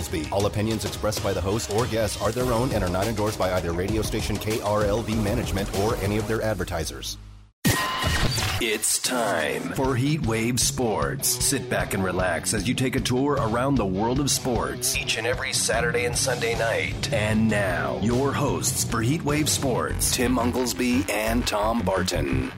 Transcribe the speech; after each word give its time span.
Unglesby. 0.00 0.30
All 0.32 0.46
opinions 0.46 0.84
expressed 0.84 1.22
by 1.22 1.32
the 1.32 1.40
host 1.40 1.72
or 1.72 1.86
guests 1.86 2.20
are 2.22 2.32
their 2.32 2.52
own 2.52 2.72
and 2.72 2.82
are 2.82 2.90
not 2.90 3.06
endorsed 3.06 3.38
by 3.38 3.52
either 3.54 3.72
radio 3.72 4.02
station 4.02 4.36
KRLV 4.36 5.22
management 5.22 5.68
or 5.80 5.96
any 5.96 6.18
of 6.18 6.26
their 6.26 6.42
advertisers. 6.42 7.18
It's 8.62 8.98
time 8.98 9.62
for 9.72 9.96
Heat 9.96 10.26
Wave 10.26 10.60
Sports. 10.60 11.28
Sit 11.28 11.70
back 11.70 11.94
and 11.94 12.04
relax 12.04 12.52
as 12.52 12.68
you 12.68 12.74
take 12.74 12.94
a 12.94 13.00
tour 13.00 13.38
around 13.40 13.76
the 13.76 13.86
world 13.86 14.20
of 14.20 14.30
sports 14.30 14.96
each 14.96 15.16
and 15.16 15.26
every 15.26 15.54
Saturday 15.54 16.04
and 16.04 16.16
Sunday 16.16 16.58
night. 16.58 17.10
And 17.12 17.48
now, 17.48 17.98
your 18.02 18.32
hosts 18.32 18.84
for 18.84 19.00
Heat 19.00 19.22
Wave 19.22 19.48
Sports, 19.48 20.14
Tim 20.14 20.36
Unglesby 20.36 21.08
and 21.08 21.46
Tom 21.46 21.80
Barton. 21.82 22.52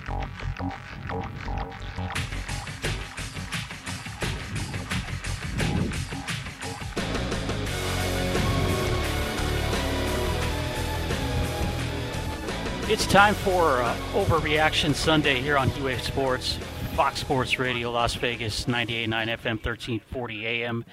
It's 12.93 13.07
time 13.07 13.35
for 13.35 13.81
uh, 13.81 13.97
Overreaction 14.13 14.95
Sunday 14.95 15.41
here 15.41 15.57
on 15.57 15.71
Wave 15.83 16.03
Sports, 16.03 16.59
Fox 16.95 17.21
Sports 17.21 17.59
Radio, 17.59 17.91
Las 17.91 18.15
Vegas, 18.17 18.67
98.9 18.67 19.09
FM, 19.09 19.65
1340 19.65 20.47
AM. 20.47 20.85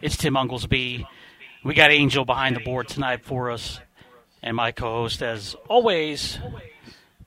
It's 0.00 0.16
Tim 0.16 0.34
Unglesby. 0.34 1.04
We 1.64 1.74
got 1.74 1.90
Angel 1.90 2.24
behind 2.24 2.54
the 2.54 2.60
board 2.60 2.86
tonight 2.86 3.24
for 3.24 3.50
us, 3.50 3.80
and 4.40 4.54
my 4.54 4.70
co-host, 4.70 5.20
as 5.20 5.56
always, 5.68 6.38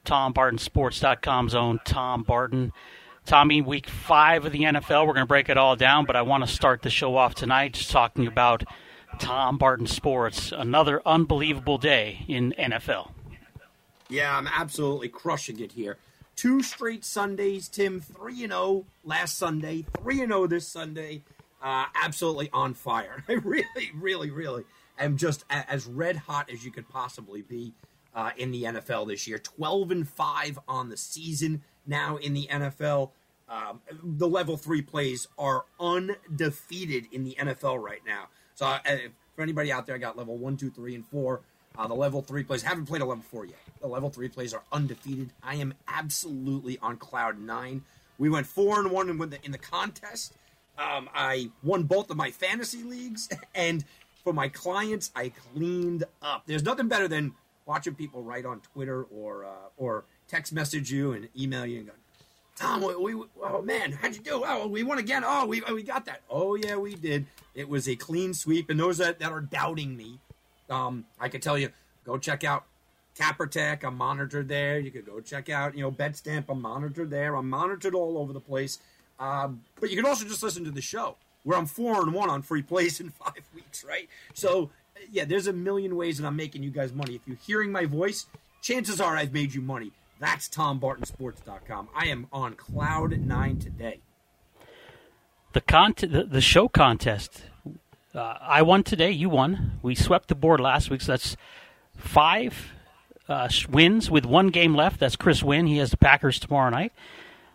Tom 0.06 0.32
Barton, 0.32 0.60
Sports.com's 0.60 1.54
own 1.54 1.82
Tom 1.84 2.24
Barton. 2.24 2.72
Tommy, 3.26 3.62
week 3.62 3.90
five 3.90 4.46
of 4.46 4.54
the 4.54 4.62
NFL, 4.62 5.08
we're 5.08 5.14
going 5.14 5.26
to 5.26 5.26
break 5.26 5.50
it 5.50 5.58
all 5.58 5.76
down, 5.76 6.06
but 6.06 6.16
I 6.16 6.22
want 6.22 6.48
to 6.48 6.50
start 6.50 6.84
the 6.84 6.90
show 6.90 7.18
off 7.18 7.36
tonight 7.36 7.74
just 7.74 7.92
talking 7.92 8.28
about 8.28 8.64
Tom 9.20 9.58
Barton 9.58 9.88
Sports, 9.88 10.54
another 10.54 11.02
unbelievable 11.06 11.78
day 11.78 12.24
in 12.30 12.54
NFL. 12.58 13.12
Yeah, 14.12 14.38
I'm 14.38 14.48
absolutely 14.48 15.08
crushing 15.08 15.62
it 15.62 15.72
here. 15.72 15.98
Two 16.36 16.62
straight 16.62 17.06
Sundays, 17.06 17.70
Tim. 17.70 18.02
Three 18.02 18.44
and 18.44 18.52
zero 18.52 18.62
oh 18.62 18.86
last 19.06 19.38
Sunday. 19.38 19.86
Three 20.02 20.20
and 20.20 20.32
zero 20.32 20.44
oh 20.44 20.48
this 20.48 20.68
Sunday. 20.68 21.24
Uh, 21.64 21.86
absolutely 21.96 22.50
on 22.52 22.74
fire. 22.74 23.24
I 23.30 23.34
really, 23.34 23.92
really, 23.96 24.30
really 24.30 24.66
am 25.00 25.16
just 25.16 25.46
as 25.50 25.86
red 25.86 26.18
hot 26.18 26.50
as 26.52 26.66
you 26.66 26.72
could 26.72 26.90
possibly 26.90 27.42
be 27.42 27.74
uh, 28.14 28.32
in 28.36 28.52
the 28.52 28.64
NFL 28.64 29.08
this 29.08 29.28
year. 29.28 29.40
Twelve 29.40 29.92
and 29.92 30.06
five 30.06 30.60
on 30.68 30.90
the 30.90 30.98
season 30.98 31.62
now 31.88 32.18
in 32.18 32.34
the 32.34 32.50
NFL. 32.52 33.12
Um, 33.48 33.80
the 34.04 34.28
level 34.28 34.58
three 34.58 34.82
plays 34.82 35.30
are 35.38 35.64
undefeated 35.80 37.08
in 37.14 37.24
the 37.24 37.38
NFL 37.40 37.82
right 37.82 38.02
now. 38.06 38.28
So, 38.56 38.66
uh, 38.66 38.80
for 39.36 39.42
anybody 39.42 39.72
out 39.72 39.86
there, 39.86 39.96
I 39.96 40.00
got 40.00 40.18
level 40.18 40.38
one, 40.38 40.58
two, 40.58 40.70
three, 40.70 40.96
and 40.96 41.06
four. 41.06 41.42
Uh, 41.78 41.88
the 41.88 41.94
level 41.94 42.22
three 42.22 42.44
plays 42.44 42.62
haven't 42.62 42.86
played 42.86 43.02
a 43.02 43.06
level 43.06 43.24
four 43.24 43.46
yet. 43.46 43.58
The 43.80 43.88
level 43.88 44.10
three 44.10 44.28
plays 44.28 44.54
are 44.54 44.64
undefeated. 44.72 45.32
I 45.42 45.56
am 45.56 45.74
absolutely 45.88 46.78
on 46.80 46.98
cloud 46.98 47.40
nine. 47.40 47.84
We 48.18 48.30
went 48.30 48.46
four 48.46 48.80
and 48.80 48.92
one 48.92 49.10
in 49.10 49.18
the, 49.18 49.40
in 49.44 49.52
the 49.52 49.58
contest. 49.58 50.34
Um, 50.78 51.10
I 51.14 51.50
won 51.64 51.84
both 51.84 52.10
of 52.10 52.18
my 52.18 52.32
fantasy 52.32 52.84
leagues, 52.84 53.30
and 53.56 53.84
for 54.24 54.34
my 54.34 54.48
clients, 54.48 55.12
I 55.16 55.30
cleaned 55.54 56.04
up. 56.22 56.44
There's 56.46 56.64
nothing 56.64 56.88
better 56.88 57.08
than 57.08 57.34
watching 57.66 57.96
people 57.96 58.24
write 58.24 58.46
on 58.46 58.62
Twitter 58.74 59.04
or 59.04 59.46
uh, 59.46 59.70
or 59.78 60.06
text 60.28 60.54
message 60.54 60.92
you 60.92 61.14
and 61.14 61.30
email 61.38 61.66
you 61.66 61.80
and 61.80 61.88
go, 61.88 61.94
Tom, 62.56 62.82
we, 62.82 63.14
we, 63.16 63.26
oh 63.44 63.62
man, 63.62 63.92
how'd 63.92 64.16
you 64.16 64.22
do? 64.22 64.44
Oh, 64.46 64.68
we 64.68 64.84
won 64.84 64.98
again. 64.98 65.24
Oh, 65.26 65.46
we 65.46 65.62
we 65.74 65.84
got 65.84 66.06
that. 66.06 66.22
Oh 66.30 66.56
yeah, 66.56 66.76
we 66.76 66.96
did. 66.96 67.26
It 67.56 67.68
was 67.68 67.88
a 67.90 67.96
clean 67.96 68.34
sweep. 68.34 68.70
And 68.70 68.80
those 68.80 68.98
that, 69.00 69.20
that 69.20 69.32
are 69.32 69.42
doubting 69.42 69.98
me, 69.98 70.20
um, 70.72 71.06
I 71.20 71.30
could 71.30 71.42
tell 71.42 71.58
you, 71.58 71.70
go 72.06 72.18
check 72.18 72.44
out 72.44 72.66
CapperTek. 73.18 73.84
I'm 73.84 73.98
monitored 73.98 74.48
there. 74.48 74.80
You 74.80 74.92
could 74.92 75.06
go 75.06 75.20
check 75.20 75.50
out, 75.50 75.76
you 75.76 75.82
know, 75.82 75.92
Betstamp. 75.92 76.46
I'm 76.50 76.62
monitored 76.62 77.10
there. 77.10 77.36
I'm 77.36 77.50
monitored 77.50 77.94
all 77.94 78.18
over 78.18 78.34
the 78.34 78.40
place. 78.40 78.80
Um, 79.20 79.62
but 79.80 79.90
you 79.90 79.96
can 79.96 80.06
also 80.06 80.26
just 80.26 80.42
listen 80.42 80.64
to 80.64 80.72
the 80.72 80.82
show 80.82 81.18
where 81.44 81.58
I'm 81.58 81.66
four 81.66 82.02
and 82.02 82.14
one 82.14 82.30
on 82.30 82.42
free 82.42 82.62
plays 82.62 83.00
in 83.00 83.10
five 83.24 83.44
weeks, 83.54 83.84
right? 83.84 84.08
So, 84.34 84.72
yeah, 85.12 85.26
there's 85.26 85.48
a 85.48 85.54
million 85.54 85.96
ways 85.96 86.18
that 86.18 86.26
I'm 86.26 86.36
making 86.36 86.64
you 86.64 86.72
guys 86.72 86.94
money. 86.94 87.16
If 87.16 87.22
you're 87.28 87.38
hearing 87.38 87.72
my 87.72 87.86
voice, 87.86 88.26
chances 88.62 89.02
are 89.02 89.16
I've 89.16 89.34
made 89.34 89.54
you 89.54 89.62
money. 89.62 89.92
That's 90.20 90.48
TomBartonSports.com. 90.50 91.90
I 91.96 92.08
am 92.08 92.28
on 92.32 92.54
cloud 92.54 93.20
nine 93.20 93.58
today. 93.58 94.02
The 95.54 95.62
con- 95.62 95.96
the, 95.98 96.28
the 96.30 96.42
show 96.42 96.68
contest 96.68 97.44
uh, 98.14 98.38
I 98.42 98.62
won 98.62 98.84
today. 98.84 99.12
You 99.12 99.30
won. 99.30 99.80
We 99.82 99.96
swept 99.96 100.28
the 100.28 100.36
board 100.36 100.60
last 100.60 100.90
week. 100.90 101.02
So 101.02 101.14
that's 101.14 101.38
five 101.96 102.72
uh, 103.28 103.50
wins 103.70 104.12
with 104.12 104.26
one 104.26 104.48
game 104.48 104.76
left. 104.76 105.00
That's 105.00 105.16
Chris 105.16 105.42
Wynn. 105.42 105.68
He 105.68 105.78
has 105.78 105.92
the 105.92 105.98
Packers 105.98 106.40
tomorrow 106.40 106.70
night. 106.70 106.92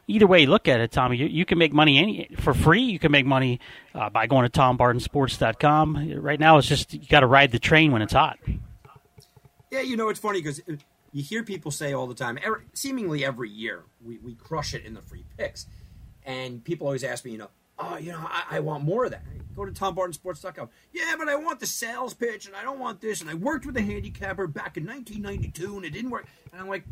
Either 0.09 0.27
way 0.27 0.47
look 0.47 0.69
at 0.69 0.81
it, 0.81 0.93
Tommy, 0.93 1.17
you, 1.17 1.27
you 1.27 1.45
can 1.45 1.59
make 1.59 1.73
money 1.73 1.99
any, 1.99 2.29
for 2.39 2.55
free. 2.55 2.83
You 2.83 2.99
can 2.99 3.11
make 3.11 3.27
money 3.27 3.59
uh, 3.93 4.09
by 4.09 4.27
going 4.29 4.49
to 4.49 4.61
TomBartonSports.com. 4.61 6.21
Right 6.21 6.39
now, 6.39 6.59
it's 6.59 6.69
just 6.69 6.95
you 6.95 7.07
got 7.09 7.21
to 7.21 7.27
ride 7.27 7.51
the 7.51 7.59
train 7.59 7.91
when 7.91 8.03
it's 8.03 8.13
hot. 8.13 8.39
Yeah, 9.71 9.81
you 9.81 9.97
know 9.97 10.09
it's 10.09 10.21
funny 10.21 10.41
because 10.41 10.61
uh, 10.61 10.75
you 11.13 11.25
hear 11.25 11.43
people 11.43 11.73
say 11.73 11.93
all 11.93 12.07
the 12.07 12.15
time, 12.15 12.39
every, 12.43 12.61
seemingly 12.73 13.25
every 13.25 13.51
year, 13.51 13.83
we, 14.05 14.19
we 14.19 14.35
crush 14.35 14.75
it 14.75 14.85
in 14.85 14.95
the 14.95 15.03
free 15.03 15.25
picks, 15.37 15.67
and 16.25 16.63
people 16.63 16.87
always 16.87 17.03
ask 17.03 17.25
me, 17.25 17.33
you 17.33 17.39
know, 17.39 17.51
oh, 17.79 17.97
you 17.97 18.13
know, 18.13 18.21
I, 18.23 18.57
I 18.57 18.61
want 18.61 18.85
more 18.85 19.05
of 19.05 19.11
that. 19.13 19.23
Go 19.55 19.65
to 19.65 19.73
TomBartonSports.com. 19.73 20.69
Yeah, 20.93 21.15
but 21.19 21.29
I 21.29 21.37
want 21.37 21.61
the 21.61 21.67
sales 21.67 22.13
pitch, 22.13 22.47
and 22.47 22.55
I 22.55 22.63
don't 22.63 22.79
want 22.79 23.01
this. 23.01 23.23
And 23.23 23.31
I 23.31 23.35
worked 23.35 23.65
with 23.65 23.77
a 23.79 23.83
handicapper 23.83 24.47
back 24.47 24.77
in 24.77 24.85
1992, 24.85 25.77
and 25.77 25.85
it 25.85 25.91
didn't 25.91 26.11
work. 26.11 26.27
And 26.53 26.61
I'm 26.61 26.69
like, 26.69 26.85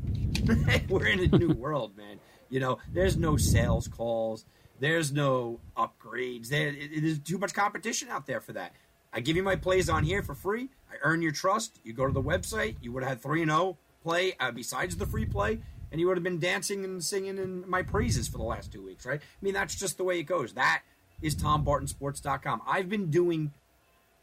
we're 0.88 1.06
in 1.06 1.20
a 1.20 1.38
new 1.38 1.52
world, 1.58 1.96
man. 1.96 2.18
You 2.48 2.60
know, 2.60 2.78
there's 2.92 3.16
no 3.16 3.36
sales 3.36 3.86
calls. 3.86 4.46
There's 4.80 5.12
no 5.12 5.60
upgrades. 5.76 6.48
There, 6.48 6.68
it, 6.68 7.02
there's 7.02 7.18
too 7.18 7.38
much 7.38 7.52
competition 7.52 8.08
out 8.08 8.26
there 8.26 8.40
for 8.40 8.52
that. 8.54 8.72
I 9.12 9.20
give 9.20 9.36
you 9.36 9.42
my 9.42 9.56
plays 9.56 9.88
on 9.90 10.02
here 10.02 10.22
for 10.22 10.34
free. 10.34 10.70
I 10.90 10.96
earn 11.02 11.20
your 11.20 11.32
trust. 11.32 11.80
You 11.84 11.92
go 11.92 12.06
to 12.06 12.12
the 12.12 12.22
website. 12.22 12.76
You 12.80 12.92
would 12.92 13.02
have 13.02 13.10
had 13.10 13.22
3 13.22 13.42
and 13.42 13.50
0 13.50 13.76
play 14.02 14.34
uh, 14.40 14.50
besides 14.50 14.96
the 14.96 15.06
free 15.06 15.24
play 15.24 15.60
and 15.94 16.00
you 16.00 16.08
would 16.08 16.16
have 16.16 16.24
been 16.24 16.40
dancing 16.40 16.84
and 16.84 17.04
singing 17.04 17.38
in 17.38 17.62
my 17.70 17.80
praises 17.80 18.26
for 18.26 18.36
the 18.36 18.42
last 18.42 18.72
two 18.72 18.82
weeks, 18.82 19.06
right? 19.06 19.20
I 19.20 19.44
mean, 19.44 19.54
that's 19.54 19.76
just 19.76 19.96
the 19.96 20.02
way 20.02 20.18
it 20.18 20.24
goes. 20.24 20.54
That 20.54 20.82
is 21.22 21.36
TomBartonSports.com. 21.36 22.62
I've 22.66 22.88
been 22.88 23.10
doing 23.10 23.52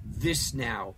this 0.04 0.54
now 0.54 0.96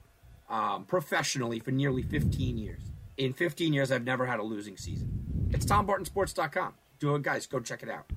um, 0.50 0.85
professionally 0.85 1.59
for 1.59 1.69
nearly 1.69 2.01
15 2.01 2.57
years. 2.57 2.81
In 3.17 3.34
15 3.34 3.72
years, 3.72 3.91
I've 3.91 4.03
never 4.03 4.25
had 4.25 4.39
a 4.39 4.44
losing 4.44 4.75
season. 4.75 5.51
It's 5.51 5.63
TomBartonSports.com. 5.63 6.73
Do 6.97 7.13
it, 7.13 7.22
guys. 7.22 7.45
Go 7.45 7.59
check 7.59 7.84
it 7.84 7.90
out. 7.91 8.09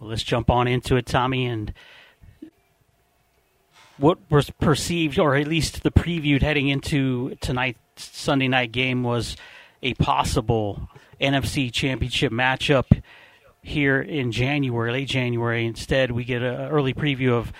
Well, 0.00 0.10
let's 0.10 0.24
jump 0.24 0.50
on 0.50 0.66
into 0.66 0.96
it, 0.96 1.06
Tommy, 1.06 1.46
and 1.46 1.72
what 3.96 4.18
was 4.28 4.50
perceived, 4.50 5.20
or 5.20 5.36
at 5.36 5.46
least 5.46 5.84
the 5.84 5.92
previewed 5.92 6.42
heading 6.42 6.66
into 6.66 7.36
tonight's 7.36 7.78
Sunday 7.94 8.48
night 8.48 8.72
game, 8.72 9.04
was 9.04 9.36
a 9.82 9.94
possible 9.94 10.88
NFC 11.20 11.72
Championship 11.72 12.32
matchup 12.32 13.02
here 13.62 14.00
in 14.00 14.32
January, 14.32 14.92
late 14.92 15.08
January. 15.08 15.66
Instead, 15.66 16.10
we 16.10 16.24
get 16.24 16.42
an 16.42 16.68
early 16.70 16.94
preview 16.94 17.32
of 17.32 17.52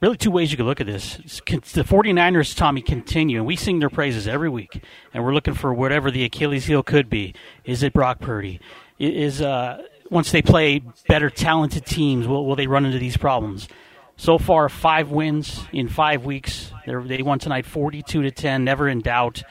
really 0.00 0.16
two 0.16 0.30
ways 0.30 0.50
you 0.50 0.56
could 0.56 0.66
look 0.66 0.80
at 0.80 0.86
this. 0.86 1.16
The 1.16 1.84
49ers, 1.84 2.56
Tommy, 2.56 2.82
continue, 2.82 3.38
and 3.38 3.46
we 3.46 3.56
sing 3.56 3.78
their 3.78 3.90
praises 3.90 4.28
every 4.28 4.48
week, 4.48 4.82
and 5.12 5.24
we're 5.24 5.34
looking 5.34 5.54
for 5.54 5.74
whatever 5.74 6.10
the 6.10 6.24
Achilles 6.24 6.66
heel 6.66 6.82
could 6.82 7.10
be. 7.10 7.34
Is 7.64 7.82
it 7.82 7.92
Brock 7.92 8.20
Purdy? 8.20 8.60
Is 8.98 9.42
uh, 9.42 9.82
once 10.10 10.32
they 10.32 10.42
play 10.42 10.82
better, 11.08 11.30
talented 11.30 11.84
teams, 11.84 12.26
will, 12.26 12.46
will 12.46 12.56
they 12.56 12.66
run 12.66 12.84
into 12.84 12.98
these 12.98 13.16
problems? 13.16 13.68
So 14.16 14.38
far, 14.38 14.68
five 14.68 15.10
wins 15.12 15.60
in 15.72 15.88
five 15.88 16.24
weeks. 16.24 16.72
They're, 16.84 17.02
they 17.02 17.22
won 17.22 17.38
tonight, 17.38 17.66
forty-two 17.66 18.22
to 18.22 18.32
ten. 18.32 18.64
Never 18.64 18.88
in 18.88 19.00
doubt. 19.00 19.44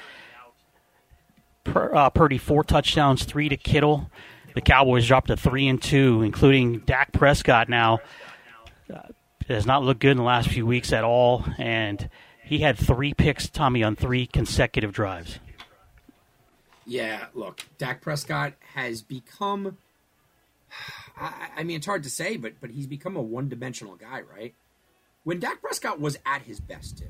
Uh, 1.75 2.09
Purdy 2.09 2.37
four 2.37 2.63
touchdowns, 2.63 3.23
three 3.23 3.49
to 3.49 3.57
Kittle. 3.57 4.09
The 4.55 4.61
Cowboys 4.61 5.07
dropped 5.07 5.27
to 5.27 5.37
three 5.37 5.67
and 5.67 5.81
two, 5.81 6.23
including 6.23 6.79
Dak 6.79 7.11
Prescott. 7.11 7.69
Now 7.69 7.99
uh, 8.93 9.01
has 9.47 9.65
not 9.65 9.83
looked 9.83 9.99
good 9.99 10.11
in 10.11 10.17
the 10.17 10.23
last 10.23 10.49
few 10.49 10.65
weeks 10.65 10.91
at 10.91 11.03
all, 11.03 11.45
and 11.57 12.09
he 12.43 12.59
had 12.59 12.77
three 12.77 13.13
picks, 13.13 13.49
Tommy, 13.49 13.83
on 13.83 13.95
three 13.95 14.25
consecutive 14.25 14.91
drives. 14.93 15.39
Yeah, 16.85 17.25
look, 17.33 17.65
Dak 17.77 18.01
Prescott 18.01 18.53
has 18.73 19.01
become. 19.01 19.77
I, 21.19 21.49
I 21.57 21.63
mean, 21.63 21.77
it's 21.77 21.85
hard 21.85 22.03
to 22.03 22.09
say, 22.09 22.37
but 22.37 22.53
but 22.61 22.71
he's 22.71 22.87
become 22.87 23.15
a 23.15 23.21
one-dimensional 23.21 23.95
guy, 23.95 24.21
right? 24.21 24.53
When 25.23 25.39
Dak 25.39 25.61
Prescott 25.61 25.99
was 25.99 26.17
at 26.25 26.43
his 26.43 26.59
best, 26.59 27.03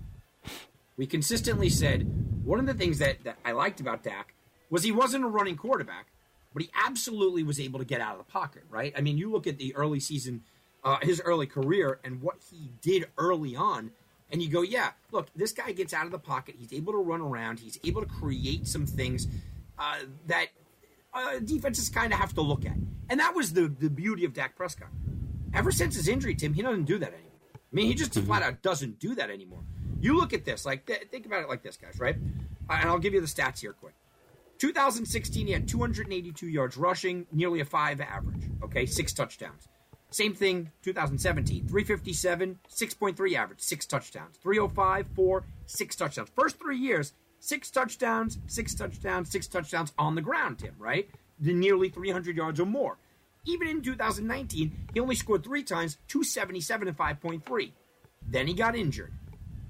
we 0.97 1.05
consistently 1.05 1.69
said 1.69 2.43
one 2.43 2.59
of 2.59 2.65
the 2.65 2.73
things 2.73 2.97
that, 2.99 3.23
that 3.25 3.37
I 3.45 3.51
liked 3.51 3.79
about 3.79 4.03
Dak 4.03 4.33
was 4.69 4.83
he 4.83 4.91
wasn't 4.91 5.23
a 5.23 5.27
running 5.27 5.55
quarterback, 5.55 6.07
but 6.53 6.63
he 6.63 6.69
absolutely 6.85 7.43
was 7.43 7.59
able 7.59 7.79
to 7.79 7.85
get 7.85 8.01
out 8.01 8.13
of 8.13 8.17
the 8.19 8.31
pocket, 8.31 8.63
right? 8.69 8.93
I 8.97 9.01
mean, 9.01 9.17
you 9.17 9.31
look 9.31 9.47
at 9.47 9.57
the 9.57 9.75
early 9.75 9.99
season 9.99 10.43
uh, 10.83 10.97
his 11.01 11.21
early 11.21 11.45
career 11.45 11.99
and 12.03 12.21
what 12.21 12.37
he 12.49 12.71
did 12.81 13.07
early 13.17 13.55
on. 13.55 13.91
And 14.31 14.41
you 14.41 14.49
go, 14.49 14.61
yeah, 14.61 14.91
look, 15.11 15.27
this 15.35 15.51
guy 15.51 15.71
gets 15.71 15.93
out 15.93 16.05
of 16.05 16.11
the 16.11 16.19
pocket. 16.19 16.55
He's 16.57 16.73
able 16.73 16.93
to 16.93 16.99
run 16.99 17.21
around. 17.21 17.59
He's 17.59 17.77
able 17.83 18.01
to 18.01 18.07
create 18.07 18.67
some 18.67 18.85
things 18.85 19.27
uh, 19.77 19.99
that 20.27 20.47
uh, 21.13 21.39
defenses 21.39 21.89
kind 21.89 22.13
of 22.13 22.19
have 22.19 22.33
to 22.35 22.41
look 22.41 22.65
at. 22.65 22.75
And 23.09 23.19
that 23.19 23.35
was 23.35 23.53
the, 23.53 23.67
the 23.67 23.89
beauty 23.89 24.25
of 24.25 24.33
Dak 24.33 24.55
Prescott. 24.55 24.89
Ever 25.53 25.71
since 25.71 25.95
his 25.95 26.07
injury, 26.07 26.35
Tim, 26.35 26.53
he 26.53 26.61
doesn't 26.61 26.85
do 26.85 26.97
that 26.99 27.09
anymore. 27.13 27.31
I 27.53 27.75
mean, 27.75 27.87
he 27.87 27.93
just 27.93 28.13
mm-hmm. 28.13 28.27
flat 28.27 28.43
out 28.43 28.61
doesn't 28.61 28.99
do 28.99 29.15
that 29.15 29.29
anymore. 29.29 29.63
You 29.99 30.15
look 30.15 30.33
at 30.33 30.45
this, 30.45 30.65
like, 30.65 30.85
th- 30.85 31.07
think 31.09 31.25
about 31.25 31.41
it 31.41 31.49
like 31.49 31.63
this, 31.63 31.75
guys, 31.75 31.99
right? 31.99 32.15
And 32.15 32.89
I'll 32.89 32.99
give 32.99 33.13
you 33.13 33.21
the 33.21 33.27
stats 33.27 33.59
here 33.59 33.73
quick. 33.73 33.93
2016, 34.57 35.47
he 35.47 35.53
had 35.53 35.67
282 35.67 36.47
yards 36.47 36.77
rushing, 36.77 37.25
nearly 37.31 37.59
a 37.59 37.65
five 37.65 38.01
average, 38.01 38.43
okay, 38.63 38.85
six 38.85 39.13
touchdowns. 39.13 39.67
Same 40.09 40.33
thing, 40.33 40.71
2017, 40.83 41.67
357, 41.67 42.59
6.3 42.69 43.35
average, 43.35 43.59
six 43.59 43.85
touchdowns. 43.85 44.37
305, 44.37 45.07
four, 45.15 45.43
six 45.65 45.95
touchdowns. 45.95 46.29
First 46.33 46.57
three 46.59 46.77
years, 46.77 47.13
six 47.39 47.69
touchdowns, 47.69 48.37
six 48.47 48.73
touchdowns, 48.73 49.29
six 49.29 49.47
touchdowns 49.47 49.93
on 49.97 50.15
the 50.15 50.21
ground, 50.21 50.59
Tim, 50.59 50.75
right? 50.79 51.09
The 51.39 51.53
nearly 51.53 51.89
300 51.89 52.37
yards 52.37 52.59
or 52.59 52.65
more. 52.65 52.97
Even 53.45 53.67
in 53.67 53.81
2019, 53.81 54.89
he 54.93 54.99
only 54.99 55.15
scored 55.15 55.43
three 55.43 55.63
times, 55.63 55.97
277 56.07 56.87
and 56.87 56.97
5.3. 56.97 57.71
Then 58.25 58.47
he 58.47 58.53
got 58.53 58.75
injured. 58.75 59.13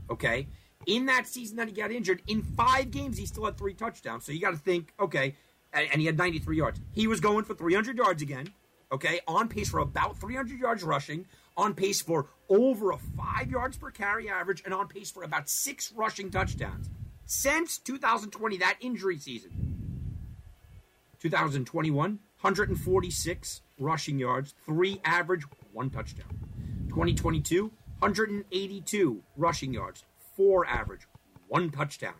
Okay? 0.10 0.48
In 0.88 1.06
that 1.08 1.28
season 1.28 1.58
that 1.58 1.68
he 1.68 1.74
got 1.74 1.92
injured, 1.92 2.22
in 2.28 2.42
five 2.42 2.92
games, 2.92 3.18
he 3.18 3.26
still 3.26 3.46
had 3.46 3.58
three 3.58 3.74
touchdowns. 3.74 4.26
So 4.26 4.32
you 4.32 4.40
got 4.40 4.52
to 4.52 4.58
think, 4.58 4.94
okay, 5.00 5.36
and 5.74 6.00
he 6.00 6.06
had 6.08 6.18
93 6.18 6.58
yards. 6.58 6.80
He 6.94 7.08
was 7.08 7.20
going 7.20 7.44
for 7.44 7.54
300 7.54 7.98
yards 7.98 8.22
again, 8.22 8.54
okay, 8.92 9.20
on 9.28 9.50
pace 9.50 9.70
for 9.70 9.80
about 9.80 10.18
300 10.18 10.58
yards 10.58 10.84
rushing, 10.84 11.26
on 11.58 11.74
pace 11.74 12.02
for 12.02 12.28
over 12.50 12.92
a 12.92 12.98
five 12.98 13.52
yards 13.52 13.78
per 13.78 13.92
carry 13.92 14.30
average, 14.30 14.64
and 14.64 14.74
on 14.74 14.88
pace 14.88 15.12
for 15.12 15.24
about 15.24 15.50
six 15.50 15.92
rushing 15.92 16.32
touchdowns 16.32 16.90
since 17.26 17.78
2020, 17.80 18.58
that 18.58 18.78
injury 18.80 19.18
season. 19.18 19.52
2021, 21.20 22.12
146 22.42 23.62
rushing 23.80 24.20
yards, 24.20 24.54
three 24.66 25.02
average, 25.04 25.44
one 25.74 25.90
touchdown. 25.90 26.40
2022, 26.88 27.72
182 28.00 29.24
rushing 29.36 29.74
yards, 29.74 30.04
four 30.38 30.66
average, 30.66 31.08
one 31.48 31.72
touchdown. 31.72 32.14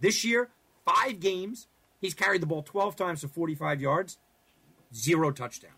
This 0.00 0.24
year, 0.24 0.50
five 0.84 1.20
games, 1.20 1.68
he's 2.00 2.14
carried 2.14 2.42
the 2.42 2.46
ball 2.46 2.62
12 2.62 2.96
times 2.96 3.20
for 3.22 3.28
45 3.28 3.80
yards, 3.80 4.18
zero 4.94 5.30
touchdowns. 5.30 5.74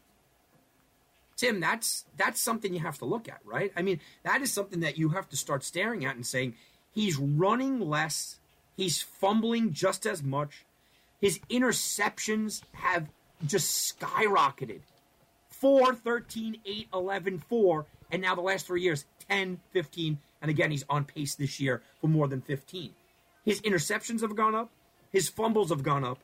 Tim, 1.37 1.61
that's 1.61 2.05
that's 2.17 2.41
something 2.41 2.73
you 2.73 2.81
have 2.81 2.99
to 2.99 3.05
look 3.05 3.29
at, 3.29 3.41
right? 3.45 3.73
I 3.77 3.83
mean, 3.83 4.01
that 4.23 4.43
is 4.43 4.53
something 4.53 4.81
that 4.81 4.99
you 4.99 5.11
have 5.11 5.29
to 5.31 5.37
start 5.37 5.65
staring 5.65 6.05
at 6.05 6.15
and 6.15 6.27
saying 6.27 6.55
he's 6.93 7.17
running 7.17 7.81
less 7.81 8.39
He's 8.77 9.03
fumbling 9.03 9.73
just 9.73 10.07
as 10.07 10.23
much. 10.23 10.65
His 11.21 11.39
interceptions 11.51 12.63
have 12.73 13.09
just 13.47 13.99
skyrocketed 13.99 14.81
4, 15.51 15.95
13, 15.95 16.59
8, 16.65 16.89
11, 16.93 17.39
4. 17.39 17.87
And 18.11 18.23
now 18.23 18.35
the 18.35 18.41
last 18.41 18.67
three 18.67 18.83
years 18.83 19.05
10, 19.29 19.61
15. 19.71 20.19
And 20.43 20.51
again, 20.51 20.71
he's 20.71 20.85
on 20.91 21.05
pace 21.05 21.35
this 21.37 21.59
year 21.61 21.83
for 22.01 22.09
more 22.09 22.29
than 22.29 22.43
15. 22.43 22.93
His 23.45 23.61
interceptions 23.63 24.21
have 24.21 24.37
gone 24.37 24.55
up. 24.55 24.71
His 25.11 25.29
fumbles 25.29 25.71
have 25.71 25.83
gone 25.83 26.05
up. 26.05 26.19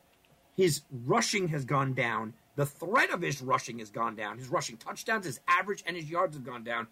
His 0.55 0.81
rushing 1.05 1.47
has 1.47 1.65
gone 1.65 1.93
down. 1.93 2.33
The 2.55 2.65
threat 2.65 3.11
of 3.11 3.21
his 3.21 3.41
rushing 3.41 3.79
has 3.79 3.89
gone 3.89 4.15
down. 4.15 4.37
His 4.37 4.49
rushing 4.49 4.75
touchdowns, 4.75 5.25
his 5.25 5.39
average, 5.47 5.83
and 5.87 5.95
his 5.95 6.09
yards 6.09 6.35
have 6.35 6.43
gone 6.43 6.63
down. 6.63 6.87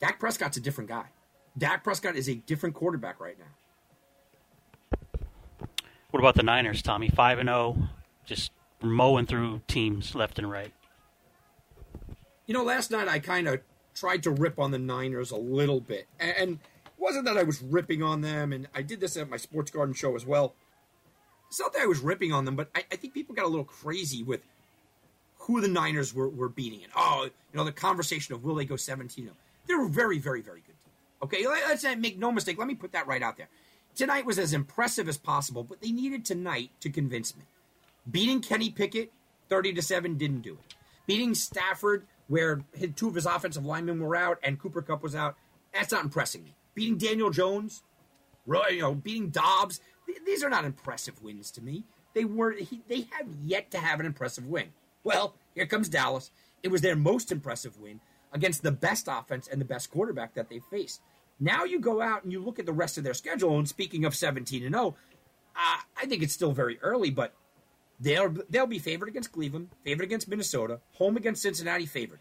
Dak 0.00 0.18
Prescott's 0.18 0.56
a 0.56 0.60
different 0.60 0.88
guy. 0.88 1.04
Dak 1.58 1.84
Prescott 1.84 2.16
is 2.16 2.28
a 2.28 2.34
different 2.34 2.74
quarterback 2.74 3.20
right 3.20 3.36
now. 3.38 3.44
What 6.10 6.20
about 6.20 6.34
the 6.34 6.42
Niners, 6.42 6.80
Tommy? 6.80 7.08
Five 7.08 7.38
and 7.38 7.48
zero, 7.48 7.76
oh, 7.78 7.88
just 8.24 8.52
mowing 8.82 9.26
through 9.26 9.60
teams 9.66 10.14
left 10.14 10.38
and 10.38 10.50
right. 10.50 10.72
You 12.46 12.54
know, 12.54 12.62
last 12.62 12.90
night 12.90 13.08
I 13.08 13.18
kind 13.18 13.48
of 13.48 13.60
tried 13.96 14.22
to 14.24 14.30
rip 14.30 14.58
on 14.58 14.70
the 14.70 14.78
Niners 14.78 15.30
a 15.30 15.36
little 15.36 15.80
bit, 15.80 16.06
and 16.20 16.58
wasn't 16.98 17.24
that 17.24 17.36
I 17.36 17.42
was 17.42 17.62
ripping 17.62 18.02
on 18.02 18.20
them, 18.20 18.52
and 18.52 18.68
I 18.74 18.82
did 18.82 19.00
this 19.00 19.16
at 19.16 19.28
my 19.28 19.36
Sports 19.36 19.70
Garden 19.70 19.94
show 19.94 20.14
as 20.14 20.24
well. 20.24 20.54
It's 21.48 21.60
not 21.60 21.72
that 21.72 21.82
I 21.82 21.86
was 21.86 22.00
ripping 22.00 22.32
on 22.32 22.44
them, 22.44 22.56
but 22.56 22.68
I, 22.74 22.84
I 22.92 22.96
think 22.96 23.14
people 23.14 23.34
got 23.34 23.44
a 23.44 23.48
little 23.48 23.64
crazy 23.64 24.22
with 24.22 24.40
who 25.38 25.60
the 25.60 25.68
Niners 25.68 26.12
were, 26.12 26.28
were 26.28 26.48
beating. 26.48 26.82
And 26.82 26.92
oh, 26.96 27.24
you 27.24 27.56
know, 27.56 27.64
the 27.64 27.72
conversation 27.72 28.34
of 28.34 28.44
will 28.44 28.56
they 28.56 28.64
go 28.64 28.76
17 28.76 29.30
They're 29.66 29.84
a 29.84 29.88
very, 29.88 30.18
very, 30.18 30.42
very 30.42 30.60
good 30.60 30.74
team. 30.84 30.92
Okay, 31.22 31.46
let's 31.46 31.84
make 31.98 32.18
no 32.18 32.32
mistake. 32.32 32.58
Let 32.58 32.66
me 32.66 32.74
put 32.74 32.92
that 32.92 33.06
right 33.06 33.22
out 33.22 33.36
there. 33.36 33.48
Tonight 33.94 34.26
was 34.26 34.38
as 34.38 34.52
impressive 34.52 35.08
as 35.08 35.16
possible, 35.16 35.62
but 35.62 35.80
they 35.80 35.90
needed 35.90 36.24
tonight 36.24 36.70
to 36.80 36.90
convince 36.90 37.36
me. 37.36 37.44
Beating 38.10 38.40
Kenny 38.40 38.70
Pickett 38.70 39.12
30 39.48 39.74
to 39.74 39.82
7 39.82 40.18
didn't 40.18 40.42
do 40.42 40.54
it. 40.54 40.74
Beating 41.06 41.34
Stafford, 41.34 42.04
where 42.28 42.64
two 42.96 43.08
of 43.08 43.14
his 43.14 43.26
offensive 43.26 43.64
linemen 43.64 44.00
were 44.00 44.16
out 44.16 44.38
and 44.42 44.58
Cooper 44.58 44.82
Kupp 44.82 45.02
was 45.02 45.14
out, 45.14 45.36
that's 45.72 45.92
not 45.92 46.04
impressing 46.04 46.44
me. 46.44 46.54
Beating 46.74 46.98
Daniel 46.98 47.30
Jones, 47.30 47.82
you 48.46 48.80
know, 48.80 48.94
beating 48.94 49.30
Dobbs, 49.30 49.80
these 50.24 50.42
are 50.42 50.50
not 50.50 50.64
impressive 50.64 51.22
wins 51.22 51.50
to 51.52 51.62
me. 51.62 51.84
They 52.14 52.24
were 52.24 52.56
they 52.88 53.06
have 53.12 53.26
yet 53.44 53.70
to 53.72 53.78
have 53.78 54.00
an 54.00 54.06
impressive 54.06 54.46
win. 54.46 54.68
Well, 55.04 55.34
here 55.54 55.66
comes 55.66 55.88
Dallas. 55.88 56.30
It 56.62 56.68
was 56.68 56.80
their 56.80 56.96
most 56.96 57.30
impressive 57.30 57.78
win 57.78 58.00
against 58.32 58.62
the 58.62 58.72
best 58.72 59.08
offense 59.10 59.48
and 59.48 59.60
the 59.60 59.66
best 59.66 59.90
quarterback 59.90 60.34
that 60.34 60.48
they 60.48 60.60
faced. 60.70 61.00
Now 61.38 61.64
you 61.64 61.78
go 61.78 62.00
out 62.00 62.24
and 62.24 62.32
you 62.32 62.42
look 62.42 62.58
at 62.58 62.66
the 62.66 62.72
rest 62.72 62.98
of 62.98 63.04
their 63.04 63.14
schedule. 63.14 63.58
And 63.58 63.68
speaking 63.68 64.04
of 64.04 64.14
17 64.14 64.64
and 64.64 64.74
0, 64.74 64.96
uh, 65.54 65.78
I 65.96 66.06
think 66.06 66.22
it's 66.22 66.32
still 66.32 66.52
very 66.52 66.78
early, 66.80 67.10
but 67.10 67.34
they'll 68.00 68.34
they'll 68.50 68.66
be 68.66 68.78
favored 68.78 69.08
against 69.08 69.32
Cleveland, 69.32 69.68
favored 69.84 70.04
against 70.04 70.28
Minnesota, 70.28 70.80
home 70.94 71.16
against 71.16 71.42
Cincinnati, 71.42 71.86
favored 71.86 72.20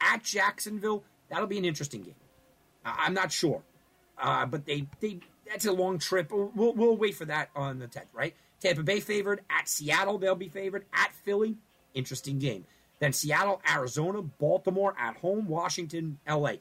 at 0.00 0.22
Jacksonville. 0.22 1.04
That'll 1.28 1.46
be 1.46 1.58
an 1.58 1.64
interesting 1.64 2.02
game. 2.02 2.14
I'm 2.84 3.14
not 3.14 3.32
sure, 3.32 3.62
uh, 4.18 4.46
but 4.46 4.64
they 4.66 4.86
they 5.00 5.20
that's 5.46 5.66
a 5.66 5.72
long 5.72 5.98
trip. 5.98 6.30
We'll 6.30 6.74
we'll 6.74 6.96
wait 6.96 7.14
for 7.16 7.24
that 7.24 7.50
on 7.54 7.78
the 7.78 7.86
10th, 7.86 8.06
right? 8.12 8.34
Tampa 8.60 8.82
Bay 8.82 9.00
favored 9.00 9.40
at 9.50 9.68
Seattle. 9.68 10.18
They'll 10.18 10.34
be 10.34 10.48
favored 10.48 10.86
at 10.92 11.12
Philly. 11.24 11.56
Interesting 11.94 12.38
game. 12.38 12.64
Then 12.98 13.12
Seattle, 13.12 13.60
Arizona, 13.70 14.22
Baltimore 14.22 14.94
at 14.98 15.16
home, 15.18 15.46
Washington, 15.48 16.18
LA. 16.28 16.54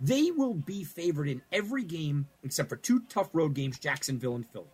They 0.00 0.30
will 0.30 0.54
be 0.54 0.84
favored 0.84 1.28
in 1.28 1.42
every 1.50 1.84
game 1.84 2.28
except 2.42 2.68
for 2.68 2.76
two 2.76 3.02
tough 3.08 3.30
road 3.32 3.54
games, 3.54 3.78
Jacksonville 3.78 4.34
and 4.34 4.46
Philly. 4.46 4.66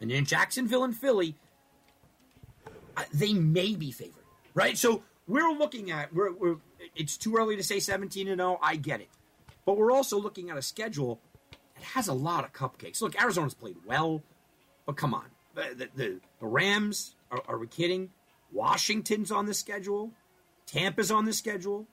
And 0.00 0.10
in 0.10 0.24
Jacksonville 0.24 0.84
and 0.84 0.96
Philly, 0.96 1.36
they 3.12 3.32
may 3.32 3.74
be 3.74 3.90
favored, 3.90 4.24
right? 4.54 4.76
So 4.76 5.02
we're 5.26 5.52
looking 5.52 5.90
at 5.90 6.12
we're, 6.12 6.32
we're 6.32 6.56
it's 6.96 7.16
too 7.16 7.36
early 7.36 7.56
to 7.56 7.62
say 7.62 7.80
17 7.80 8.28
and 8.28 8.38
0. 8.38 8.58
I 8.62 8.76
get 8.76 9.00
it, 9.00 9.08
but 9.64 9.76
we're 9.76 9.92
also 9.92 10.18
looking 10.18 10.50
at 10.50 10.56
a 10.56 10.62
schedule 10.62 11.20
that 11.74 11.84
has 11.84 12.08
a 12.08 12.12
lot 12.12 12.44
of 12.44 12.52
cupcakes. 12.52 13.00
Look, 13.00 13.20
Arizona's 13.20 13.54
played 13.54 13.76
well, 13.86 14.22
but 14.86 14.96
come 14.96 15.14
on, 15.14 15.26
the 15.54 15.88
the, 15.94 16.20
the 16.40 16.46
Rams 16.46 17.14
are, 17.30 17.42
are 17.48 17.58
we 17.58 17.66
kidding? 17.66 18.10
Washington's 18.52 19.30
on 19.30 19.46
the 19.46 19.54
schedule, 19.54 20.10
Tampa's 20.66 21.10
on 21.10 21.24
the 21.24 21.32
schedule. 21.32 21.86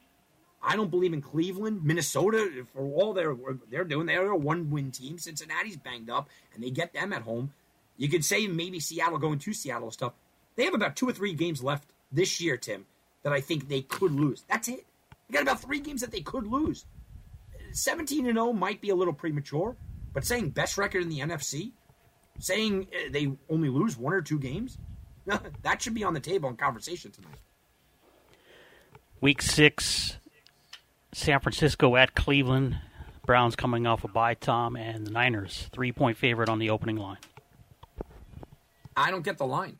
I 0.61 0.75
don't 0.75 0.91
believe 0.91 1.13
in 1.13 1.21
Cleveland, 1.21 1.85
Minnesota. 1.85 2.65
For 2.73 2.81
all 2.81 3.13
they're 3.13 3.35
they're 3.69 3.85
doing, 3.85 4.07
they're 4.07 4.31
a 4.31 4.35
one 4.35 4.69
win 4.69 4.91
team. 4.91 5.17
Cincinnati's 5.17 5.77
banged 5.77 6.09
up, 6.09 6.29
and 6.53 6.61
they 6.61 6.69
get 6.69 6.93
them 6.93 7.13
at 7.13 7.21
home. 7.21 7.53
You 7.97 8.09
could 8.09 8.25
say 8.25 8.47
maybe 8.47 8.79
Seattle 8.79 9.17
going 9.17 9.39
to 9.39 9.53
Seattle 9.53 9.91
stuff. 9.91 10.13
They 10.59 10.65
have 10.65 10.73
about 10.73 10.97
two 10.97 11.07
or 11.07 11.13
three 11.13 11.31
games 11.31 11.63
left 11.63 11.87
this 12.11 12.41
year, 12.41 12.57
Tim, 12.57 12.85
that 13.23 13.31
I 13.31 13.39
think 13.39 13.69
they 13.69 13.81
could 13.81 14.11
lose. 14.11 14.43
That's 14.49 14.67
it. 14.67 14.85
They 15.29 15.33
got 15.33 15.43
about 15.43 15.61
three 15.61 15.79
games 15.79 16.01
that 16.01 16.11
they 16.11 16.19
could 16.19 16.45
lose. 16.45 16.83
17 17.71 18.25
and 18.25 18.35
0 18.35 18.51
might 18.51 18.81
be 18.81 18.89
a 18.89 18.95
little 18.95 19.13
premature, 19.13 19.77
but 20.11 20.25
saying 20.25 20.49
best 20.49 20.77
record 20.77 21.01
in 21.01 21.07
the 21.07 21.21
NFC, 21.21 21.71
saying 22.39 22.87
uh, 22.93 23.09
they 23.09 23.31
only 23.49 23.69
lose 23.69 23.95
one 23.95 24.11
or 24.11 24.21
two 24.21 24.37
games, 24.37 24.77
that 25.61 25.81
should 25.81 25.93
be 25.93 26.03
on 26.03 26.13
the 26.13 26.19
table 26.19 26.49
in 26.49 26.57
conversation 26.57 27.09
tonight. 27.11 27.39
Week 29.21 29.41
six, 29.41 30.17
San 31.13 31.39
Francisco 31.39 31.95
at 31.95 32.15
Cleveland. 32.15 32.77
Browns 33.25 33.55
coming 33.55 33.87
off 33.87 34.03
a 34.03 34.09
bye, 34.09 34.33
Tom, 34.33 34.75
and 34.75 35.07
the 35.07 35.11
Niners 35.11 35.69
three 35.71 35.93
point 35.93 36.17
favorite 36.17 36.49
on 36.49 36.59
the 36.59 36.69
opening 36.69 36.97
line. 36.97 37.19
I 38.97 39.09
don't 39.09 39.23
get 39.23 39.37
the 39.37 39.47
line. 39.47 39.79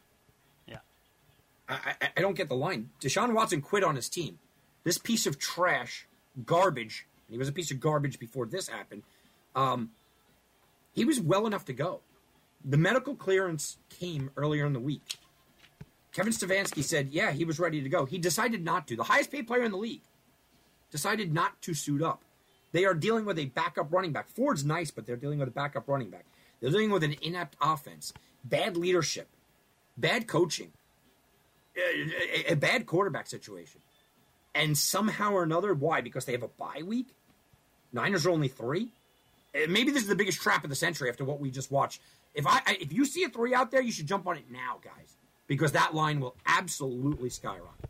I, 1.69 1.95
I, 2.01 2.09
I 2.17 2.21
don't 2.21 2.35
get 2.35 2.49
the 2.49 2.55
line. 2.55 2.89
Deshaun 2.99 3.33
Watson 3.33 3.61
quit 3.61 3.83
on 3.83 3.95
his 3.95 4.09
team. 4.09 4.39
This 4.83 4.97
piece 4.97 5.25
of 5.25 5.37
trash, 5.37 6.07
garbage. 6.45 7.05
And 7.27 7.33
he 7.33 7.37
was 7.37 7.47
a 7.47 7.53
piece 7.53 7.71
of 7.71 7.79
garbage 7.79 8.19
before 8.19 8.45
this 8.45 8.67
happened. 8.67 9.03
Um, 9.55 9.91
he 10.93 11.05
was 11.05 11.19
well 11.19 11.45
enough 11.45 11.65
to 11.65 11.73
go. 11.73 12.01
The 12.65 12.77
medical 12.77 13.15
clearance 13.15 13.77
came 13.89 14.31
earlier 14.35 14.65
in 14.65 14.73
the 14.73 14.79
week. 14.79 15.17
Kevin 16.11 16.33
Stefanski 16.33 16.83
said, 16.83 17.09
yeah, 17.11 17.31
he 17.31 17.45
was 17.45 17.59
ready 17.59 17.81
to 17.81 17.89
go. 17.89 18.05
He 18.05 18.17
decided 18.17 18.63
not 18.63 18.87
to. 18.87 18.95
The 18.95 19.03
highest 19.03 19.31
paid 19.31 19.47
player 19.47 19.63
in 19.63 19.71
the 19.71 19.77
league 19.77 20.01
decided 20.91 21.33
not 21.33 21.61
to 21.61 21.73
suit 21.73 22.01
up. 22.01 22.23
They 22.71 22.85
are 22.85 22.93
dealing 22.93 23.25
with 23.25 23.39
a 23.39 23.45
backup 23.45 23.93
running 23.93 24.11
back. 24.11 24.27
Ford's 24.27 24.65
nice, 24.65 24.91
but 24.91 25.05
they're 25.05 25.15
dealing 25.15 25.39
with 25.39 25.47
a 25.47 25.51
backup 25.51 25.87
running 25.87 26.09
back. 26.09 26.25
They're 26.59 26.71
dealing 26.71 26.91
with 26.91 27.03
an 27.03 27.15
inept 27.21 27.55
offense, 27.61 28.11
bad 28.43 28.75
leadership, 28.75 29.27
bad 29.97 30.27
coaching, 30.27 30.71
a, 31.79 32.53
a, 32.53 32.55
bad 32.55 32.85
quarterback 32.85 33.27
situation. 33.27 33.81
And 34.55 34.77
somehow 34.77 35.33
or 35.33 35.43
another, 35.43 35.73
why? 35.73 36.01
Because 36.01 36.25
they 36.25 36.31
have 36.33 36.43
a 36.43 36.47
bye 36.47 36.81
week? 36.85 37.07
Niners 37.93 38.25
are 38.25 38.31
only 38.31 38.47
three? 38.47 38.89
Uh, 39.55 39.67
Maybe 39.69 39.91
this 39.91 40.03
is 40.03 40.09
the 40.09 40.15
biggest 40.15 40.41
trap 40.41 40.63
of 40.63 40.69
the 40.69 40.75
century 40.75 41.09
after 41.09 41.23
what 41.23 41.39
we 41.39 41.51
just 41.51 41.71
watched. 41.71 42.01
If 42.35 42.45
I 42.47 42.61
if 42.79 42.93
you 42.93 43.05
see 43.05 43.23
a 43.23 43.29
three 43.29 43.53
out 43.53 43.71
there, 43.71 43.81
you 43.81 43.91
should 43.91 44.07
jump 44.07 44.27
on 44.27 44.37
it 44.37 44.45
now, 44.51 44.79
guys, 44.83 45.15
because 45.47 45.71
that 45.71 45.95
line 45.95 46.19
will 46.19 46.35
absolutely 46.45 47.29
skyrocket. 47.29 47.89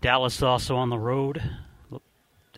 Dallas 0.00 0.42
also 0.42 0.76
on 0.76 0.90
the 0.90 0.98
road 0.98 1.42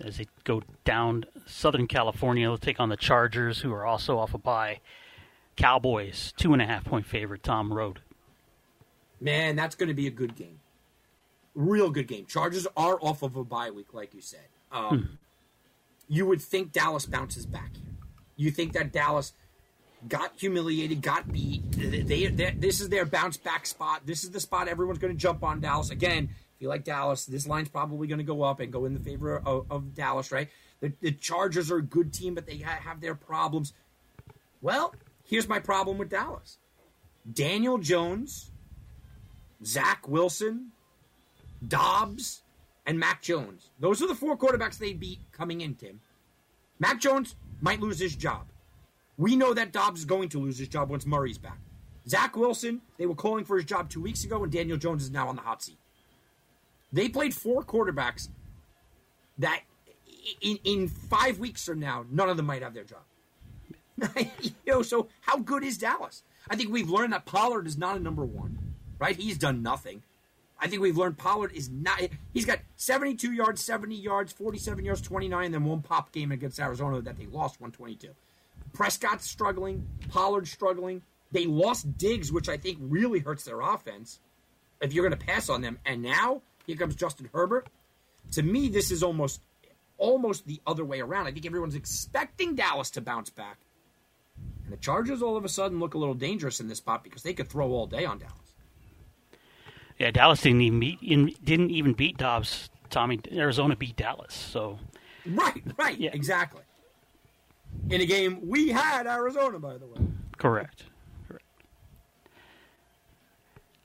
as 0.01 0.19
they 0.19 0.27
go 0.45 0.63
down 0.85 1.25
Southern 1.47 1.87
California. 1.87 2.47
They'll 2.47 2.59
take 2.59 2.81
on 2.81 2.89
the 2.89 2.97
Chargers, 2.97 3.61
who 3.61 3.73
are 3.73 3.87
also 3.87 4.19
off 4.19 4.35
a 4.35 4.39
bye. 4.39 4.81
Cowboys, 5.57 6.33
two 6.37 6.53
and 6.53 6.63
a 6.63 6.67
half 6.67 6.85
point 6.85 7.07
favorite, 7.07 7.43
Tom 7.43 7.73
Road. 7.73 8.01
Man, 9.21 9.57
that's 9.57 9.75
going 9.75 9.89
to 9.89 9.95
be 9.95 10.07
a 10.07 10.11
good 10.11 10.35
game. 10.37 10.61
Real 11.55 11.91
good 11.91 12.07
game. 12.07 12.27
Chargers 12.27 12.67
are 12.77 12.99
off 13.01 13.23
of 13.23 13.37
a 13.37 13.45
bye 13.45 13.71
week, 13.71 13.93
like 13.93 14.15
you 14.15 14.21
said. 14.21 14.47
Um, 14.73 15.19
You 16.09 16.27
would 16.27 16.41
think 16.41 16.73
Dallas 16.73 17.07
bounces 17.07 17.47
back. 17.47 17.73
You 18.37 18.51
think 18.51 18.73
that 18.73 18.93
Dallas 18.93 19.33
got 20.09 20.33
humiliated, 20.37 21.03
got 21.03 21.31
beat. 21.31 21.71
They, 21.73 22.27
they, 22.29 22.51
this 22.53 22.81
is 22.81 22.89
their 22.89 23.05
bounce 23.05 23.37
back 23.37 23.67
spot. 23.67 24.03
This 24.07 24.25
is 24.25 24.31
the 24.31 24.41
spot 24.41 24.67
everyone's 24.69 24.99
going 24.99 25.13
to 25.13 25.19
jump 25.19 25.45
on 25.45 25.61
Dallas. 25.61 25.91
Again, 25.91 26.31
if 26.33 26.63
you 26.63 26.69
like 26.69 26.85
Dallas, 26.85 27.27
this 27.27 27.47
line's 27.47 27.69
probably 27.69 28.09
going 28.09 28.19
to 28.19 28.25
go 28.25 28.43
up 28.43 28.61
and 28.61 28.73
go 28.73 28.87
in 28.87 28.95
the 28.95 29.01
favor 29.01 29.39
of, 29.45 29.67
of 29.71 29.95
Dallas, 29.95 30.33
right? 30.33 30.49
The, 30.81 30.93
the 31.01 31.13
Chargers 31.13 31.71
are 31.71 31.77
a 31.77 31.83
good 31.83 32.13
team, 32.15 32.35
but 32.35 32.47
they 32.47 32.59
ha- 32.59 32.81
have 32.83 33.01
their 33.03 33.15
problems. 33.15 33.75
Well, 34.63 34.95
here's 35.25 35.49
my 35.49 35.59
problem 35.59 35.99
with 35.99 36.09
Dallas 36.09 36.57
Daniel 37.31 37.77
Jones, 37.79 38.50
Zach 39.65 40.09
Wilson, 40.09 40.73
Dobbs, 41.67 42.43
and 42.87 42.99
Mac 42.99 43.23
Jones. 43.23 43.71
Those 43.79 44.03
are 44.03 44.09
the 44.09 44.15
four 44.15 44.37
quarterbacks 44.37 44.79
they 44.79 44.93
beat 44.93 45.21
coming 45.33 45.61
in, 45.61 45.75
Tim. 45.75 46.01
Mac 46.79 47.01
Jones 47.01 47.37
might 47.61 47.81
lose 47.81 47.99
his 47.99 48.17
job. 48.17 48.47
We 49.19 49.37
know 49.37 49.53
that 49.53 49.73
Dobbs 49.73 50.01
is 50.01 50.07
going 50.07 50.31
to 50.31 50.39
lose 50.39 50.59
his 50.59 50.69
job 50.69 50.89
once 50.89 51.05
Murray's 51.05 51.39
back. 51.39 51.59
Zach 52.09 52.37
Wilson, 52.37 52.81
they 52.99 53.07
were 53.07 53.15
calling 53.15 53.45
for 53.45 53.57
his 53.57 53.67
job 53.67 53.91
two 53.91 54.01
weeks 54.01 54.25
ago, 54.25 54.43
and 54.43 54.51
Daniel 54.51 54.79
Jones 54.79 55.03
is 55.03 55.11
now 55.11 55.29
on 55.29 55.37
the 55.37 55.43
hot 55.43 55.63
seat. 55.63 55.79
They 56.93 57.09
played 57.09 57.35
four 57.35 57.63
quarterbacks 57.63 58.29
that 59.39 59.61
in, 60.41 60.59
in 60.65 60.89
five 60.89 61.39
weeks 61.39 61.65
from 61.65 61.81
now, 61.81 62.05
none 62.11 62.29
of 62.29 62.37
them 62.37 62.47
might 62.47 62.63
have 62.63 62.75
their 62.75 62.85
job. 62.85 63.03
you 64.43 64.53
know, 64.67 64.83
so 64.83 65.09
how 65.21 65.39
good 65.39 65.63
is 65.63 65.79
Dallas? 65.79 66.23
I 66.49 66.57
think 66.57 66.73
we've 66.73 66.89
learned 66.89 67.13
that 67.13 67.27
Pollard 67.27 67.67
is 67.67 67.77
not 67.77 67.97
a 67.97 68.01
number 68.01 68.25
one, 68.25 68.70
right? 69.01 69.17
He's 69.17 69.39
done 69.39 69.63
nothing. 69.63 70.03
I 70.61 70.69
think 70.69 70.83
we've 70.83 70.97
learned 70.97 71.17
Pollard 71.17 71.53
is 71.55 71.71
not. 71.71 72.01
He's 72.33 72.45
got 72.45 72.61
72 72.77 73.33
yards, 73.33 73.65
70 73.65 73.97
yards, 73.97 74.33
47 74.33 74.85
yards, 74.85 75.01
29, 75.01 75.45
and 75.47 75.55
then 75.55 75.65
one 75.65 75.81
pop 75.81 76.13
game 76.13 76.31
against 76.31 76.61
Arizona 76.61 77.01
that 77.01 77.17
they 77.17 77.27
lost 77.27 77.61
122. 77.61 78.15
Prescott's 78.73 79.27
struggling. 79.27 79.89
Pollard's 80.11 80.53
struggling. 80.53 81.03
They 81.33 81.47
lost 81.47 81.97
Diggs, 81.97 82.31
which 82.31 82.49
I 82.49 82.57
think 82.57 82.79
really 82.81 83.21
hurts 83.21 83.45
their 83.45 83.61
offense 83.61 84.21
if 84.81 84.93
you're 84.93 85.09
going 85.09 85.19
to 85.19 85.27
pass 85.27 85.49
on 85.49 85.63
them. 85.63 85.79
And 85.87 86.03
now 86.03 86.43
here 86.67 86.77
comes 86.77 86.95
Justin 86.95 87.31
Herbert. 87.33 87.69
To 88.33 88.43
me, 88.43 88.69
this 88.69 88.91
is 88.91 89.03
almost 89.03 89.41
almost 89.97 90.47
the 90.47 90.61
other 90.67 90.85
way 90.85 91.01
around. 91.01 91.27
I 91.27 91.33
think 91.33 91.47
everyone's 91.47 91.75
expecting 91.75 92.55
Dallas 92.55 92.91
to 92.91 93.01
bounce 93.01 93.31
back. 93.31 93.59
And 94.65 94.73
the 94.73 94.79
Chargers 94.79 95.23
all 95.23 95.37
of 95.37 95.45
a 95.45 95.49
sudden 95.49 95.79
look 95.79 95.95
a 95.95 95.99
little 95.99 96.15
dangerous 96.15 96.59
in 96.59 96.69
this 96.69 96.79
spot 96.79 97.05
because 97.05 97.23
they 97.23 97.35
could 97.35 97.49
throw 97.49 97.71
all 97.71 97.87
day 97.87 98.05
on 98.05 98.19
Dallas. 98.19 98.50
Yeah, 100.01 100.11
Dallas 100.11 100.41
didn't 100.41 100.63
even 100.63 100.81
beat, 100.81 100.99
in, 101.03 101.35
didn't 101.45 101.71
even 101.71 101.93
beat 101.93 102.17
Dobbs. 102.17 102.71
Tommy, 102.89 103.21
Arizona 103.31 103.77
beat 103.77 103.97
Dallas. 103.97 104.35
So 104.35 104.79
Right, 105.27 105.63
right, 105.79 105.97
Yeah. 105.99 106.11
exactly. 106.15 106.63
In 107.91 108.01
a 108.01 108.07
game 108.07 108.41
we 108.49 108.71
had 108.71 109.07
Arizona, 109.07 109.59
by 109.61 109.77
the 109.77 109.87
way. 109.87 110.01
correct. 110.39 110.85
Correct. 111.29 111.45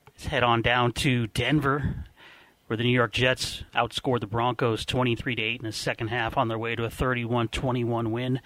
Let's 0.08 0.26
head 0.26 0.42
on 0.42 0.62
down 0.62 0.92
to 0.94 1.26
Denver, 1.28 2.06
where 2.66 2.76
the 2.78 2.82
New 2.82 2.90
York 2.90 3.12
Jets 3.12 3.62
outscored 3.74 4.20
the 4.20 4.26
Broncos 4.26 4.86
23 4.86 5.36
to 5.36 5.42
8 5.42 5.60
in 5.60 5.66
the 5.66 5.72
second 5.72 6.08
half 6.08 6.36
on 6.38 6.48
their 6.48 6.58
way 6.58 6.74
to 6.74 6.84
a 6.84 6.88
31-21 6.90 8.10
win. 8.10 8.40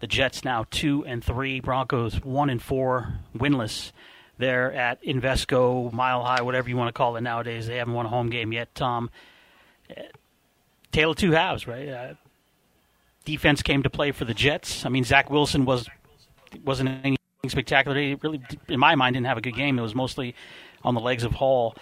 The 0.00 0.06
Jets 0.06 0.44
now 0.44 0.66
2 0.70 1.06
and 1.06 1.24
3, 1.24 1.60
Broncos 1.60 2.22
1 2.22 2.50
and 2.50 2.62
4 2.62 3.14
winless 3.36 3.92
there 4.38 4.72
at 4.72 5.02
Invesco, 5.02 5.92
Mile 5.92 6.24
High, 6.24 6.42
whatever 6.42 6.68
you 6.68 6.76
want 6.76 6.88
to 6.88 6.92
call 6.92 7.16
it 7.16 7.20
nowadays. 7.20 7.66
They 7.66 7.76
haven't 7.76 7.94
won 7.94 8.06
a 8.06 8.08
home 8.08 8.30
game 8.30 8.52
yet, 8.52 8.74
Tom. 8.74 9.10
Tale 10.92 11.10
of 11.10 11.16
two 11.16 11.32
halves, 11.32 11.66
right? 11.66 11.88
Uh, 11.88 12.14
defense 13.24 13.62
came 13.62 13.82
to 13.82 13.90
play 13.90 14.12
for 14.12 14.24
the 14.24 14.34
Jets. 14.34 14.84
I 14.86 14.88
mean, 14.88 15.04
Zach 15.04 15.30
Wilson 15.30 15.64
was 15.64 15.88
wasn't 16.64 16.88
anything 16.88 17.18
spectacular. 17.48 17.98
He 17.98 18.14
really, 18.14 18.40
in 18.68 18.78
my 18.78 18.94
mind, 18.94 19.14
didn't 19.14 19.26
have 19.26 19.38
a 19.38 19.40
good 19.40 19.56
game. 19.56 19.78
It 19.78 19.82
was 19.82 19.94
mostly 19.94 20.34
on 20.82 20.94
the 20.94 21.00
legs 21.00 21.24
of 21.24 21.32
Hall, 21.32 21.74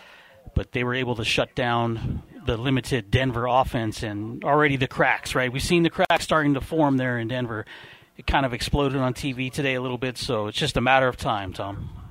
but 0.54 0.73
they 0.73 0.85
were 0.85 0.94
able 0.94 1.14
to 1.16 1.25
shut 1.25 1.54
down 1.54 2.23
the 2.47 2.56
limited 2.56 3.11
Denver 3.11 3.47
offense 3.47 4.02
and 4.02 4.42
already 4.44 4.76
the 4.76 4.88
cracks. 4.88 5.35
Right, 5.35 5.52
we've 5.52 5.62
seen 5.62 5.82
the 5.82 5.90
cracks 5.90 6.25
starting 6.25 6.54
to 6.54 6.61
form 6.61 6.97
there 6.97 7.18
in 7.18 7.28
Denver. 7.28 7.66
It 8.16 8.26
kind 8.26 8.44
of 8.44 8.52
exploded 8.52 9.00
on 9.00 9.14
TV 9.14 9.50
today 9.50 9.75
a 9.75 9.80
little 9.82 9.99
bit, 9.99 10.18
so 10.18 10.47
it's 10.47 10.59
just 10.59 10.76
a 10.76 10.80
matter 10.82 11.09
of 11.09 11.16
time, 11.16 11.52
Tom. 11.52 12.01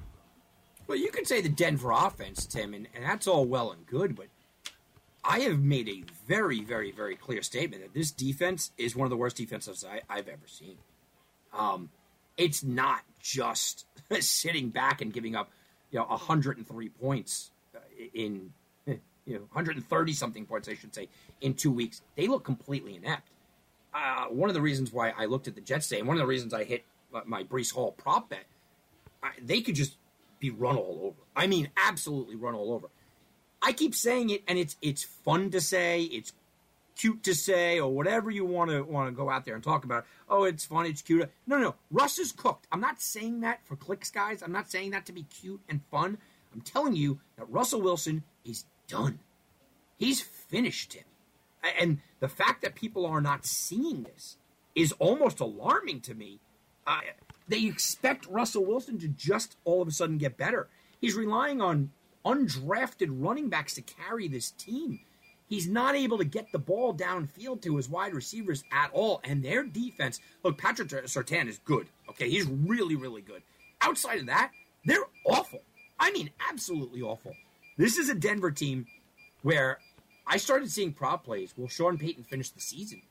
Well, 0.91 0.99
you 0.99 1.09
could 1.09 1.25
say 1.25 1.39
the 1.39 1.47
Denver 1.47 1.91
offense, 1.91 2.45
Tim, 2.45 2.73
and, 2.73 2.85
and 2.93 3.05
that's 3.05 3.25
all 3.25 3.45
well 3.45 3.71
and 3.71 3.87
good, 3.87 4.13
but 4.13 4.25
I 5.23 5.39
have 5.39 5.61
made 5.61 5.87
a 5.87 6.03
very, 6.27 6.65
very, 6.65 6.91
very 6.91 7.15
clear 7.15 7.41
statement 7.43 7.81
that 7.81 7.93
this 7.93 8.11
defense 8.11 8.71
is 8.77 8.93
one 8.93 9.05
of 9.05 9.09
the 9.09 9.15
worst 9.15 9.37
defenses 9.37 9.85
I, 9.89 10.01
I've 10.09 10.27
ever 10.27 10.47
seen. 10.47 10.75
Um, 11.57 11.91
it's 12.35 12.61
not 12.61 13.03
just 13.21 13.85
sitting 14.19 14.67
back 14.67 14.99
and 14.99 15.13
giving 15.13 15.33
up, 15.33 15.49
you 15.91 15.99
know, 15.99 16.07
103 16.07 16.89
points 16.89 17.51
uh, 17.73 17.79
in, 18.13 18.51
you 18.85 18.99
know, 19.25 19.39
130 19.53 20.11
something 20.11 20.45
points, 20.45 20.67
I 20.67 20.73
should 20.73 20.93
say, 20.93 21.07
in 21.39 21.53
two 21.53 21.71
weeks. 21.71 22.01
They 22.17 22.27
look 22.27 22.43
completely 22.43 22.97
inept. 22.97 23.29
Uh, 23.93 24.25
one 24.25 24.49
of 24.49 24.55
the 24.55 24.61
reasons 24.61 24.91
why 24.91 25.11
I 25.11 25.23
looked 25.23 25.47
at 25.47 25.55
the 25.55 25.61
Jets 25.61 25.87
today, 25.87 25.99
and 25.99 26.07
one 26.09 26.17
of 26.17 26.21
the 26.21 26.27
reasons 26.27 26.53
I 26.53 26.65
hit 26.65 26.83
my 27.25 27.45
Breece 27.45 27.71
Hall 27.71 27.93
prop 27.93 28.29
bet, 28.29 28.43
I, 29.23 29.29
they 29.41 29.61
could 29.61 29.75
just 29.75 29.95
be 30.41 30.49
run 30.49 30.75
all 30.75 30.99
over. 31.03 31.21
I 31.33 31.47
mean, 31.47 31.69
absolutely 31.77 32.35
run 32.35 32.55
all 32.55 32.73
over. 32.73 32.89
I 33.61 33.71
keep 33.71 33.95
saying 33.95 34.31
it, 34.31 34.43
and 34.47 34.59
it's 34.59 34.75
it's 34.81 35.03
fun 35.03 35.51
to 35.51 35.61
say, 35.61 36.01
it's 36.01 36.33
cute 36.97 37.23
to 37.23 37.33
say, 37.33 37.79
or 37.79 37.93
whatever 37.93 38.29
you 38.29 38.43
want 38.43 38.71
to 38.71 38.81
want 38.81 39.07
to 39.07 39.11
go 39.15 39.29
out 39.29 39.45
there 39.45 39.55
and 39.55 39.63
talk 39.63 39.85
about. 39.85 40.05
Oh, 40.27 40.43
it's 40.43 40.65
fun, 40.65 40.87
it's 40.87 41.01
cute. 41.01 41.29
No, 41.47 41.57
no, 41.57 41.63
no. 41.63 41.75
Russ 41.91 42.19
is 42.19 42.31
cooked. 42.31 42.67
I'm 42.71 42.81
not 42.81 42.99
saying 42.99 43.41
that 43.41 43.65
for 43.65 43.75
clicks, 43.75 44.11
guys. 44.11 44.41
I'm 44.41 44.51
not 44.51 44.69
saying 44.69 44.91
that 44.91 45.05
to 45.05 45.13
be 45.13 45.23
cute 45.23 45.61
and 45.69 45.81
fun. 45.91 46.17
I'm 46.53 46.61
telling 46.61 46.95
you 46.95 47.19
that 47.37 47.49
Russell 47.49 47.81
Wilson 47.81 48.23
is 48.43 48.65
done. 48.87 49.19
He's 49.97 50.19
finished 50.21 50.93
him, 50.93 51.05
and 51.79 51.99
the 52.19 52.27
fact 52.27 52.63
that 52.63 52.75
people 52.75 53.05
are 53.05 53.21
not 53.21 53.45
seeing 53.45 54.03
this 54.03 54.37
is 54.75 54.91
almost 54.93 55.39
alarming 55.39 56.01
to 56.01 56.15
me. 56.15 56.39
Uh, 56.87 57.01
they 57.51 57.65
expect 57.65 58.27
Russell 58.27 58.65
Wilson 58.65 58.97
to 58.99 59.07
just 59.07 59.57
all 59.65 59.81
of 59.81 59.87
a 59.87 59.91
sudden 59.91 60.17
get 60.17 60.37
better. 60.37 60.69
He's 60.99 61.15
relying 61.15 61.61
on 61.61 61.91
undrafted 62.25 63.09
running 63.09 63.49
backs 63.49 63.73
to 63.75 63.81
carry 63.81 64.27
this 64.27 64.51
team. 64.51 65.01
He's 65.49 65.67
not 65.67 65.95
able 65.95 66.17
to 66.17 66.23
get 66.23 66.53
the 66.53 66.59
ball 66.59 66.93
downfield 66.93 67.61
to 67.63 67.75
his 67.75 67.89
wide 67.89 68.13
receivers 68.13 68.63
at 68.71 68.89
all. 68.93 69.19
And 69.25 69.43
their 69.43 69.63
defense, 69.63 70.21
look, 70.43 70.57
Patrick 70.57 70.87
Surtain 70.87 71.47
is 71.49 71.59
good. 71.65 71.87
Okay, 72.09 72.29
he's 72.29 72.45
really, 72.45 72.95
really 72.95 73.21
good. 73.21 73.41
Outside 73.81 74.19
of 74.19 74.27
that, 74.27 74.51
they're 74.85 75.03
awful. 75.25 75.59
I 75.99 76.11
mean, 76.11 76.29
absolutely 76.49 77.01
awful. 77.01 77.35
This 77.77 77.97
is 77.97 78.09
a 78.09 78.15
Denver 78.15 78.51
team 78.51 78.85
where 79.41 79.79
I 80.25 80.37
started 80.37 80.71
seeing 80.71 80.93
prop 80.93 81.25
plays. 81.25 81.53
Will 81.57 81.67
Sean 81.67 81.97
Payton 81.97 82.23
finish 82.23 82.49
the 82.49 82.61
season? 82.61 83.01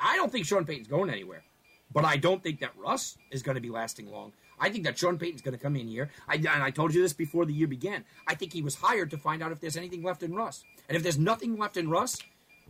I 0.00 0.16
don't 0.16 0.32
think 0.32 0.46
Sean 0.46 0.64
Payton's 0.64 0.88
going 0.88 1.10
anywhere. 1.10 1.44
But 1.92 2.04
I 2.04 2.16
don't 2.16 2.42
think 2.42 2.60
that 2.60 2.76
Russ 2.76 3.16
is 3.30 3.42
going 3.42 3.54
to 3.54 3.60
be 3.60 3.70
lasting 3.70 4.10
long. 4.10 4.32
I 4.60 4.70
think 4.70 4.84
that 4.84 4.98
Sean 4.98 5.18
Payton's 5.18 5.42
going 5.42 5.56
to 5.56 5.62
come 5.62 5.76
in 5.76 5.88
here. 5.88 6.10
I, 6.28 6.34
and 6.34 6.48
I 6.48 6.70
told 6.70 6.92
you 6.94 7.00
this 7.00 7.12
before 7.12 7.46
the 7.46 7.52
year 7.52 7.66
began. 7.66 8.04
I 8.26 8.34
think 8.34 8.52
he 8.52 8.62
was 8.62 8.74
hired 8.74 9.10
to 9.12 9.18
find 9.18 9.42
out 9.42 9.52
if 9.52 9.60
there's 9.60 9.76
anything 9.76 10.02
left 10.02 10.22
in 10.22 10.34
Russ. 10.34 10.64
And 10.88 10.96
if 10.96 11.02
there's 11.02 11.18
nothing 11.18 11.56
left 11.56 11.76
in 11.76 11.88
Russ, 11.88 12.18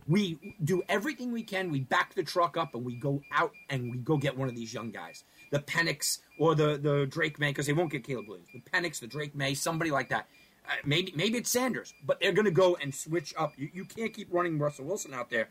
we 0.07 0.55
do 0.63 0.81
everything 0.89 1.31
we 1.31 1.43
can. 1.43 1.71
We 1.71 1.81
back 1.81 2.15
the 2.15 2.23
truck 2.23 2.57
up 2.57 2.75
and 2.75 2.83
we 2.85 2.95
go 2.95 3.21
out 3.31 3.51
and 3.69 3.91
we 3.91 3.97
go 3.97 4.17
get 4.17 4.37
one 4.37 4.49
of 4.49 4.55
these 4.55 4.73
young 4.73 4.91
guys. 4.91 5.23
The 5.51 5.59
Penix 5.59 6.19
or 6.37 6.55
the, 6.55 6.77
the 6.77 7.05
Drake 7.07 7.39
Maye, 7.39 7.49
because 7.49 7.65
they 7.65 7.73
won't 7.73 7.91
get 7.91 8.03
Caleb 8.03 8.27
Williams. 8.27 8.49
The 8.53 8.61
Penix, 8.61 8.99
the 8.99 9.07
Drake 9.07 9.35
Maye, 9.35 9.53
somebody 9.53 9.91
like 9.91 10.09
that. 10.09 10.27
Uh, 10.67 10.73
maybe 10.85 11.11
maybe 11.15 11.37
it's 11.37 11.49
Sanders, 11.49 11.93
but 12.05 12.19
they're 12.19 12.31
going 12.31 12.45
to 12.45 12.51
go 12.51 12.75
and 12.81 12.93
switch 12.93 13.33
up. 13.37 13.53
You, 13.57 13.69
you 13.73 13.85
can't 13.85 14.13
keep 14.13 14.27
running 14.31 14.59
Russell 14.59 14.85
Wilson 14.85 15.13
out 15.13 15.29
there. 15.29 15.49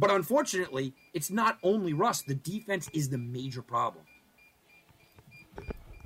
But 0.00 0.10
unfortunately, 0.10 0.94
it's 1.12 1.30
not 1.30 1.58
only 1.62 1.92
Russ. 1.92 2.22
The 2.22 2.34
defense 2.34 2.88
is 2.94 3.10
the 3.10 3.18
major 3.18 3.60
problem. 3.60 4.06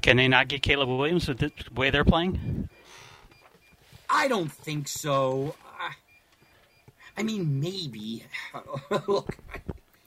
Can 0.02 0.16
they 0.16 0.26
not 0.26 0.48
get 0.48 0.62
Caleb 0.62 0.88
Williams 0.88 1.28
with 1.28 1.38
the 1.38 1.52
way 1.72 1.90
they're 1.90 2.04
playing? 2.04 2.68
I 4.10 4.26
don't 4.26 4.50
think 4.50 4.88
so. 4.88 5.54
I 7.16 7.22
mean, 7.22 7.60
maybe. 7.60 8.24
Look, 9.06 9.38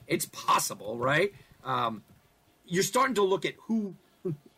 it's 0.06 0.26
possible, 0.26 0.98
right? 0.98 1.32
Um, 1.64 2.02
you're 2.66 2.82
starting 2.82 3.14
to 3.14 3.22
look 3.22 3.46
at 3.46 3.54
who. 3.62 3.94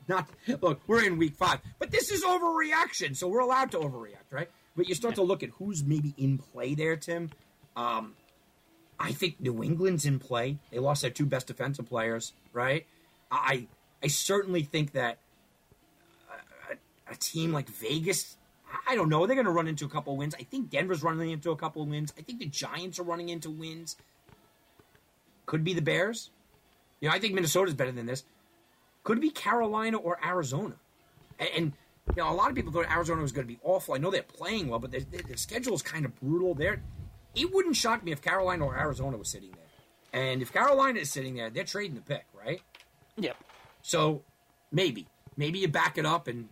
Not 0.09 0.29
look, 0.61 0.81
we're 0.89 1.05
in 1.05 1.19
week 1.19 1.37
five, 1.37 1.61
but 1.79 1.93
this 1.93 2.11
is 2.11 2.25
overreaction, 2.25 3.17
so 3.17 3.29
we're 3.29 3.39
allowed 3.39 3.71
to 3.71 3.79
overreact, 3.79 4.33
right? 4.33 4.51
But 4.77 4.89
you 4.89 4.97
start 4.97 5.15
to 5.15 5.23
look 5.23 5.45
at 5.45 5.51
who's 5.51 5.85
maybe 5.85 6.15
in 6.19 6.39
play 6.39 6.75
there, 6.75 6.97
Tim. 6.97 7.31
Um, 7.77 8.15
I 9.01 9.13
think 9.13 9.41
New 9.41 9.65
England's 9.65 10.05
in 10.05 10.19
play. 10.19 10.59
They 10.71 10.79
lost 10.79 11.03
their 11.03 11.11
two 11.11 11.27
best 11.27 11.47
defensive 11.47 11.89
players, 11.89 12.35
right? 12.53 12.87
I 13.31 13.67
I 14.03 14.09
certainly 14.09 14.63
think 14.63 14.93
that 14.93 15.19
a, 16.71 17.13
a 17.13 17.17
team 17.17 17.53
like 17.53 17.69
Vegas 17.69 18.37
I 18.87 18.95
don't 18.95 19.09
know. 19.09 19.27
They're 19.27 19.37
going 19.37 19.47
to 19.47 19.53
run 19.53 19.69
into 19.69 19.85
a 19.85 19.89
couple 19.89 20.17
wins. 20.17 20.35
I 20.39 20.43
think 20.45 20.71
Denver's 20.71 21.03
running 21.03 21.31
into 21.31 21.51
a 21.51 21.57
couple 21.57 21.85
wins. 21.87 22.13
I 22.19 22.23
think 22.23 22.39
the 22.39 22.47
Giants 22.47 22.99
are 22.99 23.03
running 23.03 23.29
into 23.29 23.51
wins. 23.51 23.97
Could 25.47 25.65
be 25.65 25.75
the 25.75 25.83
Bears. 25.83 26.31
You 27.01 27.09
know, 27.09 27.15
I 27.15 27.19
think 27.19 27.35
Minnesota's 27.35 27.75
better 27.75 27.93
than 27.93 28.07
this. 28.07 28.25
Could 29.03 29.21
be 29.21 29.31
Carolina 29.31 29.97
or 29.97 30.19
Arizona. 30.25 30.75
And, 31.39 31.49
and 31.57 31.73
you 32.17 32.23
know, 32.23 32.31
a 32.31 32.35
lot 32.35 32.51
of 32.51 32.57
people 32.57 32.73
thought 32.73 32.91
Arizona 32.91 33.23
was 33.23 33.33
going 33.33 33.47
to 33.47 33.53
be 33.53 33.59
awful. 33.63 33.95
I 33.95 33.99
know 33.99 34.11
they're 34.11 34.23
playing 34.23 34.69
well, 34.69 34.79
but 34.79 34.91
the, 34.91 35.01
the 35.01 35.37
schedule 35.37 35.75
is 35.75 35.83
kind 35.83 36.05
of 36.05 36.19
brutal. 36.21 36.55
There, 36.55 36.83
it 37.35 37.53
wouldn't 37.53 37.77
shock 37.77 38.03
me 38.05 38.13
if 38.13 38.23
Carolina 38.23 38.67
or 38.67 38.77
Arizona 38.77 39.17
was 39.17 39.29
sitting 39.29 39.51
there. 39.53 40.21
And 40.23 40.43
if 40.43 40.53
Carolina 40.53 40.99
is 41.01 41.11
sitting 41.11 41.35
there, 41.35 41.51
they're 41.51 41.65
trading 41.65 41.95
the 41.95 42.01
pick, 42.03 42.27
right? 42.35 42.61
Yep. 43.17 43.37
So 43.83 44.23
maybe, 44.73 45.07
maybe 45.37 45.61
you 45.61 45.69
back 45.69 45.99
it 45.99 46.07
up 46.07 46.27
and 46.27 46.49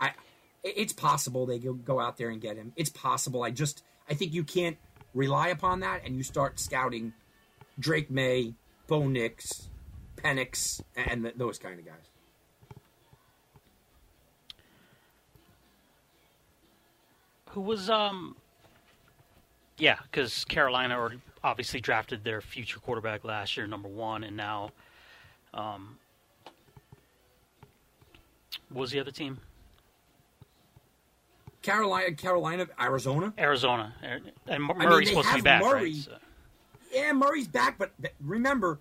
I, 0.00 0.12
it's 0.62 0.92
possible 0.92 1.46
they 1.46 1.58
go 1.58 2.00
out 2.00 2.16
there 2.16 2.28
and 2.30 2.40
get 2.40 2.56
him. 2.56 2.72
It's 2.76 2.90
possible. 2.90 3.42
I 3.42 3.50
just 3.50 3.82
I 4.08 4.14
think 4.14 4.32
you 4.34 4.44
can't 4.44 4.76
rely 5.14 5.48
upon 5.48 5.80
that, 5.80 6.02
and 6.04 6.16
you 6.16 6.22
start 6.22 6.58
scouting 6.58 7.12
Drake 7.78 8.10
Maye, 8.10 8.54
Bo 8.86 9.08
Nix, 9.08 9.68
Penix, 10.16 10.80
and 10.96 11.24
the, 11.24 11.32
those 11.36 11.58
kind 11.58 11.78
of 11.78 11.86
guys. 11.86 11.94
Who 17.50 17.60
was 17.62 17.88
um? 17.88 18.36
Yeah, 19.78 19.96
because 20.10 20.44
Carolina 20.46 20.94
already 20.96 21.20
obviously 21.44 21.80
drafted 21.80 22.24
their 22.24 22.40
future 22.40 22.78
quarterback 22.80 23.24
last 23.24 23.56
year, 23.56 23.66
number 23.66 23.88
one, 23.88 24.24
and 24.24 24.36
now, 24.36 24.70
um, 25.52 25.98
what 28.70 28.80
was 28.80 28.90
the 28.90 29.00
other 29.00 29.10
team? 29.10 29.38
Carolina, 31.62 32.12
Carolina, 32.14 32.66
Arizona, 32.80 33.34
Arizona, 33.38 33.92
and 34.46 34.62
Murray's 34.62 34.78
I 34.80 34.98
mean, 34.98 35.06
supposed 35.06 35.28
to 35.28 35.34
be 35.34 35.40
back, 35.40 35.62
Murray. 35.62 35.92
right? 35.92 35.94
So. 35.94 36.16
Yeah, 36.92 37.12
Murray's 37.12 37.48
back, 37.48 37.76
but 37.76 37.92
remember, 38.20 38.78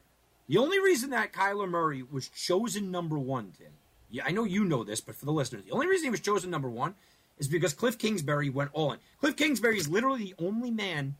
the 0.47 0.57
only 0.57 0.79
reason 0.79 1.09
that 1.09 1.33
Kyler 1.33 1.67
Murray 1.67 2.03
was 2.03 2.29
chosen 2.29 2.91
number 2.91 3.17
one, 3.17 3.51
Tim. 3.57 3.71
Yeah, 4.11 4.23
I 4.25 4.31
know 4.31 4.43
you 4.43 4.63
know 4.63 4.83
this, 4.83 5.01
but 5.01 5.15
for 5.15 5.25
the 5.25 5.31
listeners, 5.31 5.65
the 5.65 5.71
only 5.71 5.87
reason 5.87 6.05
he 6.05 6.09
was 6.11 6.19
chosen 6.19 6.51
number 6.51 6.69
one 6.69 6.95
is 7.37 7.47
because 7.47 7.73
Cliff 7.73 7.97
Kingsbury 7.97 8.49
went 8.49 8.69
all 8.73 8.91
in. 8.93 8.99
Cliff 9.19 9.35
Kingsbury 9.35 9.77
is 9.77 9.87
literally 9.87 10.19
the 10.19 10.35
only 10.39 10.71
man 10.71 11.15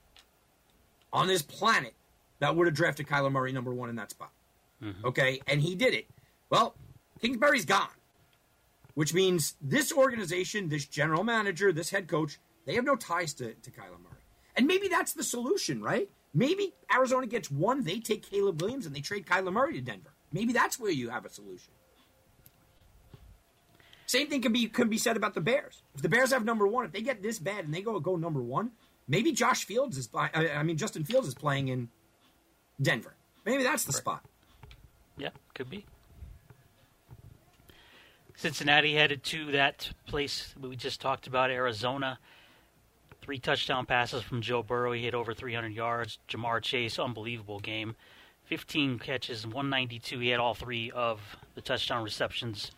on 1.12 1.28
this 1.28 1.42
planet 1.42 1.94
that 2.40 2.56
would 2.56 2.68
have 2.68 2.76
drafted 2.76 3.08
Kyler 3.08 3.32
Murray 3.32 3.52
number 3.52 3.74
one 3.74 3.90
in 3.90 3.96
that 3.96 4.12
spot. 4.12 4.32
Mm-hmm. 4.84 5.06
Okay, 5.08 5.42
and 5.48 5.62
he 5.62 5.76
did 5.76 5.94
it. 5.94 6.08
Well, 6.50 6.76
Kingsbury's 7.22 7.66
gone 7.66 7.88
which 8.96 9.14
means 9.14 9.56
this 9.62 9.94
organization, 9.94 10.70
this 10.70 10.86
general 10.86 11.24
manager, 11.24 11.72
this 11.72 11.92
head 11.92 12.08
coach, 12.08 12.40
they 12.66 12.74
have 12.74 12.86
no 12.86 12.96
ties 12.96 13.34
to, 13.36 13.54
to 13.54 13.70
Kyler 13.70 14.02
Murray. 14.02 14.24
And 14.56 14.66
maybe 14.66 14.88
that's 14.88 15.14
the 15.14 15.24
solution, 15.24 15.84
right? 15.84 16.10
Maybe 16.34 16.74
Arizona 16.94 17.28
gets 17.28 17.52
one, 17.52 17.84
they 17.84 18.00
take 18.00 18.30
Caleb 18.30 18.62
Williams 18.62 18.86
and 18.86 18.96
they 18.96 19.02
trade 19.02 19.26
Kyler 19.28 19.54
Murray 19.54 19.74
to 19.74 19.82
Denver. 19.82 20.14
Maybe 20.32 20.54
that's 20.54 20.80
where 20.80 20.92
you 20.92 21.10
have 21.10 21.26
a 21.26 21.30
solution. 21.30 21.74
Same 24.06 24.28
thing 24.28 24.42
can 24.42 24.54
be 24.54 24.68
can 24.68 24.90
be 24.90 24.98
said 24.98 25.18
about 25.18 25.34
the 25.34 25.42
Bears. 25.42 25.82
If 25.96 26.02
the 26.02 26.10
Bears 26.10 26.32
have 26.32 26.46
number 26.46 26.68
one, 26.68 26.86
if 26.86 26.92
they 26.92 27.02
get 27.02 27.22
this 27.24 27.40
bad 27.40 27.66
and 27.66 27.74
they 27.74 27.82
go 27.82 28.00
go 28.00 28.16
number 28.16 28.42
one, 28.42 28.72
maybe 29.08 29.32
Josh 29.32 29.66
Fields 29.66 29.98
is. 29.98 30.10
I 30.14 30.62
mean, 30.64 30.78
Justin 30.78 31.04
Fields 31.04 31.28
is 31.28 31.34
playing 31.34 31.70
in 31.70 31.90
Denver. 32.82 33.16
Maybe 33.46 33.64
that's 33.64 33.84
the 33.84 33.94
spot. 33.94 34.24
Yeah, 35.18 35.30
could 35.54 35.70
be. 35.70 35.86
Cincinnati 38.36 38.96
headed 38.96 39.24
to 39.24 39.52
that 39.54 39.92
place 40.08 40.54
we 40.60 40.76
just 40.76 41.00
talked 41.00 41.26
about, 41.26 41.50
Arizona. 41.50 42.20
Three 43.22 43.40
touchdown 43.40 43.86
passes 43.86 44.22
from 44.22 44.42
Joe 44.42 44.62
Burrow. 44.62 44.92
He 44.92 45.04
hit 45.04 45.16
over 45.16 45.34
300 45.34 45.74
yards. 45.74 46.20
Ja'Marr 46.30 46.62
Chase, 46.62 47.00
unbelievable 47.00 47.60
game. 47.60 47.96
15 48.44 49.00
catches, 49.00 49.48
192. 49.48 50.20
He 50.20 50.30
had 50.30 50.40
all 50.40 50.54
three 50.54 50.92
of 50.92 51.22
the 51.56 51.62
touchdown 51.62 52.04
receptions 52.04 52.72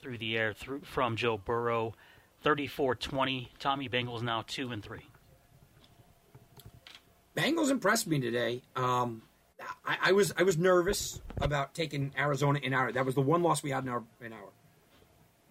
through 0.00 0.18
the 0.18 0.36
air 0.36 0.52
through, 0.52 0.80
from 0.80 1.16
Joe 1.16 1.38
Burrow. 1.38 1.94
34-20. 2.44 3.48
Tommy 3.58 3.88
Bengals 3.88 4.22
now 4.22 4.44
2 4.46 4.70
and 4.70 4.82
3. 4.82 5.00
Bengals 7.36 7.70
impressed 7.70 8.06
me 8.06 8.20
today. 8.20 8.62
Um, 8.76 9.22
I, 9.84 9.98
I, 10.06 10.12
was 10.12 10.32
I 10.36 10.42
was 10.42 10.58
nervous 10.58 11.20
about 11.40 11.74
taking 11.74 12.12
Arizona 12.18 12.58
in 12.62 12.74
our. 12.74 12.90
That 12.92 13.06
was 13.06 13.14
the 13.14 13.20
one 13.20 13.42
loss 13.42 13.62
we 13.62 13.70
had 13.70 13.84
in 13.84 13.88
our 13.88 14.02
in 14.20 14.32
our 14.32 14.48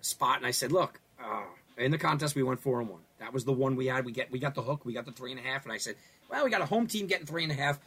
spot, 0.02 0.38
and 0.38 0.46
I 0.46 0.52
said, 0.52 0.72
look, 0.72 1.00
uh, 1.24 1.44
in 1.78 1.92
the 1.92 1.98
contest 1.98 2.36
we 2.36 2.44
went 2.44 2.60
four 2.60 2.80
and 2.82 2.90
one. 2.90 3.02
That 3.20 3.34
was 3.34 3.46
the 3.46 3.54
one 3.54 3.76
we 3.76 3.88
had. 3.88 4.06
We 4.06 4.12
get 4.12 4.32
we 4.32 4.40
got 4.40 4.56
the 4.56 4.62
hook. 4.62 4.86
We 4.86 4.94
got 4.94 5.06
the 5.06 5.12
three 5.12 5.32
and 5.32 5.40
a 5.40 5.44
half, 5.44 5.64
and 5.64 5.72
I 5.72 5.78
said, 5.78 5.96
well, 6.30 6.44
we 6.44 6.50
got 6.50 6.62
a 6.62 6.66
home 6.66 6.88
team 6.88 7.08
getting 7.08 7.26
three 7.26 7.44
and 7.44 7.52
a 7.52 7.56
half, 7.56 7.80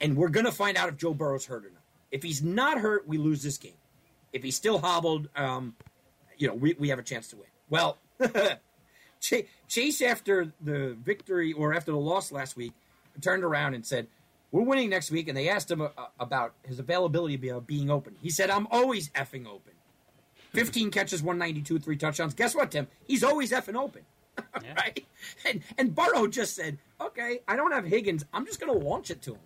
and 0.00 0.16
we're 0.16 0.28
gonna 0.28 0.52
find 0.52 0.76
out 0.76 0.88
if 0.88 0.96
Joe 0.96 1.14
Burrow's 1.14 1.46
hurt 1.46 1.64
or 1.64 1.70
not. 1.70 1.82
If 2.10 2.22
he's 2.22 2.42
not 2.42 2.78
hurt, 2.78 3.08
we 3.08 3.16
lose 3.16 3.42
this 3.42 3.56
game. 3.56 3.72
If 4.32 4.42
he's 4.42 4.56
still 4.56 4.78
hobbled, 4.78 5.28
um, 5.36 5.74
you 6.38 6.48
know, 6.48 6.54
we, 6.54 6.74
we 6.78 6.88
have 6.88 6.98
a 6.98 7.02
chance 7.02 7.28
to 7.28 7.36
win. 7.36 7.46
Well, 7.68 7.98
Chase, 9.20 10.02
after 10.02 10.52
the 10.60 10.96
victory 11.04 11.52
or 11.52 11.74
after 11.74 11.92
the 11.92 11.98
loss 11.98 12.32
last 12.32 12.56
week, 12.56 12.72
turned 13.20 13.44
around 13.44 13.74
and 13.74 13.84
said, 13.86 14.06
we're 14.50 14.62
winning 14.62 14.90
next 14.90 15.10
week, 15.10 15.28
and 15.28 15.36
they 15.36 15.48
asked 15.48 15.70
him 15.70 15.80
uh, 15.80 15.88
about 16.20 16.52
his 16.66 16.78
availability 16.78 17.48
of 17.48 17.66
being 17.66 17.90
open. 17.90 18.16
He 18.20 18.28
said, 18.28 18.50
I'm 18.50 18.66
always 18.70 19.08
effing 19.10 19.46
open. 19.46 19.72
15 20.52 20.90
catches, 20.90 21.22
192, 21.22 21.78
three 21.78 21.96
touchdowns. 21.96 22.34
Guess 22.34 22.54
what, 22.54 22.70
Tim? 22.70 22.86
He's 23.06 23.24
always 23.24 23.50
effing 23.52 23.76
open. 23.76 24.02
Yeah. 24.62 24.74
right? 24.74 25.04
And, 25.46 25.62
and 25.76 25.94
Burrow 25.94 26.26
just 26.26 26.54
said, 26.56 26.78
okay, 27.00 27.40
I 27.46 27.54
don't 27.54 27.70
have 27.72 27.84
Higgins. 27.84 28.24
I'm 28.32 28.46
just 28.46 28.60
going 28.60 28.72
to 28.72 28.86
launch 28.86 29.10
it 29.10 29.20
to 29.22 29.32
him. 29.32 29.40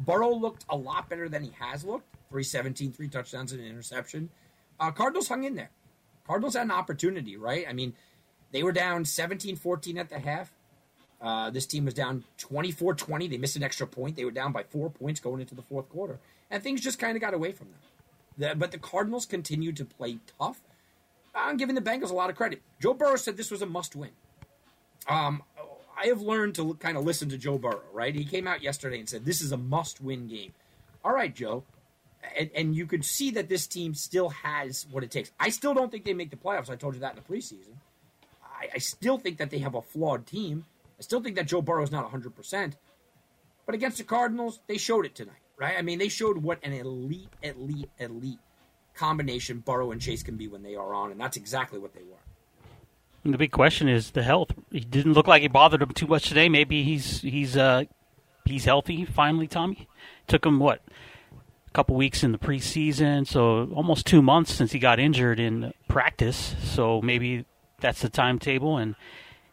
Burrow 0.00 0.34
looked 0.34 0.66
a 0.68 0.76
lot 0.76 1.08
better 1.08 1.28
than 1.28 1.42
he 1.42 1.52
has 1.58 1.84
looked. 1.84 2.06
317, 2.30 2.92
three 2.92 3.08
touchdowns 3.08 3.52
and 3.52 3.60
an 3.60 3.68
interception. 3.68 4.30
Uh, 4.78 4.90
Cardinals 4.90 5.28
hung 5.28 5.44
in 5.44 5.54
there. 5.54 5.70
Cardinals 6.26 6.54
had 6.54 6.64
an 6.64 6.70
opportunity, 6.70 7.36
right? 7.36 7.66
I 7.68 7.72
mean, 7.72 7.94
they 8.52 8.62
were 8.62 8.72
down 8.72 9.04
17 9.04 9.56
14 9.56 9.98
at 9.98 10.08
the 10.08 10.18
half. 10.18 10.52
Uh, 11.20 11.50
this 11.50 11.66
team 11.66 11.84
was 11.84 11.94
down 11.94 12.24
24 12.38 12.94
20. 12.94 13.28
They 13.28 13.38
missed 13.38 13.56
an 13.56 13.62
extra 13.62 13.86
point. 13.86 14.16
They 14.16 14.24
were 14.24 14.30
down 14.30 14.52
by 14.52 14.64
four 14.64 14.90
points 14.90 15.20
going 15.20 15.40
into 15.40 15.54
the 15.54 15.62
fourth 15.62 15.88
quarter. 15.88 16.18
And 16.50 16.62
things 16.62 16.80
just 16.80 16.98
kind 16.98 17.16
of 17.16 17.20
got 17.20 17.34
away 17.34 17.52
from 17.52 17.68
them. 17.68 17.78
The, 18.38 18.54
but 18.54 18.70
the 18.70 18.78
Cardinals 18.78 19.24
continued 19.24 19.76
to 19.78 19.84
play 19.84 20.18
tough. 20.38 20.60
I'm 21.34 21.56
giving 21.56 21.74
the 21.74 21.80
Bengals 21.80 22.10
a 22.10 22.14
lot 22.14 22.30
of 22.30 22.36
credit. 22.36 22.62
Joe 22.80 22.94
Burrow 22.94 23.16
said 23.16 23.36
this 23.36 23.50
was 23.50 23.62
a 23.62 23.66
must 23.66 23.96
win. 23.96 24.10
Um, 25.08 25.42
I 25.98 26.06
have 26.06 26.20
learned 26.20 26.54
to 26.56 26.74
kind 26.74 26.96
of 26.96 27.04
listen 27.04 27.28
to 27.30 27.38
Joe 27.38 27.58
Burrow, 27.58 27.82
right? 27.92 28.14
He 28.14 28.24
came 28.24 28.46
out 28.46 28.62
yesterday 28.62 28.98
and 28.98 29.08
said, 29.08 29.24
This 29.24 29.40
is 29.40 29.52
a 29.52 29.56
must 29.56 30.00
win 30.00 30.28
game. 30.28 30.52
All 31.04 31.12
right, 31.12 31.34
Joe. 31.34 31.64
And, 32.38 32.50
and, 32.54 32.76
you 32.76 32.86
could 32.86 33.04
see 33.04 33.30
that 33.32 33.48
this 33.48 33.66
team 33.66 33.94
still 33.94 34.30
has 34.30 34.86
what 34.90 35.04
it 35.04 35.10
takes. 35.10 35.30
I 35.38 35.50
still 35.50 35.74
don't 35.74 35.90
think 35.90 36.04
they 36.04 36.14
make 36.14 36.30
the 36.30 36.36
playoffs. 36.36 36.70
I 36.70 36.76
told 36.76 36.94
you 36.94 37.00
that 37.00 37.16
in 37.16 37.16
the 37.16 37.34
preseason. 37.34 37.74
I, 38.42 38.68
I 38.74 38.78
still 38.78 39.18
think 39.18 39.38
that 39.38 39.50
they 39.50 39.58
have 39.58 39.74
a 39.74 39.82
flawed 39.82 40.26
team. 40.26 40.64
I 40.98 41.02
still 41.02 41.20
think 41.20 41.36
that 41.36 41.46
Joe 41.46 41.62
Burrow 41.62 41.82
is 41.82 41.90
not 41.90 42.10
100%. 42.10 42.72
But 43.66 43.74
against 43.74 43.98
the 43.98 44.04
Cardinals, 44.04 44.60
they 44.66 44.78
showed 44.78 45.04
it 45.04 45.14
tonight, 45.14 45.42
right? 45.58 45.76
I 45.76 45.82
mean, 45.82 45.98
they 45.98 46.08
showed 46.08 46.38
what 46.38 46.58
an 46.62 46.72
elite, 46.72 47.28
elite, 47.42 47.90
elite 47.98 48.38
combination 48.96 49.60
Burrow 49.60 49.92
and 49.92 50.00
Chase 50.00 50.22
can 50.22 50.36
be 50.36 50.48
when 50.48 50.62
they 50.62 50.74
are 50.74 50.94
on, 50.94 51.10
and 51.10 51.20
that's 51.20 51.36
exactly 51.36 51.78
what 51.78 51.94
they 51.94 52.02
were. 52.02 53.30
The 53.30 53.38
big 53.38 53.50
question 53.50 53.88
is 53.88 54.12
the 54.12 54.22
health. 54.22 54.52
He 54.70 54.80
didn't 54.80 55.14
look 55.14 55.26
like 55.26 55.42
he 55.42 55.48
bothered 55.48 55.82
him 55.82 55.90
too 55.90 56.06
much 56.06 56.28
today. 56.28 56.48
Maybe 56.48 56.84
he's 56.84 57.20
he's 57.22 57.56
uh 57.56 57.84
he's 58.44 58.64
healthy 58.64 59.04
finally. 59.04 59.48
Tommy 59.48 59.88
took 60.28 60.46
him 60.46 60.60
what 60.60 60.80
couple 61.76 61.94
weeks 61.94 62.24
in 62.24 62.32
the 62.32 62.38
preseason, 62.38 63.26
so 63.26 63.68
almost 63.74 64.06
two 64.06 64.22
months 64.22 64.50
since 64.54 64.72
he 64.72 64.78
got 64.78 64.98
injured 64.98 65.38
in 65.38 65.74
practice. 65.88 66.54
So 66.64 67.02
maybe 67.02 67.44
that's 67.80 68.00
the 68.00 68.08
timetable. 68.08 68.78
And 68.78 68.94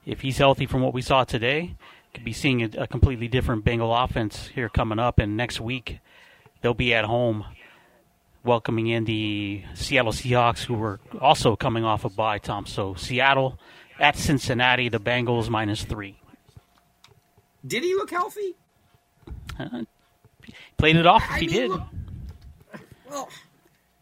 if 0.05 0.21
he's 0.21 0.37
healthy 0.37 0.65
from 0.65 0.81
what 0.81 0.93
we 0.93 1.01
saw 1.01 1.25
today, 1.25 1.75
could 2.13 2.23
be 2.23 2.31
seeing 2.31 2.63
a, 2.63 2.69
a 2.83 2.87
completely 2.87 3.27
different 3.27 3.65
Bengal 3.65 3.93
offense 3.93 4.47
here 4.47 4.69
coming 4.69 4.99
up. 4.99 5.19
And 5.19 5.35
next 5.35 5.59
week, 5.59 5.99
they'll 6.61 6.73
be 6.73 6.93
at 6.93 7.03
home 7.03 7.43
welcoming 8.45 8.87
in 8.87 9.03
the 9.03 9.63
Seattle 9.73 10.13
Seahawks, 10.13 10.63
who 10.63 10.75
were 10.75 11.01
also 11.19 11.57
coming 11.57 11.83
off 11.83 12.05
a 12.05 12.09
bye, 12.09 12.37
Tom. 12.37 12.65
So 12.65 12.93
Seattle 12.93 13.59
at 13.99 14.15
Cincinnati, 14.15 14.87
the 14.87 14.99
Bengals 14.99 15.49
minus 15.49 15.83
three. 15.83 16.17
Did 17.67 17.83
he 17.83 17.95
look 17.95 18.11
healthy? 18.11 18.55
Uh, 19.59 19.81
played 20.77 20.95
it 20.95 21.05
off. 21.05 21.23
I 21.29 21.39
he 21.39 21.47
mean, 21.47 21.55
did. 21.55 21.69
look- 21.71 21.81
well, 23.13 23.29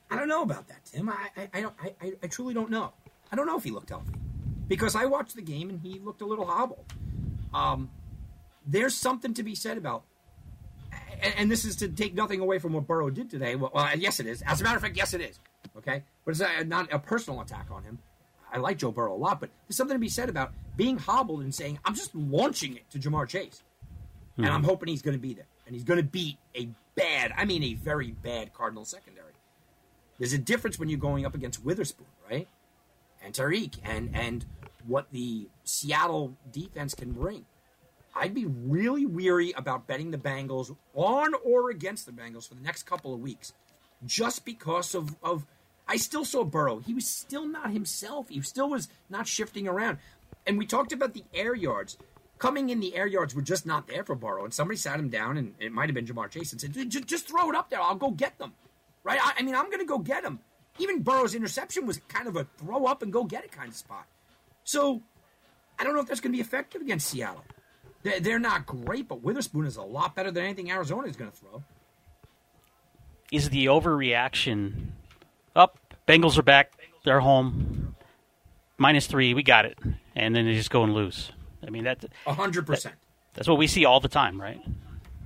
I 0.10 0.16
don't 0.16 0.28
know 0.28 0.42
about 0.44 0.68
that, 0.70 0.86
Tim. 0.86 1.10
I, 1.10 1.16
I, 1.38 1.50
I, 1.54 1.62
don't, 1.62 1.76
I, 2.02 2.14
I- 2.24 2.28
truly 2.28 2.54
don't 2.54 2.70
know. 2.70 2.94
I 3.32 3.36
don't 3.36 3.46
know 3.48 3.58
if 3.58 3.64
he 3.64 3.72
looked 3.72 3.90
healthy 3.90 4.14
because 4.68 4.96
I 4.96 5.06
watched 5.06 5.36
the 5.36 5.42
game 5.42 5.70
and 5.70 5.80
he 5.80 6.00
looked 6.00 6.22
a 6.22 6.26
little 6.26 6.46
hobbled. 6.46 6.86
Um, 7.54 7.90
there's 8.66 8.96
something 8.96 9.34
to 9.36 9.44
be 9.44 9.56
said 9.56 9.78
about, 9.78 10.04
and, 11.22 11.34
and 11.38 11.52
this 11.52 11.64
is 11.66 11.76
to 11.78 11.88
take 11.88 12.14
nothing 12.14 12.40
away 12.42 12.60
from 12.60 12.74
what 12.74 12.88
Burrow 12.88 13.10
did 13.10 13.30
today. 13.30 13.56
Well, 13.56 13.72
well, 13.74 13.90
yes, 13.98 14.20
it 14.20 14.28
is. 14.28 14.42
As 14.44 14.60
a 14.62 14.64
matter 14.64 14.76
of 14.78 14.82
fact, 14.82 14.98
yes, 14.98 15.14
it 15.14 15.22
is. 15.22 15.40
Okay, 15.78 16.04
but 16.26 16.32
it's 16.32 16.42
a, 16.42 16.64
not 16.66 16.92
a 16.92 17.00
personal 17.00 17.40
attack 17.42 17.68
on 17.72 17.84
him. 17.84 18.00
I 18.52 18.58
like 18.58 18.78
Joe 18.78 18.92
Burrow 18.92 19.14
a 19.14 19.18
lot, 19.18 19.40
but 19.40 19.50
there's 19.68 19.78
something 19.78 19.96
to 19.96 20.00
be 20.00 20.10
said 20.10 20.28
about 20.28 20.52
being 20.76 20.98
hobbled 20.98 21.42
and 21.42 21.56
saying, 21.56 21.80
"I'm 21.86 21.96
just 21.96 22.14
launching 22.14 22.76
it 22.76 22.90
to 22.92 23.00
Ja'Marr 23.00 23.28
Chase." 23.28 23.64
and 24.38 24.48
I'm 24.48 24.64
hoping 24.64 24.88
he's 24.90 25.02
going 25.04 25.16
to 25.16 25.22
be 25.22 25.34
there, 25.34 25.46
and 25.66 25.76
he's 25.76 25.84
going 25.84 25.98
to 25.98 26.04
beat 26.04 26.38
a 26.56 26.68
bad, 26.96 27.34
I 27.38 27.46
mean, 27.46 27.64
a 27.64 27.74
very 27.74 28.12
bad 28.12 28.54
Cardinal 28.54 28.86
secondary. 28.86 29.34
There's 30.20 30.34
a 30.34 30.38
difference 30.38 30.78
when 30.78 30.90
you're 30.90 31.00
going 31.00 31.26
up 31.26 31.34
against 31.34 31.64
Witherspoon, 31.64 32.08
right, 32.30 32.48
and 33.24 33.34
Tariq, 33.34 33.78
and 33.84 34.12
and 34.14 34.46
what 34.86 35.12
the 35.12 35.48
Seattle 35.64 36.36
defense 36.52 36.94
can 36.94 37.12
bring. 37.12 37.46
I'd 38.16 38.34
be 38.34 38.46
really 38.46 39.06
weary 39.06 39.54
about 39.54 39.88
betting 39.88 40.12
the 40.12 40.18
Bengals 40.18 40.76
on 40.94 41.34
or 41.46 41.70
against 41.70 42.06
the 42.06 42.12
Bengals 42.12 42.48
for 42.48 42.56
the 42.56 42.62
next 42.62 42.84
couple 42.84 43.14
of 43.14 43.20
weeks, 43.20 43.54
just 44.06 44.46
because 44.46 44.94
of 44.96 45.16
of. 45.24 45.46
I 45.88 45.98
still 45.98 46.24
saw 46.24 46.44
Burrow. 46.44 46.80
He 46.80 46.94
was 46.94 47.08
still 47.08 47.46
not 47.46 47.72
himself. 47.72 48.30
He 48.30 48.40
still 48.42 48.70
was 48.70 48.88
not 49.10 49.28
shifting 49.28 49.68
around. 49.68 49.98
And 50.48 50.58
we 50.58 50.66
talked 50.66 50.94
about 50.94 51.14
the 51.14 51.26
air 51.34 51.54
yards 51.54 51.98
coming 52.42 52.70
in 52.70 52.80
the 52.80 52.96
air 52.96 53.06
yards 53.06 53.36
were 53.36 53.42
just 53.44 53.68
not 53.68 53.86
there 53.86 54.04
for 54.04 54.16
Burrow, 54.16 54.44
and 54.44 54.54
somebody 54.54 54.76
sat 54.76 55.00
him 55.00 55.10
down, 55.10 55.38
and 55.38 55.54
it 55.60 55.72
might 55.72 55.86
have 55.86 55.94
been 55.94 56.08
Ja'Marr 56.08 56.28
Chase, 56.28 56.52
and 56.52 56.60
said, 56.60 56.74
"Just, 56.90 57.06
just 57.06 57.28
throw 57.28 57.48
it 57.52 57.56
up 57.56 57.70
there. 57.70 57.80
I'll 57.80 57.94
go 57.94 58.10
get 58.10 58.40
them." 58.40 58.54
Right? 59.04 59.20
I, 59.22 59.34
I 59.38 59.42
mean, 59.44 59.54
I'm 59.54 59.68
going 59.68 59.80
to 59.80 59.86
go 59.86 60.00
get 60.00 60.24
them. 60.24 60.40
Even 60.80 61.04
Burrow's 61.04 61.36
interception 61.36 61.86
was 61.86 62.00
kind 62.08 62.28
of 62.28 62.36
a 62.36 62.48
throw 62.58 62.86
up 62.86 63.04
and 63.04 63.14
go 63.14 63.24
get 63.26 63.44
it 63.44 63.52
kind 63.52 63.70
of 63.70 63.76
spot. 63.76 64.08
So 64.64 65.02
I 65.80 65.84
don't 65.84 65.94
know 65.94 66.00
if 66.00 66.08
that's 66.08 66.20
going 66.20 66.32
to 66.32 66.36
be 66.36 66.42
effective 66.42 66.82
against 66.82 67.08
Seattle. 67.08 67.44
They're, 68.02 68.20
they're 68.20 68.40
not 68.40 68.66
great, 68.66 69.08
but 69.08 69.22
Witherspoon 69.22 69.68
is 69.68 69.78
a 69.78 69.84
lot 69.84 70.16
better 70.16 70.32
than 70.32 70.44
anything 70.44 70.72
Arizona 70.72 71.08
is 71.08 71.16
going 71.16 71.30
to 71.30 71.38
throw. 71.38 71.64
Is 73.32 73.50
the 73.50 73.68
overreaction 73.68 74.88
up? 75.56 75.78
Bengals 76.08 76.38
are 76.40 76.44
back. 76.44 76.74
They're 77.06 77.20
home. 77.20 77.96
Minus 78.78 79.06
three. 79.06 79.36
We 79.36 79.44
got 79.44 79.66
it. 79.66 79.78
And 80.16 80.36
then 80.36 80.46
they 80.46 80.56
just 80.56 80.72
go 80.72 80.84
and 80.84 80.94
lose. 80.96 81.32
I 81.66 81.70
mean, 81.70 81.84
that 81.84 82.06
A 82.26 82.34
hundred 82.34 82.66
percent. 82.66 82.96
that's 83.34 83.48
what 83.48 83.58
we 83.58 83.68
see 83.68 83.86
all 83.86 84.00
the 84.00 84.10
time, 84.10 84.40
right? 84.40 84.62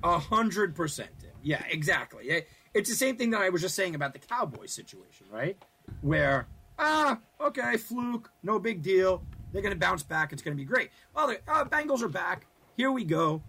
A 0.04 0.19
hundred 0.19 0.76
percent. 0.76 1.10
Yeah, 1.43 1.63
exactly. 1.69 2.43
It's 2.74 2.89
the 2.89 2.95
same 2.95 3.17
thing 3.17 3.30
that 3.32 3.41
I 3.41 3.50
was 3.50 3.62
just 3.62 3.76
saying 3.76 3.95
about 3.95 4.13
the 4.13 4.19
Cowboys 4.19 4.71
situation, 4.74 5.28
right? 5.32 5.58
Where 6.02 6.48
ah, 6.80 7.19
okay, 7.39 7.78
fluke, 7.78 8.32
no 8.43 8.60
big 8.60 8.82
deal. 8.82 9.24
They're 9.54 9.62
going 9.62 9.74
to 9.74 9.80
bounce 9.80 10.04
back. 10.04 10.34
It's 10.34 10.41
going 10.41 10.58
to 10.58 10.62
be 10.62 10.65
great. 10.65 10.89
Well, 11.15 11.28
the 11.28 11.39
uh, 11.48 11.63
Bengals 11.65 12.02
are 12.02 12.10
back. 12.10 12.45
Here 12.76 12.91
we 12.91 13.06
go. 13.06 13.41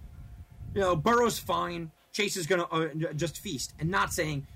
You 0.74 0.82
know, 0.82 0.94
Burrow's 0.96 1.38
fine. 1.38 1.90
Chase 2.12 2.36
is 2.36 2.46
going 2.46 2.60
to 2.60 3.08
uh, 3.08 3.12
just 3.14 3.38
feast, 3.38 3.74
and 3.80 3.90
not 3.90 4.12
saying, 4.12 4.46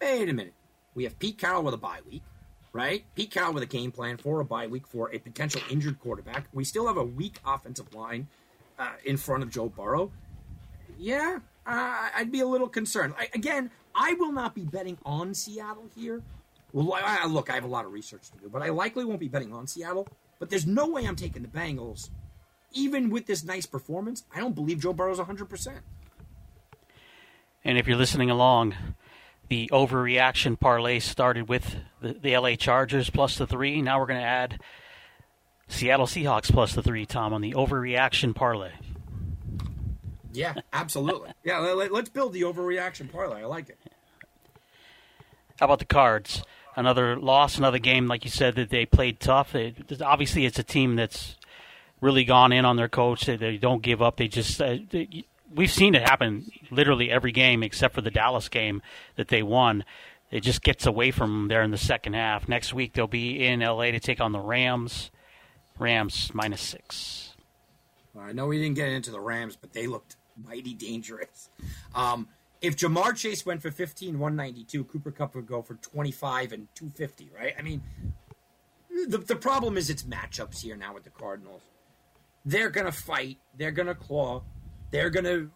wait 0.00 0.28
a 0.28 0.32
minute. 0.32 0.54
We 0.94 1.04
have 1.04 1.18
Pete 1.18 1.38
Carroll 1.38 1.62
with 1.62 1.74
a 1.74 1.78
bye 1.78 2.00
week, 2.08 2.22
right? 2.72 3.04
Pete 3.14 3.30
Carroll 3.30 3.52
with 3.52 3.62
a 3.62 3.66
game 3.66 3.92
plan 3.92 4.16
for 4.16 4.40
a 4.40 4.44
bye 4.44 4.66
week 4.66 4.86
for 4.86 5.12
a 5.14 5.18
potential 5.18 5.60
injured 5.70 6.00
quarterback. 6.00 6.46
We 6.52 6.64
still 6.64 6.86
have 6.86 6.96
a 6.96 7.04
weak 7.04 7.38
offensive 7.44 7.94
line 7.94 8.28
uh, 8.78 8.92
in 9.04 9.16
front 9.16 9.42
of 9.42 9.50
Joe 9.50 9.68
Burrow 9.68 10.10
yeah, 11.02 11.40
uh, 11.66 12.08
I'd 12.14 12.30
be 12.30 12.40
a 12.40 12.46
little 12.46 12.68
concerned. 12.68 13.14
I, 13.18 13.28
again, 13.34 13.70
I 13.94 14.14
will 14.14 14.32
not 14.32 14.54
be 14.54 14.62
betting 14.62 14.98
on 15.04 15.34
Seattle 15.34 15.90
here. 15.96 16.22
Well, 16.72 16.94
I, 16.94 17.26
look, 17.26 17.50
I 17.50 17.54
have 17.54 17.64
a 17.64 17.68
lot 17.68 17.84
of 17.84 17.92
research 17.92 18.30
to 18.30 18.38
do, 18.38 18.48
but 18.48 18.62
I 18.62 18.70
likely 18.70 19.04
won't 19.04 19.20
be 19.20 19.28
betting 19.28 19.52
on 19.52 19.66
Seattle. 19.66 20.08
But 20.38 20.48
there's 20.48 20.66
no 20.66 20.88
way 20.88 21.04
I'm 21.04 21.16
taking 21.16 21.42
the 21.42 21.48
Bengals, 21.48 22.08
even 22.72 23.10
with 23.10 23.26
this 23.26 23.44
nice 23.44 23.66
performance. 23.66 24.24
I 24.34 24.40
don't 24.40 24.54
believe 24.54 24.80
Joe 24.80 24.92
Burrow's 24.92 25.18
100. 25.18 25.48
percent 25.48 25.78
And 27.64 27.76
if 27.76 27.86
you're 27.86 27.98
listening 27.98 28.30
along, 28.30 28.74
the 29.48 29.68
overreaction 29.72 30.58
parlay 30.58 30.98
started 30.98 31.48
with 31.48 31.76
the, 32.00 32.14
the 32.14 32.36
LA 32.36 32.54
Chargers 32.56 33.10
plus 33.10 33.36
the 33.36 33.46
three. 33.46 33.82
Now 33.82 34.00
we're 34.00 34.06
going 34.06 34.20
to 34.20 34.26
add 34.26 34.60
Seattle 35.68 36.06
Seahawks 36.06 36.50
plus 36.50 36.74
the 36.74 36.82
three, 36.82 37.06
Tom, 37.06 37.32
on 37.32 37.40
the 37.40 37.52
overreaction 37.52 38.34
parlay. 38.34 38.72
Yeah, 40.32 40.54
absolutely. 40.72 41.30
yeah, 41.44 41.58
let, 41.58 41.92
us 41.92 42.08
build 42.08 42.32
the 42.32 42.42
overreaction 42.42 43.10
parlay. 43.10 43.42
I 43.42 43.46
like 43.46 43.68
it. 43.68 43.78
How 45.58 45.66
about 45.66 45.78
the 45.78 45.84
Cards? 45.84 46.42
Another 46.74 47.16
loss, 47.16 47.58
another 47.58 47.78
game, 47.78 48.08
like 48.08 48.24
you 48.24 48.30
said, 48.30 48.54
that 48.56 48.70
they 48.70 48.86
played 48.86 49.20
tough. 49.20 49.52
They, 49.52 49.74
obviously, 50.02 50.46
it's 50.46 50.58
a 50.58 50.62
team 50.62 50.96
that's 50.96 51.36
really 52.00 52.24
gone 52.24 52.52
in 52.52 52.64
on 52.64 52.76
their 52.76 52.88
coach. 52.88 53.26
They, 53.26 53.36
they 53.36 53.58
don't 53.58 53.82
give 53.82 54.00
up. 54.00 54.16
They 54.16 54.28
just 54.28 54.60
uh, 54.60 54.78
they, 54.90 55.26
we've 55.54 55.70
seen 55.70 55.94
it 55.94 56.02
happen 56.02 56.50
literally 56.70 57.10
every 57.10 57.32
game 57.32 57.62
except 57.62 57.94
for 57.94 58.00
the 58.00 58.10
Dallas 58.10 58.48
game 58.48 58.82
that 59.16 59.28
they 59.28 59.42
won. 59.42 59.84
It 60.30 60.40
just 60.40 60.62
gets 60.62 60.86
away 60.86 61.10
from 61.10 61.30
them 61.30 61.48
there 61.48 61.62
in 61.62 61.70
the 61.70 61.78
second 61.78 62.14
half. 62.14 62.48
Next 62.48 62.72
week 62.72 62.94
they'll 62.94 63.06
be 63.06 63.44
in 63.44 63.60
LA 63.60 63.90
to 63.90 64.00
take 64.00 64.20
on 64.20 64.32
the 64.32 64.40
Rams. 64.40 65.10
Rams 65.78 66.30
minus 66.34 66.60
six. 66.60 67.34
I 68.18 68.32
know 68.32 68.46
we 68.46 68.58
didn't 68.58 68.76
get 68.76 68.88
into 68.88 69.10
the 69.10 69.20
Rams, 69.20 69.56
but 69.56 69.72
they 69.72 69.86
looked 69.86 70.16
mighty 70.36 70.74
dangerous. 70.74 71.50
Um, 71.94 72.28
if 72.60 72.76
Ja'Marr 72.76 73.16
Chase 73.16 73.44
went 73.44 73.60
for 73.60 73.70
15, 73.70 74.18
192, 74.18 74.84
Cooper 74.84 75.10
Kupp 75.10 75.34
would 75.34 75.46
go 75.46 75.62
for 75.62 75.74
25 75.74 76.52
and 76.52 76.68
250, 76.74 77.30
right? 77.36 77.54
I 77.58 77.62
mean, 77.62 77.82
the, 79.08 79.18
the 79.18 79.36
problem 79.36 79.76
is 79.76 79.90
it's 79.90 80.04
matchups 80.04 80.60
here 80.60 80.76
now 80.76 80.94
with 80.94 81.04
the 81.04 81.10
Cardinals. 81.10 81.62
They're 82.44 82.70
going 82.70 82.86
to 82.86 82.92
fight, 82.92 83.38
they're 83.56 83.72
going 83.72 83.88
to 83.88 83.94
claw, 83.94 84.42
they're 84.92 85.10
going 85.10 85.24
to 85.24 85.50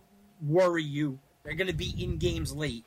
worry 0.44 0.82
you, 0.82 1.20
they're 1.44 1.54
going 1.54 1.68
to 1.68 1.72
be 1.72 1.94
in 1.96 2.18
games 2.18 2.52
late. 2.52 2.84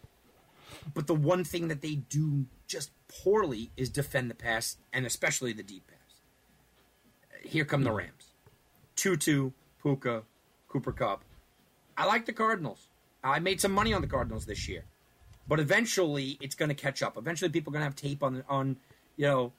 But 0.94 1.08
the 1.08 1.16
one 1.16 1.46
thing 1.46 1.70
that 1.70 1.82
they 1.82 1.96
do 1.96 2.46
just 2.68 2.92
poorly 3.08 3.72
is 3.78 3.90
defend 3.90 4.30
the 4.30 4.36
pass, 4.36 4.78
and 4.92 5.06
especially 5.06 5.54
the 5.54 5.64
deep 5.64 5.88
pass. 5.88 5.98
Here 7.44 7.64
come 7.64 7.84
the 7.84 7.92
Rams. 7.92 8.34
Tutu, 8.96 9.52
Puka, 9.82 10.24
Cooper 10.68 10.92
Kupp. 10.92 11.24
I 11.98 12.06
like 12.06 12.26
the 12.26 12.34
Cardinals. 12.34 12.88
I 13.24 13.40
made 13.40 13.62
some 13.62 13.72
money 13.72 13.94
on 13.94 14.02
the 14.02 14.08
Cardinals 14.08 14.46
this 14.46 14.68
year, 14.68 14.84
but 15.48 15.60
eventually 15.60 16.38
it's 16.42 16.56
going 16.56 16.70
to 16.70 16.76
catch 16.76 17.02
up. 17.02 17.18
Eventually, 17.18 17.50
people 17.50 17.72
are 17.72 17.76
going 17.76 17.82
to 17.82 17.86
have 17.86 17.96
tape 17.96 18.24
on 18.24 18.44
on 18.48 18.78
you 19.18 19.26
know 19.26 19.54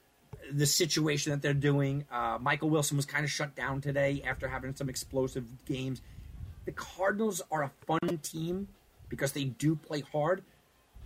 the 0.51 0.65
situation 0.65 1.31
that 1.31 1.41
they're 1.41 1.53
doing. 1.53 2.05
Uh, 2.11 2.37
Michael 2.41 2.69
Wilson 2.69 2.97
was 2.97 3.05
kind 3.05 3.23
of 3.23 3.29
shut 3.29 3.55
down 3.55 3.81
today 3.81 4.23
after 4.25 4.47
having 4.47 4.75
some 4.75 4.89
explosive 4.89 5.45
games. 5.65 6.01
The 6.65 6.71
Cardinals 6.71 7.41
are 7.51 7.63
a 7.63 7.71
fun 7.85 8.19
team 8.21 8.67
because 9.09 9.31
they 9.31 9.45
do 9.45 9.75
play 9.75 10.01
hard, 10.11 10.43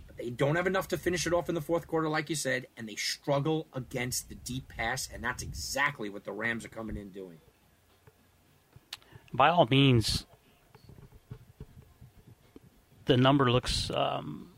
but 0.06 0.16
they 0.16 0.30
don't 0.30 0.56
have 0.56 0.66
enough 0.66 0.88
to 0.88 0.98
finish 0.98 1.26
it 1.26 1.32
off 1.32 1.48
in 1.48 1.54
the 1.54 1.60
fourth 1.60 1.86
quarter, 1.86 2.08
like 2.08 2.28
you 2.28 2.36
said, 2.36 2.66
and 2.76 2.88
they 2.88 2.94
struggle 2.94 3.66
against 3.72 4.28
the 4.28 4.34
deep 4.34 4.68
pass, 4.68 5.08
and 5.12 5.24
that's 5.24 5.42
exactly 5.42 6.08
what 6.08 6.24
the 6.24 6.32
Rams 6.32 6.64
are 6.64 6.68
coming 6.68 6.96
in 6.96 7.08
doing. 7.10 7.38
By 9.32 9.48
all 9.48 9.66
means, 9.70 10.26
the 13.06 13.16
number 13.16 13.50
looks. 13.50 13.90
Um, 13.90 14.50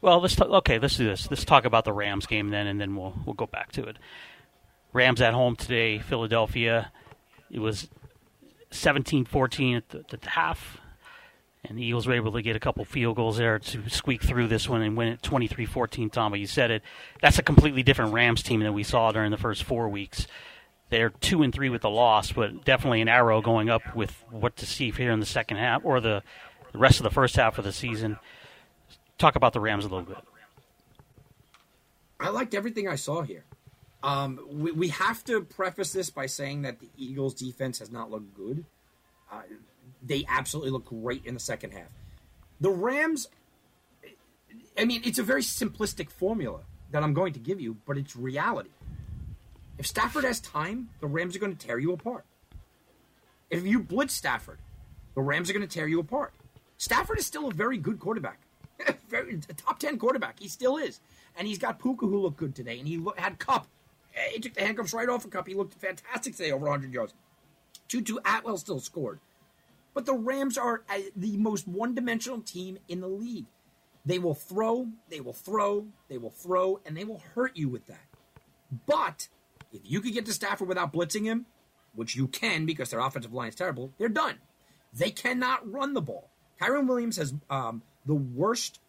well, 0.00 0.20
let's 0.20 0.36
talk, 0.36 0.48
okay. 0.48 0.78
Let's 0.78 0.96
do 0.96 1.06
this. 1.06 1.30
Let's 1.30 1.44
talk 1.44 1.64
about 1.64 1.84
the 1.84 1.92
Rams 1.92 2.26
game 2.26 2.50
then, 2.50 2.66
and 2.66 2.80
then 2.80 2.96
we'll 2.96 3.14
we'll 3.24 3.34
go 3.34 3.46
back 3.46 3.72
to 3.72 3.84
it. 3.84 3.96
Rams 4.92 5.20
at 5.20 5.32
home 5.32 5.56
today, 5.56 5.98
Philadelphia. 5.98 6.92
It 7.50 7.60
was 7.60 7.88
17-14 8.70 9.76
at 9.76 9.88
the, 9.90 9.98
at 10.12 10.20
the 10.20 10.30
half, 10.30 10.78
and 11.64 11.78
the 11.78 11.84
Eagles 11.84 12.06
were 12.06 12.14
able 12.14 12.32
to 12.32 12.42
get 12.42 12.56
a 12.56 12.60
couple 12.60 12.84
field 12.84 13.16
goals 13.16 13.38
there 13.38 13.58
to 13.58 13.88
squeak 13.88 14.22
through 14.22 14.48
this 14.48 14.68
one 14.68 14.82
and 14.82 14.96
win 14.96 15.08
it 15.08 15.22
23-14. 15.22 16.12
Tom, 16.12 16.32
but 16.32 16.40
you 16.40 16.46
said 16.46 16.70
it. 16.70 16.82
That's 17.20 17.38
a 17.38 17.42
completely 17.42 17.82
different 17.82 18.12
Rams 18.12 18.42
team 18.42 18.60
than 18.60 18.74
we 18.74 18.82
saw 18.82 19.12
during 19.12 19.30
the 19.30 19.36
first 19.36 19.64
four 19.64 19.88
weeks. 19.88 20.26
They're 20.88 21.10
two 21.10 21.42
and 21.42 21.52
three 21.52 21.68
with 21.68 21.82
the 21.82 21.90
loss, 21.90 22.30
but 22.30 22.64
definitely 22.64 23.00
an 23.00 23.08
arrow 23.08 23.40
going 23.40 23.68
up 23.68 23.96
with 23.96 24.12
what 24.30 24.56
to 24.56 24.66
see 24.66 24.92
here 24.92 25.10
in 25.10 25.18
the 25.18 25.26
second 25.26 25.56
half 25.56 25.84
or 25.84 26.00
the 26.00 26.22
the 26.72 26.78
rest 26.78 27.00
of 27.00 27.04
the 27.04 27.10
first 27.10 27.36
half 27.36 27.58
of 27.58 27.64
the 27.64 27.72
season. 27.72 28.18
Talk 29.18 29.34
about 29.34 29.52
the 29.52 29.60
Rams 29.60 29.84
a 29.84 29.88
little 29.88 30.04
bit. 30.04 30.18
I 32.20 32.28
liked 32.28 32.54
everything 32.54 32.86
I 32.86 32.96
saw 32.96 33.22
here. 33.22 33.44
Um, 34.02 34.40
we, 34.50 34.72
we 34.72 34.88
have 34.88 35.24
to 35.24 35.40
preface 35.42 35.92
this 35.92 36.10
by 36.10 36.26
saying 36.26 36.62
that 36.62 36.80
the 36.80 36.88
Eagles' 36.96 37.34
defense 37.34 37.78
has 37.78 37.90
not 37.90 38.10
looked 38.10 38.34
good. 38.34 38.64
Uh, 39.30 39.42
they 40.02 40.24
absolutely 40.28 40.70
look 40.70 40.86
great 40.86 41.24
in 41.24 41.34
the 41.34 41.40
second 41.40 41.72
half. 41.72 41.88
The 42.60 42.70
Rams, 42.70 43.28
I 44.78 44.84
mean, 44.84 45.02
it's 45.04 45.18
a 45.18 45.22
very 45.22 45.42
simplistic 45.42 46.10
formula 46.10 46.60
that 46.90 47.02
I'm 47.02 47.14
going 47.14 47.32
to 47.32 47.38
give 47.38 47.60
you, 47.60 47.76
but 47.86 47.98
it's 47.98 48.16
reality. 48.16 48.70
If 49.78 49.86
Stafford 49.86 50.24
has 50.24 50.40
time, 50.40 50.90
the 51.00 51.06
Rams 51.06 51.36
are 51.36 51.38
going 51.38 51.54
to 51.54 51.66
tear 51.66 51.78
you 51.78 51.92
apart. 51.92 52.24
If 53.50 53.66
you 53.66 53.80
blitz 53.80 54.14
Stafford, 54.14 54.58
the 55.14 55.20
Rams 55.20 55.50
are 55.50 55.52
going 55.52 55.66
to 55.66 55.72
tear 55.72 55.86
you 55.86 56.00
apart. 56.00 56.32
Stafford 56.78 57.18
is 57.18 57.26
still 57.26 57.48
a 57.48 57.52
very 57.52 57.78
good 57.78 57.98
quarterback, 57.98 58.40
a 59.12 59.54
top 59.54 59.78
ten 59.78 59.98
quarterback. 59.98 60.38
He 60.38 60.48
still 60.48 60.76
is, 60.76 61.00
and 61.36 61.46
he's 61.46 61.58
got 61.58 61.78
Puka 61.78 62.06
who 62.06 62.18
looked 62.20 62.36
good 62.36 62.54
today, 62.54 62.78
and 62.78 62.88
he 62.88 63.04
had 63.16 63.38
Kupp. 63.38 63.66
He 64.32 64.40
took 64.40 64.54
the 64.54 64.62
handcuffs 64.62 64.94
right 64.94 65.08
off 65.08 65.24
of 65.24 65.30
Kupp. 65.30 65.46
He 65.46 65.54
looked 65.54 65.74
fantastic 65.74 66.36
today, 66.36 66.52
over 66.52 66.66
100 66.66 66.92
yards. 66.92 67.14
Tutu 67.88 68.16
Atwell 68.24 68.56
still 68.56 68.80
scored, 68.80 69.20
but 69.94 70.06
the 70.06 70.14
Rams 70.14 70.58
are 70.58 70.82
uh, 70.90 70.98
the 71.14 71.36
most 71.36 71.68
one-dimensional 71.68 72.40
team 72.40 72.78
in 72.88 73.00
the 73.00 73.08
league. 73.08 73.46
They 74.04 74.18
will 74.18 74.34
throw, 74.34 74.88
they 75.08 75.20
will 75.20 75.32
throw, 75.32 75.86
they 76.08 76.18
will 76.18 76.30
throw, 76.30 76.80
and 76.84 76.96
they 76.96 77.04
will 77.04 77.22
hurt 77.34 77.56
you 77.56 77.68
with 77.68 77.86
that. 77.86 78.06
But 78.86 79.28
if 79.72 79.82
you 79.84 80.00
could 80.00 80.12
get 80.12 80.26
to 80.26 80.32
Stafford 80.32 80.68
without 80.68 80.92
blitzing 80.92 81.24
him, 81.24 81.46
which 81.94 82.14
you 82.14 82.28
can 82.28 82.66
because 82.66 82.90
their 82.90 83.00
offensive 83.00 83.32
line 83.32 83.48
is 83.48 83.54
terrible, 83.54 83.92
they're 83.98 84.08
done. 84.08 84.36
They 84.92 85.10
cannot 85.10 85.70
run 85.70 85.94
the 85.94 86.00
ball. 86.00 86.30
Kyren 86.60 86.86
Williams 86.86 87.16
has 87.16 87.34
um, 87.50 87.82
the 88.06 88.14
worst. 88.14 88.80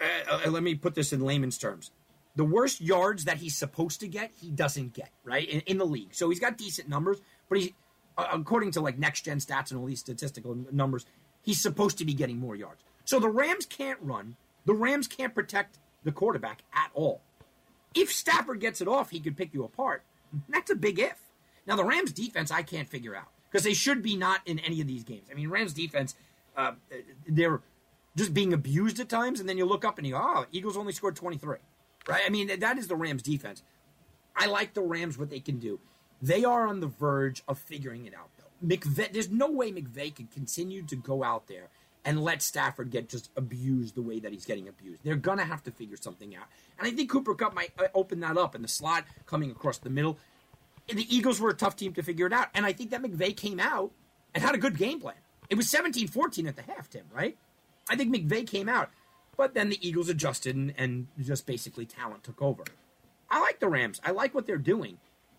Uh, 0.00 0.40
uh, 0.46 0.50
let 0.50 0.62
me 0.62 0.74
put 0.74 0.94
this 0.94 1.12
in 1.12 1.20
layman's 1.20 1.58
terms. 1.58 1.90
The 2.34 2.44
worst 2.44 2.80
yards 2.80 3.24
that 3.24 3.38
he's 3.38 3.56
supposed 3.56 4.00
to 4.00 4.08
get, 4.08 4.30
he 4.40 4.50
doesn't 4.50 4.94
get 4.94 5.10
right 5.24 5.48
in, 5.48 5.60
in 5.60 5.78
the 5.78 5.84
league. 5.86 6.14
So 6.14 6.30
he's 6.30 6.40
got 6.40 6.56
decent 6.56 6.88
numbers, 6.88 7.18
but 7.48 7.58
he, 7.58 7.74
uh, 8.16 8.26
according 8.32 8.70
to 8.72 8.80
like 8.80 8.98
next 8.98 9.22
gen 9.22 9.38
stats 9.38 9.70
and 9.70 9.78
all 9.78 9.86
these 9.86 10.00
statistical 10.00 10.56
numbers, 10.72 11.04
he's 11.42 11.60
supposed 11.60 11.98
to 11.98 12.04
be 12.04 12.14
getting 12.14 12.38
more 12.38 12.56
yards. 12.56 12.82
So 13.04 13.20
the 13.20 13.28
Rams 13.28 13.66
can't 13.66 13.98
run. 14.00 14.36
The 14.64 14.74
Rams 14.74 15.08
can't 15.08 15.34
protect 15.34 15.78
the 16.04 16.12
quarterback 16.12 16.62
at 16.72 16.90
all. 16.94 17.20
If 17.94 18.10
Stafford 18.12 18.60
gets 18.60 18.80
it 18.80 18.88
off, 18.88 19.10
he 19.10 19.20
could 19.20 19.36
pick 19.36 19.52
you 19.52 19.64
apart. 19.64 20.02
That's 20.48 20.70
a 20.70 20.74
big 20.74 20.98
if. 20.98 21.18
Now 21.66 21.76
the 21.76 21.84
Rams 21.84 22.12
defense, 22.12 22.50
I 22.50 22.62
can't 22.62 22.88
figure 22.88 23.14
out 23.14 23.28
because 23.50 23.64
they 23.64 23.74
should 23.74 24.02
be 24.02 24.16
not 24.16 24.40
in 24.46 24.58
any 24.60 24.80
of 24.80 24.86
these 24.86 25.04
games. 25.04 25.28
I 25.30 25.34
mean, 25.34 25.50
Rams 25.50 25.74
defense, 25.74 26.14
uh, 26.56 26.72
they're 27.28 27.60
just 28.16 28.34
being 28.34 28.52
abused 28.52 28.98
at 29.00 29.08
times, 29.08 29.40
and 29.40 29.48
then 29.48 29.58
you 29.58 29.64
look 29.64 29.84
up 29.84 29.98
and 29.98 30.06
you 30.06 30.14
go, 30.14 30.20
oh, 30.22 30.46
Eagles 30.52 30.76
only 30.76 30.92
scored 30.92 31.16
23. 31.16 31.58
Right? 32.08 32.22
I 32.26 32.30
mean, 32.30 32.58
that 32.60 32.78
is 32.78 32.88
the 32.88 32.96
Rams 32.96 33.22
defense. 33.22 33.62
I 34.36 34.46
like 34.46 34.74
the 34.74 34.82
Rams, 34.82 35.18
what 35.18 35.30
they 35.30 35.40
can 35.40 35.58
do. 35.58 35.78
They 36.20 36.44
are 36.44 36.66
on 36.66 36.80
the 36.80 36.86
verge 36.86 37.42
of 37.48 37.58
figuring 37.58 38.06
it 38.06 38.14
out, 38.14 38.30
though. 38.38 38.66
McVay, 38.66 39.12
there's 39.12 39.30
no 39.30 39.50
way 39.50 39.72
McVay 39.72 40.14
can 40.14 40.28
continue 40.28 40.82
to 40.84 40.96
go 40.96 41.24
out 41.24 41.48
there 41.48 41.68
and 42.04 42.22
let 42.22 42.42
Stafford 42.42 42.90
get 42.90 43.08
just 43.08 43.30
abused 43.36 43.94
the 43.94 44.02
way 44.02 44.18
that 44.20 44.32
he's 44.32 44.44
getting 44.44 44.68
abused. 44.68 45.00
They're 45.04 45.16
going 45.16 45.38
to 45.38 45.44
have 45.44 45.62
to 45.64 45.70
figure 45.70 45.96
something 45.96 46.34
out. 46.34 46.46
And 46.78 46.86
I 46.86 46.90
think 46.92 47.10
Cooper 47.10 47.34
Kupp 47.34 47.54
might 47.54 47.72
uh, 47.78 47.88
open 47.94 48.20
that 48.20 48.36
up 48.36 48.54
in 48.54 48.62
the 48.62 48.68
slot 48.68 49.04
coming 49.26 49.50
across 49.50 49.78
the 49.78 49.90
middle 49.90 50.18
the 50.88 51.14
Eagles 51.14 51.40
were 51.40 51.50
a 51.50 51.54
tough 51.54 51.76
team 51.76 51.92
to 51.94 52.02
figure 52.02 52.26
it 52.26 52.32
out. 52.32 52.48
And 52.54 52.66
I 52.66 52.72
think 52.72 52.90
that 52.90 53.02
McVay 53.02 53.36
came 53.36 53.60
out 53.60 53.92
and 54.34 54.42
had 54.42 54.54
a 54.54 54.58
good 54.58 54.76
game 54.78 55.00
plan. 55.00 55.14
It 55.50 55.56
was 55.56 55.68
17 55.68 56.08
14 56.08 56.46
at 56.46 56.56
the 56.56 56.62
half, 56.62 56.88
Tim, 56.90 57.04
right? 57.14 57.36
I 57.88 57.96
think 57.96 58.14
McVay 58.14 58.46
came 58.46 58.68
out. 58.68 58.90
But 59.36 59.54
then 59.54 59.70
the 59.70 59.86
Eagles 59.86 60.08
adjusted 60.08 60.56
and, 60.56 60.74
and 60.76 61.06
just 61.20 61.46
basically 61.46 61.86
talent 61.86 62.24
took 62.24 62.42
over. 62.42 62.64
I 63.30 63.40
like 63.40 63.60
the 63.60 63.68
Rams. 63.68 64.00
I 64.04 64.10
like 64.10 64.34
what 64.34 64.46
they're 64.46 64.58
doing. 64.58 64.98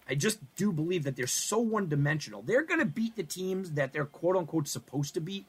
I 0.09 0.15
just 0.15 0.39
do 0.55 0.71
believe 0.71 1.03
that 1.03 1.15
they're 1.15 1.27
so 1.27 1.59
one 1.59 1.87
dimensional. 1.87 2.41
They're 2.41 2.63
going 2.63 2.79
to 2.79 2.85
beat 2.85 3.15
the 3.15 3.23
teams 3.23 3.71
that 3.71 3.93
they're 3.93 4.05
quote 4.05 4.35
unquote 4.35 4.67
supposed 4.67 5.13
to 5.13 5.21
beat, 5.21 5.45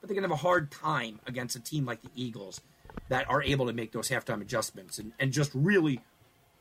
but 0.00 0.08
they're 0.08 0.14
going 0.14 0.22
to 0.22 0.28
have 0.28 0.38
a 0.38 0.42
hard 0.42 0.70
time 0.70 1.20
against 1.26 1.56
a 1.56 1.60
team 1.60 1.84
like 1.84 2.02
the 2.02 2.10
Eagles 2.14 2.60
that 3.08 3.28
are 3.28 3.42
able 3.42 3.66
to 3.66 3.72
make 3.72 3.92
those 3.92 4.08
halftime 4.08 4.40
adjustments 4.40 4.98
and, 4.98 5.12
and 5.18 5.32
just 5.32 5.50
really 5.54 6.00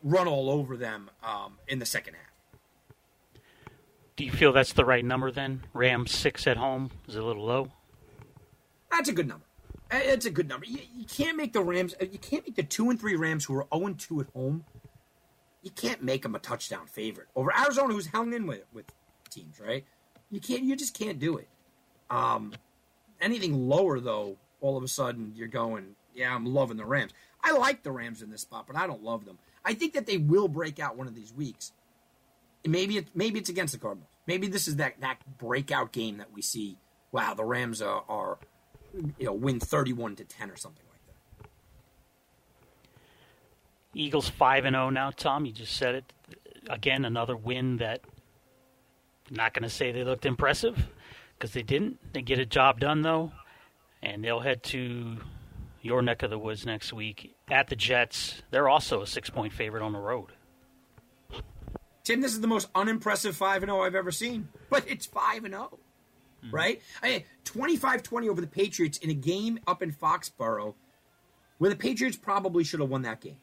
run 0.04 0.28
all 0.28 0.50
over 0.50 0.76
them 0.76 1.10
um, 1.23 1.58
in 1.67 1.80
the 1.80 1.86
second 1.86 2.15
half. 2.15 3.41
Do 4.15 4.26
you 4.26 4.32
feel 4.32 4.52
that's 4.52 4.73
the 4.73 4.86
right 4.86 5.06
number 5.06 5.32
then? 5.32 5.63
Rams 5.73 6.12
six 6.12 6.47
at 6.47 6.58
home 6.58 6.89
is 7.08 7.15
a 7.15 7.23
little 7.23 7.45
low. 7.45 7.71
That's 8.91 9.10
a 9.10 9.13
good 9.13 9.28
number. 9.28 9.45
It's 9.91 10.26
a 10.26 10.32
good 10.32 10.47
number. 10.47 10.65
You, 10.65 10.80
you, 10.95 11.06
can't 11.06 11.38
make 11.38 11.54
the 11.54 11.62
Rams. 11.62 11.95
Uh, 12.02 12.06
you 12.12 12.19
can't 12.19 12.45
make 12.45 12.56
the 12.56 12.63
two 12.63 12.89
and 12.89 13.00
three 13.00 13.15
Rams 13.15 13.45
who 13.45 13.56
are 13.56 13.67
zero 13.73 13.86
and 13.86 14.00
two 14.00 14.19
at 14.19 14.28
home. 14.34 14.65
You 15.63 15.71
can't 15.71 16.04
make 16.04 16.23
them 16.23 16.36
a 16.36 16.39
touchdown 16.39 16.88
favorite 16.88 17.28
over 17.36 17.54
Arizona, 17.58 17.93
who's 17.93 18.08
hung 18.08 18.34
in 18.34 18.47
with 18.47 18.63
with 18.73 18.86
teams, 19.30 19.60
right? 19.60 19.86
You 20.30 20.39
can't. 20.39 20.63
You 20.63 20.76
just 20.76 20.97
can't 20.97 21.19
do 21.19 21.38
it. 21.38 21.47
Um, 22.10 22.54
anything 23.21 23.67
lower 23.67 24.00
though, 24.00 24.38
all 24.62 24.78
of 24.78 24.84
a 24.84 24.88
sudden 24.88 25.34
you're 25.36 25.47
going, 25.47 25.95
yeah, 26.13 26.34
I'm 26.34 26.45
loving 26.45 26.78
the 26.78 26.86
Rams. 26.86 27.13
I 27.43 27.52
like 27.52 27.84
the 27.84 27.91
Rams 27.91 28.21
in 28.21 28.30
this 28.30 28.41
spot, 28.41 28.65
but 28.67 28.76
I 28.76 28.88
don't 28.88 29.04
love 29.04 29.26
them. 29.26 29.38
I 29.63 29.73
think 29.73 29.93
that 29.93 30.06
they 30.06 30.17
will 30.17 30.47
break 30.47 30.80
out 30.80 30.97
one 30.97 31.08
of 31.08 31.15
these 31.15 31.34
weeks 31.34 31.71
maybe 32.67 32.97
it, 32.97 33.08
maybe 33.13 33.39
it's 33.39 33.50
against 33.50 33.73
the 33.73 33.80
Cardinals. 33.80 34.10
Maybe 34.26 34.47
this 34.47 34.67
is 34.67 34.78
that 34.78 35.00
that 35.02 35.19
breakout 35.38 35.91
game 35.91 36.17
that 36.17 36.34
we 36.34 36.41
see. 36.41 36.78
Wow, 37.12 37.34
the 37.34 37.45
Rams 37.45 37.82
are, 37.82 38.04
are 38.10 38.38
you 39.18 39.26
know 39.26 39.34
win 39.34 39.60
thirty 39.60 39.94
one 39.94 40.16
to 40.16 40.24
ten 40.24 40.50
or 40.50 40.56
something 40.56 40.86
like 40.92 41.02
that. 41.08 41.50
Eagles 43.94 44.30
five 44.30 44.66
and 44.66 44.74
zero 44.74 44.88
oh 44.88 44.90
now. 44.90 45.12
Tom, 45.12 45.46
you 45.46 45.52
just 45.52 45.76
said 45.76 45.96
it 45.96 46.14
again. 46.70 47.06
Another 47.06 47.36
win 47.36 47.78
that. 47.78 48.02
Not 49.30 49.54
going 49.54 49.64
to 49.64 49.70
say 49.70 49.92
they 49.92 50.06
looked 50.06 50.26
impressive 50.26 50.88
because 51.38 51.52
they 51.52 51.62
didn't. 51.62 52.00
They 52.14 52.22
get 52.22 52.40
a 52.40 52.46
job 52.46 52.80
done 52.80 53.02
though, 53.02 53.34
and 54.02 54.24
they'll 54.24 54.40
head 54.40 54.64
to 54.64 55.18
your 55.82 56.02
neck 56.02 56.24
of 56.24 56.30
the 56.30 56.40
woods 56.40 56.66
next 56.66 56.94
week 56.94 57.36
at 57.50 57.68
the 57.68 57.76
Jets. 57.76 58.42
They're 58.52 58.70
also 58.70 59.02
a 59.02 59.08
six 59.08 59.30
point 59.30 59.54
favorite 59.54 59.84
on 59.84 59.94
the 59.94 60.00
road. 60.00 60.32
Tim, 62.04 62.22
this 62.22 62.32
is 62.32 62.40
the 62.40 62.48
most 62.48 62.70
unimpressive 62.74 63.36
5 63.36 63.62
0 63.62 63.82
I've 63.82 63.96
ever 63.96 64.12
seen, 64.12 64.48
but 64.70 64.88
it's 64.88 65.06
5 65.06 65.42
0, 65.42 65.78
mm-hmm. 66.48 66.56
right? 66.56 66.82
I 67.02 67.10
mean, 67.10 67.24
25 67.46 68.04
20 68.04 68.30
over 68.30 68.42
the 68.42 68.48
Patriots 68.48 68.98
in 68.98 69.10
a 69.10 69.14
game 69.14 69.60
up 69.68 69.82
in 69.82 69.92
Foxborough 69.92 70.74
where 71.58 71.70
the 71.70 71.76
Patriots 71.76 72.18
probably 72.18 72.64
should 72.64 72.80
have 72.80 72.90
won 72.90 73.02
that 73.04 73.22
game. 73.22 73.38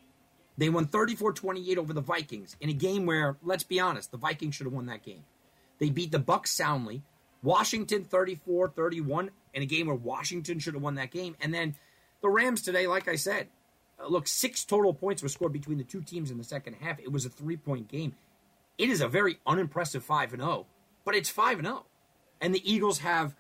They 0.57 0.69
won 0.69 0.87
34 0.87 1.33
28 1.33 1.79
over 1.79 1.93
the 1.93 2.01
Vikings 2.01 2.57
in 2.61 2.69
a 2.69 2.75
game 2.75 3.07
where, 3.07 3.37
let's 3.43 3.65
be 3.65 3.81
honest, 3.81 4.11
the 4.11 4.19
Vikings 4.19 4.55
should 4.55 4.67
have 4.67 4.73
won 4.73 4.87
that 4.87 5.03
game. 5.03 5.25
They 5.79 5.91
beat 5.91 6.13
the 6.13 6.19
Bucks 6.19 6.51
soundly. 6.53 7.03
Washington 7.43 8.05
34 8.05 8.69
31 8.69 9.31
in 9.53 9.63
a 9.63 9.67
game 9.67 9.87
where 9.87 9.97
Washington 9.97 10.59
should 10.59 10.75
have 10.75 10.83
won 10.83 10.95
that 10.95 11.11
game. 11.11 11.37
And 11.41 11.53
then 11.53 11.75
the 12.23 12.29
Rams 12.29 12.63
today, 12.63 12.87
like 12.87 13.09
I 13.09 13.17
said, 13.17 13.49
uh, 14.01 14.07
look, 14.09 14.27
six 14.27 14.65
total 14.65 14.95
points 14.95 15.23
were 15.23 15.29
scored 15.29 15.53
between 15.53 15.79
the 15.79 15.85
two 15.85 16.01
teams 16.01 16.31
in 16.31 16.39
the 16.39 16.45
second 16.45 16.75
half. 16.81 16.99
It 17.01 17.13
was 17.13 17.27
a 17.27 17.31
three 17.31 17.57
point 17.57 17.89
game. 17.89 18.15
It 18.79 18.89
is 18.89 19.01
a 19.01 19.09
very 19.09 19.39
unimpressive 19.47 20.03
5 20.05 20.33
and 20.33 20.43
0, 20.43 20.67
but 21.05 21.15
it's 21.15 21.29
5 21.29 21.59
and 21.59 21.67
0. 21.69 21.85
And 22.45 22.55
the 22.55 22.71
Eagles 22.71 22.99
have 22.99 23.35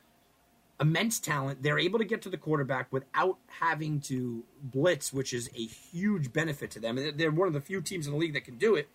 immense 0.81 1.21
talent. 1.21 1.63
They're 1.63 1.79
able 1.79 1.99
to 1.99 2.07
get 2.07 2.23
to 2.23 2.31
the 2.31 2.39
quarterback 2.39 2.91
without 2.91 3.37
having 3.61 4.01
to 4.01 4.45
blitz, 4.63 5.13
which 5.13 5.35
is 5.35 5.51
a 5.55 5.67
huge 5.67 6.33
benefit 6.33 6.71
to 6.71 6.81
them. 6.81 6.99
They're 7.15 7.31
one 7.31 7.47
of 7.47 7.53
the 7.53 7.61
few 7.61 7.83
teams 7.83 8.07
in 8.07 8.15
the 8.15 8.19
league 8.19 8.33
that 8.33 8.47
can 8.47 8.57
do 8.57 8.77
it. 8.77 8.89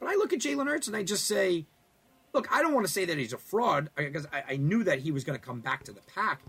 But 0.00 0.08
I 0.08 0.14
look 0.14 0.32
at 0.32 0.38
Jalen 0.38 0.66
Hurts 0.66 0.86
and 0.86 0.96
I 0.96 1.02
just 1.02 1.26
say, 1.26 1.66
look, 2.32 2.48
I 2.50 2.62
don't 2.62 2.72
want 2.72 2.86
to 2.86 2.92
say 2.92 3.04
that 3.04 3.18
he's 3.18 3.34
a 3.34 3.38
fraud 3.38 3.90
because 3.96 4.26
I, 4.32 4.54
I 4.54 4.56
knew 4.56 4.82
that 4.84 5.00
he 5.00 5.12
was 5.12 5.24
going 5.24 5.38
to 5.38 5.44
come 5.44 5.60
back 5.60 5.84
to 5.84 5.92
the 5.92 6.00
pack. 6.14 6.40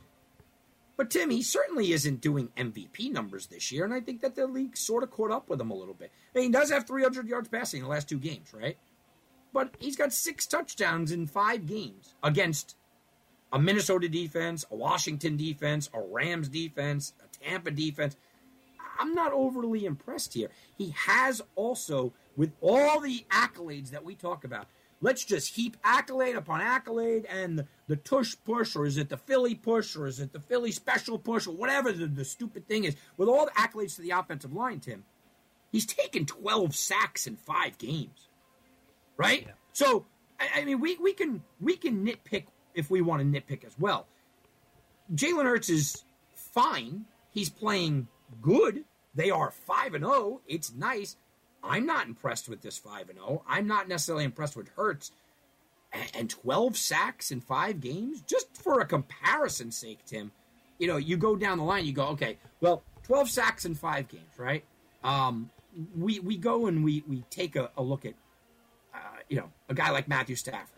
But 0.95 1.09
Tim, 1.09 1.31
he 1.31 1.41
certainly 1.41 1.91
isn't 1.91 2.21
doing 2.21 2.47
MVP 2.55 3.11
numbers 3.11 3.47
this 3.47 3.73
year, 3.73 3.83
and 3.83 3.93
I 3.93 3.99
think 3.99 4.21
that 4.21 4.35
the 4.35 4.47
league 4.47 4.77
sort 4.77 5.03
of 5.03 5.11
caught 5.11 5.31
up 5.31 5.49
with 5.49 5.59
him 5.59 5.69
a 5.69 5.75
little 5.75 5.93
bit. 5.93 6.13
I 6.33 6.39
mean, 6.39 6.47
he 6.47 6.51
does 6.53 6.71
have 6.71 6.87
300 6.87 7.27
yards 7.27 7.49
passing 7.49 7.79
in 7.79 7.83
the 7.83 7.89
last 7.89 8.07
two 8.07 8.19
games, 8.19 8.53
right? 8.53 8.77
But 9.55 9.73
he's 9.79 9.95
got 9.95 10.11
six 10.11 10.45
touchdowns 10.45 11.13
in 11.13 11.27
five 11.27 11.65
games 11.65 12.13
against 12.21 12.75
a 13.53 13.57
Minnesota 13.57 14.09
defense, 14.09 14.65
a 14.69 14.75
Washington 14.75 15.37
defense, 15.37 15.89
a 15.93 16.01
Rams 16.01 16.49
defense, 16.49 17.13
a 17.23 17.37
Tampa 17.41 17.71
defense. 17.71 18.17
I'm 18.99 19.15
not 19.15 19.31
overly 19.31 19.85
impressed 19.85 20.33
here. 20.33 20.49
He 20.77 20.93
has 21.07 21.41
also, 21.55 22.11
with 22.35 22.51
all 22.59 22.99
the 22.99 23.25
accolades 23.31 23.91
that 23.91 24.03
we 24.03 24.13
talk 24.13 24.43
about, 24.43 24.67
let's 24.99 25.23
just 25.23 25.55
heap 25.55 25.77
accolade 25.85 26.35
upon 26.35 26.59
accolade 26.59 27.23
and 27.23 27.59
the, 27.59 27.67
the 27.87 27.95
tush 27.95 28.35
push, 28.43 28.75
or 28.75 28.85
is 28.85 28.97
it 28.97 29.07
the 29.07 29.15
Philly 29.15 29.55
push, 29.55 29.95
or 29.95 30.05
is 30.05 30.19
it 30.19 30.33
the 30.33 30.41
Philly 30.41 30.73
special 30.73 31.17
push, 31.17 31.47
or 31.47 31.55
whatever 31.55 31.93
the, 31.93 32.07
the 32.07 32.25
stupid 32.25 32.67
thing 32.67 32.83
is. 32.83 32.97
With 33.15 33.29
all 33.29 33.45
the 33.45 33.51
accolades 33.51 33.95
to 33.95 34.01
the 34.01 34.11
offensive 34.11 34.51
line, 34.51 34.81
Tim, 34.81 35.05
he's 35.71 35.85
taken 35.85 36.25
12 36.25 36.75
sacks 36.75 37.25
in 37.25 37.37
five 37.37 37.77
games. 37.77 38.27
Right? 39.17 39.43
Yeah. 39.47 39.53
So, 39.73 40.05
I, 40.39 40.61
I 40.61 40.65
mean, 40.65 40.79
we, 40.79 40.97
we 40.97 41.13
can 41.13 41.43
we 41.59 41.75
can 41.75 42.05
nitpick 42.05 42.45
if 42.73 42.89
we 42.89 43.01
want 43.01 43.21
to 43.21 43.41
nitpick 43.41 43.63
as 43.65 43.77
well. 43.79 44.07
Jalen 45.13 45.45
Hurts 45.45 45.69
is 45.69 46.03
fine. 46.35 47.05
He's 47.31 47.49
playing 47.49 48.07
good. 48.41 48.83
They 49.13 49.29
are 49.29 49.51
5 49.51 49.93
and 49.93 50.05
0. 50.05 50.41
It's 50.47 50.73
nice. 50.73 51.15
I'm 51.63 51.85
not 51.85 52.07
impressed 52.07 52.49
with 52.49 52.61
this 52.61 52.77
5 52.77 53.09
and 53.09 53.19
0. 53.19 53.43
I'm 53.47 53.67
not 53.67 53.87
necessarily 53.87 54.25
impressed 54.25 54.55
with 54.55 54.69
Hurts. 54.69 55.11
And 56.13 56.29
12 56.29 56.75
sacks 56.75 57.31
in 57.31 57.39
5 57.39 57.79
games 57.79 58.21
just 58.21 58.57
for 58.57 58.81
a 58.81 58.85
comparison's 58.85 59.77
sake, 59.77 59.99
Tim. 60.05 60.31
You 60.77 60.87
know, 60.87 60.97
you 60.97 61.15
go 61.15 61.37
down 61.37 61.57
the 61.57 61.63
line, 61.63 61.85
you 61.85 61.93
go, 61.93 62.07
okay, 62.07 62.37
well, 62.59 62.83
12 63.03 63.29
sacks 63.29 63.63
in 63.63 63.75
5 63.75 64.07
games, 64.09 64.37
right? 64.37 64.65
Um, 65.03 65.49
we 65.95 66.19
we 66.19 66.37
go 66.37 66.67
and 66.67 66.83
we 66.83 67.03
we 67.07 67.23
take 67.29 67.55
a, 67.55 67.69
a 67.77 67.83
look 67.83 68.05
at 68.05 68.13
you 69.29 69.37
know 69.37 69.49
a 69.69 69.73
guy 69.73 69.91
like 69.91 70.07
Matthew 70.07 70.35
Stafford. 70.35 70.69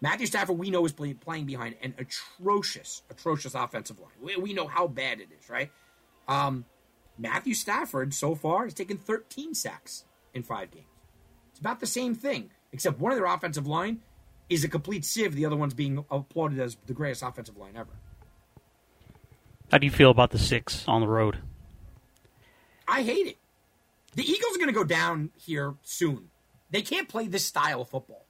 Matthew 0.00 0.26
Stafford, 0.26 0.58
we 0.58 0.70
know 0.70 0.84
is 0.84 0.92
play, 0.92 1.12
playing 1.14 1.46
behind 1.46 1.74
an 1.82 1.94
atrocious, 1.98 3.02
atrocious 3.10 3.54
offensive 3.54 3.98
line. 3.98 4.12
We, 4.22 4.36
we 4.36 4.52
know 4.52 4.68
how 4.68 4.86
bad 4.86 5.20
it 5.20 5.28
is, 5.36 5.50
right? 5.50 5.72
Um, 6.28 6.64
Matthew 7.18 7.54
Stafford 7.54 8.14
so 8.14 8.36
far 8.36 8.64
has 8.64 8.74
taken 8.74 8.96
13 8.96 9.54
sacks 9.54 10.04
in 10.34 10.44
five 10.44 10.70
games. 10.70 10.86
It's 11.50 11.58
about 11.58 11.80
the 11.80 11.86
same 11.86 12.14
thing, 12.14 12.50
except 12.72 13.00
one 13.00 13.10
of 13.10 13.18
their 13.18 13.26
offensive 13.26 13.66
line 13.66 14.00
is 14.48 14.62
a 14.62 14.68
complete 14.68 15.04
sieve. 15.04 15.34
The 15.34 15.44
other 15.44 15.56
one's 15.56 15.74
being 15.74 16.04
applauded 16.10 16.60
as 16.60 16.76
the 16.86 16.94
greatest 16.94 17.22
offensive 17.22 17.56
line 17.56 17.76
ever. 17.76 17.90
How 19.70 19.78
do 19.78 19.86
you 19.86 19.90
feel 19.90 20.10
about 20.10 20.30
the 20.30 20.38
six 20.38 20.86
on 20.86 21.00
the 21.00 21.08
road? 21.08 21.38
I 22.86 23.02
hate 23.02 23.26
it. 23.26 23.36
The 24.14 24.22
Eagles 24.22 24.54
are 24.54 24.58
going 24.58 24.68
to 24.68 24.74
go 24.74 24.84
down 24.84 25.30
here 25.36 25.74
soon. 25.82 26.30
They 26.70 26.82
can't 26.82 27.08
play 27.08 27.26
this 27.26 27.44
style 27.44 27.82
of 27.82 27.88
football 27.88 28.24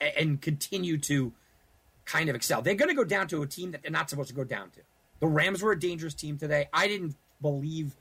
and 0.00 0.40
continue 0.40 0.98
to 0.98 1.32
kind 2.04 2.28
of 2.28 2.36
excel. 2.36 2.62
They're 2.62 2.74
going 2.74 2.88
to 2.88 2.94
go 2.94 3.04
down 3.04 3.28
to 3.28 3.42
a 3.42 3.46
team 3.46 3.72
that 3.72 3.82
they're 3.82 3.90
not 3.90 4.10
supposed 4.10 4.28
to 4.28 4.34
go 4.34 4.44
down 4.44 4.70
to. 4.70 4.80
The 5.20 5.26
Rams 5.26 5.62
were 5.62 5.72
a 5.72 5.78
dangerous 5.78 6.14
team 6.14 6.38
today. 6.38 6.68
I 6.72 6.88
didn't 6.88 7.16
believe 7.40 7.94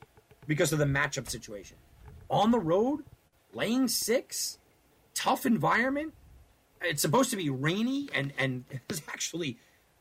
because 0.47 0.73
of 0.73 0.79
the 0.79 0.85
matchup 0.85 1.29
situation. 1.29 1.77
On 2.29 2.51
the 2.51 2.59
road, 2.59 3.03
laying 3.53 3.87
six, 3.87 4.57
tough 5.13 5.45
environment. 5.45 6.13
It's 6.81 7.01
supposed 7.01 7.29
to 7.29 7.37
be 7.37 7.49
rainy 7.49 8.09
and 8.13 8.33
and 8.37 8.65
there's 8.87 9.01
actually 9.07 9.57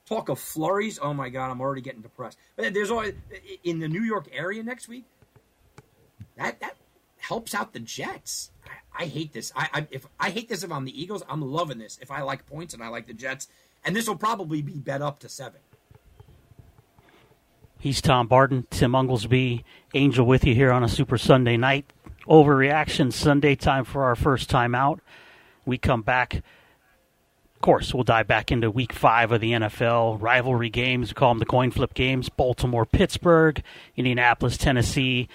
talk 0.07 0.29
of 0.29 0.39
flurries. 0.39 0.99
Oh 1.01 1.15
my 1.15 1.29
god, 1.29 1.51
I'm 1.51 1.61
already 1.61 1.83
getting 1.83 2.01
depressed. 2.01 2.39
But 2.57 2.75
there's 2.75 2.91
always 2.91 3.15
in 3.63 3.79
the 3.79 3.89
New 3.89 4.03
York 4.03 4.29
area 4.33 4.63
next 4.63 4.89
week. 4.89 5.05
That 6.37 6.61
that 6.61 6.77
helps 7.19 7.55
out 7.55 7.73
the 7.73 7.81
Jets. 7.81 8.51
I, 8.99 9.07
hate 9.07 9.33
this. 9.33 9.53
I, 9.57 9.69
I, 9.73 9.87
if 9.91 10.07
I 10.19 10.31
hate 10.31 10.49
this 10.49 10.63
if 10.63 10.73
I'm 10.73 10.85
the 10.85 11.01
Eagles, 11.01 11.23
I'm 11.29 11.41
loving 11.43 11.79
this. 11.79 11.99
If 12.01 12.11
I 12.11 12.23
like 12.23 12.47
points 12.47 12.75
and 12.75 12.83
I 12.83 12.89
like 12.89 13.07
the 13.07 13.15
Jets, 13.15 13.49
and 13.85 13.97
this 13.97 14.09
will 14.09 14.17
probably 14.17 14.63
be 14.63 14.75
bet 14.75 15.03
up 15.03 15.19
to 15.21 15.29
seven. 15.29 15.61
He's 17.79 18.01
Tom 18.01 18.29
Barton, 18.29 18.67
Tim 18.71 18.93
Unglesby, 18.93 19.65
Angel 19.93 20.25
with 20.25 20.45
you 20.45 20.55
here 20.55 20.71
on 20.71 20.85
a 20.85 20.89
Super 20.89 21.19
Sunday 21.19 21.57
night. 21.57 21.93
Overreaction 22.29 23.13
Sunday 23.13 23.57
time 23.57 23.85
for 23.85 24.05
our 24.05 24.15
first 24.15 24.49
time 24.49 24.75
out. 24.75 25.01
We 25.67 25.79
come 25.79 26.03
back. 26.03 26.37
Of 26.37 27.61
course, 27.61 27.93
we'll 27.93 28.05
dive 28.05 28.29
back 28.29 28.53
into 28.53 28.71
week 28.71 28.93
five 28.93 29.33
of 29.33 29.41
the 29.41 29.51
NFL 29.51 30.23
rivalry 30.23 30.71
games. 30.71 31.11
We 31.11 31.15
call 31.15 31.31
them 31.31 31.41
the 31.41 31.45
coin 31.45 31.73
flip 31.73 31.95
games 31.95 32.29
Baltimore, 32.29 32.87
Pittsburgh, 32.87 33.61
Indianapolis, 33.97 34.57
Tennessee, 34.57 35.29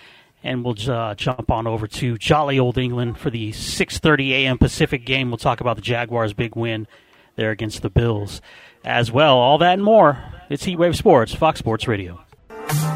and 0.48 0.64
we'll 0.64 0.78
uh, 0.90 1.14
jump 1.16 1.52
on 1.52 1.68
over 1.68 1.86
to 1.88 2.18
jolly 2.18 2.58
old 2.58 2.78
England 2.78 3.20
for 3.20 3.30
the 3.30 3.52
6:30 3.52 4.30
a.m. 4.32 4.58
Pacific 4.58 5.06
game. 5.06 5.30
We'll 5.30 5.38
talk 5.38 5.60
about 5.60 5.76
the 5.76 5.82
Jaguars' 5.82 6.32
big 6.34 6.56
win 6.56 6.88
there 7.36 7.52
against 7.52 7.82
the 7.82 7.90
Bills, 7.90 8.42
as 8.84 9.12
well. 9.12 9.38
All 9.38 9.58
that 9.58 9.74
and 9.74 9.84
more. 9.84 10.24
It's 10.50 10.66
Heatwave 10.66 10.96
Sports, 10.96 11.36
Fox 11.36 11.60
Sports 11.60 11.86
Radio. 11.88 12.22
Now 12.50 12.96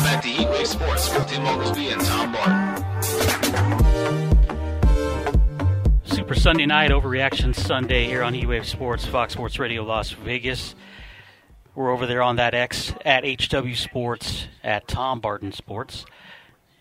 back 0.00 0.22
to 0.22 0.28
Heatwave 0.28 0.66
Sports 0.66 1.14
with 1.14 1.28
Tim 1.28 1.46
Oglesby 1.46 1.88
and 1.88 2.00
Tom 2.02 2.32
Barton. 2.32 2.84
Super 6.04 6.34
Sunday 6.34 6.66
night 6.66 6.90
overreaction 6.90 7.54
Sunday 7.54 8.06
here 8.06 8.24
on 8.24 8.34
Heatwave 8.34 8.64
Sports, 8.64 9.06
Fox 9.06 9.34
Sports 9.34 9.60
Radio, 9.60 9.84
Las 9.84 10.10
Vegas. 10.10 10.74
We're 11.74 11.90
over 11.90 12.06
there 12.06 12.20
on 12.20 12.36
that 12.36 12.52
X 12.52 12.92
at 13.02 13.24
HW 13.24 13.74
Sports 13.74 14.46
at 14.62 14.86
Tom 14.86 15.20
Barton 15.20 15.52
Sports 15.52 16.04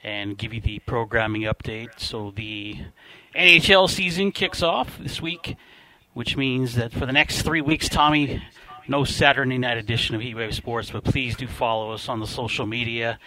and 0.03 0.37
give 0.37 0.53
you 0.53 0.59
the 0.59 0.79
programming 0.79 1.43
update. 1.43 1.97
So 1.97 2.31
the 2.35 2.75
NHL 3.33 3.89
season 3.89 4.33
kicks 4.33 4.61
off 4.61 4.97
this 4.97 5.21
week, 5.21 5.55
which 6.13 6.35
means 6.35 6.75
that 6.75 6.91
for 6.91 7.05
the 7.05 7.13
next 7.13 7.43
three 7.43 7.61
weeks, 7.61 7.87
Tommy, 7.87 8.43
no 8.85 9.05
Saturday 9.05 9.57
night 9.57 9.77
edition 9.77 10.13
of 10.13 10.19
Heatwave 10.19 10.53
Sports, 10.53 10.91
but 10.91 11.05
please 11.05 11.37
do 11.37 11.47
follow 11.47 11.93
us 11.93 12.09
on 12.09 12.19
the 12.19 12.27
social 12.27 12.65
media 12.65 13.17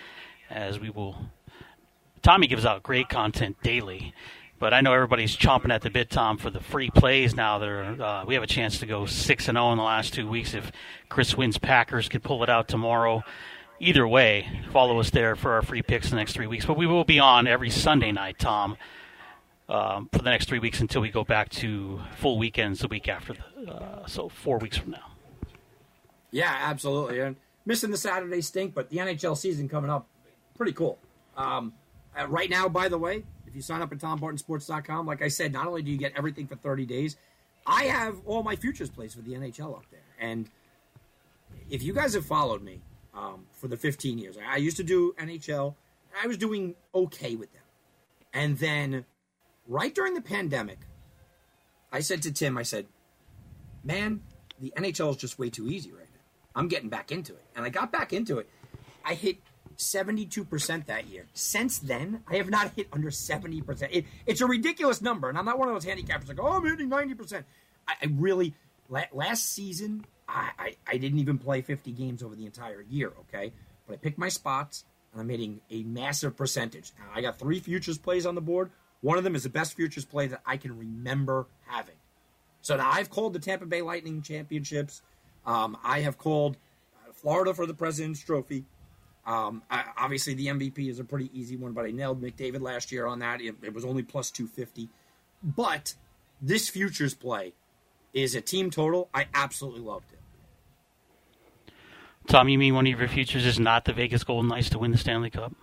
as 0.51 0.79
we 0.79 0.91
will. 0.91 1.17
Tommy 2.21 2.47
gives 2.47 2.67
out 2.67 2.83
great 2.83 3.09
content 3.09 3.57
daily. 3.63 4.13
But 4.65 4.73
I 4.73 4.81
know 4.81 4.95
everybody's 4.95 5.37
chomping 5.37 5.71
at 5.71 5.83
the 5.83 5.91
bit, 5.91 6.09
Tom, 6.09 6.39
for 6.39 6.49
the 6.49 6.59
free 6.59 6.89
plays 6.89 7.37
now. 7.37 7.59
Uh, 7.59 8.25
we 8.27 8.33
have 8.33 8.43
a 8.43 8.47
chance 8.47 8.79
to 8.79 8.87
go 8.87 9.05
six 9.05 9.47
and 9.47 9.57
zero 9.57 9.67
oh 9.67 9.73
in 9.73 9.77
the 9.77 9.85
last 9.85 10.15
two 10.15 10.27
weeks. 10.27 10.55
If 10.55 10.73
Chris 11.11 11.37
wins, 11.37 11.59
Packers 11.59 12.09
could 12.09 12.23
pull 12.23 12.43
it 12.43 12.49
out 12.49 12.67
tomorrow. 12.67 13.23
Either 13.79 14.09
way, 14.09 14.49
follow 14.73 14.99
us 15.01 15.11
there 15.11 15.37
for 15.37 15.53
our 15.53 15.61
free 15.61 15.83
picks 15.83 16.09
the 16.09 16.17
next 16.17 16.33
three 16.33 16.47
weeks. 16.47 16.65
But 16.65 16.79
we 16.79 16.87
will 16.87 17.05
be 17.05 17.19
on 17.19 17.47
every 17.47 17.69
Sunday 17.69 18.11
night, 18.11 18.39
Tom, 18.39 18.79
um, 19.69 20.09
for 20.11 20.21
the 20.21 20.31
next 20.31 20.49
three 20.49 20.61
weeks 20.61 20.81
until 20.81 21.03
we 21.03 21.11
go 21.11 21.25
back 21.25 21.51
to 21.51 22.01
full 22.17 22.39
weekends 22.39 22.81
the 22.81 22.89
week 22.89 23.07
after. 23.07 23.35
The, 23.35 23.71
uh, 23.71 24.07
so 24.07 24.31
four 24.31 24.57
weeks 24.57 24.79
from 24.79 24.93
now. 24.93 25.13
Yeah, 26.31 26.57
absolutely. 26.59 27.21
And 27.21 27.37
missing 27.67 27.91
the 27.91 27.99
Saturday 27.99 28.41
stink, 28.41 28.73
but 28.73 28.89
the 28.89 28.97
NHL 28.97 29.37
season 29.37 29.69
coming 29.69 29.91
up, 29.91 30.07
pretty 30.57 30.73
cool. 30.73 30.99
Um, 31.37 31.75
uh, 32.19 32.27
right 32.29 32.49
now, 32.49 32.67
by 32.71 32.89
the 32.89 32.97
way, 32.97 33.25
if 33.55 33.59
you 33.59 33.63
sign 33.63 33.83
up 33.83 33.93
at 33.93 33.99
TomBartonSports.com, 33.99 35.07
like 35.07 35.23
I 35.23 35.29
said, 35.29 35.53
not 35.53 35.69
only 35.69 35.81
do 35.81 35.93
you 35.93 35.97
get 35.97 36.13
everything 36.17 36.49
for 36.49 36.57
30 36.57 36.87
days, 36.87 37.17
I 37.65 37.85
have 37.85 38.21
all 38.27 38.43
my 38.43 38.57
futures 38.57 38.91
plays 38.91 39.15
for 39.15 39.23
the 39.23 39.35
NHL 39.35 39.77
up 39.77 39.85
there. 39.93 40.01
And 40.19 40.51
if 41.71 41.81
you 41.85 41.93
guys 41.93 42.15
have 42.15 42.27
followed 42.27 42.65
me 42.65 42.81
um, 43.15 43.47
for 43.53 43.69
the 43.69 43.77
15 43.77 44.19
years, 44.19 44.37
I 44.45 44.57
used 44.57 44.77
to 44.79 44.83
do 44.83 45.15
NHL. 45.21 45.77
I 46.21 46.27
was 46.27 46.37
doing 46.37 46.75
okay 46.97 47.37
with 47.37 47.53
them. 47.53 47.63
And 48.33 48.59
then 48.59 49.05
right 49.69 49.95
during 49.95 50.15
the 50.15 50.21
pandemic, 50.21 50.81
I 51.93 52.01
said 52.01 52.23
to 52.23 52.33
Tim, 52.33 52.59
I 52.59 52.65
said, 52.65 52.87
man, 53.85 54.21
the 54.61 54.73
NHL 54.77 55.11
is 55.11 55.17
just 55.17 55.39
way 55.39 55.49
too 55.49 55.69
easy 55.69 55.93
right 55.93 56.09
now. 56.13 56.21
I'm 56.57 56.67
getting 56.67 56.89
back 56.89 57.13
into 57.13 57.35
it. 57.35 57.45
And 57.55 57.65
I 57.65 57.69
got 57.69 57.93
back 57.93 58.13
into 58.13 58.39
it. 58.39 58.51
I 59.05 59.15
hit 59.15 59.37
72% 59.77 60.87
that 60.87 61.07
year. 61.07 61.27
Since 61.35 61.79
then, 61.81 62.23
I 62.29 62.37
have 62.37 62.51
not 62.51 62.73
hit 62.75 62.89
under 62.93 63.11
70%. 63.11 63.89
It, 63.91 64.05
it's 64.27 64.41
a 64.41 64.47
ridiculous 64.47 65.03
number, 65.03 65.29
and 65.29 65.39
I'm 65.39 65.45
not 65.45 65.59
one 65.59 65.69
of 65.69 65.75
those 65.75 65.85
handicappers 65.85 66.29
like, 66.29 66.41
oh, 66.41 66.47
I'm 66.47 66.65
hitting 66.65 66.91
90%. 66.91 67.45
I, 67.87 67.95
I 68.03 68.07
really, 68.13 68.55
last 68.89 69.53
season, 69.53 70.05
I, 70.29 70.51
I, 70.59 70.77
I, 70.87 70.97
didn't 70.97 71.19
even 71.19 71.39
play 71.39 71.61
50 71.63 71.93
games 71.93 72.23
over 72.23 72.35
the 72.35 72.47
entire 72.47 72.83
year, 72.83 73.13
okay? 73.21 73.53
But 73.87 73.95
I 73.95 73.97
picked 73.97 74.19
my 74.19 74.29
spots, 74.29 74.85
and 75.13 75.21
I'm 75.21 75.29
hitting 75.29 75.61
a 75.71 75.83
massive 75.83 76.37
percentage. 76.37 76.93
Now, 76.99 77.07
I 77.15 77.21
got 77.21 77.39
three 77.39 77.61
futures 77.61 77.99
plays 77.99 78.27
on 78.27 78.35
the 78.35 78.41
board. 78.41 78.71
One 79.01 79.19
of 79.19 79.25
them 79.25 79.35
is 79.35 79.43
the 79.43 79.51
best 79.51 79.75
futures 79.75 80.05
play 80.05 80.27
that 80.29 80.41
I 80.47 80.57
can 80.57 80.79
remember 80.79 81.47
having. 81.67 81.97
So 82.63 82.77
now 82.77 82.91
I've 82.91 83.11
called 83.11 83.35
the 83.35 83.39
Tampa 83.39 83.67
Bay 83.67 83.83
Lightning 83.83 84.23
championships. 84.23 85.03
Um, 85.45 85.77
I 85.85 86.01
have 86.01 86.17
called 86.17 86.57
uh, 86.97 87.13
Florida 87.13 87.53
for 87.53 87.67
the 87.67 87.75
President's 87.75 88.21
Trophy. 88.21 88.65
Um, 89.27 89.63
I, 89.71 89.85
obviously, 89.97 90.35
the 90.35 90.49
MVP 90.49 90.91
is 90.91 90.99
a 90.99 91.05
pretty 91.05 91.31
easy 91.33 91.57
one, 91.57 91.73
but 91.73 91.87
I 91.87 91.91
nailed 91.91 92.23
McDavid 92.23 92.61
last 92.61 92.93
year 92.93 93.07
on 93.07 93.21
that. 93.21 93.41
It, 93.41 93.55
it, 93.63 93.73
was 93.73 93.85
only 93.85 94.03
plus 94.03 94.31
250. 94.31 94.89
But 95.43 95.95
this 96.43 96.69
futures 96.69 97.15
play 97.15 97.55
is 98.13 98.35
a 98.35 98.41
team 98.41 98.71
total. 98.71 99.09
I 99.15 99.27
absolutely 99.33 99.81
loved 99.81 100.13
it. 100.13 101.73
Tom, 102.27 102.49
you 102.49 102.59
mean 102.59 102.75
one 102.75 102.87
of 102.87 102.99
your 102.99 103.09
futures 103.09 103.45
is 103.45 103.59
not 103.59 103.85
the 103.85 103.93
Vegas 103.93 104.25
Golden 104.25 104.49
Knights 104.49 104.71
to 104.71 104.79
win 104.79 104.91
the 104.91 104.99
Stanley 104.99 105.31
Cup? 105.31 105.55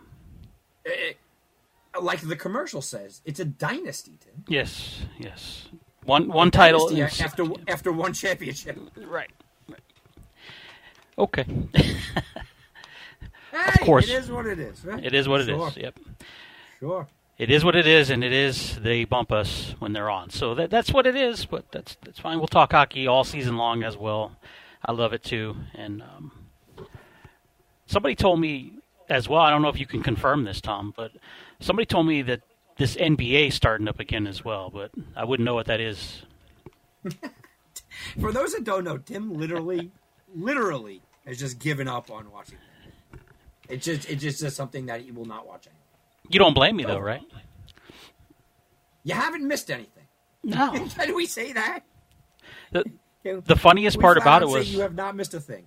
It, 0.86 1.18
like 2.00 2.22
the 2.22 2.36
commercial 2.36 2.82
says, 2.82 3.22
it's 3.26 3.40
a 3.40 3.46
dynasty, 3.46 4.18
Tim. 4.20 4.44
Yes, 4.48 5.02
yes. 5.20 5.68
One 6.04 6.30
one 6.30 6.48
a 6.48 6.52
title 6.52 7.04
after 7.04 7.46
after 7.68 7.92
one 7.92 8.14
championship. 8.14 8.80
Right. 8.98 9.30
right. 9.70 9.80
Okay. 11.18 11.46
Hey, 13.52 13.82
of 13.82 13.82
course, 13.82 14.10
it 14.10 14.16
is 14.16 14.32
what 14.32 14.46
it 14.46 14.60
is. 14.60 14.84
Right? 14.86 15.04
It 15.04 15.14
is 15.14 15.28
what 15.28 15.46
sure. 15.46 15.68
it 15.68 15.72
is. 15.72 15.78
Yep. 15.78 16.00
Sure. 16.80 17.08
It 17.38 17.50
is 17.50 17.66
what 17.66 17.76
it 17.76 17.88
is, 17.88 18.10
and 18.10 18.24
it 18.24 18.32
is 18.32 18.78
they 18.80 19.04
bump 19.04 19.32
us 19.32 19.76
when 19.80 19.94
they're 19.94 20.10
on. 20.10 20.30
So 20.30 20.54
that 20.56 20.70
that's 20.70 20.92
what 20.94 21.08
it 21.08 21.16
is. 21.16 21.46
But 21.46 21.72
that's 21.72 21.98
that's 22.04 22.20
fine. 22.20 22.38
We'll 22.38 22.48
talk 22.48 22.72
hockey 22.72 23.08
all 23.08 23.24
season 23.24 23.58
long 23.58 23.84
as 23.84 23.98
well. 23.98 24.38
I 24.86 24.92
love 24.92 25.14
it 25.14 25.24
too. 25.24 25.56
And 25.74 26.02
um, 26.02 26.32
somebody 27.88 28.16
told 28.16 28.40
me 28.40 28.74
as 29.10 29.28
well. 29.28 29.42
I 29.42 29.50
don't 29.50 29.62
know 29.62 29.70
if 29.70 29.80
you 29.80 29.86
can 29.86 30.04
confirm 30.04 30.44
this, 30.44 30.62
Tom, 30.62 30.94
but 30.96 31.12
somebody 31.60 31.86
told 31.86 32.08
me 32.08 32.22
that 32.24 32.42
this 32.78 32.96
NBA 32.96 33.54
starting 33.54 33.88
up 33.88 34.00
again 34.00 34.28
as 34.28 34.46
well. 34.46 34.70
But 34.70 34.92
I 35.16 35.26
wouldn't 35.26 35.46
know 35.46 35.56
what 35.56 35.66
that 35.66 35.80
is. 35.80 36.22
For 38.20 38.32
those 38.32 38.54
that 38.54 38.64
don't 38.64 38.84
know, 38.84 38.98
Tim 38.98 39.34
literally, 39.34 39.92
literally 40.34 41.02
has 41.26 41.40
just 41.40 41.60
given 41.60 41.88
up 41.88 42.10
on 42.10 42.32
watching. 42.32 42.58
It's 43.72 43.86
just 43.86 44.10
it's 44.10 44.22
just, 44.22 44.42
just 44.42 44.56
something 44.56 44.88
that 44.88 45.06
you 45.06 45.14
will 45.14 45.26
not 45.26 45.48
watch 45.48 45.66
anymore. 45.66 45.82
You 46.30 46.40
don't 46.40 46.54
blame 46.54 46.76
me 46.76 46.84
though, 46.84 47.00
right? 47.00 47.22
You 49.04 49.16
haven't 49.16 49.48
missed 49.48 49.72
anything. 49.72 50.04
No. 50.44 50.72
Can 50.98 51.16
we 51.16 51.26
say 51.26 51.54
that? 51.54 51.82
The, 52.72 52.84
the 53.46 53.56
funniest 53.56 54.00
part 54.00 54.18
about 54.18 54.42
it 54.42 54.48
was 54.48 54.74
you 54.74 54.82
have 54.82 54.96
not 54.96 55.16
missed 55.16 55.34
a 55.34 55.40
thing. 55.40 55.66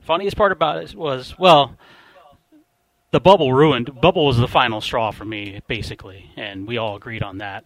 funniest 0.00 0.36
part 0.36 0.52
about 0.52 0.82
it 0.82 0.94
was 0.94 1.36
well, 1.38 1.76
the 3.10 3.20
bubble 3.20 3.52
ruined. 3.52 4.00
Bubble 4.00 4.26
was 4.26 4.38
the 4.38 4.48
final 4.48 4.80
straw 4.80 5.10
for 5.10 5.24
me, 5.24 5.60
basically, 5.66 6.30
and 6.36 6.66
we 6.66 6.78
all 6.78 6.96
agreed 6.96 7.22
on 7.22 7.38
that. 7.38 7.64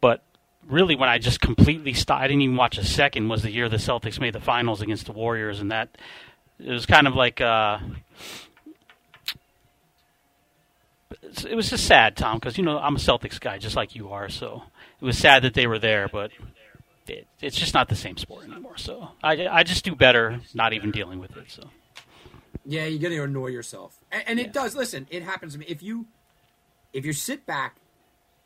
But 0.00 0.22
really, 0.66 0.96
when 0.96 1.10
I 1.10 1.18
just 1.18 1.40
completely 1.40 1.92
stopped, 1.92 2.22
I 2.22 2.28
didn't 2.28 2.42
even 2.42 2.56
watch 2.56 2.78
a 2.78 2.84
second. 2.84 3.28
Was 3.28 3.42
the 3.42 3.50
year 3.50 3.68
the 3.68 3.76
Celtics 3.76 4.18
made 4.18 4.32
the 4.32 4.40
finals 4.40 4.80
against 4.80 5.04
the 5.04 5.12
Warriors, 5.12 5.60
and 5.60 5.70
that 5.70 5.90
it 6.58 6.70
was 6.70 6.86
kind 6.86 7.06
of 7.06 7.14
like. 7.14 7.42
Uh, 7.42 7.78
it 11.44 11.54
was 11.54 11.70
just 11.70 11.86
sad, 11.86 12.16
Tom, 12.16 12.38
because 12.38 12.56
you 12.58 12.64
know 12.64 12.78
I'm 12.78 12.96
a 12.96 12.98
Celtics 12.98 13.40
guy, 13.40 13.58
just 13.58 13.76
like 13.76 13.94
you 13.94 14.10
are. 14.10 14.28
So 14.28 14.62
it 15.00 15.04
was 15.04 15.18
sad 15.18 15.42
that 15.44 15.54
they 15.54 15.66
were 15.66 15.78
there, 15.78 16.08
but 16.08 16.30
it, 17.08 17.26
it's 17.40 17.56
just 17.56 17.74
not 17.74 17.88
the 17.88 17.96
same 17.96 18.16
sport 18.16 18.44
anymore. 18.46 18.76
So 18.76 19.08
I, 19.22 19.46
I 19.48 19.62
just 19.62 19.84
do 19.84 19.94
better 19.94 20.40
not 20.54 20.72
even 20.72 20.90
dealing 20.90 21.18
with 21.18 21.36
it. 21.36 21.50
So 21.50 21.70
Yeah, 22.64 22.84
you're 22.86 23.10
gonna 23.10 23.22
annoy 23.22 23.48
yourself, 23.48 23.96
and, 24.10 24.22
and 24.26 24.38
it 24.40 24.46
Yeah. 24.46 24.52
does. 24.52 24.74
Listen, 24.76 25.06
it 25.10 25.22
happens 25.22 25.52
to 25.54 25.58
me. 25.58 25.66
If 25.68 25.82
you 25.82 26.06
if 26.92 27.04
you 27.06 27.12
sit 27.12 27.46
back 27.46 27.76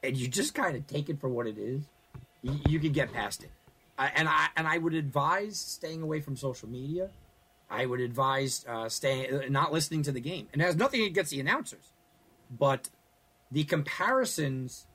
and 0.03 0.17
you 0.17 0.29
just 0.29 0.55
kind 0.55 0.77
of 0.77 0.87
take 0.87 1.09
it 1.09 1.21
for 1.21 1.29
what 1.29 1.47
it 1.47 1.59
is, 1.59 1.83
you, 2.43 2.59
you 2.69 2.79
can 2.81 2.93
get 2.93 3.13
past 3.13 3.43
it. 3.43 3.51
I 3.99 4.13
and 4.15 4.29
I 4.29 4.47
and 4.57 4.67
I 4.69 4.79
would 4.79 4.95
advise 4.95 5.59
staying 5.59 6.03
away 6.03 6.21
from 6.21 6.37
social 6.37 6.69
media. 6.69 7.11
I 7.69 7.85
would 7.85 7.99
advise 8.01 8.65
uh, 8.69 8.89
staying, 8.89 9.35
uh, 9.35 9.41
not 9.49 9.73
listening 9.73 10.05
to 10.05 10.13
the 10.13 10.21
game, 10.21 10.47
and 10.53 10.63
it 10.63 10.65
has 10.65 10.77
nothing 10.77 11.03
against 11.03 11.33
the 11.33 11.41
announcers, 11.41 11.91
but 12.51 12.89
the 13.51 13.65
comparisons 13.65 14.87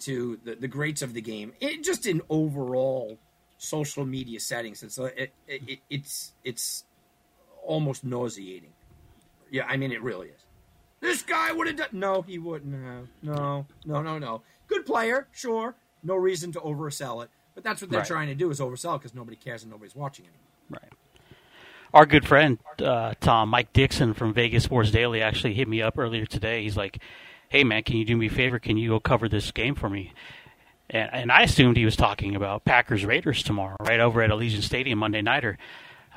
to 0.00 0.38
the, 0.44 0.54
the 0.54 0.68
greats 0.68 1.02
of 1.02 1.14
the 1.14 1.20
game, 1.20 1.52
it 1.60 1.82
just 1.82 2.06
in 2.06 2.22
overall 2.30 3.18
social 3.58 4.04
media 4.04 4.40
settings, 4.40 4.82
it's 4.82 4.98
uh, 4.98 5.04
it, 5.16 5.32
it, 5.46 5.62
it, 5.68 5.78
it's 5.90 6.32
it's 6.44 6.84
almost 7.64 8.04
nauseating. 8.04 8.72
Yeah, 9.50 9.66
I 9.68 9.76
mean 9.76 9.92
it 9.92 10.02
really 10.02 10.28
is. 10.28 10.40
This 11.00 11.22
guy 11.22 11.52
would 11.52 11.66
have 11.66 11.76
done. 11.76 11.88
No, 11.92 12.22
he 12.22 12.38
wouldn't 12.38 12.74
have. 12.84 13.08
No, 13.22 13.66
no, 13.84 14.02
no, 14.02 14.18
no. 14.18 14.42
Good 14.68 14.86
player, 14.86 15.26
sure. 15.32 15.74
No 16.04 16.14
reason 16.16 16.52
to 16.52 16.60
oversell 16.60 17.24
it, 17.24 17.30
but 17.54 17.62
that's 17.64 17.80
what 17.82 17.90
they're 17.90 18.00
Right. 18.00 18.06
trying 18.06 18.28
to 18.28 18.34
do 18.34 18.50
is 18.50 18.60
oversell 18.60 18.98
because 18.98 19.14
nobody 19.14 19.36
cares 19.36 19.62
and 19.62 19.70
nobody's 19.72 19.94
watching 19.96 20.26
anymore. 20.26 20.80
Right. 20.82 20.92
Our 21.94 22.06
good 22.06 22.26
friend 22.26 22.58
uh, 22.82 23.14
Tom 23.20 23.50
Mike 23.50 23.72
Dixon 23.72 24.14
from 24.14 24.32
Vegas 24.32 24.64
Sports 24.64 24.90
Daily 24.90 25.20
actually 25.20 25.52
hit 25.52 25.68
me 25.68 25.82
up 25.82 25.98
earlier 25.98 26.24
today. 26.24 26.62
He's 26.62 26.76
like, 26.76 26.98
"Hey 27.50 27.64
man, 27.64 27.82
can 27.82 27.96
you 27.96 28.04
do 28.06 28.16
me 28.16 28.26
a 28.26 28.30
favor? 28.30 28.58
Can 28.58 28.78
you 28.78 28.88
go 28.88 29.00
cover 29.00 29.28
this 29.28 29.50
game 29.50 29.74
for 29.74 29.90
me?" 29.90 30.12
And, 30.88 31.10
and 31.12 31.32
I 31.32 31.42
assumed 31.42 31.76
he 31.76 31.84
was 31.84 31.96
talking 31.96 32.34
about 32.34 32.64
Packers 32.64 33.04
Raiders 33.04 33.42
tomorrow, 33.42 33.76
right 33.80 34.00
over 34.00 34.22
at 34.22 34.30
Allegiant 34.30 34.62
Stadium 34.62 34.98
Monday 35.00 35.20
nighter. 35.20 35.58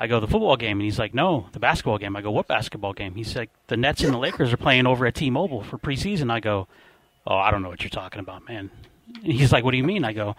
I 0.00 0.06
go 0.06 0.18
the 0.20 0.26
football 0.26 0.56
game, 0.56 0.78
and 0.78 0.84
he's 0.84 0.98
like, 0.98 1.12
"No, 1.12 1.48
the 1.52 1.60
basketball 1.60 1.98
game." 1.98 2.16
I 2.16 2.22
go, 2.22 2.30
"What 2.30 2.48
basketball 2.48 2.94
game?" 2.94 3.14
He's 3.14 3.36
like, 3.36 3.50
"The 3.66 3.76
Nets 3.76 4.02
and 4.02 4.14
the 4.14 4.18
Lakers 4.18 4.54
are 4.54 4.58
playing 4.58 4.86
over 4.86 5.04
at 5.04 5.14
T-Mobile 5.14 5.62
for 5.62 5.76
preseason." 5.76 6.30
I 6.30 6.40
go, 6.40 6.68
"Oh, 7.26 7.36
I 7.36 7.50
don't 7.50 7.62
know 7.62 7.68
what 7.68 7.82
you're 7.82 7.90
talking 7.90 8.20
about, 8.20 8.48
man." 8.48 8.70
And 9.22 9.32
he's 9.32 9.52
like, 9.52 9.62
"What 9.62 9.72
do 9.72 9.76
you 9.76 9.84
mean?" 9.84 10.04
I 10.04 10.14
go, 10.14 10.36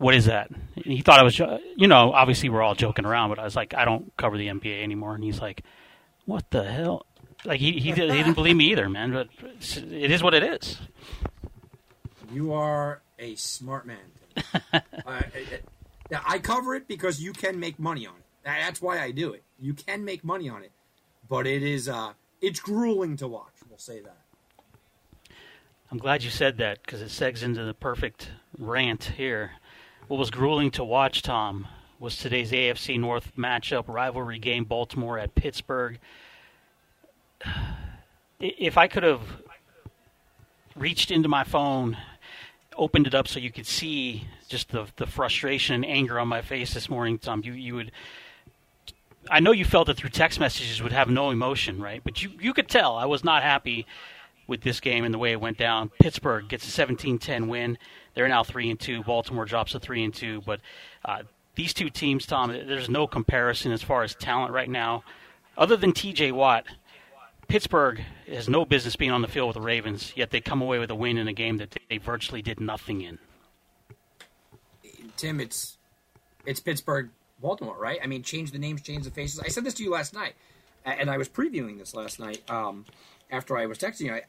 what 0.00 0.14
is 0.14 0.24
that? 0.24 0.50
And 0.50 0.84
he 0.84 1.02
thought 1.02 1.20
I 1.20 1.22
was, 1.22 1.38
you 1.38 1.86
know, 1.86 2.12
obviously 2.12 2.48
we're 2.48 2.62
all 2.62 2.74
joking 2.74 3.04
around, 3.04 3.28
but 3.28 3.38
I 3.38 3.44
was 3.44 3.54
like, 3.54 3.74
I 3.74 3.84
don't 3.84 4.10
cover 4.16 4.38
the 4.38 4.46
NBA 4.48 4.82
anymore. 4.82 5.14
And 5.14 5.22
he's 5.22 5.40
like, 5.42 5.62
what 6.24 6.50
the 6.50 6.64
hell? 6.64 7.04
Like 7.44 7.60
he 7.60 7.72
he, 7.72 7.90
he 7.90 7.92
didn't 7.92 8.32
believe 8.32 8.56
me 8.56 8.70
either, 8.72 8.88
man. 8.88 9.12
But 9.12 9.28
it's- 9.42 10.22
what 10.22 10.34
it 10.34 10.42
is. 10.42 10.80
You 12.32 12.52
are 12.54 13.02
a 13.18 13.34
smart 13.36 13.86
man. 13.86 13.98
Uh, 15.06 15.22
I 16.26 16.38
cover 16.38 16.74
it 16.74 16.86
because 16.88 17.20
you 17.20 17.32
can 17.32 17.58
make 17.58 17.78
money 17.78 18.06
on 18.06 18.14
it. 18.16 18.24
That's 18.44 18.80
why 18.82 19.00
I 19.00 19.10
do 19.12 19.32
it. 19.32 19.42
You 19.58 19.74
can 19.74 20.04
make 20.04 20.24
money 20.24 20.48
on 20.48 20.62
it, 20.62 20.72
but 21.28 21.46
it 21.46 21.62
is 21.62 21.88
uh, 21.88 22.12
it's 22.40 22.60
grueling 22.60 23.16
to 23.18 23.28
watch. 23.28 23.52
We'll 23.68 23.78
say 23.78 24.00
that. 24.00 24.16
I'm 25.90 25.98
glad 25.98 26.22
you 26.22 26.30
said 26.30 26.58
that 26.58 26.82
because 26.82 27.00
it 27.02 27.08
segs 27.08 27.42
into 27.42 27.64
the 27.64 27.74
perfect 27.74 28.30
rant 28.58 29.04
here. 29.16 29.52
What 30.10 30.18
was 30.18 30.32
grueling 30.32 30.72
to 30.72 30.82
watch, 30.82 31.22
Tom, 31.22 31.68
was 32.00 32.16
today's 32.16 32.50
AFC 32.50 32.98
North 32.98 33.30
matchup 33.36 33.84
rivalry 33.86 34.40
game, 34.40 34.64
Baltimore 34.64 35.20
at 35.20 35.36
Pittsburgh. 35.36 36.00
If 38.40 38.76
I 38.76 38.88
could 38.88 39.04
have 39.04 39.20
reached 40.74 41.12
into 41.12 41.28
my 41.28 41.44
phone, 41.44 41.96
opened 42.76 43.06
it 43.06 43.14
up 43.14 43.28
so 43.28 43.38
you 43.38 43.52
could 43.52 43.68
see 43.68 44.26
just 44.48 44.70
the 44.70 44.88
the 44.96 45.06
frustration 45.06 45.76
and 45.76 45.86
anger 45.86 46.18
on 46.18 46.26
my 46.26 46.42
face 46.42 46.74
this 46.74 46.90
morning, 46.90 47.18
Tom, 47.18 47.42
you 47.44 47.52
you 47.52 47.74
would. 47.76 47.92
I 49.30 49.38
know 49.38 49.52
you 49.52 49.64
felt 49.64 49.88
it 49.90 49.96
through 49.96 50.10
text 50.10 50.40
messages 50.40 50.82
would 50.82 50.92
have 50.92 51.08
no 51.08 51.30
emotion, 51.30 51.80
right? 51.80 52.02
But 52.02 52.20
you 52.20 52.32
you 52.40 52.52
could 52.52 52.68
tell 52.68 52.96
I 52.96 53.04
was 53.04 53.22
not 53.22 53.44
happy 53.44 53.86
with 54.50 54.60
this 54.62 54.80
game 54.80 55.04
and 55.04 55.14
the 55.14 55.18
way 55.18 55.32
it 55.32 55.40
went 55.40 55.56
down. 55.56 55.90
Pittsburgh 56.00 56.48
gets 56.48 56.66
a 56.66 56.86
17-10 56.86 57.48
win. 57.48 57.78
They're 58.14 58.28
now 58.28 58.42
three 58.42 58.68
and 58.68 58.78
two. 58.78 59.02
Baltimore 59.02 59.46
drops 59.46 59.72
to 59.72 59.80
three 59.80 60.04
and 60.04 60.12
two. 60.12 60.42
But 60.44 60.60
uh, 61.04 61.22
these 61.54 61.72
two 61.72 61.88
teams, 61.88 62.26
Tom, 62.26 62.50
there's 62.50 62.90
no 62.90 63.06
comparison 63.06 63.72
as 63.72 63.82
far 63.82 64.02
as 64.02 64.14
talent 64.14 64.52
right 64.52 64.68
now, 64.68 65.04
other 65.56 65.76
than 65.76 65.92
T.J. 65.92 66.32
Watt. 66.32 66.66
Pittsburgh 67.48 68.00
has 68.28 68.48
no 68.48 68.64
business 68.64 68.94
being 68.94 69.10
on 69.10 69.22
the 69.22 69.28
field 69.28 69.48
with 69.48 69.54
the 69.54 69.60
Ravens, 69.60 70.12
yet 70.14 70.30
they 70.30 70.40
come 70.40 70.62
away 70.62 70.78
with 70.78 70.90
a 70.90 70.94
win 70.94 71.18
in 71.18 71.26
a 71.26 71.32
game 71.32 71.56
that 71.56 71.76
they 71.88 71.98
virtually 71.98 72.42
did 72.42 72.60
nothing 72.60 73.00
in. 73.00 73.18
Tim, 75.16 75.40
it's 75.40 75.76
it's 76.46 76.60
Pittsburgh, 76.60 77.10
Baltimore, 77.40 77.76
right? 77.76 77.98
I 78.02 78.06
mean, 78.06 78.22
change 78.22 78.52
the 78.52 78.58
names, 78.58 78.82
change 78.82 79.04
the 79.04 79.10
faces. 79.10 79.40
I 79.40 79.48
said 79.48 79.64
this 79.64 79.74
to 79.74 79.82
you 79.82 79.90
last 79.90 80.14
night, 80.14 80.34
and 80.84 81.10
I 81.10 81.18
was 81.18 81.28
previewing 81.28 81.78
this 81.78 81.92
last 81.92 82.20
night 82.20 82.48
um, 82.48 82.86
after 83.30 83.56
I 83.56 83.66
was 83.66 83.78
texting 83.78 84.02
you. 84.06 84.12
I, 84.14 84.22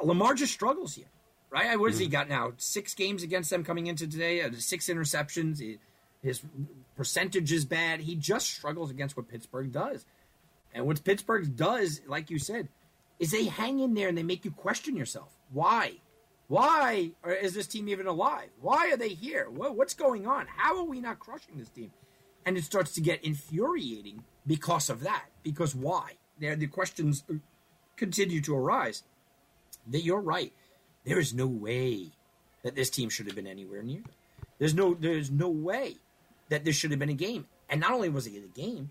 I, 0.00 0.04
Lamar 0.04 0.34
just 0.34 0.52
struggles 0.52 0.94
here, 0.94 1.06
right? 1.50 1.66
I- 1.66 1.76
What 1.76 1.90
has 1.90 1.98
he 1.98 2.06
got 2.08 2.28
now? 2.28 2.52
Six 2.56 2.94
games 2.94 3.22
against 3.22 3.50
them 3.50 3.64
coming 3.64 3.86
into 3.86 4.06
today, 4.06 4.42
uh, 4.42 4.50
six 4.58 4.86
interceptions. 4.88 5.58
He, 5.60 5.78
his 6.22 6.42
percentage 6.96 7.52
is 7.52 7.64
bad. 7.64 8.00
He 8.00 8.14
just 8.16 8.48
struggles 8.50 8.90
against 8.90 9.16
what 9.16 9.28
Pittsburgh 9.28 9.72
does. 9.72 10.04
And 10.74 10.86
what 10.86 11.02
Pittsburgh 11.04 11.54
does, 11.56 12.00
like 12.06 12.30
you 12.30 12.38
said, 12.38 12.68
is 13.18 13.30
they 13.30 13.44
hang 13.44 13.80
in 13.80 13.94
there 13.94 14.08
and 14.08 14.16
they 14.16 14.22
make 14.22 14.44
you 14.44 14.50
question 14.50 14.96
yourself. 14.96 15.28
Why? 15.52 15.94
Why 16.48 17.10
is 17.40 17.54
this 17.54 17.66
team 17.66 17.88
even 17.88 18.06
alive? 18.06 18.48
Why 18.60 18.90
are 18.92 18.96
they 18.96 19.10
here? 19.10 19.48
What's 19.50 19.94
going 19.94 20.26
on? 20.26 20.46
How 20.46 20.78
are 20.78 20.84
we 20.84 21.00
not 21.00 21.18
crushing 21.18 21.56
this 21.58 21.68
team? 21.68 21.92
And 22.46 22.56
it 22.56 22.64
starts 22.64 22.92
to 22.94 23.00
get 23.00 23.24
infuriating 23.24 24.24
because 24.46 24.90
of 24.90 25.00
that. 25.02 25.26
Because 25.42 25.74
why? 25.74 26.12
There, 26.42 26.56
the 26.56 26.66
questions 26.66 27.22
continue 27.96 28.40
to 28.42 28.56
arise. 28.56 29.04
That 29.86 30.02
you're 30.02 30.20
right. 30.20 30.52
There 31.04 31.18
is 31.18 31.32
no 31.32 31.46
way 31.46 32.10
that 32.64 32.74
this 32.74 32.90
team 32.90 33.08
should 33.08 33.26
have 33.26 33.36
been 33.36 33.46
anywhere 33.46 33.82
near. 33.82 34.02
There's 34.58 34.74
no. 34.74 34.94
There's 34.94 35.30
no 35.30 35.48
way 35.48 35.96
that 36.48 36.64
this 36.64 36.76
should 36.76 36.90
have 36.90 37.00
been 37.00 37.08
a 37.08 37.14
game. 37.14 37.46
And 37.70 37.80
not 37.80 37.92
only 37.92 38.08
was 38.08 38.26
it 38.26 38.44
a 38.44 38.60
game, 38.60 38.90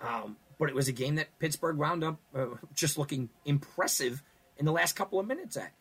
um, 0.00 0.36
but 0.58 0.68
it 0.68 0.74
was 0.74 0.88
a 0.88 0.92
game 0.92 1.16
that 1.16 1.36
Pittsburgh 1.38 1.76
wound 1.76 2.04
up 2.04 2.18
uh, 2.34 2.46
just 2.74 2.96
looking 2.96 3.28
impressive 3.44 4.22
in 4.56 4.64
the 4.64 4.72
last 4.72 4.94
couple 4.94 5.18
of 5.18 5.26
minutes 5.26 5.56
at. 5.56 5.72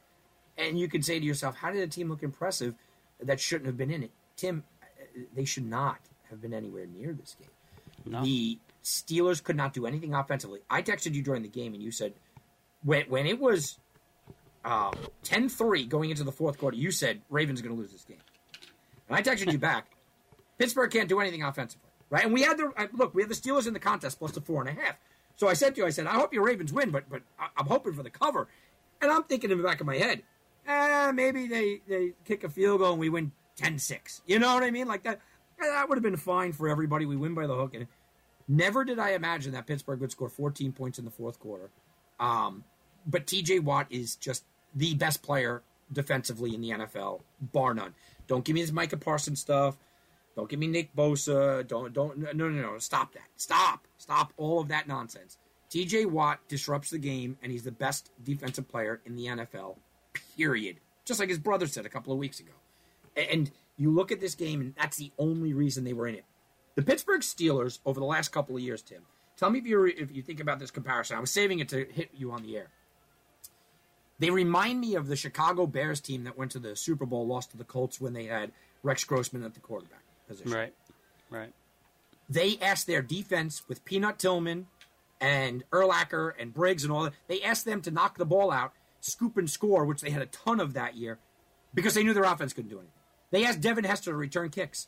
And 0.57 0.79
you 0.79 0.87
could 0.87 1.05
say 1.05 1.19
to 1.19 1.25
yourself, 1.25 1.55
how 1.55 1.71
did 1.71 1.81
a 1.81 1.87
team 1.87 2.09
look 2.09 2.23
impressive 2.23 2.75
that 3.21 3.39
shouldn't 3.39 3.67
have 3.67 3.77
been 3.77 3.91
in 3.91 4.03
it? 4.03 4.11
Tim, 4.35 4.63
uh, 4.81 5.21
they 5.35 5.45
should 5.45 5.65
not 5.65 5.99
have 6.29 6.41
been 6.41 6.53
anywhere 6.53 6.85
near 6.85 7.13
this 7.13 7.35
game. 7.39 7.49
No. 8.05 8.23
The 8.23 8.59
Steelers 8.83 9.41
could 9.43 9.55
not 9.55 9.73
do 9.73 9.85
anything 9.85 10.13
offensively. 10.13 10.59
I 10.69 10.81
texted 10.81 11.13
you 11.13 11.21
during 11.21 11.41
the 11.41 11.49
game, 11.49 11.73
and 11.73 11.81
you 11.81 11.91
said 11.91 12.13
when 12.83 13.05
when 13.05 13.25
it 13.25 13.39
was 13.39 13.79
uh, 14.65 14.91
10-3 15.23 15.87
going 15.89 16.09
into 16.09 16.23
the 16.23 16.31
fourth 16.31 16.57
quarter, 16.57 16.77
you 16.77 16.91
said 16.91 17.21
Ravens 17.29 17.61
going 17.61 17.75
to 17.75 17.81
lose 17.81 17.91
this 17.91 18.03
game. 18.05 18.21
And 19.09 19.17
I 19.17 19.21
texted 19.21 19.51
you 19.51 19.57
back, 19.57 19.87
Pittsburgh 20.57 20.91
can't 20.91 21.09
do 21.09 21.19
anything 21.19 21.43
offensively, 21.43 21.89
right? 22.09 22.25
And 22.25 22.33
we 22.33 22.41
had 22.41 22.57
the 22.57 22.71
look, 22.93 23.13
we 23.13 23.21
had 23.21 23.29
the 23.29 23.35
Steelers 23.35 23.67
in 23.67 23.73
the 23.73 23.79
contest 23.79 24.19
plus 24.19 24.31
the 24.31 24.41
four 24.41 24.65
and 24.65 24.77
a 24.77 24.81
half. 24.81 24.95
So 25.35 25.47
I 25.47 25.53
said 25.53 25.75
to 25.75 25.81
you, 25.81 25.87
I 25.87 25.89
said, 25.89 26.05
I 26.05 26.13
hope 26.13 26.33
your 26.33 26.43
Ravens 26.43 26.71
win, 26.73 26.91
but 26.91 27.09
but 27.09 27.21
I'm 27.57 27.65
hoping 27.65 27.93
for 27.93 28.03
the 28.03 28.09
cover. 28.09 28.47
And 29.01 29.11
I'm 29.11 29.23
thinking 29.23 29.51
in 29.51 29.57
the 29.57 29.63
back 29.63 29.81
of 29.81 29.87
my 29.87 29.97
head, 29.97 30.23
eh, 30.67 31.11
maybe 31.11 31.47
they, 31.47 31.81
they 31.87 32.13
kick 32.23 32.43
a 32.45 32.49
field 32.49 32.79
goal 32.79 32.91
and 32.91 32.99
we 32.99 33.09
win 33.09 33.33
10-6. 33.57 34.21
You 34.25 34.39
know 34.39 34.53
what 34.53 34.63
I 34.63 34.71
mean? 34.71 34.87
Like 34.87 35.03
that. 35.03 35.19
That 35.59 35.87
would 35.87 35.97
have 35.97 36.03
been 36.03 36.17
fine 36.17 36.51
for 36.51 36.67
everybody. 36.67 37.05
We 37.05 37.15
win 37.15 37.35
by 37.35 37.47
the 37.47 37.55
hook. 37.55 37.73
And 37.75 37.87
never 38.47 38.83
did 38.83 38.99
I 38.99 39.11
imagine 39.11 39.53
that 39.53 39.67
Pittsburgh 39.67 39.99
would 39.99 40.11
score 40.11 40.29
14 40.29 40.71
points 40.71 40.99
in 40.99 41.05
the 41.05 41.11
fourth 41.11 41.39
quarter. 41.39 41.69
Um, 42.19 42.63
but 43.05 43.25
TJ 43.25 43.61
Watt 43.61 43.87
is 43.89 44.15
just 44.15 44.43
the 44.75 44.93
best 44.95 45.21
player 45.21 45.61
defensively 45.91 46.55
in 46.55 46.61
the 46.61 46.69
NFL, 46.69 47.21
bar 47.41 47.73
none. 47.73 47.93
Don't 48.27 48.43
give 48.43 48.53
me 48.55 48.61
this 48.61 48.71
Micah 48.71 48.97
Parsons 48.97 49.39
stuff. 49.39 49.77
Don't 50.35 50.49
give 50.49 50.59
me 50.59 50.67
Nick 50.67 50.95
Bosa. 50.95 51.67
Don't 51.67 51.93
don't 51.93 52.17
no 52.17 52.31
no 52.31 52.49
no. 52.49 52.79
Stop 52.79 53.13
that. 53.13 53.27
Stop. 53.37 53.87
Stop 53.97 54.33
all 54.37 54.59
of 54.59 54.69
that 54.69 54.87
nonsense. 54.87 55.37
TJ 55.69 56.07
Watt 56.07 56.39
disrupts 56.47 56.89
the 56.89 56.97
game 56.97 57.37
and 57.41 57.51
he's 57.51 57.63
the 57.63 57.71
best 57.71 58.11
defensive 58.23 58.67
player 58.67 59.01
in 59.05 59.15
the 59.15 59.25
NFL. 59.25 59.75
Period. 60.37 60.77
Just 61.05 61.19
like 61.19 61.29
his 61.29 61.39
brother 61.39 61.67
said 61.67 61.85
a 61.85 61.89
couple 61.89 62.13
of 62.13 62.19
weeks 62.19 62.39
ago. 62.39 62.51
And 63.15 63.51
you 63.77 63.91
look 63.91 64.11
at 64.11 64.19
this 64.19 64.35
game 64.35 64.61
and 64.61 64.75
that's 64.75 64.97
the 64.97 65.11
only 65.17 65.53
reason 65.53 65.83
they 65.83 65.93
were 65.93 66.07
in 66.07 66.15
it. 66.15 66.25
The 66.75 66.81
Pittsburgh 66.81 67.21
Steelers 67.21 67.79
over 67.85 67.99
the 67.99 68.05
last 68.05 68.29
couple 68.29 68.55
of 68.55 68.61
years, 68.61 68.81
Tim. 68.81 69.03
Tell 69.37 69.49
me 69.49 69.59
if 69.59 69.65
you 69.65 69.85
if 69.85 70.15
you 70.15 70.21
think 70.21 70.39
about 70.39 70.59
this 70.59 70.71
comparison. 70.71 71.17
I 71.17 71.19
was 71.19 71.31
saving 71.31 71.59
it 71.59 71.69
to 71.69 71.85
hit 71.85 72.09
you 72.13 72.31
on 72.31 72.43
the 72.43 72.57
air. 72.57 72.67
They 74.19 74.29
remind 74.29 74.79
me 74.79 74.95
of 74.95 75.07
the 75.07 75.15
Chicago 75.15 75.65
Bears 75.67 75.99
team 75.99 76.23
that 76.23 76.37
went 76.37 76.51
to 76.51 76.59
the 76.59 76.75
Super 76.75 77.05
Bowl, 77.05 77.27
lost 77.27 77.51
to 77.51 77.57
the 77.57 77.63
Colts 77.63 77.99
when 77.99 78.13
they 78.13 78.25
had 78.25 78.51
Rex 78.83 79.03
Grossman 79.03 79.43
at 79.43 79.53
the 79.53 79.59
quarterback 79.59 80.03
position. 80.27 80.51
Right. 80.51 80.73
Right. 81.29 81.51
They 82.29 82.57
asked 82.61 82.87
their 82.87 83.01
defense 83.01 83.63
with 83.67 83.83
Peanut 83.83 84.19
Tillman 84.19 84.67
and 85.19 85.63
Urlacher 85.71 86.33
and 86.39 86.53
Briggs 86.53 86.83
and 86.83 86.93
all 86.93 87.03
that. 87.03 87.13
They 87.27 87.41
asked 87.41 87.65
them 87.65 87.81
to 87.81 87.91
knock 87.91 88.17
the 88.17 88.25
ball 88.25 88.51
out, 88.51 88.73
scoop 89.01 89.35
and 89.37 89.49
score, 89.49 89.83
which 89.83 90.01
they 90.01 90.11
had 90.11 90.21
a 90.21 90.27
ton 90.27 90.59
of 90.59 90.73
that 90.73 90.95
year, 90.95 91.17
because 91.73 91.95
they 91.95 92.03
knew 92.03 92.13
their 92.13 92.23
offense 92.23 92.53
couldn't 92.53 92.69
do 92.69 92.77
anything. 92.77 92.93
They 93.31 93.45
asked 93.45 93.61
Devin 93.61 93.83
Hester 93.83 94.11
to 94.11 94.17
return 94.17 94.49
kicks 94.49 94.87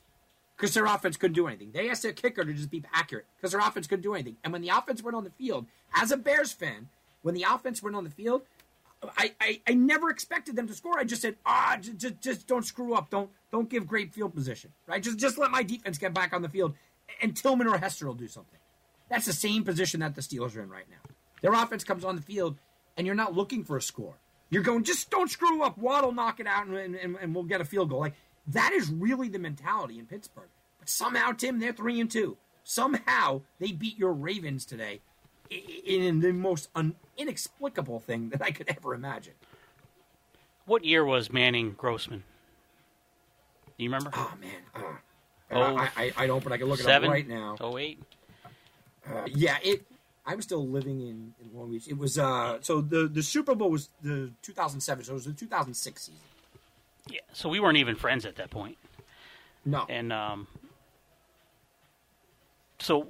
because 0.55 0.73
their 0.73 0.85
offense 0.85 1.17
couldn't 1.17 1.35
do 1.35 1.47
anything. 1.47 1.71
They 1.71 1.89
asked 1.89 2.03
their 2.03 2.13
kicker 2.13 2.43
to 2.43 2.53
just 2.53 2.69
be 2.69 2.83
accurate 2.93 3.25
because 3.35 3.51
their 3.51 3.61
offense 3.61 3.87
couldn't 3.87 4.03
do 4.03 4.13
anything. 4.13 4.37
And 4.43 4.53
when 4.53 4.61
the 4.61 4.69
offense 4.69 5.03
went 5.03 5.15
on 5.15 5.23
the 5.23 5.31
field, 5.31 5.65
as 5.93 6.11
a 6.11 6.17
Bears 6.17 6.51
fan, 6.51 6.89
when 7.21 7.35
the 7.35 7.45
offense 7.49 7.81
went 7.83 7.95
on 7.95 8.03
the 8.03 8.09
field, 8.09 8.43
I, 9.17 9.33
I, 9.39 9.61
I 9.67 9.73
never 9.73 10.09
expected 10.09 10.55
them 10.55 10.67
to 10.67 10.73
score. 10.73 10.97
I 10.97 11.03
just 11.03 11.21
said, 11.21 11.35
ah, 11.45 11.77
just, 11.79 11.97
just, 11.97 12.21
just 12.21 12.47
don't 12.47 12.65
screw 12.65 12.93
up. 12.93 13.09
Don't 13.09 13.29
don't 13.51 13.69
give 13.69 13.87
great 13.87 14.13
field 14.13 14.33
position. 14.33 14.71
Right? 14.87 15.01
Just 15.01 15.17
just 15.17 15.37
let 15.37 15.51
my 15.51 15.63
defense 15.63 15.97
get 15.97 16.13
back 16.13 16.33
on 16.33 16.41
the 16.41 16.49
field, 16.49 16.73
and 17.21 17.35
Tillman 17.35 17.67
or 17.67 17.77
Hester 17.77 18.07
will 18.07 18.13
do 18.13 18.27
something. 18.27 18.59
That's 19.09 19.25
the 19.25 19.33
same 19.33 19.63
position 19.63 19.99
that 19.99 20.15
the 20.15 20.21
Steelers 20.21 20.57
are 20.57 20.63
in 20.63 20.69
right 20.69 20.89
now. 20.89 20.97
Their 21.41 21.53
offense 21.53 21.83
comes 21.83 22.03
on 22.03 22.15
the 22.15 22.21
field, 22.21 22.57
and 22.97 23.05
you're 23.05 23.15
not 23.15 23.35
looking 23.35 23.63
for 23.63 23.77
a 23.77 23.81
score. 23.81 24.15
You're 24.49 24.63
going, 24.63 24.83
just 24.83 25.09
don't 25.09 25.29
screw 25.29 25.63
up. 25.63 25.77
Waddle 25.77 26.11
knock 26.11 26.39
it 26.39 26.47
out, 26.47 26.67
and, 26.67 26.95
and, 26.95 27.17
and 27.19 27.35
we'll 27.35 27.43
get 27.43 27.61
a 27.61 27.65
field 27.65 27.89
goal. 27.89 27.99
Like 27.99 28.13
that 28.47 28.71
is 28.73 28.89
really 28.89 29.29
the 29.29 29.39
mentality 29.39 29.99
in 29.99 30.05
Pittsburgh. 30.05 30.49
But 30.79 30.89
somehow, 30.89 31.31
Tim, 31.31 31.59
they're 31.59 31.73
three 31.73 31.99
and 31.99 32.09
two. 32.09 32.37
Somehow 32.63 33.41
they 33.59 33.71
beat 33.71 33.97
your 33.97 34.13
Ravens 34.13 34.65
today 34.65 35.01
in 35.49 36.21
the 36.21 36.31
most 36.33 36.69
un- 36.75 36.95
inexplicable 37.17 37.99
thing 37.99 38.29
that 38.29 38.41
I 38.41 38.51
could 38.51 38.67
ever 38.69 38.93
imagine. 38.93 39.33
What 40.65 40.83
year 40.83 41.05
was 41.05 41.31
Manning 41.31 41.73
Grossman? 41.77 42.23
Do 43.77 43.83
you 43.83 43.89
remember? 43.89 44.09
Oh 44.13 44.33
man, 44.39 44.61
uh, 44.73 44.81
Oh, 45.51 45.77
I, 45.77 45.89
I, 45.95 46.13
I 46.17 46.27
don't, 46.27 46.43
but 46.43 46.51
I 46.53 46.57
can 46.57 46.67
look 46.67 46.79
it 46.79 46.87
up 46.87 47.03
right 47.03 47.27
now. 47.27 47.55
Oh 47.59 47.77
eight. 47.77 48.01
Uh, 49.07 49.25
yeah, 49.27 49.57
it. 49.63 49.85
I 50.25 50.33
was 50.33 50.45
still 50.45 50.67
living 50.67 51.01
in, 51.01 51.33
in 51.39 51.55
Long 51.57 51.69
Beach. 51.69 51.87
It 51.87 51.97
was 51.97 52.17
uh, 52.17 52.57
so 52.61 52.81
the 52.81 53.07
the 53.07 53.21
Super 53.21 53.53
Bowl 53.53 53.69
was 53.69 53.89
the 54.01 54.31
2007, 54.41 55.05
so 55.05 55.11
it 55.11 55.13
was 55.13 55.25
the 55.25 55.33
2006 55.33 56.01
season. 56.01 56.19
Yeah. 57.07 57.19
So 57.33 57.49
we 57.49 57.59
weren't 57.59 57.77
even 57.77 57.95
friends 57.95 58.25
at 58.25 58.35
that 58.37 58.49
point. 58.49 58.77
No, 59.65 59.85
And 59.89 60.13
um, 60.13 60.47
so 62.79 63.07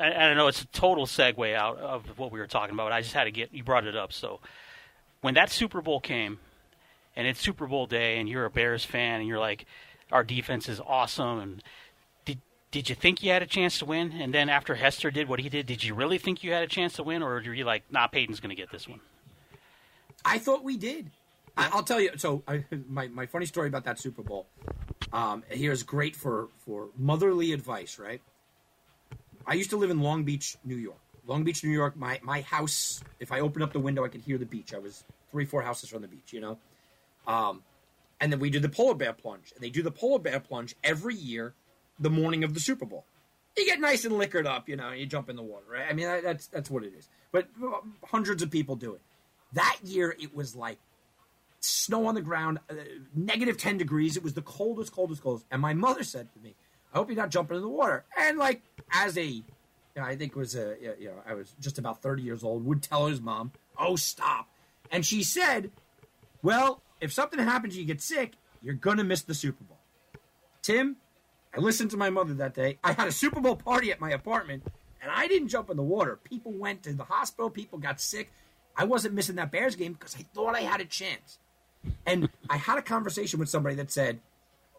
I, 0.00 0.06
I 0.06 0.28
don't 0.28 0.36
know. 0.36 0.48
It's 0.48 0.62
a 0.62 0.66
total 0.66 1.06
segue 1.06 1.54
out 1.54 1.78
of 1.78 2.18
what 2.18 2.32
we 2.32 2.38
were 2.38 2.46
talking 2.46 2.74
about. 2.74 2.92
I 2.92 3.02
just 3.02 3.14
had 3.14 3.24
to 3.24 3.30
get 3.30 3.52
you 3.52 3.62
brought 3.62 3.86
it 3.86 3.96
up. 3.96 4.12
So 4.12 4.40
when 5.20 5.34
that 5.34 5.50
Super 5.50 5.80
Bowl 5.80 6.00
came, 6.00 6.38
and 7.14 7.26
it's 7.26 7.40
Super 7.40 7.66
Bowl 7.66 7.86
day, 7.86 8.18
and 8.18 8.28
you're 8.28 8.44
a 8.44 8.50
Bears 8.50 8.84
fan, 8.84 9.20
and 9.20 9.28
you're 9.28 9.38
like, 9.38 9.66
our 10.12 10.22
defense 10.22 10.68
is 10.68 10.80
awesome, 10.80 11.38
and 11.40 11.62
did 12.24 12.38
did 12.70 12.88
you 12.88 12.94
think 12.94 13.22
you 13.22 13.30
had 13.30 13.42
a 13.42 13.46
chance 13.46 13.78
to 13.78 13.84
win? 13.84 14.12
And 14.12 14.32
then 14.32 14.48
after 14.48 14.76
Hester 14.76 15.10
did 15.10 15.28
what 15.28 15.40
he 15.40 15.48
did, 15.48 15.66
did 15.66 15.82
you 15.84 15.94
really 15.94 16.18
think 16.18 16.44
you 16.44 16.52
had 16.52 16.62
a 16.62 16.68
chance 16.68 16.94
to 16.94 17.02
win, 17.02 17.22
or 17.22 17.34
were 17.34 17.54
you 17.54 17.64
like, 17.64 17.84
nah, 17.90 18.06
Peyton's 18.06 18.40
going 18.40 18.54
to 18.54 18.60
get 18.60 18.70
this 18.70 18.86
one? 18.88 19.00
I 20.24 20.38
thought 20.38 20.64
we 20.64 20.76
did. 20.76 21.10
I, 21.56 21.70
I'll 21.72 21.82
tell 21.82 22.00
you. 22.00 22.10
So 22.16 22.42
I, 22.46 22.64
my 22.88 23.08
my 23.08 23.26
funny 23.26 23.46
story 23.46 23.68
about 23.68 23.84
that 23.84 23.98
Super 23.98 24.22
Bowl. 24.22 24.46
Um, 25.12 25.42
here's 25.48 25.82
great 25.82 26.16
for 26.16 26.48
for 26.58 26.88
motherly 26.96 27.52
advice. 27.52 27.98
Right. 27.98 28.20
I 29.46 29.54
used 29.54 29.70
to 29.70 29.76
live 29.76 29.90
in 29.90 30.00
Long 30.00 30.24
Beach, 30.24 30.56
New 30.64 30.76
York. 30.76 30.98
Long 31.26 31.44
Beach, 31.44 31.64
New 31.64 31.70
York. 31.70 31.96
My 31.96 32.20
my 32.22 32.42
house. 32.42 33.02
If 33.20 33.32
I 33.32 33.40
opened 33.40 33.62
up 33.62 33.72
the 33.72 33.80
window, 33.80 34.04
I 34.04 34.08
could 34.08 34.22
hear 34.22 34.38
the 34.38 34.46
beach. 34.46 34.74
I 34.74 34.78
was 34.78 35.04
three 35.30 35.44
four 35.44 35.62
houses 35.62 35.88
from 35.88 36.02
the 36.02 36.08
beach. 36.08 36.32
You 36.32 36.40
know. 36.40 36.58
Um, 37.26 37.62
and 38.20 38.32
then 38.32 38.40
we 38.40 38.50
did 38.50 38.62
the 38.62 38.68
polar 38.68 38.94
bear 38.94 39.12
plunge. 39.12 39.52
And 39.54 39.62
they 39.62 39.70
do 39.70 39.82
the 39.82 39.90
polar 39.90 40.18
bear 40.18 40.40
plunge 40.40 40.74
every 40.82 41.14
year, 41.14 41.54
the 41.98 42.10
morning 42.10 42.44
of 42.44 42.54
the 42.54 42.60
Super 42.60 42.86
Bowl. 42.86 43.04
You 43.56 43.66
get 43.66 43.80
nice 43.80 44.04
and 44.04 44.16
liquored 44.16 44.46
up, 44.46 44.68
you 44.68 44.76
know. 44.76 44.88
And 44.88 45.00
you 45.00 45.06
jump 45.06 45.28
in 45.30 45.36
the 45.36 45.42
water, 45.42 45.64
right? 45.70 45.86
I 45.88 45.92
mean, 45.92 46.06
that, 46.06 46.22
that's 46.22 46.46
that's 46.46 46.70
what 46.70 46.84
it 46.84 46.92
is. 46.96 47.08
But 47.32 47.48
uh, 47.62 47.80
hundreds 48.04 48.42
of 48.42 48.50
people 48.50 48.76
do 48.76 48.94
it. 48.94 49.00
That 49.52 49.78
year, 49.82 50.14
it 50.18 50.34
was 50.34 50.54
like 50.54 50.78
snow 51.66 52.06
on 52.06 52.14
the 52.14 52.20
ground, 52.22 52.58
uh, 52.70 52.74
negative 53.14 53.56
10 53.56 53.78
degrees. 53.78 54.16
It 54.16 54.22
was 54.22 54.34
the 54.34 54.42
coldest, 54.42 54.92
coldest, 54.92 55.22
coldest. 55.22 55.46
And 55.50 55.60
my 55.60 55.74
mother 55.74 56.04
said 56.04 56.32
to 56.32 56.38
me, 56.40 56.54
I 56.92 56.98
hope 56.98 57.08
you're 57.08 57.16
not 57.16 57.30
jumping 57.30 57.56
in 57.56 57.62
the 57.62 57.68
water. 57.68 58.04
And 58.16 58.38
like, 58.38 58.62
as 58.92 59.16
a, 59.18 59.24
you 59.24 59.44
know, 59.96 60.02
I 60.02 60.16
think 60.16 60.36
was 60.36 60.54
a, 60.54 60.76
you 60.98 61.06
know, 61.06 61.22
I 61.26 61.34
was 61.34 61.54
just 61.60 61.78
about 61.78 62.02
30 62.02 62.22
years 62.22 62.42
old, 62.44 62.64
would 62.64 62.82
tell 62.82 63.06
his 63.06 63.20
mom, 63.20 63.52
oh, 63.78 63.96
stop. 63.96 64.48
And 64.90 65.04
she 65.04 65.22
said, 65.22 65.70
well, 66.42 66.80
if 67.00 67.12
something 67.12 67.38
happens, 67.38 67.76
you 67.76 67.84
get 67.84 68.00
sick, 68.00 68.32
you're 68.62 68.74
going 68.74 68.98
to 68.98 69.04
miss 69.04 69.22
the 69.22 69.34
Super 69.34 69.64
Bowl. 69.64 69.78
Tim, 70.62 70.96
I 71.54 71.60
listened 71.60 71.90
to 71.92 71.96
my 71.96 72.10
mother 72.10 72.34
that 72.34 72.54
day. 72.54 72.78
I 72.82 72.92
had 72.92 73.08
a 73.08 73.12
Super 73.12 73.40
Bowl 73.40 73.56
party 73.56 73.90
at 73.90 74.00
my 74.00 74.10
apartment, 74.10 74.64
and 75.00 75.10
I 75.10 75.26
didn't 75.28 75.48
jump 75.48 75.70
in 75.70 75.76
the 75.76 75.82
water. 75.82 76.18
People 76.22 76.52
went 76.52 76.82
to 76.84 76.92
the 76.92 77.04
hospital, 77.04 77.50
people 77.50 77.78
got 77.78 78.00
sick. 78.00 78.32
I 78.76 78.84
wasn't 78.84 79.14
missing 79.14 79.36
that 79.36 79.50
Bears 79.50 79.74
game 79.74 79.94
because 79.94 80.14
I 80.16 80.24
thought 80.34 80.54
I 80.54 80.60
had 80.60 80.80
a 80.80 80.84
chance. 80.84 81.38
And 82.04 82.28
I 82.48 82.56
had 82.56 82.78
a 82.78 82.82
conversation 82.82 83.38
with 83.38 83.48
somebody 83.48 83.74
that 83.76 83.90
said, 83.90 84.20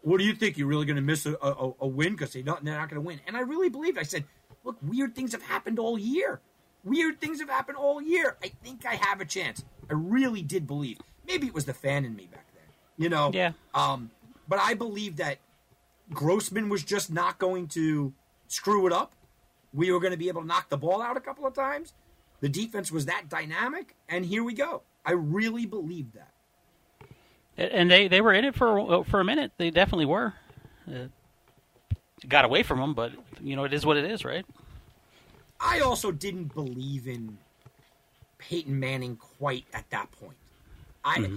What 0.02 0.20
do 0.20 0.26
you 0.26 0.34
think? 0.34 0.58
You're 0.58 0.68
really 0.68 0.86
going 0.86 0.98
to 0.98 1.02
miss 1.02 1.26
a, 1.26 1.36
a, 1.42 1.74
a 1.82 1.88
win 1.88 2.14
because 2.14 2.34
they're 2.34 2.44
not, 2.44 2.64
they're 2.64 2.78
not 2.78 2.90
going 2.90 3.02
to 3.02 3.06
win? 3.06 3.20
And 3.28 3.36
I 3.36 3.42
really 3.42 3.70
believed. 3.70 3.98
I 3.98 4.04
said, 4.04 4.26
Look, 4.64 4.78
weird 4.82 5.16
things 5.16 5.32
have 5.32 5.44
happened 5.44 5.80
all 5.80 5.98
year. 5.98 6.42
Weird 6.84 7.20
things 7.20 7.40
have 7.40 7.50
happened 7.50 7.78
all 7.78 8.02
year. 8.02 8.38
I 8.44 8.50
think 8.64 8.86
I 8.86 8.96
have 8.96 9.20
a 9.22 9.26
chance. 9.26 9.64
I 9.90 9.94
really 9.94 10.42
did 10.42 10.68
believe. 10.68 11.00
Maybe 11.26 11.48
it 11.48 11.54
was 11.54 11.66
the 11.66 11.74
fan 11.74 12.06
in 12.06 12.16
me 12.16 12.28
back 12.32 12.46
then, 12.54 12.64
you 12.98 13.10
know? 13.10 13.32
Yeah. 13.34 13.52
Um, 13.74 14.12
but 14.48 14.60
I 14.60 14.74
believed 14.74 15.18
that 15.18 15.40
Grossman 16.14 16.70
was 16.70 16.84
just 16.84 17.12
not 17.12 17.38
going 17.38 17.68
to 17.70 18.14
screw 18.48 18.88
it 18.88 18.94
up. 18.94 19.14
We 19.74 19.92
were 19.92 20.00
going 20.00 20.12
to 20.12 20.18
be 20.18 20.30
able 20.30 20.42
to 20.42 20.48
knock 20.48 20.70
the 20.70 20.78
ball 20.78 21.02
out 21.02 21.18
a 21.18 21.20
couple 21.20 21.46
of 21.46 21.54
times. 21.54 21.94
The 22.40 22.50
defense 22.50 22.92
was 22.92 23.06
that 23.08 23.30
dynamic, 23.30 23.96
and 24.08 24.26
here 24.26 24.44
we 24.44 24.54
go. 24.54 24.84
I 25.06 25.14
really 25.14 25.66
believed 25.66 26.14
that. 26.14 26.32
And 27.58 27.90
they, 27.90 28.08
they 28.08 28.22
were 28.22 28.34
in 28.34 28.46
it 28.46 28.56
for 28.56 29.04
for 29.06 29.20
a 29.20 29.24
minute. 29.24 29.52
They 29.58 29.72
definitely 29.72 30.06
were. 30.06 30.34
Uh, 30.88 31.08
got 32.28 32.46
away 32.46 32.64
from 32.64 32.80
them, 32.80 32.94
but 32.94 33.12
you 33.42 33.56
know 33.56 33.64
it 33.64 33.74
is 33.74 33.86
what 33.86 33.98
it 33.98 34.06
is, 34.06 34.24
right? 34.24 34.46
I 35.60 35.80
also 35.80 36.12
didn't 36.12 36.54
believe 36.54 37.08
in 37.08 37.40
Peyton 38.38 38.80
Manning 38.80 39.16
quite 39.16 39.66
at 39.74 39.90
that 39.90 40.12
point. 40.12 40.38
I, 41.04 41.30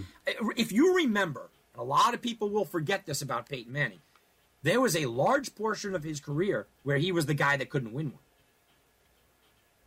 if 0.57 0.73
you 0.73 0.97
remember, 0.97 1.49
a 1.77 1.85
lot 1.85 2.13
of 2.13 2.21
people 2.21 2.51
will 2.51 2.65
forget 2.65 3.07
this 3.07 3.23
about 3.23 3.49
Peyton 3.49 3.73
Manning. 3.73 4.01
There 4.63 4.81
was 4.81 4.97
a 4.97 5.07
large 5.07 5.55
portion 5.55 5.95
of 5.95 6.03
his 6.03 6.21
career 6.21 6.67
where 6.83 6.99
he 6.99 7.13
was 7.13 7.27
the 7.27 7.35
guy 7.35 7.57
that 7.57 7.71
couldn't 7.71 7.93
win 7.93 8.11
one. 8.11 8.19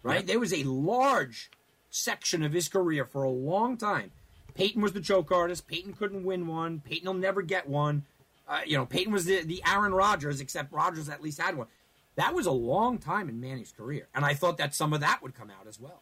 Right? 0.01 0.25
There 0.25 0.39
was 0.39 0.53
a 0.53 0.63
large 0.63 1.51
section 1.89 2.43
of 2.43 2.53
his 2.53 2.67
career 2.67 3.05
for 3.05 3.23
a 3.23 3.29
long 3.29 3.77
time. 3.77 4.11
Peyton 4.55 4.81
was 4.81 4.93
the 4.93 5.01
choke 5.01 5.31
artist. 5.31 5.67
Peyton 5.67 5.93
couldn't 5.93 6.23
win 6.23 6.47
one. 6.47 6.81
Peyton 6.85 7.07
will 7.07 7.13
never 7.13 7.41
get 7.41 7.67
one. 7.67 8.03
Uh, 8.47 8.61
you 8.65 8.77
know, 8.77 8.85
Peyton 8.85 9.13
was 9.13 9.25
the, 9.25 9.41
the 9.43 9.63
Aaron 9.65 9.93
Rodgers, 9.93 10.41
except 10.41 10.71
Rodgers 10.71 11.09
at 11.09 11.21
least 11.21 11.41
had 11.41 11.57
one. 11.57 11.67
That 12.15 12.35
was 12.35 12.45
a 12.45 12.51
long 12.51 12.99
time 12.99 13.29
in 13.29 13.39
Manning's 13.39 13.71
career. 13.71 14.07
And 14.13 14.23
I 14.23 14.33
thought 14.33 14.57
that 14.57 14.75
some 14.75 14.93
of 14.93 14.99
that 14.99 15.23
would 15.23 15.33
come 15.33 15.49
out 15.49 15.67
as 15.67 15.79
well. 15.79 16.01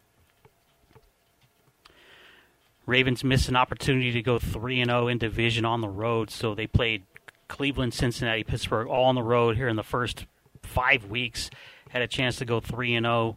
Ravens 2.84 3.22
missed 3.22 3.48
an 3.48 3.56
opportunity 3.56 4.12
to 4.12 4.22
go 4.22 4.38
3 4.38 4.80
and 4.80 4.90
0 4.90 5.08
in 5.08 5.18
division 5.18 5.64
on 5.64 5.80
the 5.80 5.88
road, 5.88 6.30
so 6.30 6.54
they 6.54 6.66
played 6.66 7.04
Cleveland, 7.46 7.94
Cincinnati, 7.94 8.42
Pittsburgh 8.42 8.88
all 8.88 9.04
on 9.04 9.14
the 9.14 9.22
road 9.22 9.56
here 9.56 9.68
in 9.68 9.76
the 9.76 9.84
first 9.84 10.26
5 10.62 11.06
weeks. 11.06 11.48
Had 11.90 12.02
a 12.02 12.08
chance 12.08 12.36
to 12.36 12.44
go 12.44 12.58
3 12.58 12.96
and 12.96 13.04
0. 13.06 13.36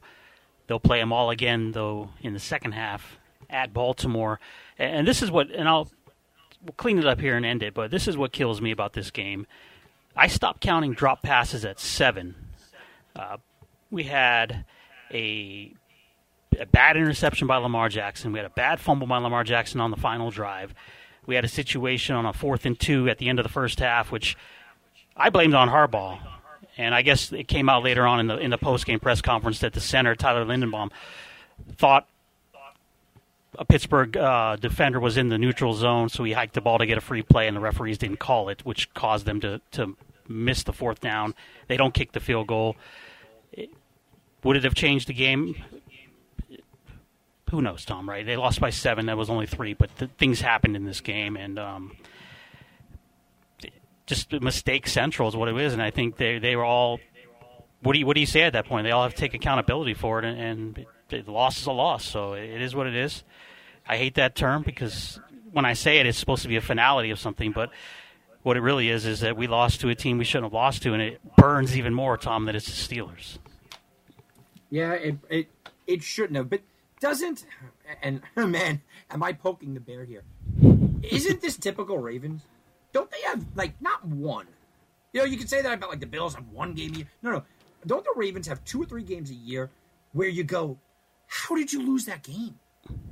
They'll 0.68 0.80
play 0.80 0.99
them 0.99 1.13
all 1.13 1.30
again 1.30 1.74
though 1.74 2.09
in 2.22 2.34
the 2.34 2.39
second 2.39 2.72
half 2.72 3.20
at 3.50 3.74
Baltimore. 3.74 4.39
And 4.78 5.08
this 5.08 5.22
is 5.22 5.32
what 5.32 5.50
and 5.52 5.68
I'll 5.68 5.89
we'll 6.62 6.74
clean 6.78 6.98
it 6.98 7.06
up 7.06 7.20
here 7.20 7.36
and 7.38 7.46
end 7.46 7.64
it, 7.64 7.74
but 7.74 7.91
this 7.91 8.08
is 8.08 8.18
what 8.18 8.32
kills 8.32 8.62
me 8.62 8.72
about 8.72 8.93
this 8.93 9.12
game. 9.12 9.46
I 10.16 10.28
stopped 10.28 10.62
counting 10.62 10.93
drop 10.93 11.22
passes 11.22 11.66
at 11.66 11.80
7. 11.80 12.36
Uh, 13.16 13.38
we 13.91 14.04
had 14.04 14.66
a 15.12 15.74
a 16.58 16.66
bad 16.66 16.96
interception 16.96 17.48
by 17.48 17.58
Lamar 17.58 17.89
Jackson. 17.89 18.32
We 18.32 18.39
had 18.39 18.46
a 18.46 18.52
bad 18.52 18.80
fumble 18.80 19.08
by 19.08 19.18
Lamar 19.18 19.43
Jackson 19.43 19.82
on 19.82 19.91
the 19.91 19.98
final 19.98 20.32
drive. 20.32 20.74
We 21.26 21.36
had 21.36 21.43
a 21.43 21.50
situation 21.50 22.16
on 22.16 22.26
a 22.26 22.34
fourth 22.34 22.66
and 22.66 22.80
two 22.80 23.10
at 23.10 23.18
the 23.18 23.30
end 23.30 23.39
of 23.39 23.43
the 23.43 23.52
first 23.52 23.80
half, 23.80 24.12
which 24.12 24.38
I 25.18 25.30
blamed 25.30 25.54
on 25.54 25.70
Harbaugh, 25.70 26.20
and 26.78 26.93
I 26.93 27.02
guess 27.02 27.32
it 27.32 27.48
came 27.48 27.68
out 27.68 27.84
later 27.84 28.06
on 28.06 28.20
in 28.20 28.28
the 28.28 28.38
in 28.38 28.52
the 28.52 28.58
post 28.58 28.86
game 28.86 29.00
press 29.00 29.22
conference 29.22 29.60
that 29.60 29.74
the 29.74 29.82
center 29.82 30.16
Tyler 30.16 30.46
Linderbaum 30.46 30.91
thought 31.78 32.08
a 33.58 33.66
Pittsburgh 33.66 34.16
uh, 34.18 34.56
defender 34.56 34.99
was 34.99 35.18
in 35.18 35.30
the 35.30 35.38
neutral 35.38 35.74
zone, 35.74 36.10
so 36.10 36.24
he 36.24 36.34
hiked 36.34 36.53
the 36.53 36.62
ball 36.62 36.78
to 36.78 36.86
get 36.86 36.97
a 36.97 37.01
free 37.01 37.22
play, 37.22 37.47
and 37.47 37.56
the 37.56 37.62
referees 37.62 37.97
didn't 37.97 38.20
call 38.20 38.49
it, 38.49 38.66
which 38.66 38.93
caused 38.93 39.26
them 39.26 39.39
to 39.41 39.62
to 39.72 39.95
miss 40.28 40.64
the 40.64 40.74
fourth 40.74 40.99
down. 40.99 41.36
They 41.68 41.78
don't 41.78 41.93
kick 41.93 42.12
the 42.12 42.20
field 42.20 42.47
goal. 42.47 42.76
Would 44.43 44.58
it 44.58 44.64
have 44.64 44.76
changed 44.76 45.08
the 45.08 45.14
game? 45.14 45.56
Who 47.51 47.62
knows, 47.62 47.86
Tom? 47.86 48.10
Right? 48.10 48.26
They 48.26 48.38
lost 48.38 48.60
by 48.60 48.70
seven. 48.70 49.06
That 49.06 49.18
was 49.18 49.30
only 49.30 49.45
three, 49.45 49.74
but 49.74 49.89
things 50.18 50.41
happened 50.41 50.76
in 50.76 50.86
this 50.86 51.01
game, 51.01 51.38
and 51.38 51.58
um, 51.60 51.95
just 54.06 54.32
mistake 54.34 54.88
central 54.88 55.30
is 55.30 55.36
what 55.36 55.47
it 55.47 55.58
is. 55.58 55.74
And 55.74 55.82
I 55.82 55.91
think 55.91 56.18
they 56.18 56.39
they 56.39 56.56
were 56.56 56.66
all. 56.66 56.99
What 57.82 57.93
do 57.93 57.99
you 57.99 58.06
what 58.06 58.16
do 58.16 58.20
you 58.20 58.26
say 58.26 58.41
at 58.41 58.53
that 58.53 58.66
point? 58.66 58.86
They 58.86 58.91
all 58.91 59.03
have 59.03 59.14
to 59.14 59.20
take 59.20 59.34
accountability 59.34 59.93
for 59.93 60.20
it, 60.20 60.26
and, 60.26 60.39
and 60.39 60.86
loss 61.12 61.60
is 61.60 61.68
a 61.68 61.72
loss. 61.72 62.06
So 62.06 62.34
it 62.34 62.62
is 62.62 62.76
what 62.76 62.88
it 62.88 62.95
is. 62.95 63.24
I 63.88 63.97
hate 63.97 64.16
that 64.16 64.36
term 64.36 64.64
because 64.64 65.20
when 65.51 65.66
I 65.66 65.74
say 65.74 65.99
it, 65.99 66.06
it's 66.06 66.18
supposed 66.18 66.41
to 66.43 66.47
be 66.49 66.56
a 66.56 66.62
finality 66.62 67.12
of 67.12 67.20
something, 67.20 67.51
but 67.51 67.70
what 68.43 68.58
it 68.58 68.62
really 68.62 68.89
is 68.89 69.06
is 69.06 69.22
that 69.22 69.38
we 69.38 69.47
lost 69.47 69.82
to 69.82 69.89
a 69.89 69.95
team 69.95 70.18
we 70.18 70.24
shouldn't 70.24 70.45
have 70.45 70.53
lost 70.53 70.84
to, 70.84 70.93
and 70.93 71.01
it 71.01 71.20
burns 71.36 71.78
even 71.78 71.93
more, 71.93 72.18
Tom, 72.18 72.45
that 72.45 72.56
it's 72.56 72.68
the 72.68 72.95
Steelers. 72.95 73.39
Yeah, 74.70 74.93
it 74.93 75.18
it 75.30 75.47
it 75.88 76.03
shouldn't 76.03 76.38
have, 76.38 76.49
but 76.49 76.62
doesn't. 76.99 77.45
And 78.01 78.22
man, 78.36 78.82
am 79.10 79.24
I 79.24 79.34
poking 79.34 79.74
the 79.74 79.80
bear 79.80 80.03
here? 80.03 80.24
Isn't 81.03 81.41
this 81.41 81.58
typical 81.58 81.97
Ravens? 81.97 82.43
Don't 82.91 83.10
they 83.10 83.22
have 83.26 83.45
like 83.56 83.80
not 83.82 84.06
one? 84.06 84.47
You 85.14 85.22
know, 85.22 85.26
you 85.26 85.38
could 85.38 85.49
say 85.49 85.62
that 85.62 85.74
about 85.74 85.89
like 85.89 85.99
the 85.99 86.06
Bills 86.06 86.36
have 86.36 86.47
one 86.49 86.74
game 86.74 86.93
a 86.93 86.97
year. 86.97 87.08
No, 87.24 87.32
no. 87.32 87.43
Don't 87.88 88.03
the 88.03 88.14
Ravens 88.16 88.47
have 88.47 88.64
two 88.66 88.82
or 88.82 88.86
three 88.86 89.03
games 89.03 89.32
a 89.32 89.36
year 89.36 89.70
where 90.14 90.28
you 90.28 90.43
go, 90.43 90.78
how 91.28 91.55
did 91.55 91.71
you 91.71 91.86
lose 91.86 92.05
that 92.05 92.23
game? 92.23 92.59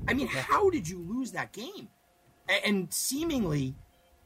I 0.07 0.13
mean, 0.13 0.27
how 0.27 0.69
did 0.69 0.87
you 0.87 0.99
lose 0.99 1.31
that 1.31 1.51
game? 1.51 1.89
And 2.65 2.93
seemingly, 2.93 3.75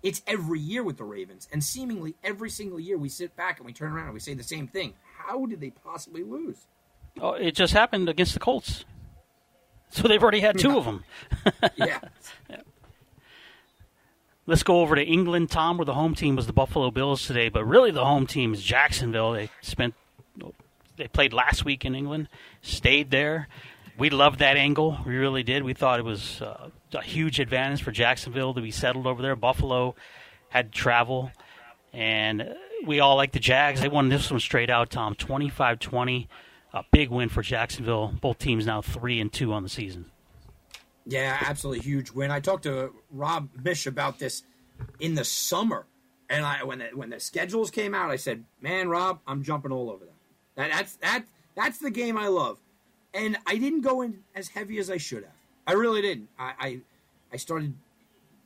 it's 0.02 0.22
every 0.26 0.60
year 0.60 0.84
with 0.84 0.98
the 0.98 1.04
Ravens. 1.04 1.48
And 1.52 1.64
seemingly, 1.64 2.16
every 2.24 2.50
single 2.50 2.80
year, 2.80 2.98
we 2.98 3.10
sit 3.10 3.36
back 3.36 3.58
and 3.58 3.66
we 3.66 3.74
turn 3.74 3.92
around 3.92 4.06
and 4.06 4.14
we 4.14 4.20
say 4.20 4.34
the 4.34 4.44
same 4.44 4.68
thing. 4.68 4.94
How 5.18 5.46
did 5.46 5.62
they 5.62 5.70
possibly 5.70 6.24
lose? 6.24 6.66
Oh, 7.20 7.32
it 7.32 7.56
just 7.56 7.74
happened 7.74 8.10
against 8.10 8.34
the 8.34 8.40
Colts. 8.40 8.86
So 9.90 10.08
they've 10.08 10.22
already 10.22 10.40
had 10.40 10.58
two 10.58 10.70
yeah. 10.72 10.78
of 10.78 10.86
them. 10.86 11.04
yeah. 11.76 12.00
yeah. 12.50 12.62
Let's 14.46 14.64
go 14.64 14.82
over 14.82 14.96
to 14.96 15.04
England, 15.04 15.52
Tom, 15.52 15.78
where 15.78 15.86
the 15.86 15.94
home 15.94 16.16
team 16.16 16.36
was 16.36 16.48
the 16.48 16.54
Buffalo 16.54 16.90
Bills 16.90 17.26
today, 17.28 17.50
but 17.50 17.66
really 17.66 17.92
the 17.92 18.06
home 18.06 18.26
team 18.26 18.54
is 18.54 18.64
Jacksonville. 18.64 19.34
They 19.34 19.50
spent 19.62 19.94
they 20.98 21.08
played 21.08 21.32
last 21.32 21.64
week 21.64 21.86
in 21.86 21.96
England, 21.96 22.28
stayed 22.62 23.12
there. 23.12 23.48
We 23.98 24.10
loved 24.12 24.40
that 24.40 24.58
angle. 24.58 25.00
We 25.06 25.16
really 25.16 25.44
did. 25.44 25.64
We 25.64 25.74
thought 25.74 26.00
it 26.00 26.06
was 26.06 26.42
uh, 26.42 26.70
a 26.94 27.02
huge 27.02 27.40
advantage 27.40 27.82
for 27.82 27.92
Jacksonville 27.92 28.54
to 28.54 28.62
be 28.62 28.72
settled 28.72 29.08
over 29.08 29.22
there. 29.22 29.36
Buffalo 29.36 29.96
had 30.50 30.72
travel, 30.72 31.32
and 31.94 32.56
we 32.86 33.00
all 33.00 33.16
like 33.16 33.32
the 33.32 33.40
Jags. 33.40 33.82
They 33.82 33.88
won 33.88 34.10
this 34.10 34.30
one 34.30 34.40
straight 34.40 34.70
out, 34.70 34.92
Tom, 34.92 35.16
25 35.16 35.80
20. 35.80 36.30
A 36.74 36.84
big 36.92 37.10
win 37.10 37.30
for 37.30 37.42
Jacksonville. 37.42 38.14
Both 38.22 38.38
teams 38.38 38.66
now 38.66 38.82
3 38.82 39.20
and 39.20 39.34
2 39.34 39.52
on 39.52 39.64
the 39.64 39.70
season. 39.70 40.12
Yeah, 41.06 41.38
absolutely 41.42 41.84
huge 41.84 42.12
win. 42.12 42.30
I 42.30 42.40
talked 42.40 42.64
to 42.64 42.94
Rob 43.10 43.50
Mish 43.64 43.88
about 43.88 44.20
this 44.20 44.44
in 45.00 45.16
the 45.16 45.24
summer. 45.24 45.88
And 46.30 46.46
I, 46.46 46.64
when 46.66 46.80
the, 46.80 46.90
when 46.94 47.10
the 47.10 47.22
schedules 47.22 47.72
came 47.72 47.96
out, 47.96 48.12
I 48.12 48.18
said, 48.18 48.44
"Man, 48.62 48.90
Rob, 48.90 49.22
I'm 49.26 49.44
jumping 49.44 49.72
all 49.72 49.90
over 49.90 50.06
that. 50.06 50.14
that 50.56 50.72
that's 50.72 50.96
that 50.98 51.24
that's 51.56 51.78
the 51.80 51.90
game 51.90 52.18
I 52.18 52.28
love." 52.28 52.60
And 53.14 53.38
I 53.46 53.58
didn't 53.58 53.82
go 53.82 54.02
in 54.02 54.24
as 54.36 54.50
heavy 54.50 54.78
as 54.80 54.90
I 54.90 54.98
should 54.98 55.24
have. 55.24 55.34
I 55.66 55.74
really 55.74 56.02
didn't. 56.02 56.30
I 56.38 56.54
I, 56.60 56.80
I 57.34 57.38
started 57.38 57.74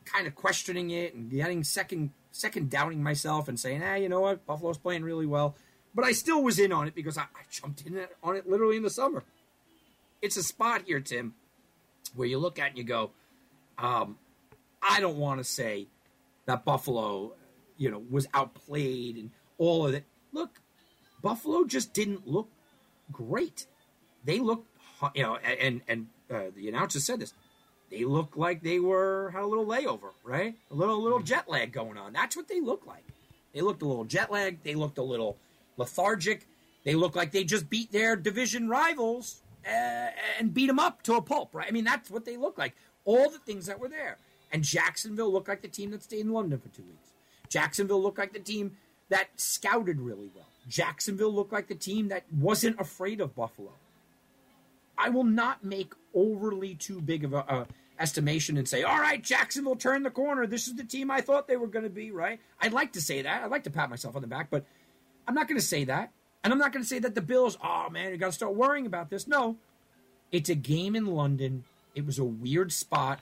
kind 0.05 0.27
of 0.27 0.35
questioning 0.35 0.89
it 0.91 1.13
and 1.13 1.29
getting 1.29 1.63
second 1.63 2.11
second 2.31 2.69
doubting 2.69 3.03
myself 3.03 3.47
and 3.47 3.59
saying, 3.59 3.81
ah, 3.83 3.95
you 3.95 4.09
know 4.09 4.21
what, 4.21 4.45
Buffalo's 4.45 4.77
playing 4.77 5.03
really 5.03 5.25
well. 5.25 5.55
But 5.93 6.05
I 6.05 6.13
still 6.13 6.41
was 6.41 6.59
in 6.59 6.71
on 6.71 6.87
it 6.87 6.95
because 6.95 7.17
I, 7.17 7.23
I 7.23 7.43
jumped 7.49 7.85
in 7.85 7.99
on 8.23 8.35
it 8.35 8.49
literally 8.49 8.77
in 8.77 8.83
the 8.83 8.89
summer. 8.89 9.23
It's 10.21 10.37
a 10.37 10.43
spot 10.43 10.83
here, 10.85 11.01
Tim, 11.01 11.33
where 12.15 12.27
you 12.27 12.37
look 12.39 12.59
at 12.59 12.69
and 12.69 12.77
you 12.77 12.83
go, 12.83 13.11
um, 13.77 14.17
I 14.81 15.01
don't 15.01 15.17
want 15.17 15.39
to 15.39 15.43
say 15.43 15.87
that 16.45 16.63
Buffalo, 16.63 17.33
you 17.77 17.91
know, 17.91 18.01
was 18.09 18.27
outplayed 18.33 19.17
and 19.17 19.31
all 19.57 19.85
of 19.85 19.93
it. 19.93 20.05
Look, 20.31 20.61
Buffalo 21.21 21.65
just 21.65 21.93
didn't 21.93 22.27
look 22.27 22.49
great 23.11 23.65
they 24.23 24.39
looked, 24.39 24.67
you 25.15 25.23
know, 25.23 25.35
and 25.37 25.81
and 25.87 26.07
uh, 26.29 26.51
the 26.55 26.69
announcer 26.69 26.99
said 26.99 27.19
this. 27.19 27.33
They 27.89 28.05
looked 28.05 28.37
like 28.37 28.63
they 28.63 28.79
were 28.79 29.31
had 29.31 29.43
a 29.43 29.47
little 29.47 29.65
layover, 29.65 30.11
right? 30.23 30.55
A 30.69 30.73
little 30.73 31.01
little 31.01 31.19
jet 31.19 31.49
lag 31.49 31.73
going 31.73 31.97
on. 31.97 32.13
That's 32.13 32.35
what 32.37 32.47
they 32.47 32.61
looked 32.61 32.87
like. 32.87 33.03
They 33.53 33.61
looked 33.61 33.81
a 33.81 33.85
little 33.85 34.05
jet 34.05 34.31
lag. 34.31 34.63
They 34.63 34.75
looked 34.75 34.97
a 34.97 35.03
little 35.03 35.37
lethargic. 35.77 36.47
They 36.85 36.95
looked 36.95 37.15
like 37.15 37.31
they 37.31 37.43
just 37.43 37.69
beat 37.69 37.91
their 37.91 38.15
division 38.15 38.69
rivals 38.69 39.41
uh, 39.67 40.09
and 40.39 40.53
beat 40.53 40.67
them 40.67 40.79
up 40.79 41.03
to 41.03 41.15
a 41.15 41.21
pulp, 41.21 41.53
right? 41.53 41.67
I 41.67 41.71
mean, 41.71 41.83
that's 41.83 42.09
what 42.09 42.25
they 42.25 42.37
looked 42.37 42.57
like. 42.57 42.75
All 43.03 43.29
the 43.29 43.39
things 43.39 43.65
that 43.65 43.79
were 43.79 43.89
there. 43.89 44.17
And 44.51 44.63
Jacksonville 44.63 45.31
looked 45.31 45.47
like 45.47 45.61
the 45.61 45.67
team 45.67 45.91
that 45.91 46.03
stayed 46.03 46.21
in 46.21 46.31
London 46.31 46.59
for 46.59 46.69
two 46.69 46.83
weeks. 46.83 47.11
Jacksonville 47.49 48.01
looked 48.01 48.17
like 48.17 48.33
the 48.33 48.39
team 48.39 48.77
that 49.09 49.27
scouted 49.35 49.99
really 49.99 50.29
well. 50.33 50.47
Jacksonville 50.67 51.33
looked 51.33 51.51
like 51.51 51.67
the 51.67 51.75
team 51.75 52.07
that 52.09 52.23
wasn't 52.31 52.79
afraid 52.79 53.21
of 53.21 53.35
Buffalo. 53.35 53.71
I 55.01 55.09
will 55.09 55.23
not 55.23 55.63
make 55.63 55.93
overly 56.13 56.75
too 56.75 57.01
big 57.01 57.23
of 57.23 57.33
a, 57.33 57.39
a 57.39 57.67
estimation 57.99 58.57
and 58.57 58.67
say, 58.67 58.83
all 58.83 58.99
right, 58.99 59.21
Jacksonville 59.21 59.75
turned 59.75 60.05
the 60.05 60.11
corner. 60.11 60.45
This 60.47 60.67
is 60.67 60.75
the 60.75 60.83
team 60.83 61.09
I 61.09 61.21
thought 61.21 61.47
they 61.47 61.57
were 61.57 61.67
going 61.67 61.83
to 61.83 61.89
be, 61.89 62.11
right? 62.11 62.39
I'd 62.59 62.73
like 62.73 62.93
to 62.93 63.01
say 63.01 63.21
that. 63.21 63.43
I'd 63.43 63.51
like 63.51 63.63
to 63.63 63.69
pat 63.69 63.89
myself 63.89 64.15
on 64.15 64.21
the 64.21 64.27
back, 64.27 64.49
but 64.49 64.65
I'm 65.27 65.35
not 65.35 65.47
going 65.47 65.59
to 65.59 65.65
say 65.65 65.85
that. 65.85 66.11
And 66.43 66.51
I'm 66.51 66.59
not 66.59 66.73
going 66.73 66.83
to 66.83 66.89
say 66.89 66.99
that 66.99 67.15
the 67.15 67.21
Bills, 67.21 67.57
oh 67.63 67.89
man, 67.89 68.11
you 68.11 68.17
got 68.17 68.27
to 68.27 68.31
start 68.31 68.55
worrying 68.55 68.85
about 68.85 69.09
this. 69.09 69.27
No, 69.27 69.57
it's 70.31 70.49
a 70.49 70.55
game 70.55 70.95
in 70.95 71.05
London. 71.05 71.63
It 71.93 72.05
was 72.05 72.17
a 72.19 72.23
weird 72.23 72.71
spot. 72.71 73.19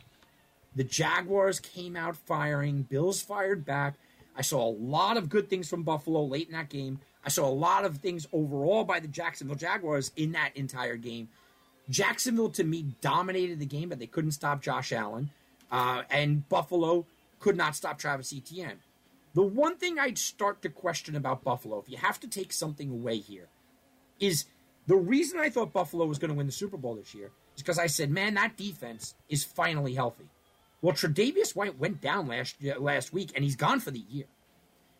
The 0.75 0.83
Jaguars 0.83 1.59
came 1.59 1.95
out 1.95 2.15
firing. 2.15 2.83
Bills 2.83 3.21
fired 3.21 3.65
back. 3.65 3.95
I 4.35 4.41
saw 4.41 4.65
a 4.65 4.71
lot 4.71 5.17
of 5.17 5.27
good 5.27 5.49
things 5.49 5.69
from 5.69 5.83
Buffalo 5.83 6.23
late 6.23 6.47
in 6.47 6.53
that 6.53 6.69
game. 6.69 6.99
I 7.25 7.29
saw 7.29 7.47
a 7.47 7.51
lot 7.51 7.83
of 7.83 7.97
things 7.97 8.27
overall 8.31 8.85
by 8.85 9.01
the 9.01 9.07
Jacksonville 9.07 9.57
Jaguars 9.57 10.11
in 10.15 10.31
that 10.33 10.55
entire 10.55 10.95
game. 10.95 11.27
Jacksonville, 11.89 12.49
to 12.51 12.63
me, 12.63 12.95
dominated 13.01 13.59
the 13.59 13.65
game, 13.65 13.89
but 13.89 13.99
they 13.99 14.07
couldn't 14.07 14.31
stop 14.31 14.61
Josh 14.61 14.91
Allen. 14.91 15.31
Uh, 15.71 16.03
and 16.09 16.47
Buffalo 16.49 17.05
could 17.39 17.57
not 17.57 17.75
stop 17.75 17.97
Travis 17.97 18.33
Etienne. 18.33 18.79
The 19.33 19.43
one 19.43 19.77
thing 19.77 19.99
I'd 19.99 20.17
start 20.17 20.61
to 20.63 20.69
question 20.69 21.15
about 21.15 21.43
Buffalo, 21.43 21.79
if 21.79 21.89
you 21.89 21.97
have 21.97 22.19
to 22.21 22.27
take 22.27 22.51
something 22.51 22.91
away 22.91 23.17
here, 23.17 23.47
is 24.19 24.45
the 24.87 24.95
reason 24.95 25.39
I 25.39 25.49
thought 25.49 25.71
Buffalo 25.71 26.05
was 26.05 26.17
going 26.17 26.29
to 26.29 26.37
win 26.37 26.47
the 26.47 26.51
Super 26.51 26.77
Bowl 26.77 26.95
this 26.95 27.13
year 27.13 27.31
is 27.55 27.61
because 27.61 27.77
I 27.77 27.87
said, 27.87 28.09
man, 28.09 28.33
that 28.33 28.57
defense 28.57 29.13
is 29.29 29.43
finally 29.43 29.93
healthy. 29.93 30.29
Well, 30.81 30.95
Tre'Davious 30.95 31.55
White 31.55 31.77
went 31.77 32.01
down 32.01 32.27
last 32.27 32.55
last 32.79 33.13
week, 33.13 33.31
and 33.35 33.43
he's 33.43 33.55
gone 33.55 33.79
for 33.81 33.91
the 33.91 34.03
year. 34.09 34.25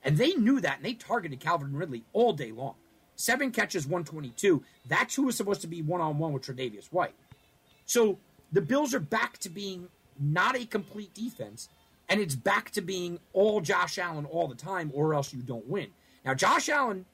And 0.04 0.18
they 0.18 0.34
knew 0.34 0.60
that, 0.62 0.78
and 0.78 0.86
they 0.86 0.94
targeted 0.94 1.40
Calvin 1.40 1.76
Ridley 1.76 2.04
all 2.14 2.34
day 2.34 2.52
long. 2.52 2.76
Seven 3.20 3.52
catches, 3.52 3.86
122. 3.86 4.64
That's 4.88 5.14
who 5.14 5.24
was 5.24 5.36
supposed 5.36 5.60
to 5.60 5.68
be 5.68 5.82
one 5.82 6.00
on 6.00 6.20
one 6.20 6.32
with 6.32 6.44
Tre'Davious 6.44 6.86
White. 6.86 7.14
So 7.86 8.18
the 8.54 8.62
Bills 8.62 8.94
are 8.94 9.02
back 9.02 9.38
to 9.40 9.50
being 9.50 9.90
not 10.18 10.56
a 10.56 10.66
complete 10.66 11.14
defense, 11.14 11.68
and 12.08 12.22
it's 12.22 12.36
back 12.36 12.72
to 12.72 12.82
being 12.82 13.20
all 13.34 13.60
Josh 13.60 14.00
Allen 14.00 14.24
all 14.24 14.48
the 14.48 14.56
time, 14.56 14.90
or 14.94 15.14
else 15.14 15.34
you 15.34 15.42
don't 15.42 15.68
win. 15.68 15.88
Now, 16.24 16.34
Josh 16.34 16.70
Allen 16.70 17.06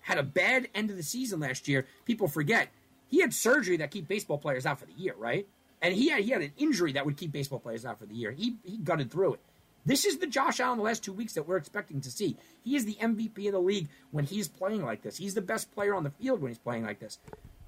had 0.00 0.18
a 0.18 0.24
bad 0.24 0.66
end 0.74 0.90
of 0.90 0.96
the 0.96 1.04
season 1.04 1.38
last 1.38 1.68
year. 1.68 1.86
People 2.04 2.26
forget 2.26 2.70
he 3.06 3.20
had 3.20 3.32
surgery 3.32 3.76
that 3.76 3.92
keep 3.92 4.08
baseball 4.08 4.38
players 4.38 4.66
out 4.66 4.80
for 4.80 4.86
the 4.86 4.92
year, 4.94 5.14
right? 5.16 5.46
And 5.80 5.94
he 5.94 6.08
had 6.08 6.24
he 6.24 6.30
had 6.30 6.42
an 6.42 6.52
injury 6.56 6.90
that 6.94 7.06
would 7.06 7.16
keep 7.16 7.30
baseball 7.30 7.60
players 7.60 7.86
out 7.86 8.00
for 8.00 8.06
the 8.06 8.14
year. 8.16 8.32
He 8.32 8.56
he 8.64 8.78
gutted 8.78 9.12
through 9.12 9.34
it. 9.34 9.40
This 9.88 10.04
is 10.04 10.18
the 10.18 10.26
Josh 10.26 10.60
Allen 10.60 10.76
the 10.76 10.84
last 10.84 11.02
two 11.02 11.14
weeks 11.14 11.32
that 11.32 11.48
we're 11.48 11.56
expecting 11.56 12.02
to 12.02 12.10
see. 12.10 12.36
He 12.62 12.76
is 12.76 12.84
the 12.84 12.98
MVP 13.00 13.46
of 13.46 13.52
the 13.52 13.58
league 13.58 13.88
when 14.10 14.26
he's 14.26 14.46
playing 14.46 14.84
like 14.84 15.00
this. 15.00 15.16
He's 15.16 15.32
the 15.32 15.40
best 15.40 15.74
player 15.74 15.94
on 15.94 16.04
the 16.04 16.10
field 16.10 16.42
when 16.42 16.50
he's 16.50 16.58
playing 16.58 16.84
like 16.84 17.00
this. 17.00 17.18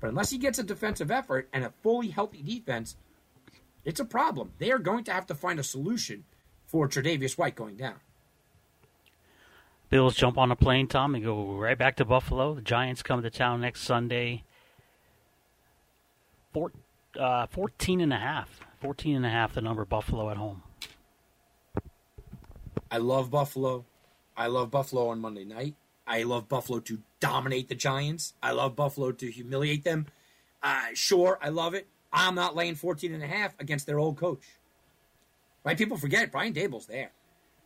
But 0.00 0.10
unless 0.10 0.28
he 0.28 0.36
gets 0.36 0.58
a 0.58 0.62
defensive 0.62 1.10
effort 1.10 1.48
and 1.50 1.64
a 1.64 1.72
fully 1.82 2.08
healthy 2.08 2.42
defense, 2.42 2.96
it's 3.86 4.00
a 4.00 4.04
problem. 4.04 4.52
They 4.58 4.70
are 4.70 4.78
going 4.78 5.04
to 5.04 5.12
have 5.12 5.28
to 5.28 5.34
find 5.34 5.58
a 5.58 5.62
solution 5.62 6.24
for 6.66 6.86
Tre'Davious 6.86 7.38
White 7.38 7.54
going 7.54 7.76
down. 7.76 7.94
Bills 9.88 10.14
jump 10.14 10.36
on 10.36 10.52
a 10.52 10.56
plane, 10.56 10.88
Tom, 10.88 11.14
and 11.14 11.24
go 11.24 11.54
right 11.54 11.78
back 11.78 11.96
to 11.96 12.04
Buffalo. 12.04 12.52
The 12.52 12.60
Giants 12.60 13.02
come 13.02 13.22
to 13.22 13.30
town 13.30 13.62
next 13.62 13.80
Sunday. 13.80 14.44
Four, 16.52 16.70
uh, 17.18 17.46
14 17.46 18.02
and 18.02 18.12
a 18.12 18.18
half. 18.18 18.60
14 18.82 19.16
and 19.16 19.24
a 19.24 19.30
half 19.30 19.54
the 19.54 19.62
number 19.62 19.86
Buffalo 19.86 20.28
at 20.28 20.36
home. 20.36 20.62
I 22.90 22.98
love 22.98 23.30
Buffalo. 23.30 23.84
I 24.36 24.46
love 24.46 24.70
Buffalo 24.70 25.08
on 25.08 25.20
Monday 25.20 25.44
night. 25.44 25.74
I 26.06 26.24
love 26.24 26.48
Buffalo 26.48 26.80
to 26.80 26.98
dominate 27.20 27.68
the 27.68 27.74
Giants. 27.74 28.34
I 28.42 28.52
love 28.52 28.74
Buffalo 28.74 29.12
to 29.12 29.30
humiliate 29.30 29.84
them. 29.84 30.06
Uh, 30.62 30.86
sure, 30.94 31.38
I 31.40 31.50
love 31.50 31.74
it. 31.74 31.86
I'm 32.12 32.34
not 32.34 32.56
laying 32.56 32.74
14 32.74 33.14
and 33.14 33.22
a 33.22 33.26
half 33.26 33.54
against 33.60 33.86
their 33.86 33.98
old 33.98 34.16
coach. 34.16 34.42
Right? 35.64 35.78
People 35.78 35.96
forget 35.96 36.32
Brian 36.32 36.52
Daboll's 36.52 36.86
there. 36.86 37.12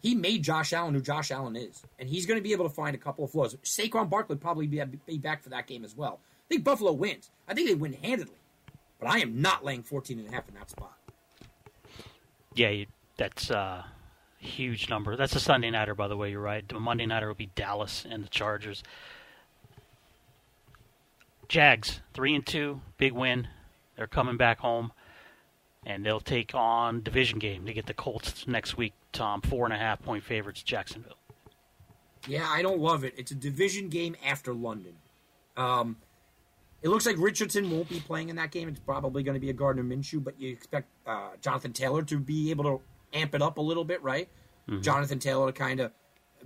He 0.03 0.15
made 0.15 0.43
Josh 0.43 0.75
Allen 0.75 0.93
who 0.93 1.01
Josh 1.01 1.31
Allen 1.31 1.57
is, 1.57 1.83
and 1.99 2.09
he's 2.09 2.27
going 2.27 2.39
to 2.39 2.43
be 2.43 2.53
able 2.53 2.69
to 2.69 2.75
find 2.75 2.95
a 2.95 2.99
couple 2.99 3.25
of 3.25 3.31
flaws. 3.31 3.57
Saquon 3.65 4.11
Barkley 4.11 4.37
probably 4.37 4.67
be, 4.67 4.83
be 5.07 5.17
back 5.17 5.43
for 5.43 5.49
that 5.49 5.67
game 5.67 5.83
as 5.83 5.97
well. 5.97 6.21
I 6.23 6.49
think 6.51 6.65
Buffalo 6.65 6.93
wins. 6.93 7.31
I 7.49 7.55
think 7.55 7.69
they 7.69 7.75
win 7.75 7.95
handedly, 7.95 8.37
but 9.01 9.09
I 9.09 9.21
am 9.21 9.41
not 9.41 9.65
laying 9.65 9.83
14 9.83 10.19
and 10.19 10.29
a 10.29 10.33
half 10.33 10.47
in 10.47 10.55
that 10.57 10.69
spot. 10.69 10.99
Yeah, 12.55 12.85
that's 13.17 13.49
a 13.49 13.87
huge 14.45 14.89
number. 14.89 15.17
That's 15.17 15.35
a 15.35 15.41
Sunday 15.41 15.71
nighter, 15.71 15.95
by 15.95 16.09
the 16.09 16.17
way. 16.17 16.31
You're 16.31 16.41
right. 16.41 16.67
The 16.67 16.79
Monday 16.79 17.07
nighter 17.07 17.29
will 17.29 17.35
be 17.35 17.51
Dallas 17.55 18.07
and 18.09 18.25
the 18.25 18.29
Chargers. 18.29 18.83
Jags 21.49 22.01
three 22.13 22.35
and 22.35 22.45
two, 22.47 22.81
big 22.97 23.13
win. 23.13 23.49
They're 23.97 24.07
coming 24.07 24.37
back 24.37 24.61
home, 24.61 24.93
and 25.85 26.05
they'll 26.05 26.21
take 26.21 26.55
on 26.55 27.03
division 27.03 27.39
game. 27.39 27.65
They 27.65 27.73
get 27.73 27.87
the 27.87 27.95
Colts 27.95 28.47
next 28.47 28.77
week. 28.77 28.95
Tom, 29.13 29.41
four 29.41 29.65
and 29.65 29.75
a 29.75 29.79
half 29.79 30.03
point 30.03 30.25
favorites, 30.25 30.63
Jacksonville. 30.63 31.19
Yeah, 32.27 32.49
I 32.49 32.63
don't 32.63 32.81
love 32.81 33.05
it. 33.05 33.15
It's 33.17 33.31
a 33.31 33.35
division 33.35 33.89
game 33.89 34.17
after 34.25 34.55
London. 34.55 34.95
Um, 35.57 35.97
it 36.83 36.89
looks 36.89 37.07
like 37.07 37.17
Richardson 37.19 37.71
won't 37.71 37.89
be 37.89 38.01
playing 38.01 38.31
in 38.31 38.37
that 38.37 38.51
game. 38.51 38.69
It's 38.69 38.81
probably 38.81 39.23
going 39.23 39.35
to 39.35 39.41
be 39.41 39.51
a 39.51 39.55
Gardner 39.55 39.85
Minshew, 39.85 40.25
but 40.25 40.41
you 40.41 40.51
expect 40.51 40.89
uh, 41.07 41.31
Jonathan 41.41 41.73
Taylor 41.73 42.03
to 42.03 42.19
be 42.19 42.51
able 42.51 42.65
to 42.65 42.81
amp 43.15 43.35
it 43.35 43.43
up 43.43 43.59
a 43.59 43.63
little 43.63 43.85
bit, 43.85 44.03
right? 44.03 44.29
Mm-hmm. 44.69 44.83
Jonathan 44.83 45.19
Taylor 45.19 45.47
to 45.47 45.53
kind 45.53 45.81
of 45.81 45.93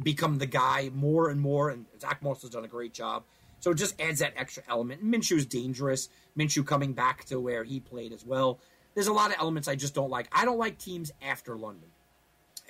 become 0.02 0.38
the 0.38 0.46
guy 0.46 0.90
more 0.94 1.30
and 1.30 1.40
more, 1.40 1.70
and 1.70 1.86
Zack 2.00 2.22
Moss 2.22 2.42
has 2.42 2.50
done 2.50 2.64
a 2.64 2.68
great 2.68 2.92
job. 2.92 3.24
So 3.60 3.72
it 3.72 3.74
just 3.74 4.00
adds 4.00 4.20
that 4.20 4.34
extra 4.36 4.62
element. 4.68 5.04
Minshew's 5.04 5.46
dangerous. 5.46 6.08
Minshew 6.38 6.64
coming 6.64 6.92
back 6.92 7.24
to 7.26 7.40
where 7.40 7.64
he 7.64 7.80
played 7.80 8.12
as 8.12 8.24
well. 8.24 8.60
There's 8.94 9.08
a 9.08 9.12
lot 9.12 9.30
of 9.30 9.36
elements 9.38 9.68
I 9.68 9.74
just 9.74 9.94
don't 9.94 10.10
like. 10.10 10.28
I 10.32 10.44
don't 10.44 10.58
like 10.58 10.78
teams 10.78 11.12
after 11.22 11.56
London. 11.56 11.88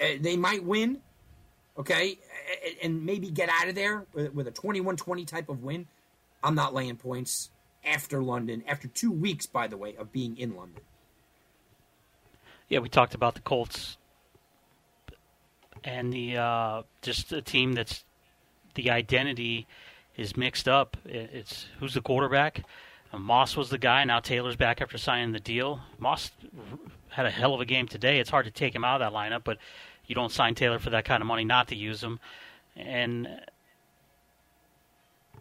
Uh, 0.00 0.18
they 0.20 0.36
might 0.36 0.64
win, 0.64 1.00
okay, 1.76 2.18
and 2.82 3.04
maybe 3.04 3.30
get 3.30 3.48
out 3.48 3.68
of 3.68 3.74
there 3.74 4.06
with 4.14 4.46
a 4.46 4.50
21 4.50 4.96
20 4.96 5.24
type 5.24 5.48
of 5.48 5.62
win. 5.62 5.86
I'm 6.42 6.54
not 6.54 6.72
laying 6.72 6.96
points 6.96 7.50
after 7.84 8.22
London, 8.22 8.62
after 8.66 8.88
two 8.88 9.10
weeks, 9.10 9.46
by 9.46 9.66
the 9.66 9.76
way, 9.76 9.96
of 9.96 10.12
being 10.12 10.36
in 10.36 10.56
London. 10.56 10.82
Yeah, 12.68 12.80
we 12.80 12.88
talked 12.88 13.14
about 13.14 13.34
the 13.34 13.40
Colts 13.40 13.96
and 15.84 16.12
the 16.12 16.36
uh, 16.36 16.82
just 17.02 17.32
a 17.32 17.40
team 17.40 17.72
that's 17.72 18.04
the 18.74 18.90
identity 18.90 19.66
is 20.16 20.36
mixed 20.36 20.68
up. 20.68 20.96
It's 21.04 21.66
who's 21.78 21.94
the 21.94 22.02
quarterback. 22.02 22.64
Uh, 23.12 23.18
Moss 23.18 23.56
was 23.56 23.70
the 23.70 23.78
guy. 23.78 24.04
Now 24.04 24.20
Taylor's 24.20 24.56
back 24.56 24.82
after 24.82 24.98
signing 24.98 25.32
the 25.32 25.40
deal. 25.40 25.80
Moss 25.98 26.30
had 27.08 27.26
a 27.26 27.30
hell 27.30 27.54
of 27.54 27.60
a 27.60 27.64
game 27.64 27.88
today. 27.88 28.18
It's 28.20 28.30
hard 28.30 28.44
to 28.44 28.50
take 28.50 28.74
him 28.74 28.84
out 28.84 29.00
of 29.00 29.12
that 29.12 29.16
lineup, 29.16 29.44
but 29.44 29.58
you 30.06 30.14
don't 30.14 30.32
sign 30.32 30.54
Taylor 30.54 30.78
for 30.78 30.90
that 30.90 31.04
kind 31.04 31.22
of 31.22 31.26
money 31.26 31.44
not 31.44 31.68
to 31.68 31.74
use 31.74 32.02
him. 32.02 32.20
And 32.76 33.26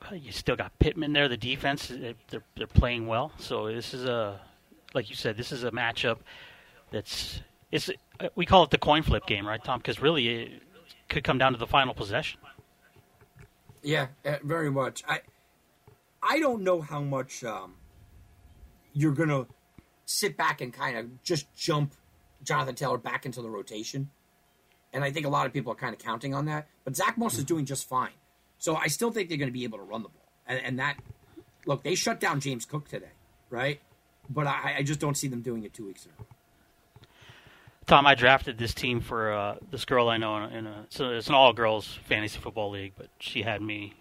uh, 0.09 0.15
you 0.15 0.31
still 0.31 0.55
got 0.55 0.77
Pittman 0.79 1.13
there. 1.13 1.27
The 1.27 1.37
defense, 1.37 1.87
they're 1.87 2.43
they're 2.55 2.67
playing 2.67 3.07
well. 3.07 3.33
So 3.37 3.67
this 3.67 3.93
is 3.93 4.05
a, 4.05 4.39
like 4.93 5.09
you 5.09 5.15
said, 5.15 5.35
this 5.35 5.51
is 5.51 5.63
a 5.63 5.71
matchup 5.71 6.19
that's 6.91 7.41
it's 7.71 7.89
we 8.35 8.45
call 8.45 8.63
it 8.63 8.71
the 8.71 8.77
coin 8.77 9.03
flip 9.03 9.25
game, 9.25 9.45
right, 9.47 9.63
Tom? 9.63 9.79
Because 9.79 10.01
really, 10.01 10.27
it 10.27 10.61
could 11.09 11.23
come 11.23 11.37
down 11.37 11.53
to 11.53 11.59
the 11.59 11.67
final 11.67 11.93
possession. 11.93 12.39
Yeah, 13.83 14.07
uh, 14.25 14.37
very 14.43 14.71
much. 14.71 15.03
I 15.07 15.21
I 16.21 16.39
don't 16.39 16.63
know 16.63 16.81
how 16.81 17.01
much 17.01 17.43
um, 17.43 17.75
you're 18.93 19.13
gonna 19.13 19.47
sit 20.05 20.37
back 20.37 20.61
and 20.61 20.73
kind 20.73 20.97
of 20.97 21.23
just 21.23 21.53
jump 21.55 21.93
Jonathan 22.43 22.75
Taylor 22.75 22.97
back 22.97 23.25
into 23.25 23.41
the 23.41 23.49
rotation, 23.49 24.09
and 24.93 25.03
I 25.03 25.11
think 25.11 25.25
a 25.25 25.29
lot 25.29 25.45
of 25.45 25.53
people 25.53 25.71
are 25.71 25.75
kind 25.75 25.93
of 25.93 25.99
counting 25.99 26.33
on 26.33 26.45
that. 26.45 26.67
But 26.85 26.95
Zack 26.95 27.17
Moss 27.17 27.37
is 27.37 27.43
doing 27.43 27.65
just 27.65 27.87
fine, 27.87 28.11
so 28.57 28.75
I 28.75 28.87
still 28.87 29.11
think 29.11 29.29
they're 29.29 29.37
going 29.37 29.49
to 29.49 29.53
be 29.53 29.63
able 29.65 29.77
to 29.77 29.83
run 29.83 30.03
the 30.03 30.09
ball. 30.09 30.27
And, 30.47 30.59
and 30.63 30.79
that 30.79 30.97
look, 31.65 31.83
they 31.83 31.95
shut 31.95 32.19
down 32.19 32.39
James 32.39 32.65
Cook 32.65 32.87
today, 32.87 33.11
right? 33.49 33.79
But 34.29 34.47
I, 34.47 34.77
I 34.79 34.83
just 34.83 34.99
don't 34.99 35.15
see 35.15 35.27
them 35.27 35.41
doing 35.41 35.63
it 35.63 35.73
two 35.73 35.85
weeks 35.85 36.05
in 36.05 36.11
a 36.11 36.15
row. 36.19 36.36
Tom, 37.87 38.05
I 38.05 38.15
drafted 38.15 38.57
this 38.57 38.73
team 38.73 38.99
for 38.99 39.31
uh, 39.31 39.55
this 39.71 39.85
girl 39.85 40.09
I 40.09 40.17
know 40.17 40.43
in 40.43 40.67
a, 40.67 40.85
so 40.89 41.11
it's 41.11 41.27
an 41.27 41.35
all 41.35 41.53
girls 41.53 41.97
fantasy 42.03 42.37
football 42.37 42.69
league, 42.69 42.91
but 42.97 43.07
she 43.17 43.43
had 43.43 43.61
me 43.61 43.93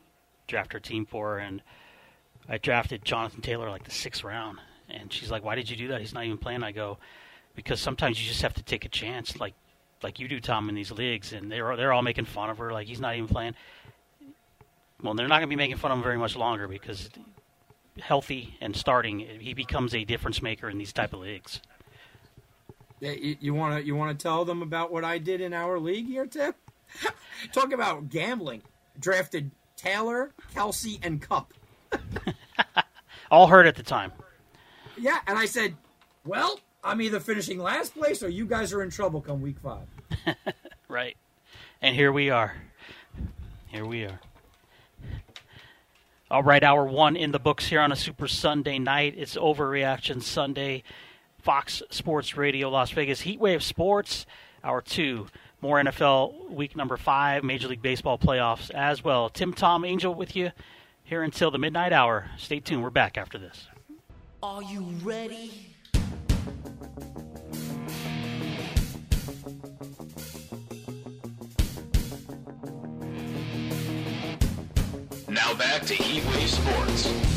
draft 0.48 0.72
her 0.72 0.80
team 0.80 1.06
for 1.06 1.34
her, 1.34 1.38
and 1.38 1.62
I 2.48 2.58
drafted 2.58 3.04
Jonathan 3.04 3.42
Taylor 3.42 3.70
like 3.70 3.84
the 3.84 3.92
sixth 3.92 4.24
round, 4.24 4.58
and 4.90 5.12
she's 5.12 5.30
like, 5.30 5.44
"Why 5.44 5.54
did 5.54 5.70
you 5.70 5.76
do 5.76 5.88
that? 5.88 6.00
He's 6.00 6.12
not 6.12 6.24
even 6.24 6.36
playing." 6.36 6.64
I 6.64 6.72
go, 6.72 6.98
"Because 7.54 7.80
sometimes 7.80 8.20
you 8.20 8.26
just 8.28 8.42
have 8.42 8.54
to 8.54 8.62
take 8.64 8.84
a 8.84 8.88
chance, 8.88 9.38
like 9.38 9.54
like 10.02 10.18
you 10.18 10.26
do, 10.26 10.40
Tom, 10.40 10.68
in 10.68 10.74
these 10.74 10.90
leagues." 10.90 11.32
And 11.32 11.50
they're 11.50 11.76
they're 11.76 11.92
all 11.92 12.02
making 12.02 12.24
fun 12.24 12.50
of 12.50 12.58
her, 12.58 12.72
like 12.72 12.88
he's 12.88 13.00
not 13.00 13.14
even 13.14 13.28
playing. 13.28 13.54
Well, 15.00 15.14
they're 15.14 15.28
not 15.28 15.36
going 15.36 15.48
to 15.48 15.56
be 15.56 15.56
making 15.56 15.76
fun 15.76 15.92
of 15.92 15.98
him 15.98 16.02
very 16.02 16.18
much 16.18 16.34
longer 16.34 16.66
because 16.66 17.08
healthy 18.00 18.56
and 18.60 18.74
starting, 18.74 19.20
he 19.20 19.54
becomes 19.54 19.94
a 19.94 20.04
difference 20.04 20.42
maker 20.42 20.68
in 20.68 20.78
these 20.78 20.92
type 20.92 21.12
of 21.12 21.20
leagues. 21.20 21.60
You 23.00 23.54
want 23.54 23.78
to 23.78 23.86
you 23.86 23.94
want 23.94 24.18
to 24.18 24.22
tell 24.22 24.44
them 24.44 24.62
about 24.62 24.90
what 24.90 25.04
I 25.04 25.18
did 25.18 25.40
in 25.40 25.52
our 25.52 25.78
league 25.78 26.06
here, 26.06 26.26
Tim? 26.26 26.54
Talk 27.52 27.72
about 27.72 28.08
gambling. 28.08 28.62
Drafted 28.98 29.50
Taylor, 29.76 30.32
Kelce, 30.54 30.98
and 31.02 31.20
Kupp. 31.20 31.52
All 33.30 33.48
hurt 33.48 33.66
at 33.66 33.76
the 33.76 33.82
time. 33.82 34.12
Yeah, 34.98 35.18
and 35.26 35.38
I 35.38 35.44
said, 35.44 35.76
"Well, 36.24 36.58
I'm 36.86 37.02
either 37.02 37.18
finishing 37.18 37.58
last 37.58 37.94
place 37.94 38.22
or 38.22 38.28
you 38.28 38.46
guys 38.46 38.72
are 38.72 38.80
in 38.80 38.90
trouble 38.90 39.20
come 39.20 39.42
week 39.42 39.56
five. 39.58 39.88
right, 40.88 41.16
and 41.82 41.96
here 41.96 42.12
we 42.12 42.30
are. 42.30 42.54
Here 43.66 43.84
we 43.84 44.04
are. 44.04 44.20
All 46.30 46.44
right, 46.44 46.62
hour 46.62 46.84
one 46.84 47.16
in 47.16 47.32
the 47.32 47.40
books 47.40 47.66
here 47.66 47.80
on 47.80 47.90
a 47.90 47.96
Super 47.96 48.28
Sunday 48.28 48.78
night. 48.78 49.14
It's 49.16 49.36
Overreaction 49.36 50.22
Sunday. 50.22 50.84
Fox 51.46 51.80
Sports 51.90 52.36
Radio 52.36 52.68
Las 52.70 52.90
Vegas 52.90 53.22
Heatwave 53.22 53.62
Sports. 53.62 54.26
Hour 54.64 54.82
two, 54.82 55.28
more 55.60 55.78
NFL 55.78 56.50
week 56.50 56.74
number 56.74 56.96
five, 56.96 57.44
Major 57.44 57.68
League 57.68 57.82
Baseball 57.82 58.18
playoffs 58.18 58.68
as 58.72 59.04
well. 59.04 59.28
Tim 59.28 59.52
Tom 59.52 59.84
Angel 59.84 60.12
with 60.12 60.34
you 60.34 60.50
here 61.04 61.22
until 61.22 61.52
the 61.52 61.58
midnight 61.58 61.92
hour. 61.92 62.26
Stay 62.36 62.58
tuned. 62.58 62.82
We're 62.82 62.90
back 62.90 63.16
after 63.16 63.38
this. 63.38 63.68
Are 64.42 64.60
you 64.60 64.80
ready? 65.04 65.52
Now 75.28 75.54
back 75.54 75.82
to 75.82 75.94
Heatwave 75.94 76.48
Sports. 76.48 77.35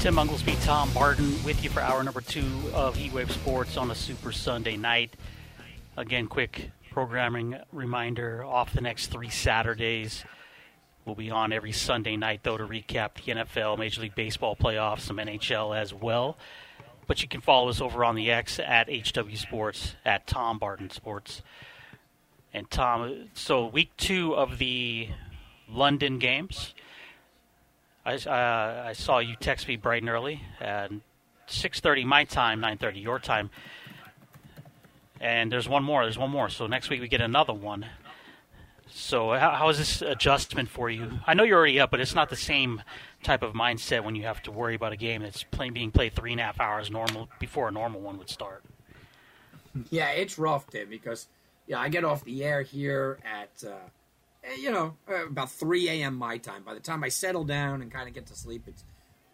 Tim 0.00 0.16
Unglesby, 0.16 0.62
Tom 0.64 0.90
Barton 0.92 1.42
with 1.42 1.64
you 1.64 1.70
for 1.70 1.80
hour 1.80 2.02
number 2.04 2.20
two 2.20 2.46
of 2.74 2.96
Heatwave 2.96 3.30
Sports 3.30 3.76
on 3.76 3.90
a 3.90 3.94
Super 3.94 4.30
Sunday 4.30 4.76
night. 4.76 5.14
Again, 5.96 6.26
quick 6.26 6.70
programming 6.90 7.56
reminder 7.72 8.44
off 8.44 8.72
the 8.72 8.80
next 8.80 9.08
three 9.08 9.30
Saturdays. 9.30 10.24
We'll 11.04 11.14
be 11.14 11.30
on 11.30 11.52
every 11.52 11.72
Sunday 11.72 12.16
night, 12.16 12.40
though, 12.42 12.56
to 12.56 12.64
recap 12.66 13.14
the 13.14 13.32
NFL, 13.32 13.78
Major 13.78 14.02
League 14.02 14.14
Baseball 14.14 14.54
playoffs, 14.54 15.00
some 15.00 15.16
NHL 15.16 15.76
as 15.76 15.92
well. 15.92 16.36
But 17.06 17.22
you 17.22 17.28
can 17.28 17.40
follow 17.40 17.68
us 17.68 17.80
over 17.80 18.04
on 18.04 18.14
the 18.14 18.30
X 18.30 18.58
at 18.58 18.88
HW 18.88 19.36
Sports, 19.36 19.94
at 20.04 20.26
Tom 20.26 20.58
Barton 20.58 20.90
Sports. 20.90 21.42
And 22.52 22.70
Tom, 22.70 23.28
so 23.34 23.66
week 23.66 23.90
two 23.96 24.34
of 24.34 24.58
the 24.58 25.08
London 25.68 26.18
games. 26.18 26.74
I, 28.06 28.14
uh, 28.14 28.84
I 28.86 28.92
saw 28.92 29.18
you 29.18 29.34
text 29.34 29.66
me 29.66 29.74
bright 29.74 30.02
and 30.02 30.08
early 30.08 30.40
at 30.60 30.92
6:30 31.48 32.04
my 32.04 32.24
time, 32.24 32.60
9:30 32.60 33.02
your 33.02 33.18
time. 33.18 33.50
And 35.20 35.50
there's 35.50 35.68
one 35.68 35.82
more. 35.82 36.04
There's 36.04 36.18
one 36.18 36.30
more. 36.30 36.48
So 36.48 36.68
next 36.68 36.88
week 36.88 37.00
we 37.00 37.08
get 37.08 37.20
another 37.20 37.52
one. 37.52 37.86
So 38.88 39.32
how, 39.32 39.50
how 39.50 39.68
is 39.70 39.78
this 39.78 40.02
adjustment 40.02 40.68
for 40.68 40.88
you? 40.88 41.18
I 41.26 41.34
know 41.34 41.42
you're 41.42 41.58
already 41.58 41.80
up, 41.80 41.90
but 41.90 42.00
it's 42.00 42.14
not 42.14 42.28
the 42.28 42.36
same 42.36 42.82
type 43.24 43.42
of 43.42 43.54
mindset 43.54 44.04
when 44.04 44.14
you 44.14 44.22
have 44.22 44.40
to 44.42 44.52
worry 44.52 44.76
about 44.76 44.92
a 44.92 44.96
game 44.96 45.22
that's 45.22 45.42
playing, 45.42 45.72
being 45.72 45.90
played 45.90 46.14
three 46.14 46.30
and 46.30 46.40
a 46.40 46.44
half 46.44 46.60
hours 46.60 46.90
normal 46.90 47.28
before 47.40 47.68
a 47.68 47.72
normal 47.72 48.00
one 48.00 48.18
would 48.18 48.30
start. 48.30 48.62
Yeah, 49.90 50.10
it's 50.10 50.38
rough, 50.38 50.68
Tim, 50.68 50.88
because 50.88 51.26
yeah, 51.66 51.80
I 51.80 51.88
get 51.88 52.04
off 52.04 52.24
the 52.24 52.44
air 52.44 52.62
here 52.62 53.18
at 53.24 53.64
uh, 53.68 53.88
you 54.58 54.70
know, 54.70 54.96
uh, 55.08 55.26
about 55.26 55.50
3 55.50 55.88
a.m. 55.88 56.16
my 56.16 56.38
time. 56.38 56.62
By 56.62 56.74
the 56.74 56.80
time 56.80 57.02
I 57.04 57.08
settle 57.08 57.44
down 57.44 57.82
and 57.82 57.90
kind 57.90 58.08
of 58.08 58.14
get 58.14 58.26
to 58.26 58.34
sleep, 58.34 58.64
it's 58.66 58.84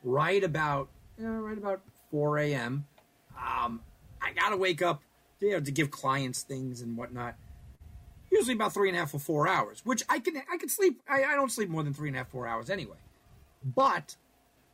right 0.03 0.43
about, 0.43 0.89
you 1.19 1.25
know, 1.25 1.41
right 1.41 1.59
about 1.59 1.81
4 2.11 2.39
a.m. 2.39 2.87
Um, 3.37 3.81
I 4.21 4.33
got 4.33 4.51
to 4.51 4.57
wake 4.57 4.83
up 4.83 5.03
you 5.43 5.53
know, 5.53 5.61
to 5.61 5.71
give 5.71 5.91
clients 5.91 6.43
things 6.43 6.81
and 6.81 6.97
whatnot. 6.97 7.35
Usually 8.31 8.55
about 8.55 8.73
three 8.73 8.89
and 8.89 8.97
a 8.97 9.01
half 9.01 9.13
or 9.13 9.19
four 9.19 9.47
hours, 9.47 9.83
which 9.85 10.03
I 10.09 10.19
can 10.19 10.37
I 10.51 10.57
can 10.57 10.69
sleep. 10.69 11.03
I, 11.09 11.25
I 11.25 11.35
don't 11.35 11.53
sleep 11.53 11.69
more 11.69 11.83
than 11.83 11.93
three 11.93 12.09
and 12.09 12.17
a 12.17 12.21
half 12.21 12.29
four 12.29 12.47
hours 12.47 12.71
anyway. 12.71 12.97
But 13.63 14.17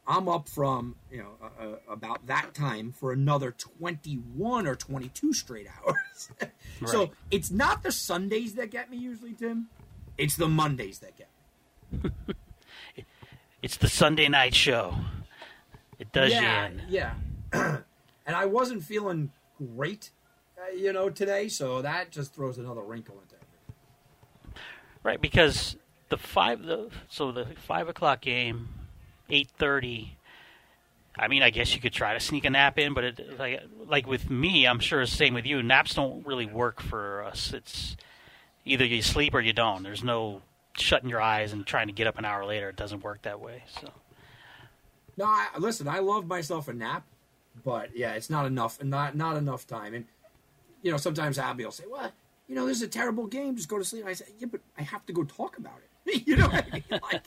I'm 0.06 0.28
up 0.28 0.48
from 0.48 0.94
you 1.10 1.18
know 1.18 1.30
uh, 1.42 1.64
uh, 1.64 1.92
about 1.92 2.26
that 2.28 2.54
time 2.54 2.92
for 2.92 3.12
another 3.12 3.50
21 3.50 4.66
or 4.66 4.76
22 4.76 5.32
straight 5.32 5.66
hours. 5.66 6.30
so 6.86 7.10
it's 7.32 7.50
not 7.50 7.82
the 7.82 7.90
Sundays 7.90 8.54
that 8.54 8.70
get 8.70 8.90
me 8.90 8.96
usually, 8.96 9.32
Tim. 9.32 9.68
It's 10.18 10.36
the 10.36 10.48
Mondays 10.48 10.98
that 10.98 11.16
get 11.16 11.28
me. 11.92 12.10
It's 13.60 13.76
the 13.76 13.88
Sunday 13.88 14.28
night 14.28 14.54
show. 14.54 14.94
It 15.98 16.12
does 16.12 16.30
yeah, 16.30 16.68
you 16.68 16.74
in. 16.74 16.82
yeah. 16.88 17.14
and 17.52 18.36
I 18.36 18.44
wasn't 18.44 18.84
feeling 18.84 19.32
great, 19.58 20.10
uh, 20.56 20.76
you 20.76 20.92
know, 20.92 21.10
today, 21.10 21.48
so 21.48 21.82
that 21.82 22.12
just 22.12 22.32
throws 22.32 22.58
another 22.58 22.82
wrinkle 22.82 23.16
into 23.20 23.34
it. 23.34 24.58
Right, 25.02 25.20
because 25.20 25.76
the 26.08 26.18
five 26.18 26.62
the 26.62 26.90
so 27.08 27.32
the 27.32 27.46
five 27.66 27.88
o'clock 27.88 28.20
game, 28.20 28.68
eight 29.28 29.48
thirty. 29.58 30.16
I 31.18 31.26
mean, 31.26 31.42
I 31.42 31.50
guess 31.50 31.74
you 31.74 31.80
could 31.80 31.92
try 31.92 32.14
to 32.14 32.20
sneak 32.20 32.44
a 32.44 32.50
nap 32.50 32.78
in, 32.78 32.94
but 32.94 33.02
it, 33.02 33.38
like 33.40 33.60
like 33.86 34.06
with 34.06 34.30
me, 34.30 34.66
I'm 34.68 34.78
sure 34.78 35.02
it's 35.02 35.10
the 35.10 35.16
same 35.16 35.34
with 35.34 35.46
you. 35.46 35.64
Naps 35.64 35.94
don't 35.94 36.24
really 36.24 36.46
work 36.46 36.80
for 36.80 37.24
us. 37.24 37.52
It's 37.52 37.96
either 38.68 38.84
you 38.84 39.02
sleep 39.02 39.34
or 39.34 39.40
you 39.40 39.52
don't. 39.52 39.82
There's 39.82 40.04
no 40.04 40.42
shutting 40.76 41.08
your 41.08 41.20
eyes 41.20 41.52
and 41.52 41.66
trying 41.66 41.88
to 41.88 41.92
get 41.92 42.06
up 42.06 42.18
an 42.18 42.24
hour 42.24 42.44
later. 42.44 42.68
It 42.68 42.76
doesn't 42.76 43.02
work 43.02 43.22
that 43.22 43.40
way. 43.40 43.64
So 43.80 43.90
No, 45.16 45.24
I, 45.24 45.48
listen, 45.58 45.88
I 45.88 45.98
love 45.98 46.26
myself 46.26 46.68
a 46.68 46.72
nap, 46.72 47.04
but 47.64 47.96
yeah, 47.96 48.12
it's 48.12 48.30
not 48.30 48.46
enough, 48.46 48.82
not 48.82 49.16
not 49.16 49.36
enough 49.36 49.66
time. 49.66 49.94
And 49.94 50.04
you 50.82 50.90
know, 50.90 50.96
sometimes 50.96 51.38
Abby 51.38 51.64
will 51.64 51.72
say, 51.72 51.84
"Well, 51.90 52.12
you 52.46 52.54
know, 52.54 52.66
this 52.66 52.76
is 52.76 52.82
a 52.84 52.88
terrible 52.88 53.26
game. 53.26 53.56
Just 53.56 53.68
go 53.68 53.78
to 53.78 53.84
sleep." 53.84 54.06
I 54.06 54.12
say, 54.12 54.26
"Yeah, 54.38 54.46
but 54.50 54.60
I 54.78 54.82
have 54.82 55.04
to 55.06 55.12
go 55.12 55.24
talk 55.24 55.58
about 55.58 55.80
it." 56.04 56.26
you 56.26 56.36
know 56.36 56.48
what 56.48 56.64
I 56.72 56.82
mean? 56.90 57.00
Like, 57.02 57.22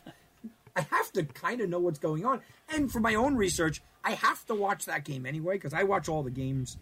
I 0.76 0.82
have 0.90 1.12
to 1.14 1.24
kind 1.24 1.60
of 1.60 1.70
know 1.70 1.80
what's 1.80 2.00
going 2.00 2.26
on. 2.26 2.42
And 2.70 2.90
for 2.90 3.02
my 3.02 3.16
own 3.16 3.36
research, 3.36 3.82
I 4.06 4.14
have 4.14 4.46
to 4.46 4.56
watch 4.56 4.86
that 4.86 5.04
game 5.04 5.26
anyway 5.26 5.56
because 5.56 5.74
I 5.74 5.84
watch 5.84 6.08
all 6.08 6.24
the 6.24 6.32
games 6.32 6.78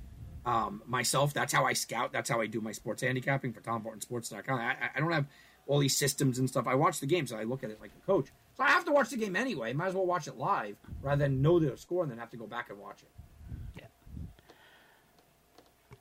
um, 0.45 0.81
myself. 0.85 1.33
That's 1.33 1.53
how 1.53 1.65
I 1.65 1.73
scout. 1.73 2.11
That's 2.11 2.29
how 2.29 2.41
I 2.41 2.47
do 2.47 2.61
my 2.61 2.71
sports 2.71 3.01
handicapping 3.03 3.53
for 3.53 3.61
TomBartonSports.com. 3.61 4.59
I, 4.59 4.71
I- 4.71 4.89
I 4.95 4.99
don't 4.99 5.11
have 5.11 5.25
all 5.67 5.79
these 5.79 5.95
systems 5.95 6.39
and 6.39 6.49
stuff. 6.49 6.65
I 6.67 6.73
watch 6.75 6.99
the 6.99 7.05
game, 7.05 7.27
so 7.27 7.37
I 7.37 7.43
look 7.43 7.63
at 7.63 7.69
it 7.69 7.79
like 7.79 7.91
a 7.95 8.05
coach. 8.05 8.27
So 8.57 8.63
I 8.63 8.69
have 8.69 8.85
to 8.85 8.91
watch 8.91 9.09
the 9.11 9.17
game 9.17 9.35
anyway. 9.35 9.71
Might 9.73 9.87
as 9.89 9.93
well 9.93 10.05
watch 10.05 10.27
it 10.27 10.35
live 10.37 10.75
rather 11.01 11.23
than 11.25 11.41
know 11.41 11.59
the 11.59 11.77
score 11.77 12.01
and 12.03 12.11
then 12.11 12.17
have 12.17 12.31
to 12.31 12.37
go 12.37 12.47
back 12.47 12.69
and 12.69 12.79
watch 12.79 13.03
it. 13.03 13.09
Yeah. 13.79 13.85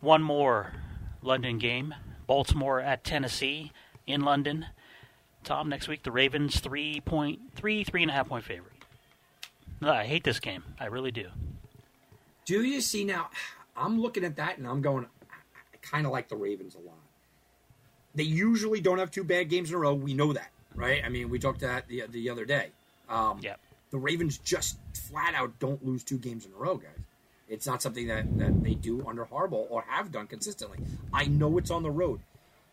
one 0.01 0.23
more 0.23 0.73
London 1.23 1.59
game: 1.59 1.95
Baltimore 2.27 2.81
at 2.81 3.05
Tennessee 3.05 3.73
in 4.07 4.23
London. 4.23 4.67
Tom, 5.45 5.69
next 5.69 5.87
week 5.89 6.03
the 6.03 6.11
Ravens 6.13 6.61
three 6.61 7.01
point 7.01 7.41
three 7.55 7.85
three 7.85 8.03
and 8.03 8.11
a 8.11 8.15
half 8.15 8.29
point 8.29 8.45
favorite. 8.45 8.73
I 9.83 10.05
hate 10.05 10.25
this 10.25 10.41
game. 10.41 10.65
I 10.81 10.87
really 10.87 11.11
do. 11.13 11.27
Do 12.45 12.63
you 12.65 12.81
see 12.81 13.05
now? 13.05 13.29
I'm 13.79 14.01
looking 14.01 14.25
at 14.25 14.37
that 14.37 14.59
and 14.59 14.67
I'm 14.67 14.81
going. 14.83 15.07
I 15.31 15.77
kind 15.83 16.07
of 16.07 16.13
like 16.13 16.29
the 16.29 16.37
Ravens 16.37 16.75
a 16.75 16.79
lot. 16.81 16.97
They 18.15 18.25
usually 18.25 18.81
don't 18.81 18.99
have 18.99 19.11
two 19.11 19.25
bad 19.25 19.49
games 19.49 19.71
in 19.71 19.77
a 19.77 19.79
row. 19.79 19.95
We 19.95 20.15
know 20.15 20.33
that, 20.33 20.51
right? 20.75 21.03
I 21.05 21.09
mean, 21.09 21.29
we 21.31 21.39
talked 21.39 21.61
that 21.61 21.87
the 21.89 22.05
the 22.09 22.31
other 22.31 22.45
day. 22.45 22.71
Um, 23.09 23.39
Yeah. 23.43 23.57
the 23.91 23.99
Ravens 23.99 24.39
just 24.39 24.79
flat 24.95 25.35
out 25.35 25.59
don't 25.59 25.85
lose 25.87 26.03
two 26.05 26.19
games 26.19 26.45
in 26.45 26.53
a 26.53 26.57
row, 26.57 26.77
guys. 26.77 26.91
It's 27.49 27.67
not 27.67 27.81
something 27.81 28.07
that, 28.09 28.37
that 28.39 28.63
they 28.63 28.75
do 28.75 29.07
under 29.07 29.25
Harbaugh 29.25 29.67
or 29.71 29.83
have 29.89 30.13
done 30.13 30.27
consistently. 30.27 30.79
I 31.15 31.25
know 31.25 31.57
it's 31.57 31.71
on 31.71 31.83
the 31.83 31.91
road. 31.91 32.21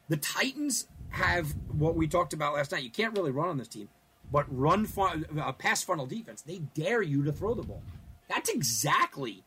The 0.09 0.17
Titans 0.17 0.87
have 1.11 1.55
what 1.71 1.95
we 1.95 2.07
talked 2.07 2.33
about 2.33 2.55
last 2.55 2.73
night. 2.73 2.83
You 2.83 2.89
can't 2.89 3.15
really 3.15 3.31
run 3.31 3.47
on 3.47 3.57
this 3.57 3.69
team, 3.69 3.87
but 4.29 4.45
run 4.49 4.85
fun, 4.85 5.25
uh, 5.39 5.53
pass 5.53 5.81
funnel 5.81 6.05
defense. 6.05 6.41
They 6.41 6.57
dare 6.73 7.01
you 7.01 7.23
to 7.23 7.31
throw 7.31 7.53
the 7.53 7.63
ball. 7.63 7.81
That's 8.27 8.49
exactly, 8.49 9.43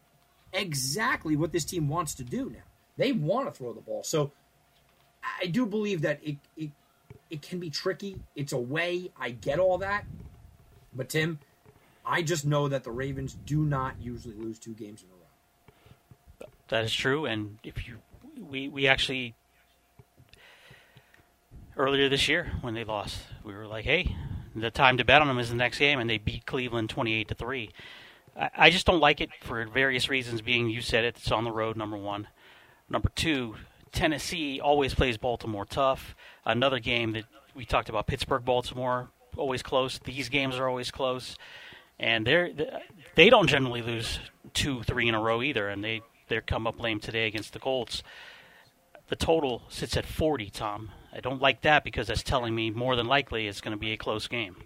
exactly 0.53 1.37
what 1.37 1.53
this 1.53 1.65
team 1.65 1.89
wants 1.89 2.15
to 2.17 2.25
do 2.25 2.51
now. 2.51 2.63
They 2.97 3.13
want 3.13 3.47
to 3.47 3.53
throw 3.53 3.73
the 3.73 3.81
ball. 3.81 4.03
So 4.03 4.33
I 5.41 5.47
do 5.47 5.67
believe 5.67 6.03
that 6.03 6.21
it, 6.23 6.37
it, 6.57 6.71
it 7.31 7.43
can 7.43 7.61
be 7.61 7.71
tricky. 7.71 8.21
It's 8.35 8.53
a 8.53 8.59
way. 8.59 9.11
I 9.19 9.31
get 9.31 9.59
all 9.59 9.79
that. 9.79 10.05
But, 10.95 11.09
Tim, 11.09 11.39
I 12.05 12.23
just 12.23 12.47
know 12.47 12.69
that 12.69 12.85
the 12.85 12.91
Ravens 12.91 13.37
do 13.47 13.63
not 13.63 13.95
usually 14.01 14.35
lose 14.35 14.59
two 14.59 14.75
games 14.75 15.03
in 15.03 15.09
a 15.09 15.13
row. 15.13 16.51
That 16.69 16.85
is 16.85 16.93
true. 16.93 17.27
And 17.27 17.59
if 17.63 17.87
you, 17.87 17.99
we, 18.41 18.69
we 18.69 18.89
actually, 18.89 19.35
earlier 21.77 22.09
this 22.09 22.29
year 22.29 22.53
when 22.63 22.75
they 22.75 22.85
lost, 22.85 23.21
we 23.45 23.55
were 23.55 23.67
like, 23.67 23.85
hey, 23.85 24.17
the 24.57 24.71
time 24.71 24.97
to 24.97 25.05
bet 25.05 25.23
on 25.23 25.29
them 25.29 25.39
is 25.39 25.51
the 25.51 25.57
next 25.57 25.79
game. 25.79 25.99
And 25.99 26.09
they 26.09 26.19
beat 26.19 26.47
Cleveland 26.47 26.91
28 26.91 27.29
to 27.29 27.35
3. 27.35 27.71
I 28.39 28.70
just 28.70 28.86
don't 28.86 29.01
like 29.01 29.20
it 29.20 29.30
for 29.43 29.64
various 29.66 30.09
reasons. 30.09 30.43
Being 30.43 30.70
you 30.70 30.80
said 30.80 31.05
it, 31.05 31.16
it's 31.16 31.32
on 31.32 31.45
the 31.45 31.51
road. 31.51 31.76
Number 31.76 31.97
one, 31.97 32.28
number 32.89 33.11
two, 33.14 33.57
Tennessee 33.91 34.61
always 34.61 34.95
plays 34.95 35.16
Baltimore 35.16 35.64
tough. 35.64 36.14
Another 36.45 36.78
game 36.78 37.12
that 37.12 37.24
we 37.55 37.64
talked 37.64 37.89
about, 37.89 38.07
Pittsburgh, 38.07 38.45
Baltimore, 38.45 39.11
always 39.36 39.62
close. 39.62 39.99
These 39.99 40.28
games 40.28 40.57
are 40.57 40.68
always 40.68 40.91
close, 40.91 41.36
and 41.99 42.26
they're 42.26 42.51
they 43.16 43.28
don't 43.28 43.49
generally 43.49 43.82
lose 43.82 44.20
two, 44.55 44.82
three 44.84 45.09
in 45.09 45.14
a 45.14 45.20
row 45.20 45.43
either, 45.43 45.68
and 45.68 45.82
they 45.82 46.03
they 46.28 46.41
come 46.41 46.66
up 46.66 46.80
lame 46.80 47.01
today 47.01 47.26
against 47.26 47.53
the 47.53 47.59
Colts. 47.59 48.03
The 49.09 49.16
total 49.16 49.62
sits 49.68 49.97
at 49.97 50.05
40, 50.05 50.51
Tom. 50.51 50.91
I 51.14 51.20
don't 51.20 51.41
like 51.41 51.62
that 51.62 51.82
because 51.82 52.09
that's 52.09 52.22
telling 52.22 52.55
me 52.55 52.70
more 52.70 52.95
than 52.95 53.07
likely 53.07 53.49
it's 53.49 53.62
going 53.62 53.72
to 53.72 53.80
be 53.80 53.93
a 53.93 53.97
close 53.97 54.28
game. 54.28 54.57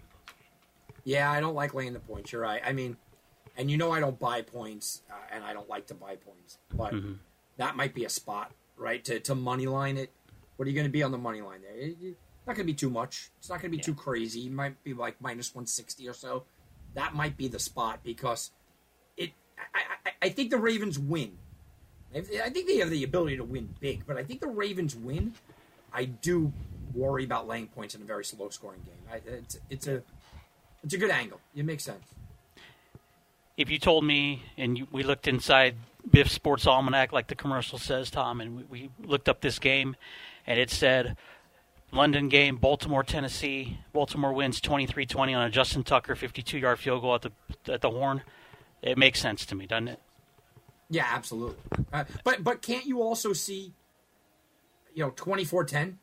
Yeah, 1.05 1.31
I 1.31 1.39
don't 1.39 1.55
like 1.55 1.73
laying 1.73 1.93
the 1.93 1.99
points. 1.99 2.33
You're 2.33 2.41
right. 2.41 2.61
I 2.65 2.73
mean, 2.73 2.97
and 3.57 3.69
you 3.71 3.77
know 3.77 3.91
I 3.91 3.99
don't 3.99 4.19
buy 4.19 4.41
points, 4.41 5.01
uh, 5.09 5.15
and 5.31 5.43
I 5.43 5.53
don't 5.53 5.69
like 5.69 5.87
to 5.87 5.93
buy 5.93 6.15
points, 6.15 6.57
but 6.75 6.93
that 7.57 7.75
might 7.75 7.93
be 7.93 8.05
a 8.05 8.09
spot, 8.09 8.51
right? 8.77 9.03
To 9.05 9.19
to 9.21 9.35
money 9.35 9.65
line 9.67 9.97
it. 9.97 10.11
What 10.57 10.65
are 10.67 10.69
you 10.69 10.75
going 10.75 10.87
to 10.87 10.91
be 10.91 11.03
on 11.03 11.11
the 11.11 11.17
money 11.17 11.41
line 11.41 11.61
there? 11.61 11.75
It- 11.75 11.97
it- 12.01 12.17
not 12.45 12.57
going 12.57 12.67
to 12.67 12.73
be 12.73 12.77
too 12.77 12.89
much. 12.89 13.31
It's 13.39 13.47
not 13.47 13.61
going 13.61 13.71
to 13.71 13.77
be 13.77 13.81
too 13.81 13.93
crazy. 13.95 14.47
It 14.47 14.51
might 14.51 14.83
be 14.83 14.93
like 14.93 15.15
minus 15.21 15.55
160 15.55 16.09
or 16.09 16.13
so. 16.13 16.43
That 16.93 17.15
might 17.15 17.37
be 17.37 17.47
the 17.47 17.57
spot 17.59 18.01
because 18.03 18.51
it. 19.15 19.31
I, 19.73 19.79
I, 20.05 20.11
I 20.23 20.29
think 20.29 20.49
the 20.51 20.57
Ravens 20.57 20.99
win. 20.99 21.37
I 22.13 22.17
I 22.43 22.49
think 22.49 22.67
they 22.67 22.77
have 22.79 22.89
the 22.89 23.03
ability 23.05 23.37
to 23.37 23.45
win 23.45 23.73
big, 23.79 24.05
but 24.05 24.17
I 24.17 24.23
think 24.25 24.41
the 24.41 24.47
Ravens 24.47 24.93
win. 24.93 25.35
I 25.93 26.03
do 26.05 26.51
worry 26.93 27.23
about 27.23 27.47
laying 27.47 27.67
points 27.67 27.95
in 27.95 28.01
a 28.01 28.05
very 28.05 28.25
slow 28.25 28.49
scoring 28.49 28.81
game. 28.85 28.95
I, 29.09 29.21
it's 29.37 29.57
it's 29.69 29.87
a 29.87 30.03
it's 30.83 30.93
a 30.93 30.97
good 30.97 31.11
angle. 31.11 31.39
It 31.55 31.63
makes 31.63 31.83
sense. 31.85 32.03
If 33.57 33.69
you 33.69 33.77
told 33.77 34.03
me, 34.03 34.43
and 34.57 34.77
you, 34.77 34.87
we 34.91 35.03
looked 35.03 35.27
inside 35.27 35.75
Biff 36.09 36.29
Sports 36.29 36.65
Almanac, 36.65 37.11
like 37.11 37.27
the 37.27 37.35
commercial 37.35 37.77
says, 37.77 38.09
Tom, 38.09 38.41
and 38.41 38.57
we, 38.57 38.63
we 38.63 38.89
looked 39.05 39.29
up 39.29 39.41
this 39.41 39.59
game, 39.59 39.95
and 40.47 40.59
it 40.59 40.69
said 40.69 41.15
London 41.91 42.29
game, 42.29 42.57
Baltimore, 42.57 43.03
Tennessee. 43.03 43.79
Baltimore 43.93 44.33
wins 44.33 44.59
23-20 44.59 45.37
on 45.37 45.45
a 45.45 45.49
Justin 45.49 45.83
Tucker 45.83 46.15
52-yard 46.15 46.79
field 46.79 47.01
goal 47.01 47.15
at 47.15 47.21
the 47.21 47.31
at 47.71 47.81
the 47.81 47.91
horn. 47.91 48.23
It 48.81 48.97
makes 48.97 49.21
sense 49.21 49.45
to 49.45 49.55
me, 49.55 49.67
doesn't 49.67 49.87
it? 49.89 49.99
Yeah, 50.89 51.07
absolutely. 51.09 51.55
Uh, 51.91 52.03
but 52.23 52.43
but 52.43 52.61
can't 52.61 52.85
you 52.85 53.01
also 53.01 53.33
see, 53.33 53.73
you 54.93 55.03
know, 55.03 55.11
24-10? 55.11 55.95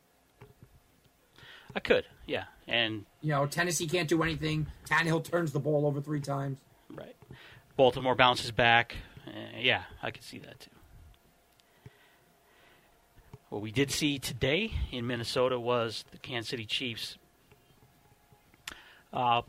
I 1.74 1.80
could, 1.80 2.04
yeah, 2.26 2.44
and 2.66 3.04
You 3.20 3.30
know, 3.30 3.46
Tennessee 3.46 3.86
can't 3.86 4.08
do 4.08 4.22
anything. 4.22 4.66
Tannehill 4.86 5.24
turns 5.24 5.52
the 5.52 5.60
ball 5.60 5.86
over 5.86 6.00
three 6.00 6.20
times. 6.20 6.58
Baltimore 7.80 8.14
bounces 8.14 8.50
back. 8.50 8.94
Uh, 9.26 9.30
yeah, 9.58 9.84
I 10.02 10.10
could 10.10 10.22
see 10.22 10.36
that 10.40 10.60
too. 10.60 10.70
What 13.48 13.62
we 13.62 13.72
did 13.72 13.90
see 13.90 14.18
today 14.18 14.72
in 14.92 15.06
Minnesota 15.06 15.58
was 15.58 16.04
the 16.10 16.18
Kansas 16.18 16.50
City 16.50 16.66
Chiefs 16.66 17.16
uh, 19.14 19.40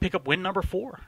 pick 0.00 0.14
up 0.14 0.26
win 0.26 0.42
number 0.42 0.60
four. 0.60 1.00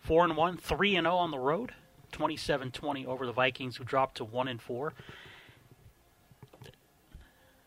Four 0.00 0.24
and 0.24 0.34
one, 0.34 0.56
three 0.56 0.96
and 0.96 1.04
zero 1.04 1.16
on 1.16 1.30
the 1.30 1.38
road. 1.38 1.72
27-20 2.12 3.04
over 3.04 3.26
the 3.26 3.32
Vikings, 3.32 3.76
who 3.76 3.84
dropped 3.84 4.16
to 4.16 4.24
one 4.24 4.48
and 4.48 4.62
four. 4.62 4.94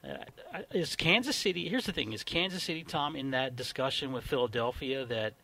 Uh, 0.03 0.61
is 0.71 0.95
Kansas 0.95 1.35
City? 1.35 1.69
Here's 1.69 1.85
the 1.85 1.93
thing: 1.93 2.11
is 2.11 2.23
Kansas 2.23 2.63
City, 2.63 2.83
Tom, 2.83 3.15
in 3.15 3.29
that 3.29 3.55
discussion 3.55 4.11
with 4.11 4.23
Philadelphia 4.23 5.05
that 5.05 5.35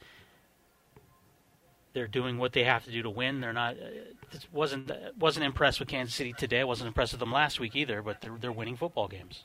they're 1.94 2.08
doing 2.08 2.38
what 2.38 2.54
they 2.54 2.64
have 2.64 2.86
to 2.86 2.92
do 2.92 3.04
to 3.04 3.10
win. 3.10 3.42
They're 3.42 3.54
not. 3.54 3.76
Uh, 3.76 4.38
wasn't 4.52 4.92
wasn't 5.18 5.46
impressed 5.46 5.80
with 5.80 5.90
Kansas 5.90 6.16
City 6.16 6.34
today. 6.34 6.62
I 6.62 6.64
wasn't 6.64 6.88
impressed 6.88 7.14
with 7.14 7.20
them 7.20 7.32
last 7.32 7.60
week 7.60 7.76
either. 7.76 8.02
But 8.02 8.22
they're 8.22 8.38
they're 8.40 8.52
winning 8.52 8.76
football 8.76 9.08
games. 9.08 9.44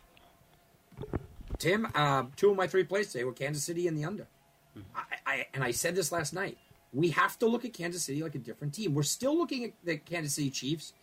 Tim, 1.59 1.89
uh, 1.95 2.25
two 2.37 2.51
of 2.51 2.57
my 2.57 2.67
three 2.67 2.85
plays 2.85 3.13
today 3.13 3.25
were 3.25 3.33
Kansas 3.33 3.65
City 3.65 3.89
and 3.89 3.97
the 3.97 4.05
under. 4.05 4.27
Hmm. 4.75 4.81
I, 4.95 5.03
I 5.27 5.47
and 5.55 5.65
I 5.65 5.71
said 5.71 5.95
this 5.95 6.13
last 6.13 6.33
night. 6.33 6.59
We 6.93 7.11
have 7.11 7.39
to 7.41 7.47
look 7.47 7.67
at 7.67 7.75
Kansas 7.75 8.03
City 8.03 8.23
like 8.23 8.35
a 8.35 8.39
different 8.39 8.73
team. 8.73 8.95
We're 8.95 9.03
still 9.03 9.37
looking 9.37 9.65
at 9.65 9.73
the 9.85 9.99
Kansas 9.99 10.35
City 10.35 10.51
Chiefs 10.51 10.95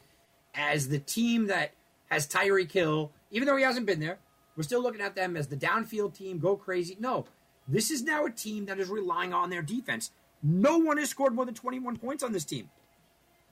as 0.56 0.88
the 0.90 1.00
team 1.00 1.48
that 1.48 1.74
has 2.10 2.28
Tyreek 2.28 2.72
Hill, 2.72 3.12
even 3.32 3.48
though 3.48 3.58
he 3.58 3.64
hasn't 3.64 3.86
been 3.86 4.00
there, 4.00 4.18
we're 4.56 4.64
still 4.64 4.82
looking 4.82 5.02
at 5.02 5.16
them 5.16 5.36
as 5.36 5.48
the 5.48 5.58
downfield 5.58 6.14
team, 6.14 6.40
go 6.40 6.56
crazy. 6.56 6.96
No, 7.00 7.26
this 7.68 7.92
is 7.92 8.04
now 8.04 8.26
a 8.26 8.32
team 8.32 8.66
that 8.66 8.80
is 8.80 8.90
relying 8.90 9.34
on 9.34 9.50
their 9.50 9.62
defense. 9.62 10.12
No 10.48 10.78
one 10.78 10.98
has 10.98 11.10
scored 11.10 11.34
more 11.34 11.44
than 11.44 11.56
21 11.56 11.98
points 11.98 12.24
on 12.24 12.32
this 12.32 12.46
team. 12.46 12.70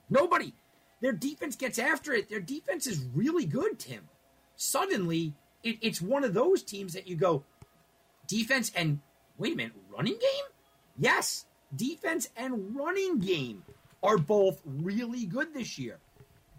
Nobody. 0.08 0.54
Their 1.00 1.10
defense 1.10 1.56
gets 1.56 1.76
after 1.76 2.12
it. 2.12 2.28
Their 2.30 2.40
defense 2.40 2.86
is 2.86 3.04
really 3.14 3.46
good, 3.46 3.80
Tim. 3.80 4.08
Suddenly, 4.54 5.34
it, 5.64 5.78
it's 5.82 6.00
one 6.00 6.22
of 6.22 6.34
those 6.34 6.62
teams 6.62 6.92
that 6.92 7.08
you 7.08 7.16
go, 7.16 7.42
defense 8.28 8.70
and, 8.76 9.00
wait 9.38 9.54
a 9.54 9.56
minute, 9.56 9.72
running 9.90 10.12
game? 10.12 10.44
Yes, 10.96 11.46
defense 11.74 12.28
and 12.36 12.76
running 12.76 13.18
game 13.18 13.64
are 14.00 14.16
both 14.16 14.60
really 14.64 15.26
good 15.26 15.52
this 15.52 15.76
year. 15.76 15.98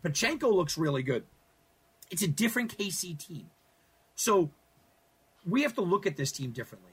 Pacheco 0.04 0.50
looks 0.50 0.78
really 0.78 1.02
good. 1.02 1.24
It's 2.12 2.24
a 2.24 2.28
different 2.28 2.78
KC 2.78 3.18
team. 3.18 3.50
So 4.16 4.52
we 5.48 5.62
have 5.62 5.76
to 5.76 5.82
look 5.82 6.06
at 6.06 6.18
this 6.18 6.34
team 6.34 6.52
differently. 6.52 6.92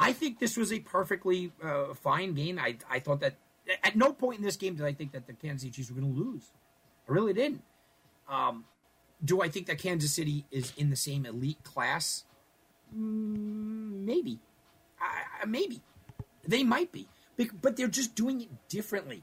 I 0.00 0.12
think 0.12 0.38
this 0.38 0.56
was 0.56 0.72
a 0.72 0.80
perfectly 0.80 1.52
uh, 1.62 1.94
fine 1.94 2.34
game. 2.34 2.58
I, 2.58 2.76
I 2.88 3.00
thought 3.00 3.20
that 3.20 3.34
at 3.84 3.96
no 3.96 4.12
point 4.12 4.38
in 4.38 4.44
this 4.44 4.56
game 4.56 4.74
did 4.74 4.86
I 4.86 4.92
think 4.92 5.12
that 5.12 5.26
the 5.26 5.32
Kansas 5.32 5.62
City 5.62 5.72
Chiefs 5.72 5.90
were 5.90 6.00
going 6.00 6.12
to 6.12 6.20
lose. 6.20 6.50
I 7.08 7.12
really 7.12 7.32
didn't. 7.32 7.62
Um, 8.28 8.64
do 9.24 9.42
I 9.42 9.48
think 9.48 9.66
that 9.66 9.78
Kansas 9.78 10.12
City 10.12 10.46
is 10.50 10.72
in 10.76 10.90
the 10.90 10.96
same 10.96 11.26
elite 11.26 11.62
class? 11.62 12.24
Mm, 12.96 14.04
maybe. 14.04 14.38
I, 15.00 15.44
maybe. 15.46 15.82
They 16.46 16.64
might 16.64 16.90
be. 16.92 17.06
But 17.60 17.76
they're 17.76 17.88
just 17.88 18.14
doing 18.14 18.40
it 18.40 18.48
differently. 18.68 19.22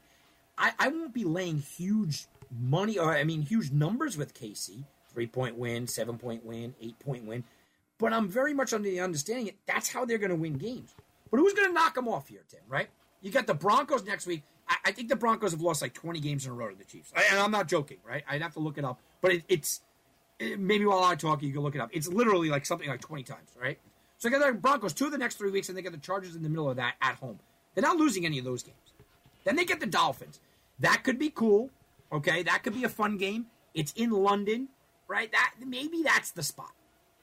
I, 0.56 0.72
I 0.78 0.88
won't 0.88 1.14
be 1.14 1.24
laying 1.24 1.58
huge 1.58 2.26
money, 2.50 2.98
or 2.98 3.14
I 3.14 3.24
mean, 3.24 3.42
huge 3.42 3.70
numbers 3.70 4.16
with 4.16 4.34
KC 4.34 4.84
three 5.18 5.26
point 5.26 5.56
win, 5.56 5.88
seven 5.88 6.16
point 6.16 6.44
win, 6.44 6.74
eight 6.80 6.96
point 7.00 7.24
win. 7.24 7.42
But 7.98 8.12
I'm 8.12 8.28
very 8.28 8.54
much 8.54 8.72
under 8.72 8.88
the 8.88 9.00
understanding 9.00 9.46
that 9.46 9.56
that's 9.66 9.88
how 9.88 10.04
they're 10.04 10.18
going 10.18 10.30
to 10.30 10.36
win 10.36 10.54
games. 10.54 10.94
But 11.30 11.38
who's 11.38 11.52
going 11.52 11.68
to 11.68 11.74
knock 11.74 11.94
them 11.94 12.08
off 12.08 12.28
here, 12.28 12.42
Tim? 12.48 12.60
Right? 12.68 12.88
You 13.20 13.30
got 13.30 13.46
the 13.46 13.54
Broncos 13.54 14.04
next 14.04 14.26
week. 14.26 14.42
I, 14.68 14.76
I, 14.86 14.92
think 14.92 15.08
the 15.08 15.16
Broncos 15.16 15.50
have 15.50 15.60
lost 15.60 15.82
like 15.82 15.94
20 15.94 16.20
games 16.20 16.46
in 16.46 16.52
a 16.52 16.54
row 16.54 16.70
to 16.70 16.76
the 16.76 16.84
Chiefs, 16.84 17.12
I, 17.16 17.24
and 17.30 17.38
I'm 17.38 17.50
not 17.50 17.68
joking. 17.68 17.98
Right? 18.06 18.22
I'd 18.28 18.42
have 18.42 18.54
to 18.54 18.60
look 18.60 18.78
it 18.78 18.84
up, 18.84 19.00
but 19.20 19.32
it, 19.32 19.42
it's 19.48 19.80
it, 20.38 20.58
maybe 20.60 20.84
while 20.84 21.02
I 21.02 21.16
talk, 21.16 21.42
you 21.42 21.52
can 21.52 21.62
look 21.62 21.74
it 21.74 21.80
up. 21.80 21.90
It's 21.92 22.06
literally 22.08 22.48
like 22.48 22.64
something 22.64 22.88
like 22.88 23.00
20 23.00 23.24
times. 23.24 23.50
Right? 23.60 23.78
So 24.18 24.28
I 24.28 24.32
got 24.32 24.46
the 24.46 24.52
Broncos 24.52 24.92
two 24.92 25.06
of 25.06 25.12
the 25.12 25.18
next 25.18 25.36
three 25.36 25.50
weeks, 25.50 25.68
and 25.68 25.76
they 25.76 25.82
get 25.82 25.92
the 25.92 25.98
Chargers 25.98 26.36
in 26.36 26.42
the 26.42 26.48
middle 26.48 26.70
of 26.70 26.76
that 26.76 26.94
at 27.00 27.16
home. 27.16 27.38
They're 27.74 27.82
not 27.82 27.96
losing 27.96 28.26
any 28.26 28.38
of 28.38 28.44
those 28.44 28.62
games. 28.62 28.76
Then 29.44 29.56
they 29.56 29.64
get 29.64 29.80
the 29.80 29.86
Dolphins. 29.86 30.40
That 30.80 31.04
could 31.04 31.18
be 31.18 31.30
cool. 31.30 31.70
Okay, 32.12 32.42
that 32.42 32.62
could 32.62 32.74
be 32.74 32.84
a 32.84 32.88
fun 32.88 33.16
game. 33.18 33.46
It's 33.74 33.92
in 33.92 34.10
London, 34.10 34.68
right? 35.06 35.30
That 35.30 35.54
maybe 35.64 36.02
that's 36.02 36.32
the 36.32 36.42
spot, 36.42 36.72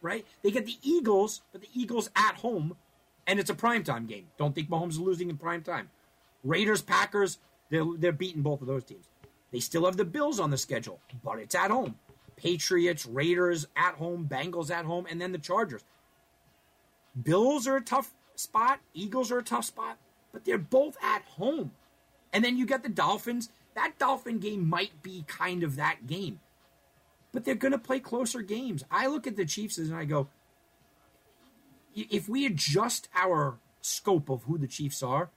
right? 0.06 0.26
They 0.44 0.52
get 0.52 0.66
the 0.66 0.78
Eagles, 0.82 1.42
but 1.52 1.62
the 1.62 1.70
Eagles 1.74 2.10
at 2.16 2.36
home, 2.36 2.78
and 3.28 3.40
it's 3.40 3.50
a 3.50 3.56
primetime 3.56 4.08
game. 4.08 4.28
Don't 4.38 4.54
think 4.54 4.70
Mahomes 4.70 4.92
is 4.92 5.00
losing 5.00 5.30
in 5.30 5.38
prime 5.38 5.64
time. 5.64 5.90
Raiders, 6.44 6.82
Packers, 6.82 7.40
they're 7.70 7.86
they're 7.98 8.12
beating 8.12 8.44
both 8.44 8.62
of 8.62 8.68
those 8.68 8.84
teams. 8.84 9.10
They 9.52 9.60
still 9.60 9.86
have 9.86 9.98
the 9.98 10.06
Bills 10.06 10.40
on 10.40 10.52
the 10.52 10.58
schedule, 10.58 11.00
but 11.24 11.40
it's 11.40 11.56
at 11.56 11.72
home. 11.72 11.96
Patriots, 12.36 13.06
Raiders 13.06 13.68
at 13.76 13.96
home, 13.96 14.28
Bengals 14.30 14.70
at 14.70 14.86
home, 14.86 15.08
and 15.10 15.20
then 15.20 15.32
the 15.32 15.38
Chargers. 15.38 15.84
Bills 17.22 17.68
are 17.68 17.78
a 17.78 17.82
tough 17.82 18.14
spot. 18.36 18.80
Eagles 18.94 19.32
are 19.32 19.40
a 19.40 19.44
tough 19.44 19.66
spot, 19.66 19.98
but 20.34 20.46
they're 20.46 20.58
both 20.58 20.98
at 21.02 21.24
home. 21.24 21.72
And 22.34 22.44
then 22.44 22.58
you 22.58 22.66
got 22.66 22.84
the 22.84 22.90
Dolphins. 22.90 23.50
That 23.76 23.98
Dolphin 23.98 24.40
game 24.40 24.68
might 24.68 25.02
be 25.02 25.24
kind 25.28 25.64
of 25.64 25.78
that 25.78 26.06
game. 26.08 26.40
But 27.36 27.44
they're 27.44 27.54
going 27.54 27.74
to 27.74 27.78
play 27.78 28.00
closer 28.00 28.42
games. 28.42 28.86
I 28.90 29.08
look 29.08 29.28
at 29.28 29.36
the 29.36 29.44
Chiefs 29.44 29.78
and 29.78 29.94
I 29.94 30.06
go, 30.06 30.30
if 31.94 32.30
we 32.30 32.46
adjust 32.46 33.10
our 33.14 33.58
scope 33.82 34.30
of 34.30 34.44
who 34.44 34.58
the 34.58 34.68
Chiefs 34.68 35.04
are, 35.04 35.30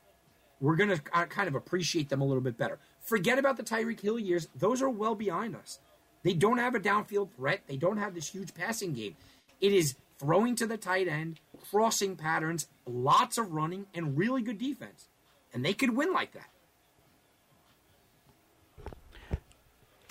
we're 0.61 0.77
going 0.77 0.91
to 0.91 1.01
uh, 1.13 1.25
kind 1.25 1.49
of 1.49 1.57
appreciate 1.57 2.09
them 2.09 2.21
a 2.21 2.25
little 2.25 2.41
bit 2.41 2.57
better. 2.57 2.79
Forget 3.01 3.41
about 3.41 3.57
the 3.57 3.65
Tyreek 3.65 3.99
Hill 3.99 4.17
years. 4.17 4.47
Those 4.55 4.81
are 4.81 4.89
well 4.89 5.17
behind 5.17 5.57
us. 5.57 5.81
They 6.23 6.35
don't 6.35 6.59
have 6.59 6.77
a 6.77 6.81
downfield 6.81 7.33
threat. 7.33 7.63
They 7.67 7.77
don't 7.77 7.97
have 7.97 8.15
this 8.15 8.31
huge 8.31 8.55
passing 8.55 8.93
game. 8.93 9.17
It 9.61 9.73
is 9.73 9.97
throwing 10.21 10.55
to 10.55 10.69
the 10.69 10.77
tight 10.77 11.09
end, 11.09 11.41
crossing 11.69 12.15
patterns, 12.15 12.69
lots 12.87 13.39
of 13.39 13.51
running, 13.51 13.87
and 13.93 14.17
really 14.17 14.43
good 14.43 14.59
defense. 14.59 15.09
And 15.53 15.65
they 15.65 15.75
could 15.75 15.97
win 15.97 16.13
like 16.13 16.31
that. 16.35 16.51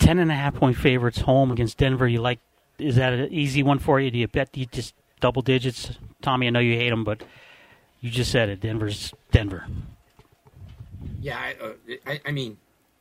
Ten 0.08 0.18
and 0.18 0.30
a 0.30 0.34
half 0.34 0.54
point 0.54 0.74
favorites 0.74 1.20
home 1.20 1.50
against 1.50 1.76
Denver. 1.76 2.08
You 2.08 2.22
like? 2.22 2.40
Is 2.78 2.96
that 2.96 3.12
an 3.12 3.30
easy 3.30 3.62
one 3.62 3.78
for 3.78 4.00
you? 4.00 4.10
Do 4.10 4.18
you 4.18 4.26
bet 4.26 4.56
you 4.56 4.64
just 4.64 4.94
double 5.20 5.42
digits, 5.42 5.90
Tommy? 6.22 6.46
I 6.46 6.50
know 6.50 6.60
you 6.60 6.76
hate 6.76 6.88
them, 6.88 7.04
but 7.04 7.22
you 8.00 8.10
just 8.10 8.30
said 8.30 8.48
it. 8.48 8.60
Denver's 8.60 9.12
Denver. 9.32 9.66
Yeah, 11.20 11.38
I, 11.38 11.62
uh, 11.62 11.72
I, 12.06 12.20
I 12.24 12.30
mean, 12.32 12.56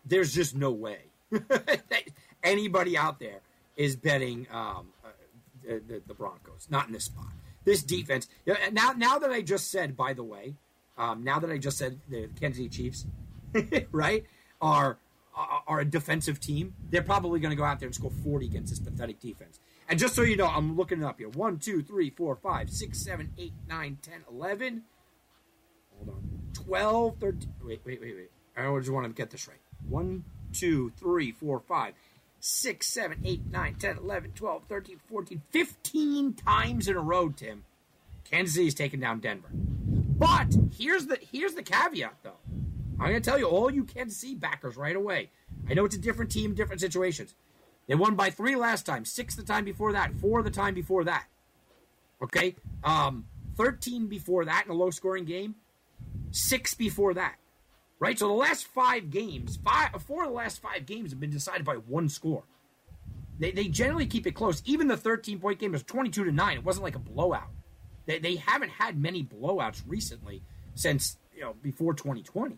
there's 0.05 0.33
just 0.33 0.53
no 0.53 0.71
way 0.71 0.97
anybody 2.43 2.97
out 2.97 3.19
there 3.19 3.39
is 3.77 3.95
betting 3.95 4.45
um, 4.51 4.87
uh, 5.05 5.09
the, 5.87 6.01
the, 6.05 6.13
Broncos. 6.13 6.67
Not 6.69 6.87
in 6.87 6.93
this 6.93 7.05
spot. 7.05 7.31
This 7.63 7.83
defense. 7.83 8.27
Now, 8.73 8.93
now 8.97 9.17
that 9.19 9.31
I 9.31 9.41
just 9.41 9.71
said, 9.71 9.95
by 9.95 10.11
the 10.11 10.23
way, 10.23 10.55
um, 10.97 11.23
now 11.23 11.39
that 11.39 11.49
I 11.49 11.57
just 11.57 11.77
said 11.77 11.99
the 12.09 12.27
Kansas 12.37 12.57
City 12.57 12.69
Chiefs, 12.69 13.05
right, 13.91 14.25
are 14.61 14.97
are 15.37 15.79
a 15.79 15.85
defensive 15.85 16.39
team, 16.39 16.73
they're 16.89 17.03
probably 17.03 17.39
going 17.39 17.51
to 17.51 17.55
go 17.55 17.63
out 17.63 17.79
there 17.79 17.87
and 17.87 17.95
score 17.95 18.11
40 18.11 18.45
against 18.47 18.69
this 18.71 18.79
pathetic 18.79 19.19
defense. 19.19 19.59
And 19.89 19.99
just 19.99 20.15
so 20.15 20.21
you 20.21 20.35
know, 20.35 20.47
I'm 20.47 20.75
looking 20.75 21.01
it 21.01 21.05
up 21.05 21.19
here 21.19 21.29
1, 21.29 21.59
2, 21.59 21.83
3, 21.83 22.09
4, 22.09 22.35
5, 22.35 22.69
6, 22.69 22.97
7, 22.97 23.33
8, 23.37 23.53
9, 23.67 23.97
10, 24.01 24.13
11. 24.29 24.83
Hold 25.97 26.09
on. 26.09 26.23
12, 26.53 27.15
13. 27.19 27.53
Wait, 27.63 27.81
wait, 27.85 28.01
wait, 28.01 28.15
wait. 28.15 28.31
I 28.57 28.77
just 28.79 28.91
want 28.91 29.05
to 29.05 29.13
get 29.13 29.29
this 29.29 29.47
right. 29.47 29.57
1, 29.87 30.23
2, 30.53 30.91
3, 30.97 31.31
4, 31.31 31.59
5, 31.59 31.93
6, 32.39 32.87
7, 32.87 33.21
8, 33.23 33.51
9, 33.51 33.75
10, 33.75 33.97
11, 33.97 34.31
12, 34.31 34.63
13, 34.65 34.99
14, 35.07 35.41
15 35.51 36.33
times 36.33 36.87
in 36.87 36.95
a 36.95 36.99
row, 36.99 37.29
Tim. 37.29 37.63
Kansas 38.29 38.55
City's 38.55 38.73
taken 38.73 38.99
down 38.99 39.19
Denver. 39.19 39.49
But 39.53 40.47
here's 40.77 41.05
the 41.05 41.19
here's 41.31 41.53
the 41.53 41.63
caveat 41.63 42.15
though. 42.23 42.39
I'm 42.99 43.09
going 43.09 43.21
to 43.21 43.29
tell 43.29 43.37
you, 43.37 43.45
all 43.45 43.69
you 43.69 43.83
can 43.83 44.09
see 44.09 44.33
backers 44.33 44.75
right 44.75 44.95
away. 44.95 45.29
I 45.69 45.73
know 45.73 45.85
it's 45.85 45.95
a 45.95 45.99
different 45.99 46.31
team, 46.31 46.55
different 46.55 46.81
situations. 46.81 47.35
They 47.87 47.95
won 47.95 48.15
by 48.15 48.29
three 48.29 48.55
last 48.55 48.85
time, 48.85 49.05
six 49.05 49.35
the 49.35 49.43
time 49.43 49.65
before 49.65 49.93
that, 49.93 50.13
four 50.15 50.41
the 50.43 50.51
time 50.51 50.73
before 50.73 51.03
that. 51.05 51.25
Okay? 52.21 52.55
Um, 52.83 53.25
13 53.55 54.07
before 54.07 54.45
that 54.45 54.65
in 54.65 54.71
a 54.71 54.75
low 54.75 54.89
scoring 54.89 55.25
game, 55.25 55.55
six 56.31 56.73
before 56.73 57.13
that. 57.13 57.35
Right? 57.99 58.17
So 58.17 58.27
the 58.27 58.33
last 58.33 58.67
five 58.67 59.09
games, 59.09 59.57
five, 59.63 59.89
four 60.03 60.23
of 60.23 60.29
the 60.29 60.35
last 60.35 60.61
five 60.61 60.85
games 60.85 61.11
have 61.11 61.19
been 61.19 61.31
decided 61.31 61.65
by 61.65 61.75
one 61.75 62.09
score. 62.09 62.43
They, 63.39 63.51
they 63.51 63.67
generally 63.67 64.05
keep 64.05 64.27
it 64.27 64.31
close. 64.31 64.61
Even 64.65 64.87
the 64.87 64.97
13 64.97 65.39
point 65.39 65.59
game 65.59 65.71
was 65.71 65.83
22 65.83 66.25
to 66.25 66.31
9. 66.31 66.57
It 66.57 66.63
wasn't 66.63 66.83
like 66.83 66.95
a 66.95 66.99
blowout. 66.99 67.49
They, 68.05 68.19
they 68.19 68.35
haven't 68.35 68.69
had 68.69 68.99
many 68.99 69.23
blowouts 69.23 69.83
recently 69.85 70.41
since 70.75 71.17
you 71.35 71.41
know 71.41 71.55
before 71.61 71.93
2020. 71.93 72.57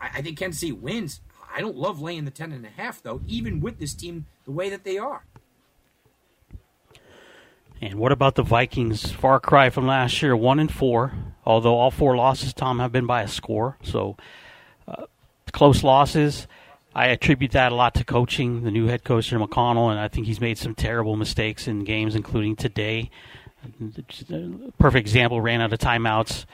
I, 0.00 0.18
I 0.18 0.22
think 0.22 0.38
Kansas 0.38 0.60
City 0.60 0.72
wins. 0.72 1.20
I 1.54 1.60
don't 1.60 1.76
love 1.76 2.00
laying 2.00 2.24
the 2.24 2.30
ten 2.30 2.52
and 2.52 2.64
a 2.66 2.68
half 2.68 3.02
though, 3.02 3.20
even 3.26 3.60
with 3.60 3.78
this 3.78 3.94
team 3.94 4.26
the 4.44 4.50
way 4.50 4.68
that 4.70 4.84
they 4.84 4.98
are. 4.98 5.24
And 7.80 7.98
what 7.98 8.12
about 8.12 8.36
the 8.36 8.42
Vikings? 8.42 9.10
Far 9.12 9.38
cry 9.38 9.70
from 9.70 9.86
last 9.86 10.22
year, 10.22 10.34
one 10.34 10.58
and 10.58 10.72
four. 10.72 11.12
Although 11.44 11.76
all 11.76 11.90
four 11.90 12.16
losses, 12.16 12.52
Tom, 12.52 12.78
have 12.78 12.90
been 12.90 13.06
by 13.06 13.22
a 13.22 13.28
score, 13.28 13.76
so 13.82 14.16
uh, 14.88 15.04
close 15.52 15.84
losses. 15.84 16.46
I 16.94 17.08
attribute 17.08 17.52
that 17.52 17.72
a 17.72 17.74
lot 17.74 17.94
to 17.96 18.04
coaching. 18.04 18.64
The 18.64 18.70
new 18.70 18.86
head 18.86 19.04
coach, 19.04 19.28
Jim 19.28 19.42
McConnell, 19.42 19.90
and 19.90 20.00
I 20.00 20.08
think 20.08 20.26
he's 20.26 20.40
made 20.40 20.56
some 20.56 20.74
terrible 20.74 21.16
mistakes 21.16 21.68
in 21.68 21.84
games, 21.84 22.14
including 22.14 22.56
today. 22.56 23.10
Perfect 24.78 25.06
example: 25.06 25.40
ran 25.40 25.60
out 25.60 25.72
of 25.72 25.78
timeouts 25.78 26.46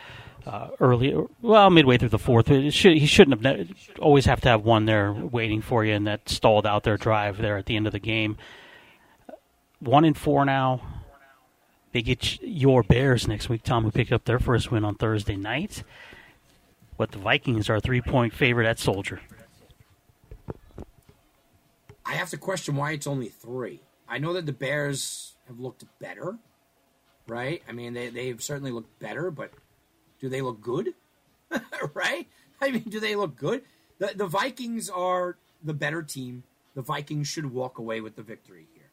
uh, 0.47 0.69
early, 0.81 1.15
well, 1.41 1.71
midway 1.71 1.99
through 1.99 2.09
the 2.11 2.19
fourth. 2.19 2.49
Should, 2.73 2.97
he 2.97 3.07
shouldn't 3.07 3.45
have 3.45 3.69
always 3.99 4.27
have 4.27 4.41
to 4.43 4.49
have 4.49 4.65
one 4.65 4.87
there 4.87 5.13
waiting 5.13 5.63
for 5.63 5.85
you, 5.85 5.95
and 5.95 6.07
that 6.07 6.29
stalled 6.29 6.67
out 6.67 6.83
their 6.83 6.97
drive 6.97 7.39
there 7.39 7.57
at 7.57 7.67
the 7.67 7.77
end 7.77 7.87
of 7.87 7.93
the 7.93 7.99
game. 7.99 8.37
One 9.81 10.05
in 10.05 10.15
four 10.15 10.45
now. 10.45 10.81
They 11.93 12.03
get 12.03 12.41
your 12.43 12.83
Bears 12.83 13.29
next 13.29 13.49
week, 13.49 13.63
Tom, 13.63 13.85
who 13.85 13.91
picked 13.91 14.13
up 14.13 14.25
their 14.25 14.39
first 14.39 14.71
win 14.71 14.85
on 14.85 14.95
Thursday 14.95 15.37
night. 15.37 15.83
But 16.97 17.11
the 17.11 17.19
Vikings 17.19 17.69
are 17.69 17.81
three 17.81 18.01
point 18.01 18.33
favorite 18.33 18.67
at 18.67 18.79
Soldier. 18.79 19.21
I 22.05 22.15
have 22.15 22.31
to 22.31 22.37
question 22.37 22.77
why 22.77 22.93
it's 22.93 23.07
only 23.07 23.29
three. 23.29 23.81
I 24.09 24.19
know 24.19 24.33
that 24.35 24.47
the 24.47 24.53
Bears 24.53 25.35
have 25.49 25.61
looked 25.61 25.85
better, 25.99 26.37
right? 27.27 27.63
I 27.69 27.73
mean, 27.73 27.95
they, 27.95 28.09
they've 28.09 28.43
certainly 28.43 28.71
looked 28.71 28.99
better, 28.99 29.31
but 29.31 29.53
do 30.23 30.31
they 30.31 30.41
look 30.41 30.63
good? 30.63 30.95
right? 31.95 32.27
I 32.63 32.71
mean, 32.71 32.85
do 32.85 33.01
they 33.01 33.17
look 33.17 33.37
good? 33.37 33.63
The, 33.99 34.13
the 34.15 34.27
Vikings 34.27 34.89
are 34.89 35.37
the 35.63 35.75
better 35.75 36.03
team. 36.03 36.45
The 36.75 36.81
Vikings 36.81 37.29
should 37.29 37.53
walk 37.53 37.79
away 37.79 38.01
with 38.01 38.17
the 38.17 38.23
victory 38.23 38.67
here. 38.73 38.85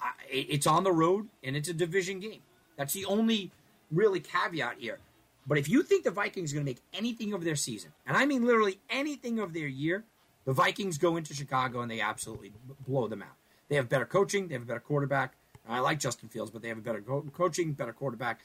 I, 0.00 0.12
it's 0.28 0.66
on 0.66 0.82
the 0.82 0.92
road 0.92 1.28
and 1.44 1.56
it's 1.56 1.68
a 1.68 1.74
division 1.74 2.18
game. 2.18 2.40
That's 2.76 2.94
the 2.94 3.04
only 3.04 3.52
really 3.92 4.18
caveat 4.18 4.76
here. 4.78 4.98
But 5.46 5.58
if 5.58 5.68
you 5.68 5.82
think 5.84 6.04
the 6.04 6.10
Vikings 6.10 6.52
are 6.52 6.56
going 6.56 6.66
to 6.66 6.70
make 6.70 6.82
anything 6.92 7.32
of 7.32 7.44
their 7.44 7.54
season, 7.54 7.92
and 8.06 8.16
I 8.16 8.26
mean 8.26 8.44
literally 8.44 8.80
anything 8.90 9.38
of 9.38 9.52
their 9.52 9.68
year, 9.68 10.04
the 10.44 10.52
Vikings 10.52 10.98
go 10.98 11.16
into 11.16 11.34
Chicago 11.34 11.82
and 11.82 11.90
they 11.90 12.00
absolutely 12.00 12.52
blow 12.88 13.06
them 13.06 13.22
out. 13.22 13.36
They 13.68 13.76
have 13.76 13.88
better 13.88 14.06
coaching, 14.06 14.48
they 14.48 14.54
have 14.54 14.62
a 14.62 14.66
better 14.66 14.80
quarterback. 14.80 15.34
I 15.68 15.80
like 15.80 15.98
Justin 15.98 16.28
Fields, 16.28 16.50
but 16.50 16.62
they 16.62 16.68
have 16.68 16.78
a 16.78 16.82
better 16.82 17.00
co- 17.00 17.26
coaching, 17.32 17.72
better 17.72 17.92
quarterback. 17.92 18.40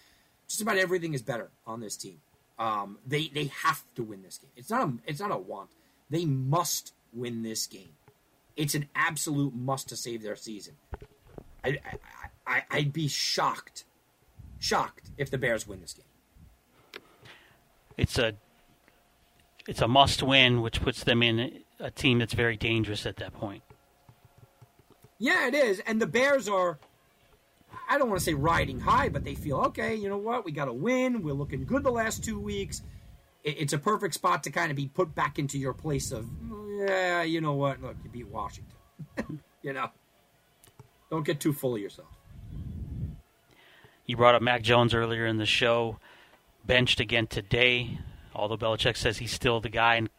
Just 0.51 0.61
about 0.61 0.77
everything 0.77 1.13
is 1.13 1.21
better 1.21 1.49
on 1.65 1.79
this 1.79 1.95
team. 1.95 2.19
Um, 2.59 2.99
they 3.07 3.29
they 3.29 3.45
have 3.63 3.83
to 3.95 4.03
win 4.03 4.21
this 4.21 4.37
game. 4.37 4.51
It's 4.57 4.69
not 4.69 4.85
a 4.85 4.93
it's 5.07 5.21
not 5.21 5.31
a 5.31 5.37
want. 5.37 5.69
They 6.09 6.25
must 6.25 6.93
win 7.13 7.41
this 7.41 7.67
game. 7.67 7.93
It's 8.57 8.75
an 8.75 8.89
absolute 8.93 9.55
must 9.55 9.87
to 9.89 9.95
save 9.95 10.21
their 10.23 10.35
season. 10.35 10.73
I, 11.63 11.69
I, 11.69 11.97
I 12.45 12.63
I'd 12.69 12.91
be 12.91 13.07
shocked, 13.07 13.85
shocked 14.59 15.09
if 15.17 15.31
the 15.31 15.37
Bears 15.37 15.65
win 15.65 15.79
this 15.79 15.93
game. 15.93 17.01
It's 17.95 18.19
a 18.19 18.33
it's 19.65 19.79
a 19.79 19.87
must 19.87 20.21
win, 20.21 20.61
which 20.61 20.81
puts 20.81 21.05
them 21.05 21.23
in 21.23 21.61
a 21.79 21.91
team 21.91 22.19
that's 22.19 22.33
very 22.33 22.57
dangerous 22.57 23.05
at 23.05 23.15
that 23.17 23.33
point. 23.33 23.63
Yeah, 25.17 25.47
it 25.47 25.55
is. 25.55 25.79
And 25.85 26.01
the 26.01 26.07
Bears 26.07 26.49
are, 26.49 26.77
I 27.91 27.97
don't 27.97 28.07
want 28.07 28.19
to 28.19 28.23
say 28.23 28.33
riding 28.33 28.79
high, 28.79 29.09
but 29.09 29.25
they 29.25 29.35
feel, 29.35 29.57
okay, 29.57 29.95
you 29.95 30.07
know 30.07 30.17
what? 30.17 30.45
We 30.45 30.53
got 30.53 30.65
to 30.65 30.73
win. 30.73 31.23
We're 31.23 31.33
looking 31.33 31.65
good 31.65 31.83
the 31.83 31.91
last 31.91 32.23
two 32.23 32.39
weeks. 32.39 32.81
It's 33.43 33.73
a 33.73 33.77
perfect 33.77 34.13
spot 34.13 34.43
to 34.43 34.49
kind 34.49 34.71
of 34.71 34.77
be 34.77 34.87
put 34.87 35.13
back 35.13 35.37
into 35.37 35.57
your 35.57 35.73
place 35.73 36.13
of, 36.13 36.25
yeah, 36.77 37.23
you 37.23 37.41
know 37.41 37.51
what? 37.51 37.81
Look, 37.81 37.97
you 38.01 38.09
beat 38.09 38.29
Washington. 38.29 38.77
you 39.61 39.73
know, 39.73 39.89
don't 41.09 41.25
get 41.25 41.41
too 41.41 41.51
full 41.51 41.75
of 41.75 41.81
yourself. 41.81 42.07
You 44.05 44.15
brought 44.15 44.35
up 44.35 44.41
Mac 44.41 44.61
Jones 44.61 44.93
earlier 44.93 45.25
in 45.25 45.37
the 45.37 45.45
show, 45.45 45.99
benched 46.65 47.01
again 47.01 47.27
today, 47.27 47.99
although 48.33 48.55
Belichick 48.55 48.95
says 48.95 49.17
he's 49.17 49.33
still 49.33 49.59
the 49.59 49.67
guy, 49.67 49.95
and 49.95 50.09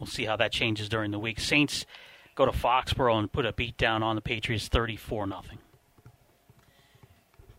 we'll 0.00 0.08
see 0.08 0.24
how 0.24 0.34
that 0.38 0.50
changes 0.50 0.88
during 0.88 1.12
the 1.12 1.20
week. 1.20 1.38
Saints 1.38 1.86
go 2.34 2.44
to 2.44 2.50
Foxborough 2.50 3.20
and 3.20 3.30
put 3.30 3.46
a 3.46 3.52
beat 3.52 3.76
down 3.76 4.02
on 4.02 4.16
the 4.16 4.20
Patriots 4.20 4.66
34 4.66 5.28
nothing. 5.28 5.58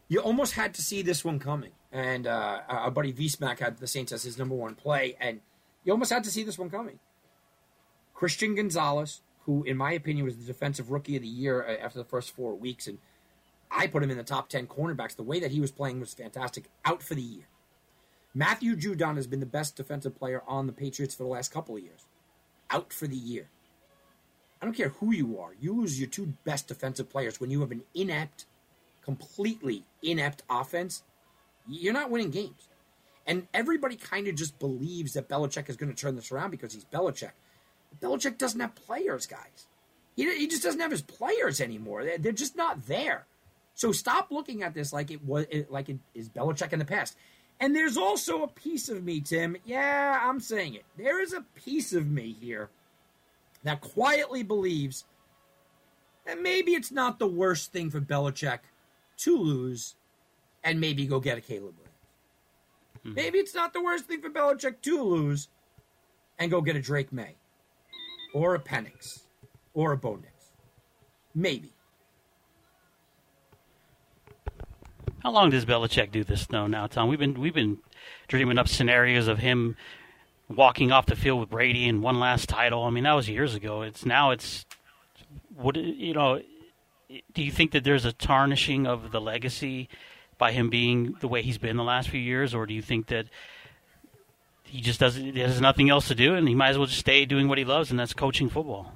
You 0.08 0.20
almost 0.20 0.53
had 0.53 0.74
to 0.76 0.82
see 0.82 1.01
this 1.01 1.26
one 1.26 1.39
coming. 1.39 1.72
And 1.91 2.28
uh, 2.28 2.62
our 2.68 2.91
buddy 2.91 3.12
V-Smack 3.12 3.60
had 3.60 3.78
the 3.78 3.88
Saints 3.88 4.12
as 4.12 4.24
his 4.24 4.38
number 4.38 4.56
one 4.56 4.76
play, 4.76 5.16
and 5.20 5.41
you 5.84 5.93
almost 5.93 6.12
had 6.12 6.24
to 6.26 6.30
see 6.30 6.43
this 6.43 6.60
one 6.60 6.70
coming. 6.70 6.99
Christian 8.14 8.56
Gonzalez, 8.56 9.22
who, 9.45 9.64
in 9.64 9.78
my 9.78 9.93
opinion, 9.93 10.26
was 10.26 10.38
the 10.38 10.45
defensive 10.45 10.91
rookie 10.91 11.16
of 11.16 11.22
the 11.22 11.28
year 11.28 11.64
uh, 11.64 11.84
after 11.84 11.97
the 11.97 12.06
first 12.06 12.36
four 12.36 12.56
weeks, 12.56 12.88
and 12.88 12.97
I 13.72 13.88
put 13.88 14.03
him 14.03 14.12
in 14.12 14.18
the 14.18 14.24
top 14.24 14.49
10 14.49 14.68
cornerbacks. 14.68 15.16
The 15.16 15.24
way 15.24 15.39
that 15.39 15.51
he 15.51 15.60
was 15.60 15.72
playing 15.72 15.99
was 15.99 16.14
fantastic. 16.14 16.66
Out 16.84 17.01
for 17.01 17.16
the 17.16 17.22
year. 17.22 17.47
Matthew 18.34 18.76
Judon 18.76 19.16
has 19.16 19.28
been 19.28 19.39
the 19.39 19.45
best 19.45 19.76
defensive 19.76 20.18
player 20.18 20.43
on 20.47 20.68
the 20.68 20.74
Patriots 20.74 21.16
for 21.16 21.24
the 21.24 21.30
last 21.30 21.51
couple 21.51 21.76
of 21.76 21.84
years. 21.84 22.06
Out 22.70 22.91
for 22.91 23.08
the 23.08 23.16
year. 23.16 23.49
I 24.62 24.66
don't 24.66 24.76
care 24.76 24.89
who 24.89 25.14
you 25.14 25.39
are. 25.39 25.56
You 25.60 25.74
lose 25.80 25.99
your 25.99 26.10
two 26.10 26.34
best 26.43 26.68
defensive 26.68 27.10
players 27.10 27.39
when 27.39 27.49
you 27.49 27.62
have 27.62 27.72
an 27.72 27.84
inept, 27.93 28.45
completely 29.06 29.86
inept 30.01 30.43
offense. 30.49 31.03
You're 31.68 31.93
not 31.93 32.10
winning 32.10 32.32
games. 32.32 32.68
And 33.28 33.47
everybody 33.53 33.95
kind 33.95 34.28
of 34.28 34.36
just 34.36 34.60
believes 34.60 35.14
that 35.14 35.30
Belichick 35.30 35.70
is 35.70 35.78
going 35.78 35.93
to 35.93 35.99
turn 35.99 36.16
this 36.16 36.32
around 36.32 36.51
because 36.51 36.74
he's 36.74 36.86
Belichick. 36.86 37.32
Belichick 38.01 38.38
doesn't 38.38 38.60
have 38.60 38.76
players, 38.76 39.26
guys. 39.26 39.68
He, 40.16 40.38
he 40.38 40.47
just 40.47 40.64
doesn't 40.64 40.80
have 40.80 40.91
his 40.91 41.01
players 41.01 41.62
anymore. 41.62 42.03
They're, 42.03 42.18
they're 42.18 42.32
just 42.32 42.56
not 42.56 42.86
there. 42.88 43.26
So 43.76 43.91
stop 43.91 44.32
looking 44.32 44.64
at 44.64 44.74
this 44.74 44.93
like 44.93 45.12
it 45.12 45.24
was 45.24 45.45
like 45.70 45.89
it 45.89 45.97
is 46.14 46.30
Belichick 46.30 46.74
in 46.74 46.80
the 46.80 46.86
past. 46.86 47.16
And 47.60 47.76
there's 47.76 47.97
also 47.97 48.43
a 48.43 48.47
piece 48.47 48.89
of 48.89 49.03
me, 49.03 49.22
Tim. 49.22 49.56
Yeah, 49.66 50.20
I'm 50.22 50.39
saying 50.39 50.76
it. 50.76 50.86
There 50.97 51.22
is 51.22 51.34
a 51.34 51.45
piece 51.56 51.93
of 51.93 52.08
me 52.08 52.36
here 52.39 52.70
that 53.64 53.82
quietly 53.82 54.43
believes 54.43 55.06
that 56.26 56.41
maybe 56.41 56.74
it's 56.74 56.91
not 56.91 57.20
the 57.20 57.28
worst 57.28 57.72
thing 57.72 57.89
for 57.89 58.01
Belichick 58.01 58.60
to 59.18 59.38
lose 59.38 59.95
and 60.63 60.80
maybe 60.80 61.05
go 61.05 61.20
get 61.20 61.38
a 61.38 61.41
Caleb 61.41 61.76
Williams. 61.78 61.95
Mm-hmm. 62.99 63.13
Maybe 63.16 63.38
it's 63.39 63.53
not 63.53 63.74
the 63.74 63.82
worst 63.82 64.05
thing 64.05 64.22
for 64.22 64.30
Belichick 64.30 64.82
to 64.82 65.01
lose 65.01 65.49
and 66.39 66.51
go 66.51 66.61
get 66.61 66.76
a 66.76 66.82
Drake 66.82 67.13
Maye 67.13 67.36
or 68.34 68.55
a 68.55 68.59
Penix 68.59 69.22
or 69.74 69.91
a 69.91 69.97
Bo 69.97 70.16
Nix. 70.16 70.51
Maybe. 71.34 71.72
How 75.22 75.32
long 75.32 75.49
does 75.49 75.66
Belichick 75.66 76.11
do 76.11 76.24
this 76.24 76.45
though 76.45 76.68
now, 76.68 76.88
Tom? 76.88 77.09
We've 77.09 77.20
been 77.20 77.39
we've 77.39 77.53
been 77.53 77.80
dreaming 78.28 78.57
up 78.57 78.68
scenarios 78.68 79.28
of 79.28 79.39
him 79.39 79.76
walking 80.47 80.91
off 80.91 81.07
the 81.07 81.16
field 81.16 81.39
with 81.39 81.49
Brady 81.49 81.89
and 81.89 82.03
one 82.03 82.20
last 82.20 82.47
title. 82.47 82.84
I 82.84 82.91
mean, 82.91 83.05
that 83.05 83.13
was 83.13 83.28
years 83.28 83.55
ago. 83.55 83.82
It's 83.82 84.05
now 84.05 84.32
it's 84.32 84.66
what 85.55 85.76
you 85.76 86.13
know. 86.13 86.41
Do 87.34 87.43
you 87.43 87.51
think 87.51 87.72
that 87.72 87.84
there's 87.84 88.05
a 88.05 88.13
tarnishing 88.13 88.88
of 88.88 89.11
the 89.11 89.22
legacy 89.22 89.89
by 90.38 90.51
him 90.51 90.70
being 90.70 91.16
the 91.20 91.28
way 91.28 91.41
he's 91.41 91.57
been 91.57 91.78
the 91.78 91.84
last 91.84 92.09
few 92.09 92.20
years, 92.20 92.53
or 92.53 92.66
do 92.66 92.74
you 92.74 92.82
think 92.82 93.07
that 93.07 93.28
he 94.63 94.82
just 94.82 94.99
doesn't? 94.99 95.36
He 95.36 95.39
has 95.39 95.61
nothing 95.61 95.89
else 95.89 96.07
to 96.09 96.16
do, 96.16 96.36
and 96.36 96.47
he 96.47 96.55
might 96.55 96.70
as 96.70 96.78
well 96.78 96.88
just 96.88 96.99
stay 96.99 97.26
doing 97.26 97.47
what 97.47 97.57
he 97.57 97.66
loves, 97.66 97.91
and 97.91 97.99
that's 97.99 98.13
coaching 98.13 98.49
football. 98.49 98.93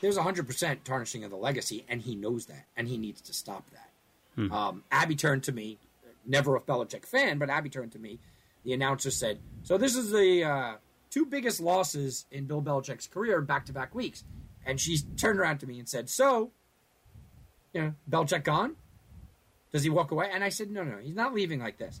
There's 0.00 0.18
100% 0.18 0.84
tarnishing 0.84 1.24
of 1.24 1.30
the 1.30 1.36
legacy, 1.36 1.84
and 1.88 2.02
he 2.02 2.14
knows 2.14 2.46
that, 2.46 2.66
and 2.76 2.86
he 2.86 2.98
needs 2.98 3.20
to 3.22 3.32
stop 3.32 3.64
that. 3.70 3.90
Hmm. 4.34 4.52
Um, 4.52 4.84
Abby 4.92 5.16
turned 5.16 5.44
to 5.44 5.52
me, 5.52 5.78
never 6.26 6.54
a 6.54 6.60
Belichick 6.60 7.06
fan, 7.06 7.38
but 7.38 7.48
Abby 7.48 7.70
turned 7.70 7.92
to 7.92 7.98
me 7.98 8.18
the 8.66 8.72
announcer 8.72 9.10
said, 9.10 9.38
"So 9.62 9.78
this 9.78 9.94
is 9.94 10.10
the 10.10 10.44
uh, 10.44 10.74
two 11.08 11.24
biggest 11.24 11.60
losses 11.60 12.26
in 12.30 12.46
Bill 12.46 12.60
Belichick's 12.60 13.06
career 13.06 13.40
back 13.40 13.64
to 13.66 13.72
back 13.72 13.94
weeks." 13.94 14.24
And 14.66 14.80
she 14.80 14.98
turned 15.16 15.38
around 15.38 15.58
to 15.58 15.66
me 15.66 15.78
and 15.78 15.88
said, 15.88 16.10
"So, 16.10 16.50
you 17.76 17.82
know, 17.82 17.94
Belichick 18.10 18.44
gone? 18.44 18.76
Does 19.72 19.82
he 19.82 19.90
walk 19.90 20.10
away?" 20.10 20.30
And 20.32 20.42
I 20.42 20.48
said, 20.48 20.70
"No, 20.70 20.82
no, 20.82 20.98
he's 20.98 21.14
not 21.14 21.34
leaving 21.34 21.60
like 21.60 21.78
this." 21.78 22.00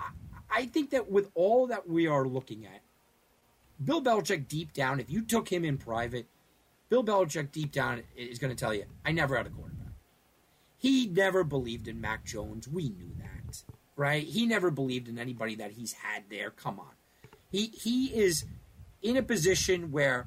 I, 0.00 0.06
I 0.50 0.66
think 0.66 0.90
that 0.90 1.10
with 1.10 1.30
all 1.34 1.68
that 1.68 1.88
we 1.88 2.06
are 2.06 2.26
looking 2.26 2.66
at, 2.66 2.82
Bill 3.82 4.02
Belichick 4.02 4.48
deep 4.48 4.72
down, 4.72 5.00
if 5.00 5.10
you 5.10 5.22
took 5.22 5.48
him 5.48 5.64
in 5.64 5.78
private, 5.78 6.26
Bill 6.88 7.04
Belichick 7.04 7.52
deep 7.52 7.72
down 7.72 8.02
is 8.16 8.38
going 8.38 8.54
to 8.54 8.58
tell 8.58 8.74
you, 8.74 8.84
"I 9.04 9.12
never 9.12 9.36
had 9.36 9.46
a 9.46 9.50
quarterback." 9.50 9.92
He 10.76 11.06
never 11.06 11.44
believed 11.44 11.86
in 11.88 12.00
Mac 12.00 12.24
Jones. 12.24 12.66
We 12.66 12.88
knew 12.88 13.12
that 13.18 13.32
right? 13.96 14.24
He 14.24 14.46
never 14.46 14.70
believed 14.70 15.08
in 15.08 15.18
anybody 15.18 15.54
that 15.56 15.72
he's 15.72 15.92
had 15.92 16.24
there. 16.30 16.50
Come 16.50 16.80
on. 16.80 16.92
He 17.50 17.66
he 17.66 18.06
is 18.06 18.44
in 19.02 19.16
a 19.16 19.22
position 19.22 19.92
where 19.92 20.26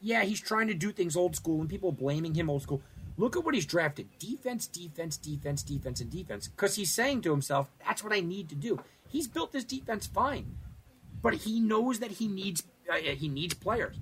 yeah, 0.00 0.24
he's 0.24 0.40
trying 0.40 0.66
to 0.66 0.74
do 0.74 0.90
things 0.90 1.16
old 1.16 1.36
school 1.36 1.60
and 1.60 1.70
people 1.70 1.92
blaming 1.92 2.34
him 2.34 2.50
old 2.50 2.62
school. 2.62 2.82
Look 3.16 3.36
at 3.36 3.44
what 3.44 3.54
he's 3.54 3.66
drafted. 3.66 4.08
Defense, 4.18 4.66
defense, 4.66 5.16
defense, 5.16 5.62
defense 5.62 6.00
and 6.00 6.10
defense 6.10 6.48
cuz 6.56 6.76
he's 6.76 6.92
saying 6.92 7.22
to 7.22 7.30
himself, 7.30 7.68
that's 7.86 8.02
what 8.02 8.12
I 8.12 8.20
need 8.20 8.48
to 8.48 8.54
do. 8.54 8.80
He's 9.08 9.28
built 9.28 9.52
this 9.52 9.64
defense 9.64 10.06
fine. 10.06 10.56
But 11.20 11.34
he 11.34 11.60
knows 11.60 12.00
that 12.00 12.12
he 12.12 12.26
needs 12.26 12.64
uh, 12.90 12.96
he 12.96 13.28
needs 13.28 13.54
players. 13.54 13.96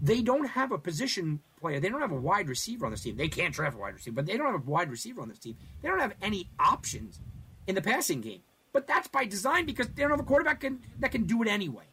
They 0.00 0.22
don't 0.22 0.46
have 0.46 0.70
a 0.70 0.78
position 0.78 1.40
player. 1.58 1.80
They 1.80 1.88
don't 1.88 2.00
have 2.00 2.12
a 2.12 2.20
wide 2.20 2.48
receiver 2.48 2.86
on 2.86 2.92
this 2.92 3.02
team. 3.02 3.16
They 3.16 3.28
can't 3.28 3.52
draft 3.52 3.76
a 3.76 3.78
wide 3.78 3.94
receiver, 3.94 4.14
but 4.14 4.26
they 4.26 4.36
don't 4.36 4.46
have 4.46 4.66
a 4.66 4.70
wide 4.70 4.90
receiver 4.90 5.20
on 5.20 5.28
this 5.28 5.38
team. 5.38 5.56
They 5.82 5.88
don't 5.88 5.98
have 5.98 6.14
any 6.22 6.48
options 6.58 7.20
in 7.66 7.74
the 7.74 7.82
passing 7.82 8.20
game. 8.20 8.42
But 8.72 8.86
that's 8.86 9.08
by 9.08 9.24
design 9.24 9.66
because 9.66 9.88
they 9.88 10.02
don't 10.02 10.10
have 10.12 10.20
a 10.20 10.24
quarterback 10.24 10.60
can, 10.60 10.80
that 11.00 11.10
can 11.10 11.24
do 11.24 11.42
it 11.42 11.48
anyway. 11.48 11.84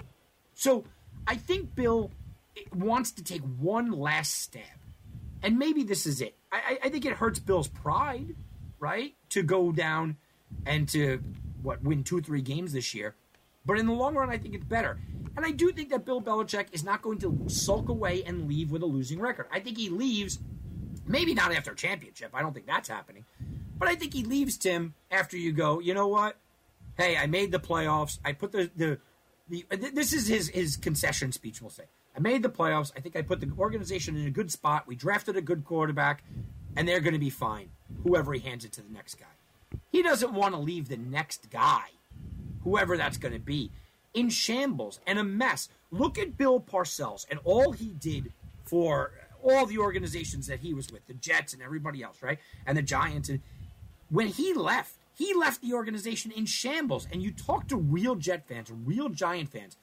So 0.53 0.85
I 1.25 1.35
think 1.35 1.73
Bill 1.73 2.11
wants 2.73 3.11
to 3.13 3.23
take 3.23 3.41
one 3.41 3.91
last 3.91 4.33
stab. 4.35 4.63
And 5.45 5.59
maybe 5.59 5.83
this 5.83 6.07
is 6.07 6.21
it. 6.21 6.35
I, 6.51 6.79
I 6.85 6.89
think 6.89 7.05
it 7.05 7.13
hurts 7.13 7.37
Bill's 7.37 7.67
pride, 7.67 8.35
right? 8.79 9.13
To 9.29 9.43
go 9.43 9.71
down 9.71 10.17
and 10.65 10.89
to, 10.89 11.21
what, 11.61 11.83
win 11.83 12.03
two, 12.03 12.19
three 12.19 12.41
games 12.41 12.73
this 12.73 12.95
year. 12.95 13.13
But 13.63 13.77
in 13.77 13.85
the 13.85 13.93
long 13.93 14.15
run, 14.15 14.31
I 14.31 14.39
think 14.39 14.55
it's 14.55 14.65
better. 14.65 14.99
And 15.37 15.45
I 15.45 15.51
do 15.51 15.71
think 15.71 15.89
that 15.89 16.03
Bill 16.03 16.19
Belichick 16.19 16.67
is 16.71 16.83
not 16.83 17.03
going 17.03 17.19
to 17.19 17.43
sulk 17.45 17.89
away 17.89 18.23
and 18.23 18.47
leave 18.47 18.71
with 18.71 18.81
a 18.81 18.87
losing 18.87 19.19
record. 19.19 19.45
I 19.51 19.59
think 19.59 19.77
he 19.77 19.89
leaves, 19.89 20.39
maybe 21.05 21.35
not 21.35 21.53
after 21.53 21.73
a 21.73 21.75
championship. 21.75 22.31
I 22.33 22.41
don't 22.41 22.53
think 22.53 22.65
that's 22.65 22.89
happening. 22.89 23.25
But 23.77 23.87
I 23.87 23.93
think 23.93 24.13
he 24.13 24.23
leaves 24.23 24.57
Tim 24.57 24.95
after 25.11 25.37
you 25.37 25.51
go, 25.51 25.79
you 25.79 25.93
know 25.93 26.07
what? 26.07 26.37
Hey, 26.97 27.17
I 27.17 27.27
made 27.27 27.51
the 27.51 27.59
playoffs. 27.59 28.17
I 28.25 28.31
put 28.31 28.51
the 28.51 28.71
the, 28.75 28.97
the 29.47 29.65
this 29.93 30.11
is 30.11 30.27
his 30.27 30.47
his 30.49 30.75
concession 30.77 31.31
speech. 31.33 31.61
We'll 31.61 31.69
say 31.69 31.83
I 32.15 32.19
made 32.19 32.43
the 32.43 32.49
playoffs. 32.49 32.91
I 32.95 33.01
think 33.01 33.15
I 33.15 33.21
put 33.21 33.41
the 33.41 33.51
organization 33.59 34.15
in 34.15 34.27
a 34.27 34.31
good 34.31 34.51
spot. 34.51 34.87
We 34.87 34.95
drafted 34.95 35.35
a 35.35 35.41
good 35.41 35.65
quarterback, 35.65 36.23
and 36.75 36.87
they're 36.87 37.01
going 37.01 37.13
to 37.13 37.19
be 37.19 37.29
fine. 37.29 37.69
Whoever 38.03 38.33
he 38.33 38.39
hands 38.39 38.63
it 38.63 38.71
to 38.73 38.81
the 38.81 38.93
next 38.93 39.15
guy, 39.15 39.79
he 39.91 40.01
doesn't 40.01 40.33
want 40.33 40.53
to 40.53 40.59
leave 40.59 40.87
the 40.87 40.97
next 40.97 41.49
guy, 41.49 41.87
whoever 42.63 42.95
that's 42.97 43.17
going 43.17 43.33
to 43.33 43.39
be, 43.39 43.71
in 44.13 44.29
shambles 44.29 44.99
and 45.05 45.19
a 45.19 45.23
mess. 45.23 45.69
Look 45.91 46.17
at 46.17 46.37
Bill 46.37 46.59
Parcells 46.59 47.25
and 47.29 47.39
all 47.43 47.73
he 47.73 47.89
did 47.89 48.31
for 48.63 49.11
all 49.43 49.65
the 49.65 49.77
organizations 49.77 50.47
that 50.47 50.59
he 50.61 50.73
was 50.73 50.91
with, 50.91 51.05
the 51.07 51.13
Jets 51.13 51.53
and 51.53 51.61
everybody 51.61 52.01
else, 52.01 52.23
right? 52.23 52.39
And 52.65 52.77
the 52.77 52.81
Giants. 52.81 53.29
And 53.29 53.41
when 54.09 54.27
he 54.27 54.53
left, 54.53 54.95
he 55.13 55.33
left 55.33 55.61
the 55.61 55.73
organization 55.73 56.31
in 56.31 56.45
shambles. 56.45 57.07
And 57.11 57.21
you 57.21 57.31
talk 57.31 57.67
to 57.67 57.77
real 57.77 58.15
Jet 58.15 58.47
fans, 58.47 58.71
real 58.71 59.09
Giant 59.09 59.49
fans, 59.49 59.77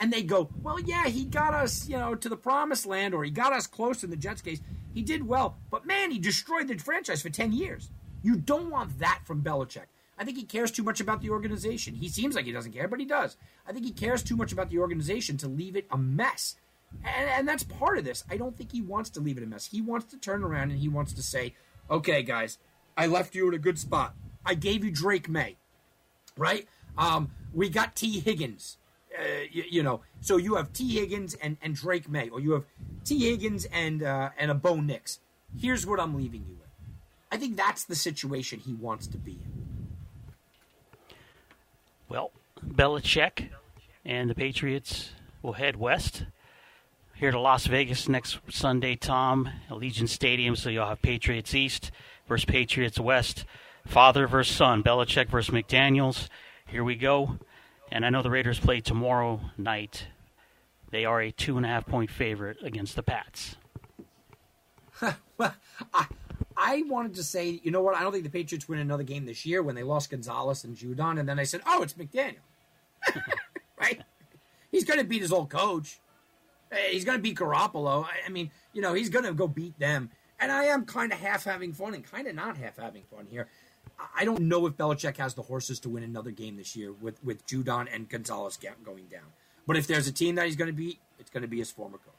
and 0.00 0.12
they 0.12 0.22
go, 0.22 0.50
well, 0.62 0.80
yeah, 0.80 1.06
he 1.06 1.24
got 1.24 1.54
us, 1.54 1.88
you 1.88 1.96
know, 1.96 2.14
to 2.14 2.28
the 2.28 2.36
promised 2.36 2.86
land, 2.86 3.14
or 3.14 3.24
he 3.24 3.30
got 3.30 3.52
us 3.52 3.66
close 3.66 4.02
in 4.04 4.10
the 4.10 4.16
Jets 4.16 4.42
case. 4.42 4.60
He 4.92 5.02
did 5.02 5.26
well, 5.26 5.56
but 5.70 5.86
man, 5.86 6.10
he 6.10 6.18
destroyed 6.18 6.68
the 6.68 6.76
franchise 6.78 7.22
for 7.22 7.30
10 7.30 7.52
years. 7.52 7.90
You 8.22 8.36
don't 8.36 8.70
want 8.70 8.98
that 8.98 9.20
from 9.24 9.42
Belichick. 9.42 9.86
I 10.16 10.24
think 10.24 10.36
he 10.36 10.44
cares 10.44 10.70
too 10.70 10.82
much 10.82 11.00
about 11.00 11.20
the 11.20 11.30
organization. 11.30 11.94
He 11.94 12.08
seems 12.08 12.34
like 12.34 12.44
he 12.44 12.52
doesn't 12.52 12.72
care, 12.72 12.88
but 12.88 13.00
he 13.00 13.06
does. 13.06 13.36
I 13.66 13.72
think 13.72 13.84
he 13.84 13.92
cares 13.92 14.22
too 14.22 14.36
much 14.36 14.52
about 14.52 14.70
the 14.70 14.78
organization 14.78 15.36
to 15.38 15.48
leave 15.48 15.76
it 15.76 15.86
a 15.90 15.98
mess. 15.98 16.56
And, 17.04 17.28
and 17.28 17.48
that's 17.48 17.64
part 17.64 17.98
of 17.98 18.04
this. 18.04 18.24
I 18.30 18.36
don't 18.36 18.56
think 18.56 18.70
he 18.70 18.80
wants 18.80 19.10
to 19.10 19.20
leave 19.20 19.36
it 19.36 19.42
a 19.42 19.46
mess. 19.46 19.66
He 19.66 19.80
wants 19.80 20.06
to 20.12 20.18
turn 20.18 20.44
around 20.44 20.70
and 20.70 20.78
he 20.78 20.88
wants 20.88 21.12
to 21.14 21.22
say, 21.22 21.54
okay, 21.90 22.22
guys, 22.22 22.58
I 22.96 23.06
left 23.06 23.34
you 23.34 23.48
in 23.48 23.54
a 23.54 23.58
good 23.58 23.78
spot. 23.78 24.14
I 24.46 24.54
gave 24.54 24.84
you 24.84 24.90
Drake 24.90 25.28
Maye, 25.28 25.56
right? 26.36 26.68
Um, 26.96 27.32
we 27.52 27.68
got 27.68 27.96
Tee 27.96 28.20
Higgins. 28.20 28.78
Uh, 29.16 29.22
you, 29.50 29.64
you, 29.70 29.82
know, 29.82 30.00
so 30.20 30.36
you 30.36 30.56
have 30.56 30.72
Tee 30.72 30.98
Higgins 30.98 31.34
and, 31.34 31.56
and 31.62 31.74
Drake 31.74 32.08
Maye, 32.08 32.30
or 32.30 32.40
you 32.40 32.52
have 32.52 32.64
Tee 33.04 33.30
Higgins 33.30 33.66
and 33.72 34.02
uh, 34.02 34.30
and 34.38 34.50
a 34.50 34.54
Bo 34.54 34.80
Nix. 34.80 35.20
Here's 35.56 35.86
what 35.86 36.00
I'm 36.00 36.16
leaving 36.16 36.44
you 36.48 36.56
with. 36.60 36.68
I 37.30 37.36
think 37.36 37.56
that's 37.56 37.84
the 37.84 37.94
situation 37.94 38.58
he 38.58 38.74
wants 38.74 39.06
to 39.08 39.18
be 39.18 39.32
in. 39.32 39.86
Well, 42.08 42.32
Belichick 42.64 43.50
and 44.04 44.28
the 44.28 44.34
Patriots 44.34 45.10
will 45.42 45.54
head 45.54 45.76
west 45.76 46.24
here 47.14 47.30
to 47.30 47.38
Las 47.38 47.66
Vegas 47.66 48.08
next 48.08 48.38
Sunday, 48.50 48.96
Tom, 48.96 49.48
Allegiant 49.70 50.08
Stadium. 50.08 50.56
So 50.56 50.68
you'll 50.68 50.86
have 50.86 51.02
Patriots 51.02 51.54
East 51.54 51.90
versus 52.28 52.44
Patriots 52.44 52.98
West, 52.98 53.44
father 53.86 54.26
versus 54.26 54.54
son, 54.54 54.82
Belichick 54.82 55.28
versus 55.28 55.54
McDaniels. 55.54 56.28
Here 56.66 56.84
we 56.84 56.96
go. 56.96 57.38
And 57.90 58.04
I 58.04 58.10
know 58.10 58.22
the 58.22 58.30
Raiders 58.30 58.58
play 58.58 58.80
tomorrow 58.80 59.40
night. 59.56 60.06
They 60.90 61.04
are 61.04 61.20
a 61.20 61.30
two 61.30 61.56
and 61.56 61.66
a 61.66 61.68
half 61.68 61.86
point 61.86 62.10
favorite 62.10 62.58
against 62.62 62.96
the 62.96 63.02
Pats. 63.02 63.56
well, 65.38 65.54
I, 65.92 66.06
I 66.56 66.82
wanted 66.86 67.14
to 67.14 67.22
say, 67.22 67.60
you 67.62 67.70
know 67.70 67.82
what? 67.82 67.96
I 67.96 68.02
don't 68.02 68.12
think 68.12 68.24
the 68.24 68.30
Patriots 68.30 68.68
win 68.68 68.78
another 68.78 69.02
game 69.02 69.26
this 69.26 69.44
year 69.44 69.62
when 69.62 69.74
they 69.74 69.82
lost 69.82 70.10
Gonzalez 70.10 70.64
and 70.64 70.76
Judon. 70.76 71.18
And 71.18 71.28
then 71.28 71.38
I 71.38 71.44
said, 71.44 71.62
oh, 71.66 71.82
it's 71.82 71.94
McDaniel. 71.94 72.36
right? 73.80 74.02
He's 74.70 74.84
going 74.84 74.98
to 75.00 75.04
beat 75.04 75.22
his 75.22 75.32
old 75.32 75.50
coach. 75.50 76.00
Eh, 76.72 76.76
he's 76.90 77.04
going 77.04 77.18
to 77.18 77.22
beat 77.22 77.36
Garoppolo. 77.36 78.06
I 78.24 78.28
mean, 78.28 78.50
you 78.72 78.82
know, 78.82 78.94
he's 78.94 79.08
going 79.08 79.24
to 79.24 79.32
go 79.32 79.46
beat 79.46 79.78
them. 79.78 80.10
And 80.40 80.50
I 80.50 80.64
am 80.64 80.84
kind 80.84 81.12
of 81.12 81.18
half 81.18 81.44
having 81.44 81.72
fun 81.72 81.94
and 81.94 82.04
kind 82.04 82.26
of 82.26 82.34
not 82.34 82.56
half 82.56 82.76
having 82.76 83.04
fun 83.04 83.26
here. 83.30 83.48
I 84.16 84.24
don't 84.24 84.42
know 84.42 84.66
if 84.66 84.74
Belichick 84.74 85.16
has 85.18 85.34
the 85.34 85.42
horses 85.42 85.80
to 85.80 85.88
win 85.88 86.02
another 86.02 86.30
game 86.30 86.56
this 86.56 86.76
year 86.76 86.92
with, 86.92 87.22
with 87.24 87.46
Judon 87.46 87.88
and 87.92 88.08
Gonzalez 88.08 88.58
going 88.84 89.06
down. 89.06 89.32
But 89.66 89.76
if 89.76 89.86
there's 89.86 90.06
a 90.06 90.12
team 90.12 90.34
that 90.34 90.46
he's 90.46 90.56
going 90.56 90.70
to 90.70 90.76
beat, 90.76 90.98
it's 91.18 91.30
going 91.30 91.42
to 91.42 91.48
be 91.48 91.58
his 91.58 91.70
former 91.70 91.98
coach. 91.98 92.14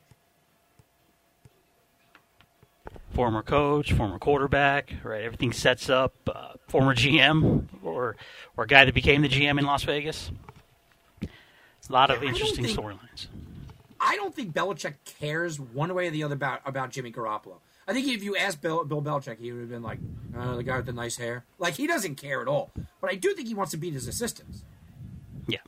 Former 3.14 3.44
coach, 3.44 3.94
former 3.94 4.20
quarterback, 4.20 4.94
right? 5.04 5.24
Everything 5.24 5.54
sets 5.54 5.90
up. 5.90 6.14
Uh, 6.28 6.54
former 6.68 6.94
GM 6.94 7.66
or 7.82 8.18
or 8.58 8.66
guy 8.66 8.84
that 8.84 8.94
became 8.94 9.22
the 9.22 9.30
GM 9.30 9.58
in 9.58 9.66
Las 9.66 9.84
Vegas. 9.84 10.32
It's 11.22 11.90
a 11.90 11.94
lot 11.94 12.10
yeah, 12.10 12.16
of 12.16 12.24
interesting 12.24 12.66
storylines. 12.66 13.28
I 14.02 14.16
don't 14.18 14.36
think 14.36 14.54
Belichick 14.54 14.96
cares 15.06 15.60
one 15.60 15.94
way 15.94 16.08
or 16.08 16.12
the 16.12 16.24
other 16.24 16.36
about, 16.36 16.62
about 16.66 16.92
Jimmy 16.92 17.12
Garoppolo. 17.12 17.58
I 17.88 17.94
think 17.94 18.08
if 18.08 18.24
you 18.24 18.36
asked 18.36 18.62
Bill, 18.62 18.84
Bill 18.84 19.02
Belichick, 19.02 19.40
he 19.40 19.52
would 19.52 19.62
have 19.62 19.70
been 19.70 19.84
like, 19.84 20.00
uh, 20.36 20.56
the 20.56 20.64
guy 20.64 20.78
with 20.78 20.88
the 20.88 20.94
nice 20.94 21.18
hair. 21.18 21.46
Like, 21.60 21.76
he 21.76 21.86
doesn't 21.86 22.16
care 22.16 22.42
at 22.42 22.48
all. 22.48 22.72
But 23.00 23.12
I 23.12 23.16
do 23.16 23.34
think 23.34 23.48
he 23.48 23.54
wants 23.54 23.72
to 23.72 23.78
beat 23.78 23.94
his 23.94 24.08
assistants. 24.08 24.64
Yeah. 25.48 25.60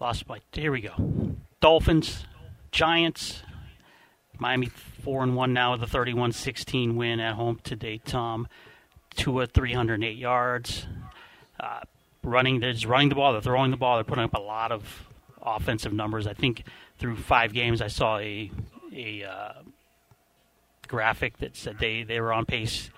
Lost 0.00 0.26
by. 0.26 0.40
Here 0.50 0.72
we 0.72 0.80
go. 0.80 1.36
Dolphins, 1.60 2.24
Giants, 2.72 3.42
Miami 4.36 4.66
four 4.66 5.22
and 5.22 5.36
one 5.36 5.52
now 5.52 5.72
with 5.72 5.82
a 5.84 5.86
31-16 5.86 6.96
win 6.96 7.20
at 7.20 7.36
home 7.36 7.60
today. 7.62 8.00
Tom, 8.04 8.48
Tua 9.14 9.46
308 9.46 10.16
yards. 10.16 10.86
Uh, 11.58 11.80
running, 12.22 12.60
they're 12.60 12.72
just 12.72 12.86
running 12.86 13.08
the 13.08 13.14
ball. 13.14 13.32
They're 13.32 13.40
throwing 13.40 13.70
the 13.70 13.76
ball. 13.76 13.96
They're 13.96 14.04
putting 14.04 14.24
up 14.24 14.34
a 14.34 14.40
lot 14.40 14.72
of 14.72 15.08
offensive 15.40 15.92
numbers. 15.92 16.26
I 16.26 16.34
think 16.34 16.64
through 16.98 17.16
five 17.16 17.52
games, 17.52 17.82
I 17.82 17.88
saw 17.88 18.18
a 18.18 18.50
a 18.94 19.24
uh, 19.24 19.52
graphic 20.88 21.38
that 21.38 21.56
said 21.56 21.78
they, 21.78 22.02
they 22.02 22.20
were 22.20 22.32
on 22.32 22.44
pace 22.44 22.90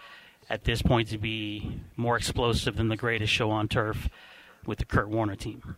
at 0.51 0.65
this 0.65 0.83
point 0.83 1.09
to 1.09 1.19
be 1.19 1.81
more 1.97 2.17
explosive 2.17 2.77
than 2.77 2.89
the 2.89 2.97
greatest 2.97 3.33
show 3.33 3.51
on 3.51 3.69
turf 3.69 4.09
with 4.67 4.79
the 4.79 4.85
Kurt 4.85 5.09
Warner 5.09 5.37
team. 5.37 5.77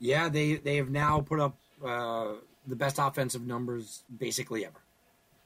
Yeah, 0.00 0.28
they 0.28 0.54
they 0.54 0.76
have 0.76 0.90
now 0.90 1.20
put 1.20 1.40
up 1.40 1.56
uh, 1.84 2.34
the 2.66 2.76
best 2.76 2.98
offensive 2.98 3.46
numbers 3.46 4.04
basically 4.16 4.64
ever. 4.64 4.80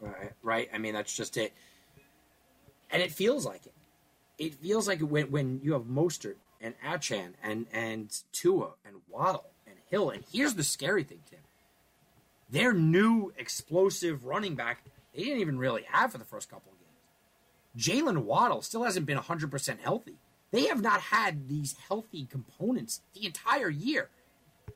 Right, 0.01 0.33
right. 0.43 0.69
I 0.75 0.79
mean, 0.79 0.95
that's 0.95 1.15
just 1.15 1.37
it. 1.37 1.53
And 2.93 3.03
it 3.03 3.11
feels 3.11 3.45
like 3.45 3.67
it. 3.67 3.73
It 4.39 4.55
feels 4.55 4.87
like 4.87 5.01
when 5.01 5.31
when 5.31 5.61
you 5.63 5.73
have 5.73 5.83
Mostert 5.83 6.37
and 6.61 6.75
Achane 6.87 7.33
and 7.43 7.67
and 7.73 8.15
Tua 8.33 8.71
and 8.87 8.97
Waddle 9.09 9.51
and 9.67 9.77
Hill. 9.91 10.11
And 10.11 10.23
here's 10.31 10.55
the 10.55 10.63
scary 10.63 11.03
thing, 11.03 11.21
Tim. 11.29 11.41
Their 12.51 12.75
new 12.75 13.33
explosive 13.39 14.27
running 14.27 14.55
back, 14.55 14.85
they 15.15 15.25
didn't 15.25 15.41
even 15.41 15.59
really 15.59 15.85
have 15.89 16.13
for 16.13 16.19
the 16.19 16.25
first 16.25 16.51
couple 16.51 16.71
of 16.71 16.79
games. 16.79 18.03
Jaylen 18.05 18.25
Waddle 18.25 18.61
still 18.61 18.85
hasn't 18.85 19.07
been 19.07 19.19
100% 19.19 19.81
healthy. 19.81 20.19
They 20.51 20.67
have 20.67 20.83
not 20.83 21.01
had 21.01 21.49
these 21.49 21.75
healthy 21.89 22.27
components 22.27 23.01
the 23.15 23.25
entire 23.25 23.71
year. 23.71 24.11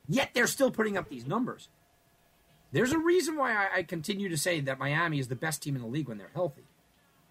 Yet 0.07 0.31
they're 0.33 0.47
still 0.47 0.71
putting 0.71 0.97
up 0.97 1.07
these 1.07 1.27
numbers. 1.27 1.69
There's 2.71 2.91
a 2.91 2.97
reason 2.97 3.35
why 3.37 3.53
I, 3.53 3.77
I, 3.77 3.83
continue 3.83 4.27
to 4.27 4.37
say 4.37 4.59
that 4.59 4.79
Miami 4.79 5.19
is 5.19 5.29
the 5.29 5.35
best 5.35 5.61
team 5.61 5.75
in 5.75 5.81
the 5.81 5.87
league 5.87 6.09
when 6.09 6.17
they're 6.17 6.31
healthy. 6.33 6.66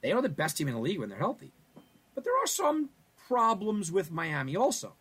They 0.03 0.13
are 0.13 0.23
the 0.23 0.29
best 0.29 0.57
team 0.57 0.69
in 0.69 0.75
the 0.75 0.81
league 0.81 0.99
when 0.99 1.09
they're 1.09 1.19
healthy. 1.19 1.53
But 2.15 2.25
there 2.25 2.37
are 2.43 2.47
some 2.47 2.91
problems 3.29 3.91
with 3.91 4.11
Miami 4.11 4.57
also. 4.57 4.95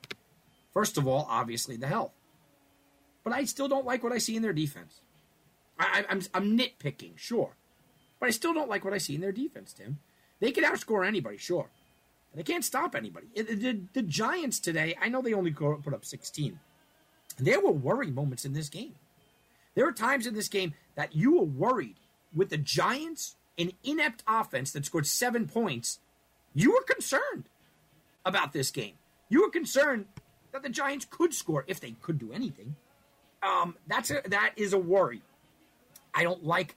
First 0.74 0.98
of 0.98 1.08
all, 1.08 1.28
obviously 1.30 1.78
the 1.78 1.88
health. 1.88 2.12
But 3.24 3.34
I 3.34 3.46
still 3.46 3.68
don't 3.68 3.86
like 3.86 4.04
what 4.04 4.14
I 4.14 4.18
see 4.18 4.36
in 4.36 4.42
their 4.42 4.54
defense. 4.54 5.02
I, 5.80 6.06
I'm, 6.10 6.22
I'm 6.34 6.58
nitpicking, 6.58 7.18
sure. 7.18 7.56
But 8.20 8.28
I 8.28 8.32
still 8.32 8.54
don't 8.54 8.70
like 8.70 8.86
what 8.86 8.94
I 8.94 8.98
see 8.98 9.16
in 9.16 9.22
their 9.22 9.32
defense, 9.32 9.74
Tim. 9.74 10.00
They 10.40 10.52
can 10.52 10.64
outscore 10.64 11.08
anybody, 11.08 11.38
sure. 11.38 11.70
They 12.34 12.44
can't 12.44 12.66
stop 12.66 12.96
anybody. 12.96 13.28
The, 13.34 13.44
the, 13.44 13.82
the 13.94 14.02
Giants 14.02 14.60
today, 14.60 14.96
I 15.02 15.08
know 15.08 15.22
they 15.22 15.34
only 15.34 15.52
put 15.52 15.94
up 15.94 16.04
16. 16.04 16.60
There 17.38 17.62
were 17.62 17.72
worry 17.72 18.12
moments 18.12 18.46
in 18.46 18.54
this 18.54 18.70
game. 18.70 18.96
There 19.74 19.88
are 19.88 19.94
times 19.94 20.28
in 20.28 20.34
this 20.34 20.50
game 20.50 20.74
that 20.96 21.16
you 21.16 21.38
were 21.38 21.46
worried 21.46 21.96
with 22.34 22.50
the 22.50 22.58
Giants, 22.58 23.36
an 23.58 23.72
inept 23.84 24.24
offense 24.28 24.72
that 24.72 24.86
scored 24.86 25.08
seven 25.08 25.48
points. 25.48 26.00
You 26.54 26.72
were 26.72 26.84
concerned 26.84 27.46
about 28.26 28.54
this 28.54 28.72
game. 28.72 28.94
You 29.30 29.42
were 29.42 29.50
concerned 29.50 30.06
that 30.52 30.64
the 30.64 30.70
Giants 30.70 31.06
could 31.10 31.34
score 31.34 31.66
if 31.68 31.80
they 31.80 31.92
could 32.02 32.18
do 32.18 32.32
anything. 32.32 32.76
Um, 33.44 33.76
that's 33.88 34.12
a, 34.12 34.22
that 34.26 34.54
is 34.56 34.74
a 34.74 34.78
worry. 34.78 35.22
I 36.14 36.24
don't 36.24 36.46
like 36.46 36.76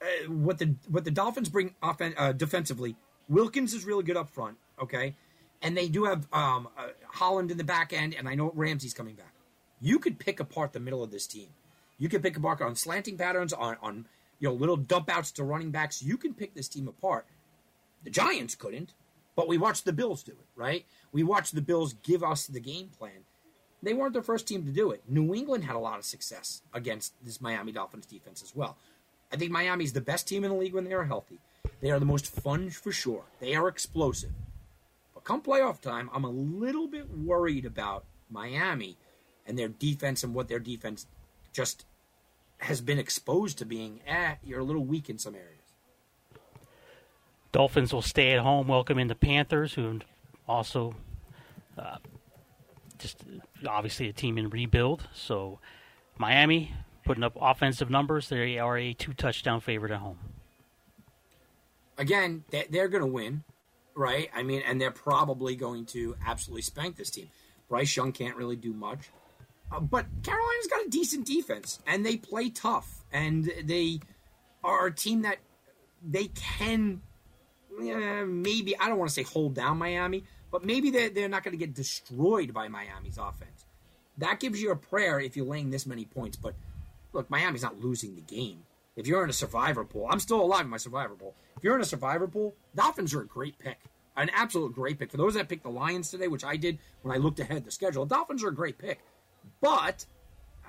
uh, 0.00 0.30
what 0.30 0.58
the 0.58 0.74
what 0.88 1.04
the 1.04 1.10
Dolphins 1.10 1.48
bring 1.48 1.74
offen- 1.82 2.14
uh, 2.16 2.32
defensively. 2.32 2.96
Wilkins 3.28 3.74
is 3.74 3.84
really 3.84 4.04
good 4.04 4.16
up 4.16 4.30
front, 4.30 4.56
okay, 4.80 5.14
and 5.60 5.76
they 5.76 5.88
do 5.88 6.04
have 6.04 6.26
um, 6.32 6.68
uh, 6.78 6.88
Holland 7.08 7.50
in 7.50 7.58
the 7.58 7.64
back 7.64 7.92
end, 7.92 8.14
and 8.14 8.28
I 8.28 8.34
know 8.34 8.52
Ramsey's 8.54 8.94
coming 8.94 9.14
back. 9.14 9.34
You 9.80 9.98
could 9.98 10.18
pick 10.18 10.38
apart 10.40 10.72
the 10.72 10.80
middle 10.80 11.02
of 11.02 11.10
this 11.10 11.26
team. 11.26 11.48
You 11.98 12.08
could 12.08 12.22
pick 12.22 12.36
apart 12.36 12.60
on 12.60 12.74
slanting 12.76 13.16
patterns, 13.16 13.52
on, 13.52 13.76
on 13.82 14.06
you 14.42 14.48
know 14.48 14.54
little 14.54 14.76
dump 14.76 15.08
outs 15.08 15.30
to 15.32 15.44
running 15.44 15.70
backs. 15.70 16.02
You 16.02 16.18
can 16.18 16.34
pick 16.34 16.52
this 16.52 16.68
team 16.68 16.88
apart. 16.88 17.26
The 18.02 18.10
Giants 18.10 18.56
couldn't, 18.56 18.92
but 19.36 19.46
we 19.46 19.56
watched 19.56 19.84
the 19.84 19.92
Bills 19.92 20.24
do 20.24 20.32
it, 20.32 20.48
right? 20.56 20.84
We 21.12 21.22
watched 21.22 21.54
the 21.54 21.62
Bills 21.62 21.94
give 22.02 22.24
us 22.24 22.48
the 22.48 22.58
game 22.58 22.88
plan. 22.88 23.24
They 23.84 23.94
weren't 23.94 24.14
the 24.14 24.22
first 24.22 24.48
team 24.48 24.64
to 24.64 24.72
do 24.72 24.90
it. 24.90 25.02
New 25.08 25.32
England 25.32 25.64
had 25.64 25.76
a 25.76 25.78
lot 25.78 25.98
of 25.98 26.04
success 26.04 26.62
against 26.74 27.14
this 27.24 27.40
Miami 27.40 27.70
Dolphins 27.70 28.06
defense 28.06 28.42
as 28.42 28.54
well. 28.54 28.76
I 29.32 29.36
think 29.36 29.52
Miami's 29.52 29.92
the 29.92 30.00
best 30.00 30.26
team 30.26 30.42
in 30.42 30.50
the 30.50 30.56
league 30.56 30.74
when 30.74 30.84
they 30.84 30.92
are 30.92 31.04
healthy. 31.04 31.38
They 31.80 31.92
are 31.92 32.00
the 32.00 32.04
most 32.04 32.26
fun 32.26 32.70
for 32.70 32.90
sure. 32.90 33.22
They 33.38 33.54
are 33.54 33.68
explosive. 33.68 34.32
But 35.14 35.22
come 35.22 35.40
playoff 35.40 35.80
time, 35.80 36.10
I'm 36.12 36.24
a 36.24 36.30
little 36.30 36.88
bit 36.88 37.08
worried 37.10 37.64
about 37.64 38.04
Miami 38.28 38.96
and 39.46 39.56
their 39.56 39.68
defense 39.68 40.24
and 40.24 40.34
what 40.34 40.48
their 40.48 40.58
defense 40.58 41.06
just 41.52 41.84
has 42.62 42.80
been 42.80 42.98
exposed 42.98 43.58
to 43.58 43.64
being, 43.64 44.00
eh, 44.06 44.34
you're 44.42 44.60
a 44.60 44.64
little 44.64 44.84
weak 44.84 45.10
in 45.10 45.18
some 45.18 45.34
areas. 45.34 45.48
Dolphins 47.50 47.92
will 47.92 48.02
stay 48.02 48.32
at 48.32 48.40
home, 48.40 48.68
welcoming 48.68 49.08
the 49.08 49.14
Panthers, 49.14 49.74
who 49.74 50.00
also 50.48 50.94
uh, 51.76 51.96
just 52.98 53.18
obviously 53.68 54.08
a 54.08 54.12
team 54.12 54.38
in 54.38 54.48
rebuild. 54.48 55.08
So 55.12 55.58
Miami 56.16 56.72
putting 57.04 57.24
up 57.24 57.36
offensive 57.40 57.90
numbers. 57.90 58.28
They 58.28 58.58
are 58.58 58.78
a 58.78 58.94
two 58.94 59.12
touchdown 59.12 59.60
favorite 59.60 59.92
at 59.92 59.98
home. 59.98 60.18
Again, 61.98 62.44
they're 62.70 62.88
going 62.88 63.02
to 63.02 63.06
win, 63.06 63.44
right? 63.94 64.30
I 64.34 64.42
mean, 64.42 64.62
and 64.66 64.80
they're 64.80 64.90
probably 64.90 65.56
going 65.56 65.84
to 65.86 66.16
absolutely 66.24 66.62
spank 66.62 66.96
this 66.96 67.10
team. 67.10 67.28
Bryce 67.68 67.96
Young 67.96 68.12
can't 68.12 68.36
really 68.36 68.56
do 68.56 68.72
much. 68.72 69.10
But 69.80 70.06
Carolina's 70.22 70.66
got 70.68 70.86
a 70.86 70.90
decent 70.90 71.26
defense, 71.26 71.80
and 71.86 72.04
they 72.04 72.16
play 72.16 72.50
tough, 72.50 73.04
and 73.12 73.50
they 73.64 74.00
are 74.62 74.86
a 74.86 74.94
team 74.94 75.22
that 75.22 75.38
they 76.04 76.26
can 76.26 77.00
uh, 77.80 78.24
maybe 78.26 78.78
I 78.78 78.88
don't 78.88 78.98
want 78.98 79.08
to 79.08 79.14
say 79.14 79.22
hold 79.22 79.54
down 79.54 79.78
Miami, 79.78 80.24
but 80.50 80.64
maybe 80.64 80.90
they're, 80.90 81.10
they're 81.10 81.28
not 81.28 81.42
going 81.42 81.52
to 81.52 81.58
get 81.58 81.74
destroyed 81.74 82.52
by 82.52 82.68
Miami's 82.68 83.18
offense. 83.18 83.66
That 84.18 84.40
gives 84.40 84.60
you 84.60 84.70
a 84.70 84.76
prayer 84.76 85.18
if 85.18 85.36
you're 85.36 85.46
laying 85.46 85.70
this 85.70 85.86
many 85.86 86.04
points. 86.04 86.36
But 86.36 86.54
look, 87.12 87.30
Miami's 87.30 87.62
not 87.62 87.80
losing 87.80 88.14
the 88.14 88.20
game. 88.20 88.64
If 88.94 89.06
you're 89.06 89.24
in 89.24 89.30
a 89.30 89.34
survivor 89.34 89.84
pool, 89.84 90.06
I'm 90.10 90.20
still 90.20 90.42
alive 90.42 90.62
in 90.62 90.68
my 90.68 90.76
survivor 90.76 91.14
pool. 91.14 91.34
If 91.56 91.64
you're 91.64 91.74
in 91.74 91.80
a 91.80 91.86
survivor 91.86 92.28
pool, 92.28 92.54
Dolphins 92.74 93.14
are 93.14 93.22
a 93.22 93.26
great 93.26 93.58
pick, 93.58 93.78
an 94.16 94.30
absolute 94.34 94.74
great 94.74 94.98
pick. 94.98 95.10
For 95.10 95.16
those 95.16 95.34
that 95.34 95.48
picked 95.48 95.62
the 95.62 95.70
Lions 95.70 96.10
today, 96.10 96.28
which 96.28 96.44
I 96.44 96.56
did 96.56 96.78
when 97.00 97.14
I 97.14 97.18
looked 97.18 97.40
ahead 97.40 97.64
the 97.64 97.70
schedule, 97.70 98.04
Dolphins 98.04 98.44
are 98.44 98.48
a 98.48 98.54
great 98.54 98.76
pick. 98.76 99.00
But 99.60 100.06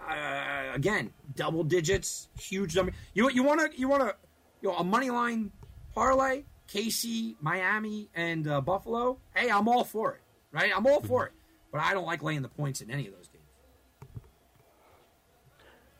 uh, 0.10 0.74
again, 0.74 1.12
double 1.36 1.64
digits, 1.64 2.30
huge 2.40 2.76
number. 2.76 2.94
You 3.14 3.30
you 3.30 3.44
want 3.44 3.60
to 3.72 3.80
you 3.80 3.88
want 3.88 4.04
to 4.04 4.16
you 4.62 4.70
know 4.70 4.76
a 4.76 4.84
money 4.84 5.10
line 5.10 5.52
parlay, 5.94 6.44
KC, 6.68 7.36
Miami, 7.42 8.10
and 8.16 8.48
uh, 8.48 8.62
Buffalo. 8.62 9.18
Hey, 9.36 9.50
I'm 9.50 9.68
all 9.68 9.84
for 9.84 10.14
it. 10.14 10.22
Right, 10.52 10.72
I'm 10.76 10.86
all 10.86 11.02
for 11.02 11.26
it. 11.26 11.32
But 11.72 11.82
I 11.82 11.94
don't 11.94 12.06
like 12.06 12.22
laying 12.22 12.44
the 12.44 12.50
points 12.50 12.82
in 12.82 12.92
any 12.92 13.08
of 13.08 13.14
those 13.16 13.28
games. 13.28 13.44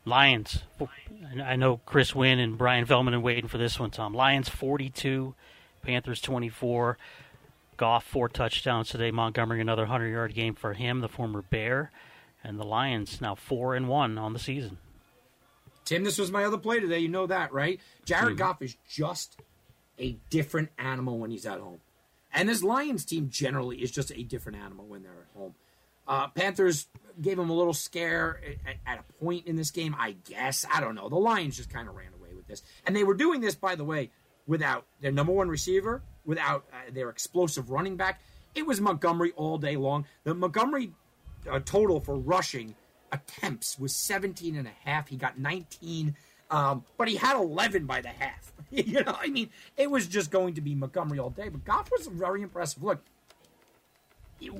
Lions. 0.04 0.62
I 1.42 1.56
know 1.56 1.78
Chris 1.78 2.14
Wynn 2.14 2.38
and 2.38 2.56
Brian 2.56 2.84
Feldman 2.84 3.14
are 3.14 3.20
waiting 3.20 3.48
for 3.48 3.58
this 3.58 3.80
one, 3.80 3.90
Tom. 3.90 4.14
Lions 4.14 4.48
42, 4.48 5.34
Panthers 5.82 6.20
24. 6.20 6.98
Goff, 7.76 8.04
four 8.04 8.28
touchdowns 8.28 8.90
today. 8.90 9.10
Montgomery, 9.10 9.60
another 9.60 9.82
100 9.82 10.08
yard 10.10 10.34
game 10.34 10.54
for 10.54 10.74
him, 10.74 11.00
the 11.00 11.08
former 11.08 11.42
Bear 11.42 11.90
and 12.44 12.58
the 12.58 12.64
Lions 12.64 13.20
now 13.20 13.34
four 13.34 13.74
and 13.74 13.88
one 13.88 14.18
on 14.18 14.32
the 14.32 14.38
season. 14.38 14.78
Tim, 15.84 16.04
this 16.04 16.18
was 16.18 16.30
my 16.30 16.44
other 16.44 16.58
play 16.58 16.80
today. 16.80 16.98
You 16.98 17.08
know 17.08 17.26
that, 17.26 17.52
right? 17.52 17.80
Jared. 18.04 18.38
Goff 18.38 18.62
is 18.62 18.76
just 18.88 19.40
a 19.98 20.16
different 20.30 20.70
animal 20.78 21.18
when 21.18 21.30
he's 21.30 21.46
at 21.46 21.60
home, 21.60 21.80
and 22.32 22.48
this 22.48 22.62
Lions 22.62 23.04
team 23.04 23.28
generally 23.30 23.78
is 23.78 23.90
just 23.90 24.12
a 24.12 24.22
different 24.22 24.58
animal 24.58 24.86
when 24.86 25.02
they're 25.02 25.12
at 25.12 25.36
home. 25.36 25.54
Uh, 26.06 26.28
Panthers 26.28 26.86
gave 27.20 27.38
him 27.38 27.48
a 27.48 27.54
little 27.54 27.72
scare 27.72 28.40
at, 28.66 28.76
at, 28.86 28.98
a 28.98 29.24
point 29.24 29.46
in 29.46 29.56
this 29.56 29.70
game, 29.70 29.96
I 29.98 30.16
guess. 30.28 30.66
I 30.70 30.80
don't 30.80 30.94
know. 30.94 31.08
The 31.08 31.16
Lions 31.16 31.56
just 31.56 31.70
kind 31.70 31.88
of 31.88 31.94
ran 31.94 32.12
away 32.12 32.34
with 32.34 32.46
this, 32.46 32.62
and 32.86 32.94
they 32.94 33.04
were 33.04 33.14
doing 33.14 33.40
this, 33.40 33.54
by 33.54 33.74
the 33.74 33.84
way, 33.84 34.10
without 34.46 34.86
their 35.00 35.12
number 35.12 35.32
one 35.32 35.48
receiver, 35.48 36.02
without 36.24 36.66
uh, 36.72 36.90
their 36.92 37.08
explosive 37.08 37.70
running 37.70 37.96
back. 37.96 38.20
It 38.54 38.66
was 38.66 38.80
Montgomery 38.80 39.32
all 39.32 39.58
day 39.58 39.76
long. 39.76 40.06
The 40.24 40.34
Montgomery 40.34 40.92
uh, 41.50 41.60
total 41.64 42.00
for 42.00 42.16
rushing 42.16 42.74
attempts 43.12 43.78
was 43.78 43.94
17 43.94 44.56
and 44.56 44.66
a 44.66 44.72
half. 44.88 45.08
He 45.08 45.16
got 45.16 45.38
19, 45.38 46.16
um, 46.50 46.84
but 46.96 47.08
he 47.08 47.16
had 47.16 47.36
11 47.36 47.86
by 47.86 48.00
the 48.00 48.08
half. 48.08 48.52
you 48.70 49.02
know, 49.04 49.16
I 49.18 49.28
mean, 49.28 49.50
it 49.76 49.90
was 49.90 50.06
just 50.06 50.30
going 50.30 50.54
to 50.54 50.60
be 50.60 50.74
Montgomery 50.74 51.18
all 51.18 51.30
day. 51.30 51.48
But 51.48 51.64
Goff 51.64 51.90
was 51.90 52.06
very 52.06 52.42
impressive. 52.42 52.82
Look, 52.82 53.02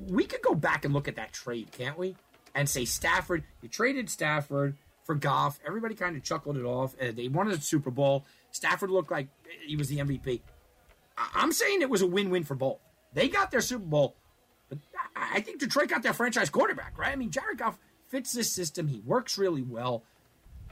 we 0.08 0.24
could 0.24 0.42
go 0.42 0.54
back 0.54 0.84
and 0.84 0.94
look 0.94 1.08
at 1.08 1.16
that 1.16 1.32
trade, 1.32 1.68
can't 1.72 1.98
we? 1.98 2.16
And 2.54 2.68
say 2.68 2.84
Stafford, 2.84 3.42
you 3.62 3.68
traded 3.68 4.08
Stafford 4.08 4.76
for 5.04 5.14
Goff. 5.14 5.58
Everybody 5.66 5.94
kind 5.94 6.16
of 6.16 6.22
chuckled 6.22 6.56
it 6.56 6.64
off. 6.64 6.94
Uh, 7.00 7.10
they 7.12 7.28
wanted 7.28 7.54
a 7.58 7.60
Super 7.60 7.90
Bowl. 7.90 8.24
Stafford 8.52 8.90
looked 8.90 9.10
like 9.10 9.28
he 9.66 9.76
was 9.76 9.88
the 9.88 9.98
MVP. 9.98 10.40
I- 11.18 11.30
I'm 11.34 11.52
saying 11.52 11.82
it 11.82 11.90
was 11.90 12.02
a 12.02 12.06
win-win 12.06 12.44
for 12.44 12.54
both. 12.54 12.78
They 13.12 13.28
got 13.28 13.50
their 13.50 13.60
Super 13.60 13.84
Bowl. 13.84 14.16
I 15.16 15.40
think 15.40 15.60
Detroit 15.60 15.88
got 15.88 16.02
their 16.02 16.12
franchise 16.12 16.50
quarterback, 16.50 16.98
right? 16.98 17.12
I 17.12 17.16
mean, 17.16 17.30
Jared 17.30 17.58
Goff 17.58 17.78
fits 18.08 18.32
this 18.32 18.52
system. 18.52 18.88
He 18.88 19.00
works 19.00 19.38
really 19.38 19.62
well. 19.62 20.02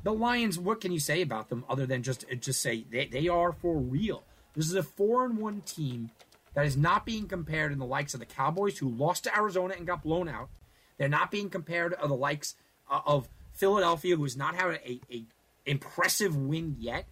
The 0.02 0.12
Lions, 0.12 0.58
what 0.58 0.80
can 0.80 0.90
you 0.90 0.98
say 0.98 1.22
about 1.22 1.48
them 1.48 1.64
other 1.68 1.86
than 1.86 2.02
just 2.02 2.24
just 2.40 2.60
say 2.60 2.84
they, 2.90 3.06
they 3.06 3.28
are 3.28 3.52
for 3.52 3.76
real? 3.76 4.24
This 4.54 4.66
is 4.66 4.74
a 4.74 4.82
four 4.82 5.24
and 5.24 5.38
one 5.38 5.60
team 5.62 6.10
that 6.54 6.66
is 6.66 6.76
not 6.76 7.06
being 7.06 7.26
compared 7.26 7.72
in 7.72 7.78
the 7.78 7.86
likes 7.86 8.14
of 8.14 8.20
the 8.20 8.26
Cowboys, 8.26 8.78
who 8.78 8.88
lost 8.88 9.24
to 9.24 9.36
Arizona 9.36 9.74
and 9.76 9.86
got 9.86 10.02
blown 10.02 10.28
out. 10.28 10.50
They're 10.98 11.08
not 11.08 11.30
being 11.30 11.50
compared 11.50 11.98
to 11.98 12.08
the 12.08 12.14
likes 12.14 12.54
uh, 12.90 13.00
of 13.06 13.28
Philadelphia, 13.52 14.16
who 14.16 14.24
has 14.24 14.36
not 14.36 14.54
had 14.54 14.80
a, 14.84 15.00
a 15.10 15.24
impressive 15.64 16.36
win 16.36 16.76
yet. 16.78 17.06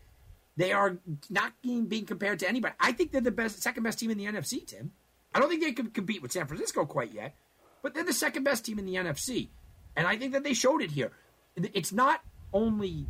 They 0.57 0.73
are 0.73 0.99
not 1.31 1.53
being, 1.63 1.87
being 1.87 2.05
compared 2.05 2.41
to 2.41 2.49
anybody. 2.49 2.75
I 2.79 2.93
think 2.93 3.13
they're 3.13 3.21
the 3.21 3.31
best, 3.31 3.63
second 3.63 3.83
best 3.83 3.99
team 3.99 4.11
in 4.11 4.19
the 4.19 4.27
NFC. 4.27 4.67
Tim, 4.67 4.93
I 5.35 5.41
don't 5.41 5.49
think 5.49 5.63
they 5.63 5.73
can 5.73 5.91
compete 5.91 6.23
with 6.23 6.33
San 6.33 6.47
Francisco 6.47 6.85
quite 6.87 7.13
yet, 7.13 7.35
but 7.83 7.95
they're 7.95 8.05
the 8.05 8.13
second 8.13 8.45
best 8.45 8.65
team 8.65 8.79
in 8.79 8.87
the 8.87 8.95
NFC. 8.95 9.49
And 9.97 10.07
I 10.07 10.17
think 10.17 10.33
that 10.33 10.45
they 10.45 10.55
showed 10.55 10.83
it 10.83 10.91
here. 10.91 11.13
It's 11.57 11.93
not 11.93 12.21
only 12.53 13.07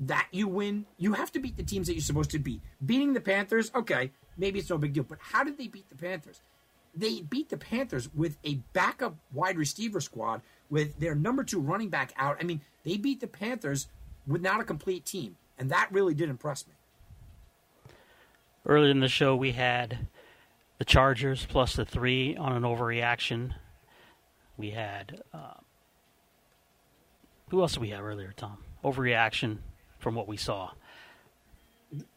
that 0.00 0.28
you 0.30 0.48
win, 0.48 0.86
you 0.98 1.12
have 1.12 1.32
to 1.32 1.38
beat 1.38 1.56
the 1.56 1.62
teams 1.62 1.86
that 1.86 1.94
you're 1.94 2.02
supposed 2.02 2.30
to 2.30 2.38
beat. 2.38 2.60
Beating 2.84 3.12
the 3.12 3.20
Panthers, 3.20 3.70
okay, 3.74 4.10
maybe 4.36 4.58
it's 4.58 4.70
no 4.70 4.78
big 4.78 4.92
deal, 4.92 5.04
but 5.04 5.18
how 5.20 5.44
did 5.44 5.58
they 5.58 5.68
beat 5.68 5.88
the 5.88 5.96
Panthers? 5.96 6.40
They 6.94 7.22
beat 7.22 7.48
the 7.48 7.56
Panthers 7.56 8.12
with 8.14 8.36
a 8.44 8.56
backup 8.72 9.16
wide 9.32 9.56
receiver 9.56 10.00
squad 10.00 10.42
with 10.68 10.98
their 10.98 11.14
number 11.14 11.44
two 11.44 11.60
running 11.60 11.88
back 11.88 12.12
out. 12.16 12.36
I 12.40 12.44
mean, 12.44 12.60
they 12.84 12.96
beat 12.96 13.20
the 13.20 13.26
Panthers 13.26 13.88
without 14.26 14.60
a 14.60 14.64
complete 14.64 15.04
team, 15.04 15.36
and 15.58 15.70
that 15.70 15.88
really 15.90 16.14
did 16.14 16.28
impress 16.28 16.66
me. 16.66 16.74
Earlier 18.66 18.90
in 18.90 19.00
the 19.00 19.08
show, 19.08 19.34
we 19.34 19.52
had 19.52 20.06
the 20.82 20.86
Chargers 20.86 21.46
plus 21.48 21.76
the 21.76 21.84
three 21.84 22.36
on 22.36 22.52
an 22.52 22.64
overreaction. 22.64 23.54
We 24.56 24.70
had 24.70 25.22
uh, 25.32 25.54
who 27.50 27.60
else 27.60 27.74
did 27.74 27.82
we 27.82 27.90
have 27.90 28.02
earlier, 28.02 28.34
Tom? 28.36 28.58
Overreaction 28.82 29.58
from 30.00 30.16
what 30.16 30.26
we 30.26 30.36
saw. 30.36 30.72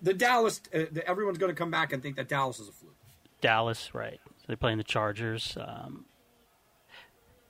The 0.01 0.15
Dallas, 0.15 0.61
uh, 0.73 0.85
the, 0.91 1.07
everyone's 1.07 1.37
going 1.37 1.51
to 1.51 1.55
come 1.55 1.69
back 1.69 1.93
and 1.93 2.01
think 2.01 2.15
that 2.15 2.27
Dallas 2.27 2.59
is 2.59 2.67
a 2.67 2.71
fluke. 2.71 2.95
Dallas, 3.39 3.93
right? 3.93 4.19
So 4.25 4.45
they're 4.47 4.57
playing 4.57 4.79
the 4.79 4.83
Chargers. 4.83 5.55
Um, 5.61 6.05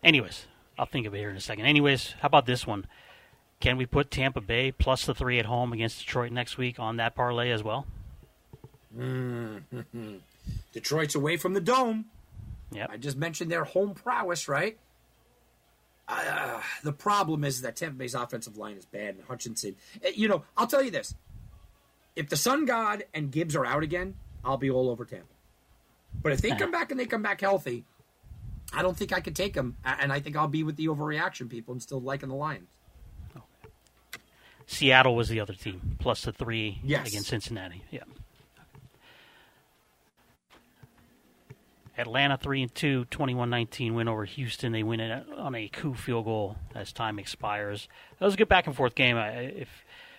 anyways, 0.03 0.47
I'll 0.77 0.85
think 0.85 1.07
of 1.07 1.15
it 1.15 1.19
here 1.19 1.29
in 1.29 1.37
a 1.37 1.39
second. 1.39 1.65
Anyways, 1.65 2.15
how 2.19 2.25
about 2.25 2.45
this 2.45 2.67
one? 2.67 2.87
Can 3.61 3.77
we 3.77 3.85
put 3.85 4.11
Tampa 4.11 4.41
Bay 4.41 4.73
plus 4.73 5.05
the 5.05 5.15
three 5.15 5.39
at 5.39 5.45
home 5.45 5.71
against 5.71 5.99
Detroit 5.99 6.33
next 6.33 6.57
week 6.57 6.77
on 6.77 6.97
that 6.97 7.15
parlay 7.15 7.51
as 7.51 7.63
well? 7.63 7.85
Mm-hmm. 8.93 10.15
Detroit's 10.73 11.15
away 11.15 11.37
from 11.37 11.53
the 11.53 11.61
dome. 11.61 12.05
Yep. 12.71 12.89
I 12.91 12.97
just 12.97 13.17
mentioned 13.17 13.51
their 13.51 13.63
home 13.63 13.93
prowess, 13.93 14.47
right? 14.47 14.77
Uh, 16.07 16.61
the 16.83 16.93
problem 16.93 17.43
is 17.43 17.61
that 17.61 17.75
Tampa 17.75 17.97
Bay's 17.97 18.13
offensive 18.13 18.57
line 18.57 18.77
is 18.77 18.85
bad, 18.85 19.15
and 19.15 19.23
Hutchinson. 19.23 19.75
Eh, 20.03 20.11
you 20.15 20.27
know, 20.27 20.43
I'll 20.57 20.67
tell 20.67 20.83
you 20.83 20.91
this: 20.91 21.15
if 22.15 22.29
the 22.29 22.37
Sun 22.37 22.65
God 22.65 23.05
and 23.13 23.31
Gibbs 23.31 23.55
are 23.55 23.65
out 23.65 23.83
again, 23.83 24.15
I'll 24.43 24.57
be 24.57 24.69
all 24.69 24.89
over 24.89 25.05
Tampa. 25.05 25.25
But 26.21 26.31
if 26.31 26.41
they 26.41 26.51
come 26.51 26.71
back 26.71 26.91
and 26.91 26.99
they 26.99 27.05
come 27.05 27.21
back 27.21 27.41
healthy, 27.41 27.85
I 28.71 28.81
don't 28.81 28.95
think 28.95 29.13
I 29.13 29.19
could 29.19 29.35
take 29.35 29.53
them, 29.53 29.75
and 29.83 30.13
I 30.13 30.19
think 30.19 30.35
I'll 30.35 30.47
be 30.47 30.63
with 30.63 30.75
the 30.75 30.87
overreaction 30.87 31.49
people 31.49 31.73
and 31.73 31.81
still 31.81 32.01
liking 32.01 32.29
the 32.29 32.35
Lions. 32.35 32.69
Seattle 34.67 35.15
was 35.15 35.29
the 35.29 35.39
other 35.39 35.53
team, 35.53 35.97
plus 35.99 36.23
the 36.23 36.31
three 36.31 36.79
yes. 36.83 37.07
against 37.07 37.29
Cincinnati. 37.29 37.83
Yeah. 37.91 38.01
Atlanta 41.97 42.37
3 42.37 42.63
and 42.63 42.75
2, 42.75 43.05
21-19 43.09 43.93
win 43.93 44.07
over 44.07 44.25
Houston. 44.25 44.71
They 44.71 44.83
win 44.83 44.99
it 44.99 45.25
on 45.37 45.55
a 45.55 45.67
Koo 45.69 45.93
field 45.93 46.25
goal 46.25 46.57
as 46.73 46.91
time 46.91 47.19
expires. 47.19 47.87
That 48.19 48.25
was 48.25 48.33
a 48.33 48.37
good 48.37 48.49
back 48.49 48.67
and 48.67 48.75
forth 48.75 48.95
game. 48.95 49.17
If 49.17 49.69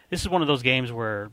this 0.09 0.23
is 0.23 0.29
one 0.29 0.43
of 0.43 0.49
those 0.49 0.63
games 0.63 0.91
where 0.91 1.31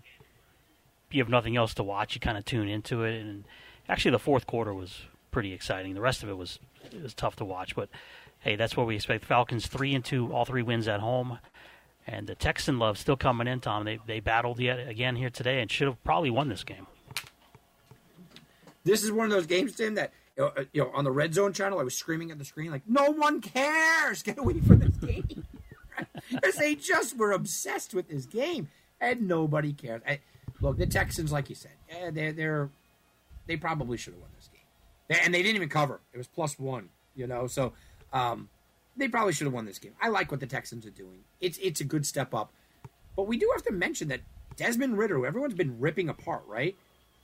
you 1.12 1.22
have 1.22 1.30
nothing 1.30 1.56
else 1.56 1.74
to 1.76 1.84
watch, 1.84 2.16
you 2.16 2.22
kind 2.22 2.38
of 2.38 2.46
tune 2.46 2.68
into 2.68 3.04
it. 3.04 3.22
And 3.22 3.46
actually, 3.88 4.12
the 4.12 4.20
fourth 4.20 4.46
quarter 4.48 4.74
was 4.74 5.02
pretty 5.32 5.54
exciting. 5.54 5.94
The 5.94 6.02
rest 6.02 6.24
of 6.24 6.30
it 6.30 6.38
was 6.38 6.60
it 6.92 7.02
was 7.02 7.14
tough 7.14 7.38
to 7.38 7.46
watch, 7.46 7.76
but 7.76 7.90
hey, 8.40 8.56
that's 8.56 8.76
what 8.76 8.88
we 8.88 8.96
expect. 8.96 9.26
Falcons 9.26 9.68
three 9.68 9.94
and 9.96 10.04
two, 10.04 10.34
all 10.34 10.46
three 10.46 10.62
wins 10.62 10.88
at 10.88 11.00
home. 11.00 11.40
And 12.06 12.28
the 12.28 12.36
Texan 12.36 12.80
love 12.80 12.98
still 12.98 13.16
coming 13.16 13.48
in, 13.48 13.62
Tom. 13.62 13.86
They 13.86 14.00
they 14.06 14.20
battled 14.20 14.60
yet 14.60 14.88
again 14.88 15.16
here 15.16 15.30
today 15.30 15.62
and 15.62 15.72
should 15.72 15.88
have 15.88 16.04
probably 16.04 16.30
won 16.30 16.50
this 16.50 16.64
game. 16.64 16.88
This 18.84 19.04
is 19.04 19.12
one 19.14 19.26
of 19.28 19.32
those 19.32 19.48
games, 19.48 19.76
Tim, 19.76 19.96
that 19.96 20.12
you 20.38 20.68
know, 20.76 20.92
on 20.94 21.04
the 21.04 21.12
red 21.12 21.34
zone 21.34 21.54
channel, 21.54 21.80
I 21.80 21.84
was 21.84 21.96
screaming 21.96 22.32
at 22.32 22.40
the 22.40 22.46
screen 22.46 22.72
like, 22.72 22.84
"No 22.88 23.12
one 23.12 23.42
cares! 23.42 24.24
Get 24.24 24.38
away 24.38 24.60
from 24.60 24.80
this 24.80 24.96
game!" 24.98 25.46
Because 26.32 26.56
they 26.56 26.74
just 26.74 27.18
were 27.18 27.32
obsessed 27.34 27.94
with 27.94 28.08
this 28.08 28.26
game, 28.26 28.70
and 29.00 29.28
nobody 29.28 29.74
cares. 29.74 30.02
I, 30.08 30.20
look, 30.60 30.78
the 30.78 30.88
Texans, 30.88 31.32
like 31.32 31.50
you 31.50 31.56
said, 31.56 31.74
eh, 31.90 32.10
they're 32.12 32.32
they're 32.32 32.70
they 33.46 33.58
probably 33.58 33.98
should 33.98 34.14
have 34.14 34.22
won 34.22 34.32
this 34.36 34.50
game, 34.52 35.20
and 35.24 35.34
they 35.34 35.44
didn't 35.44 35.58
even 35.58 35.70
cover. 35.70 36.00
It 36.14 36.18
was 36.18 36.28
plus 36.28 36.58
one, 36.58 36.90
you 37.16 37.28
know. 37.28 37.46
So 37.48 37.74
um, 38.12 38.50
they 38.98 39.08
probably 39.08 39.34
should 39.34 39.46
have 39.46 39.54
won 39.54 39.66
this 39.66 39.80
game. 39.80 39.94
I 40.02 40.10
like 40.10 40.32
what 40.32 40.40
the 40.40 40.48
Texans 40.48 40.86
are 40.86 40.92
doing. 40.92 41.20
It's 41.42 41.60
it's 41.60 41.82
a 41.82 41.86
good 41.86 42.06
step 42.06 42.34
up, 42.34 42.52
but 43.16 43.28
we 43.28 43.38
do 43.38 43.50
have 43.54 43.64
to 43.64 43.72
mention 43.72 44.08
that 44.08 44.22
Desmond 44.56 44.98
Ridder, 44.98 45.16
who 45.16 45.26
everyone's 45.26 45.54
been 45.54 45.80
ripping 45.80 46.10
apart, 46.10 46.44
right? 46.48 46.76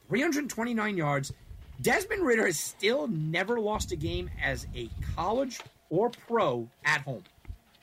329 0.09 0.97
yards. 0.97 1.33
Desmond 1.81 2.23
Ridder 2.25 2.45
has 2.45 2.59
still 2.59 3.07
never 3.07 3.59
lost 3.59 3.91
a 3.91 3.95
game 3.95 4.29
as 4.41 4.67
a 4.75 4.89
college 5.15 5.59
or 5.89 6.09
pro 6.09 6.67
at 6.83 7.01
home. 7.01 7.23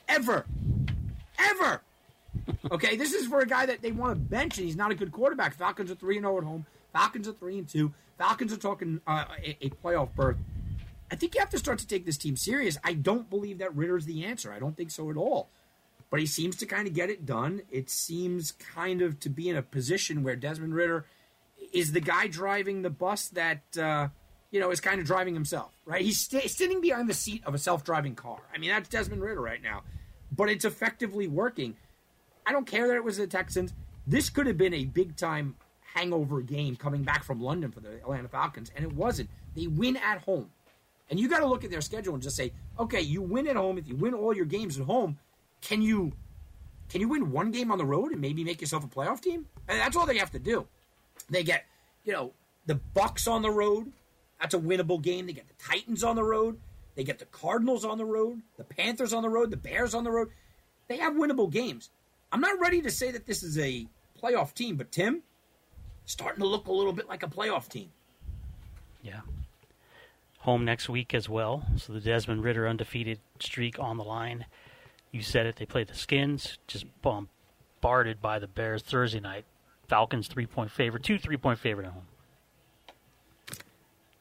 Ever. 0.08 0.44
Ever. 1.38 1.80
Okay, 2.70 2.96
this 2.96 3.12
is 3.12 3.26
for 3.26 3.40
a 3.40 3.46
guy 3.46 3.66
that 3.66 3.80
they 3.82 3.92
want 3.92 4.12
to 4.12 4.20
bench, 4.20 4.58
and 4.58 4.66
he's 4.66 4.76
not 4.76 4.90
a 4.90 4.94
good 4.94 5.12
quarterback. 5.12 5.54
Falcons 5.54 5.90
are 5.90 5.94
3 5.94 6.20
0 6.20 6.38
at 6.38 6.44
home. 6.44 6.66
Falcons 6.92 7.26
are 7.26 7.32
3 7.32 7.58
and 7.58 7.68
2. 7.68 7.92
Falcons 8.18 8.52
are 8.52 8.58
talking 8.58 9.00
uh, 9.06 9.24
a, 9.42 9.66
a 9.66 9.70
playoff 9.70 10.14
berth. 10.14 10.36
I 11.10 11.16
think 11.16 11.34
you 11.34 11.40
have 11.40 11.50
to 11.50 11.58
start 11.58 11.78
to 11.78 11.86
take 11.86 12.04
this 12.04 12.16
team 12.16 12.36
serious. 12.36 12.78
I 12.82 12.94
don't 12.94 13.30
believe 13.30 13.58
that 13.58 13.74
Ridder's 13.74 14.06
the 14.06 14.24
answer. 14.24 14.52
I 14.52 14.58
don't 14.58 14.76
think 14.76 14.90
so 14.90 15.10
at 15.10 15.16
all. 15.16 15.48
But 16.10 16.20
he 16.20 16.26
seems 16.26 16.56
to 16.56 16.66
kind 16.66 16.86
of 16.86 16.94
get 16.94 17.10
it 17.10 17.26
done. 17.26 17.62
It 17.70 17.90
seems 17.90 18.52
kind 18.52 19.02
of 19.02 19.20
to 19.20 19.28
be 19.28 19.48
in 19.48 19.56
a 19.56 19.62
position 19.62 20.22
where 20.22 20.36
Desmond 20.36 20.74
Ridder 20.74 21.04
is 21.76 21.92
the 21.92 22.00
guy 22.00 22.26
driving 22.26 22.82
the 22.82 22.90
bus 22.90 23.28
that 23.28 23.62
uh, 23.78 24.08
you 24.50 24.60
know 24.60 24.70
is 24.70 24.80
kind 24.80 25.00
of 25.00 25.06
driving 25.06 25.34
himself. 25.34 25.72
Right? 25.84 26.02
He's 26.02 26.20
st- 26.20 26.50
sitting 26.50 26.80
behind 26.80 27.08
the 27.08 27.14
seat 27.14 27.42
of 27.44 27.54
a 27.54 27.58
self-driving 27.58 28.14
car. 28.14 28.38
I 28.54 28.58
mean, 28.58 28.70
that's 28.70 28.88
Desmond 28.88 29.22
Ridder 29.22 29.40
right 29.40 29.62
now. 29.62 29.82
But 30.34 30.48
it's 30.48 30.64
effectively 30.64 31.28
working. 31.28 31.76
I 32.44 32.52
don't 32.52 32.66
care 32.66 32.88
that 32.88 32.96
it 32.96 33.04
was 33.04 33.18
the 33.18 33.26
Texans. 33.26 33.74
This 34.06 34.30
could 34.30 34.46
have 34.46 34.56
been 34.56 34.74
a 34.74 34.84
big 34.84 35.16
time 35.16 35.56
hangover 35.94 36.40
game 36.40 36.76
coming 36.76 37.02
back 37.02 37.24
from 37.24 37.40
London 37.40 37.70
for 37.70 37.80
the 37.80 37.90
Atlanta 37.96 38.28
Falcons, 38.28 38.70
and 38.74 38.84
it 38.84 38.92
wasn't. 38.92 39.28
They 39.54 39.66
win 39.66 39.96
at 39.96 40.22
home. 40.22 40.50
And 41.08 41.20
you 41.20 41.28
got 41.28 41.38
to 41.40 41.46
look 41.46 41.62
at 41.62 41.70
their 41.70 41.80
schedule 41.80 42.14
and 42.14 42.22
just 42.22 42.36
say, 42.36 42.52
okay, 42.78 43.00
you 43.00 43.22
win 43.22 43.46
at 43.46 43.56
home. 43.56 43.78
If 43.78 43.86
you 43.86 43.94
win 43.94 44.12
all 44.14 44.34
your 44.34 44.44
games 44.44 44.78
at 44.78 44.86
home, 44.86 45.18
can 45.60 45.82
you 45.82 46.12
can 46.88 47.00
you 47.00 47.08
win 47.08 47.30
one 47.32 47.50
game 47.50 47.70
on 47.70 47.78
the 47.78 47.84
road 47.84 48.12
and 48.12 48.20
maybe 48.20 48.44
make 48.44 48.60
yourself 48.60 48.84
a 48.84 48.88
playoff 48.88 49.20
team? 49.20 49.46
And 49.68 49.78
that's 49.80 49.96
all 49.96 50.06
they 50.06 50.18
have 50.18 50.30
to 50.32 50.38
do. 50.38 50.66
They 51.28 51.42
get, 51.42 51.64
you 52.04 52.12
know, 52.12 52.32
the 52.66 52.80
Bucs 52.94 53.30
on 53.30 53.42
the 53.42 53.50
road. 53.50 53.92
That's 54.40 54.54
a 54.54 54.58
winnable 54.58 55.00
game. 55.00 55.26
They 55.26 55.32
get 55.32 55.48
the 55.48 55.54
Titans 55.62 56.04
on 56.04 56.16
the 56.16 56.24
road. 56.24 56.58
They 56.94 57.04
get 57.04 57.18
the 57.18 57.26
Cardinals 57.26 57.84
on 57.84 57.98
the 57.98 58.04
road, 58.04 58.40
the 58.56 58.64
Panthers 58.64 59.12
on 59.12 59.22
the 59.22 59.28
road, 59.28 59.50
the 59.50 59.56
Bears 59.56 59.94
on 59.94 60.02
the 60.02 60.10
road. 60.10 60.30
They 60.88 60.96
have 60.96 61.12
winnable 61.12 61.50
games. 61.50 61.90
I'm 62.32 62.40
not 62.40 62.58
ready 62.58 62.80
to 62.82 62.90
say 62.90 63.10
that 63.10 63.26
this 63.26 63.42
is 63.42 63.58
a 63.58 63.86
playoff 64.22 64.54
team, 64.54 64.76
but 64.76 64.90
Tim, 64.90 65.22
starting 66.06 66.40
to 66.40 66.48
look 66.48 66.66
a 66.66 66.72
little 66.72 66.92
bit 66.92 67.08
like 67.08 67.22
a 67.22 67.28
playoff 67.28 67.68
team. 67.68 67.90
Yeah. 69.02 69.20
Home 70.40 70.64
next 70.64 70.88
week 70.88 71.12
as 71.12 71.28
well. 71.28 71.66
So 71.76 71.92
the 71.92 72.00
Desmond 72.00 72.42
Ridder 72.42 72.66
undefeated 72.66 73.20
streak 73.40 73.78
on 73.78 73.98
the 73.98 74.04
line. 74.04 74.46
You 75.12 75.22
said 75.22 75.46
it. 75.46 75.56
They 75.56 75.66
play 75.66 75.84
the 75.84 75.94
Skins, 75.94 76.58
just 76.66 76.86
bombarded 77.02 78.22
by 78.22 78.38
the 78.38 78.46
Bears 78.46 78.82
Thursday 78.82 79.20
night. 79.20 79.44
Falcons 79.88 80.28
three 80.28 80.46
point 80.46 80.70
favorite, 80.70 81.02
two 81.02 81.18
three 81.18 81.36
point 81.36 81.58
favorite 81.58 81.86
at 81.86 81.92
home. 81.92 82.06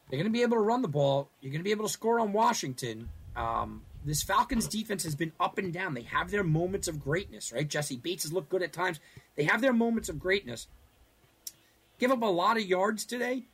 They're 0.10 0.20
going 0.20 0.26
to 0.26 0.34
be 0.34 0.44
able 0.44 0.58
to 0.58 0.62
run 0.62 0.82
the 0.82 0.88
ball. 0.88 1.30
You're 1.42 1.52
going 1.52 1.62
to 1.62 1.64
be 1.64 1.72
able 1.72 1.86
to 1.86 1.92
score 1.92 2.20
on 2.20 2.32
Washington. 2.32 3.10
Um, 3.36 3.82
this 4.06 4.22
Falcons 4.22 4.68
defense 4.68 5.04
has 5.04 5.16
been 5.16 5.32
up 5.40 5.58
and 5.58 5.74
down. 5.74 5.96
They 5.96 6.04
have 6.04 6.30
their 6.30 6.44
moments 6.44 6.88
of 6.88 7.04
greatness, 7.04 7.52
right? 7.52 7.68
Jessie 7.68 7.98
Bates 7.98 8.24
has 8.24 8.32
looked 8.32 8.50
good 8.50 8.62
at 8.62 8.72
times. 8.72 9.00
They 9.36 9.46
have 9.46 9.62
their 9.62 9.74
moments 9.74 10.10
of 10.10 10.20
greatness. 10.20 10.68
Give 11.98 12.12
up 12.12 12.22
a 12.22 12.26
lot 12.26 12.58
of 12.58 12.64
yards 12.64 13.04
today, 13.04 13.46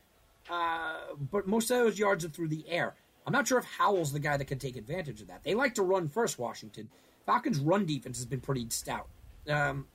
uh, 0.49 0.97
but 1.31 1.47
most 1.47 1.71
of 1.71 1.77
those 1.77 1.97
yards 1.97 2.25
are 2.25 2.29
through 2.29 2.49
the 2.49 2.65
air. 2.67 2.95
I'm 3.25 3.31
not 3.31 3.47
sure 3.47 3.59
if 3.59 3.65
Howell's 3.65 4.11
the 4.11 4.19
guy 4.19 4.35
that 4.35 4.45
can 4.45 4.59
take 4.59 4.75
advantage 4.75 5.21
of 5.21 5.27
that. 5.27 5.43
They 5.43 5.53
like 5.53 5.75
to 5.75 5.83
run 5.83 6.09
first, 6.09 6.37
Washington. 6.37 6.89
Falcons' 7.25 7.59
run 7.59 7.85
defense 7.85 8.17
has 8.17 8.25
been 8.25 8.41
pretty 8.41 8.67
stout. 8.69 9.07
Um, 9.47 9.85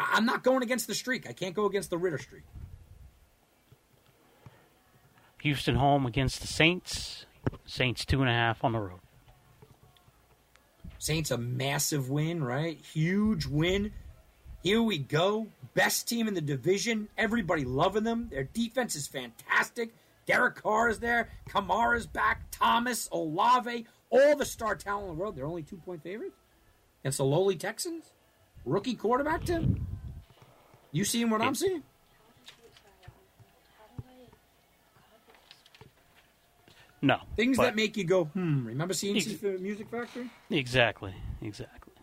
I'm 0.00 0.24
not 0.24 0.42
going 0.42 0.62
against 0.62 0.86
the 0.86 0.94
streak. 0.94 1.28
I 1.28 1.32
can't 1.32 1.54
go 1.54 1.66
against 1.66 1.90
the 1.90 1.98
Ridder 1.98 2.18
streak. 2.18 2.44
Houston 5.42 5.76
home 5.76 6.06
against 6.06 6.40
the 6.40 6.46
Saints. 6.46 7.26
Saints 7.66 8.04
two 8.04 8.20
and 8.20 8.30
a 8.30 8.32
half 8.32 8.64
on 8.64 8.72
the 8.72 8.78
road. 8.78 9.00
Saints 10.98 11.30
a 11.30 11.38
massive 11.38 12.10
win, 12.10 12.44
right? 12.44 12.78
Huge 12.92 13.46
win. 13.46 13.92
Here 14.62 14.82
we 14.82 14.98
go. 14.98 15.46
Best 15.74 16.08
team 16.08 16.28
in 16.28 16.34
the 16.34 16.42
division. 16.42 17.08
Everybody 17.16 17.64
loving 17.64 18.04
them. 18.04 18.28
Their 18.30 18.44
defense 18.44 18.94
is 18.94 19.06
fantastic. 19.06 19.94
Derek 20.26 20.56
Carr 20.56 20.90
is 20.90 20.98
there. 20.98 21.30
Kamara's 21.48 22.06
back. 22.06 22.50
Thomas, 22.50 23.08
Olave, 23.10 23.86
all 24.10 24.36
the 24.36 24.44
star 24.44 24.74
talent 24.74 25.08
in 25.08 25.16
the 25.16 25.20
world. 25.20 25.36
They're 25.36 25.46
only 25.46 25.62
two 25.62 25.78
point 25.78 26.02
favorites 26.02 26.36
against 27.02 27.18
the 27.18 27.24
lowly 27.24 27.56
Texans. 27.56 28.12
Rookie 28.66 28.94
quarterback, 28.94 29.44
Tim. 29.44 29.86
You 30.92 31.04
seeing 31.04 31.30
what 31.30 31.40
I'm 31.40 31.54
seeing? 31.54 31.82
No. 37.02 37.18
Things 37.36 37.56
that 37.56 37.76
make 37.76 37.96
you 37.96 38.04
go, 38.04 38.24
hmm. 38.24 38.66
Remember 38.66 38.92
C+C 38.92 39.32
Ex- 39.32 39.60
Music 39.60 39.88
Factory? 39.90 40.28
Exactly, 40.50 41.14
exactly. 41.40 41.94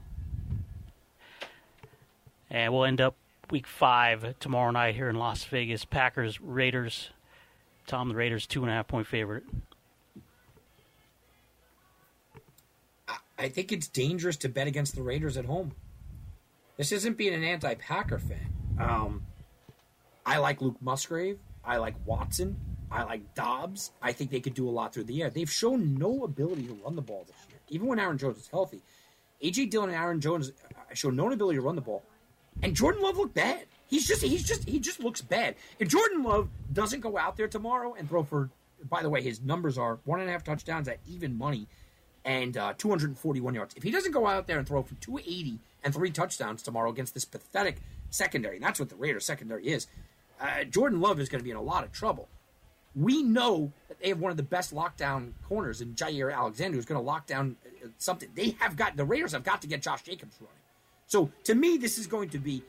And 2.49 2.73
we'll 2.73 2.85
end 2.85 3.01
up 3.01 3.15
week 3.51 3.67
five 3.67 4.39
tomorrow 4.39 4.71
night 4.71 4.95
here 4.95 5.09
in 5.09 5.15
Las 5.15 5.43
Vegas. 5.43 5.85
Packers, 5.85 6.41
Raiders. 6.41 7.11
Tom, 7.85 8.09
the 8.09 8.15
Raiders, 8.15 8.47
two 8.47 8.63
and 8.63 8.71
a 8.71 8.73
half 8.73 8.87
point 8.87 9.07
favorite. 9.07 9.43
I 13.37 13.49
think 13.49 13.71
it's 13.71 13.87
dangerous 13.87 14.35
to 14.37 14.49
bet 14.49 14.67
against 14.67 14.95
the 14.95 15.03
Raiders 15.03 15.37
at 15.37 15.45
home. 15.45 15.73
This 16.75 16.91
isn't 16.91 17.17
being 17.17 17.33
an 17.33 17.43
anti-Packer 17.43 18.19
fan. 18.19 18.56
Um, 18.79 19.23
I 20.25 20.37
like 20.37 20.61
Luke 20.61 20.77
Musgrave. 20.81 21.39
I 21.63 21.77
like 21.77 21.95
Watson. 22.05 22.57
I 22.91 23.03
like 23.03 23.33
Doubs. 23.35 23.91
I 24.01 24.13
think 24.13 24.31
they 24.31 24.39
could 24.39 24.53
do 24.53 24.67
a 24.67 24.71
lot 24.71 24.93
through 24.93 25.05
the 25.05 25.21
air. 25.21 25.29
They've 25.29 25.49
shown 25.49 25.95
no 25.95 26.23
ability 26.23 26.67
to 26.67 26.73
run 26.83 26.95
the 26.95 27.01
ball 27.01 27.25
this 27.27 27.35
year, 27.49 27.59
even 27.69 27.87
when 27.87 27.99
Aaron 27.99 28.17
Jones 28.17 28.37
is 28.37 28.47
healthy. 28.47 28.81
AJ 29.43 29.69
Dillon 29.69 29.89
and 29.89 29.97
Aaron 29.97 30.21
Jones 30.21 30.51
uh, 30.75 30.93
show 30.93 31.09
no 31.09 31.31
ability 31.31 31.57
to 31.57 31.61
run 31.61 31.75
the 31.75 31.81
ball, 31.81 32.03
and 32.63 32.75
Jordan 32.75 33.01
Love 33.01 33.17
looked 33.17 33.35
bad. 33.35 33.65
He's 33.87 34.07
just 34.07 34.21
he's 34.23 34.43
just 34.43 34.67
he 34.67 34.79
just 34.79 34.99
looks 34.99 35.21
bad. 35.21 35.55
If 35.79 35.89
Jordan 35.89 36.23
Love 36.23 36.49
doesn't 36.73 37.01
go 37.01 37.17
out 37.17 37.37
there 37.37 37.47
tomorrow 37.47 37.93
and 37.93 38.09
throw 38.09 38.23
for, 38.23 38.49
by 38.89 39.03
the 39.03 39.09
way, 39.09 39.21
his 39.21 39.41
numbers 39.41 39.77
are 39.77 39.99
one 40.05 40.19
and 40.19 40.29
a 40.29 40.31
half 40.31 40.43
touchdowns 40.43 40.87
at 40.87 40.99
even 41.07 41.37
money 41.37 41.67
and 42.27 42.57
uh, 42.57 42.73
241 42.77 43.55
yards. 43.55 43.73
If 43.75 43.83
he 43.83 43.89
doesn't 43.89 44.11
go 44.11 44.27
out 44.27 44.47
there 44.47 44.59
and 44.59 44.67
throw 44.67 44.83
for 44.83 44.95
280 44.95 45.59
and 45.83 45.93
three 45.93 46.11
touchdowns 46.11 46.61
tomorrow 46.61 46.91
against 46.91 47.13
this 47.13 47.23
pathetic 47.23 47.77
secondary, 48.09 48.59
that's 48.59 48.79
what 48.79 48.89
the 48.89 48.95
Raiders 48.95 49.25
secondary 49.25 49.67
is, 49.67 49.87
uh, 50.41 50.65
Jordan 50.65 50.99
Love 50.99 51.21
is 51.21 51.29
going 51.29 51.39
to 51.39 51.43
be 51.43 51.51
in 51.51 51.57
a 51.57 51.61
lot 51.61 51.85
of 51.85 51.91
trouble. 51.93 52.27
We 52.95 53.23
know 53.23 53.71
that 53.87 53.99
they 54.01 54.09
have 54.09 54.19
one 54.19 54.31
of 54.31 54.37
the 54.37 54.43
best 54.43 54.75
lockdown 54.75 55.31
corners 55.47 55.79
in 55.79 55.93
Jaire 55.93 56.35
Alexander, 56.35 56.75
who's 56.75 56.85
going 56.85 56.99
to 56.99 57.05
lock 57.05 57.27
down 57.27 57.55
uh, 57.65 57.87
something. 57.97 58.27
They 58.35 58.57
have 58.59 58.75
got 58.75 58.97
the 58.97 59.05
Raiders 59.05 59.31
have 59.31 59.43
got 59.43 59.61
to 59.61 59.67
get 59.67 59.81
Josh 59.81 60.03
Jacobs 60.03 60.35
running. 60.41 60.53
So 61.07 61.31
to 61.45 61.55
me, 61.55 61.77
this 61.77 61.97
is 61.97 62.07
going 62.07 62.29
to 62.29 62.39
be 62.39 62.61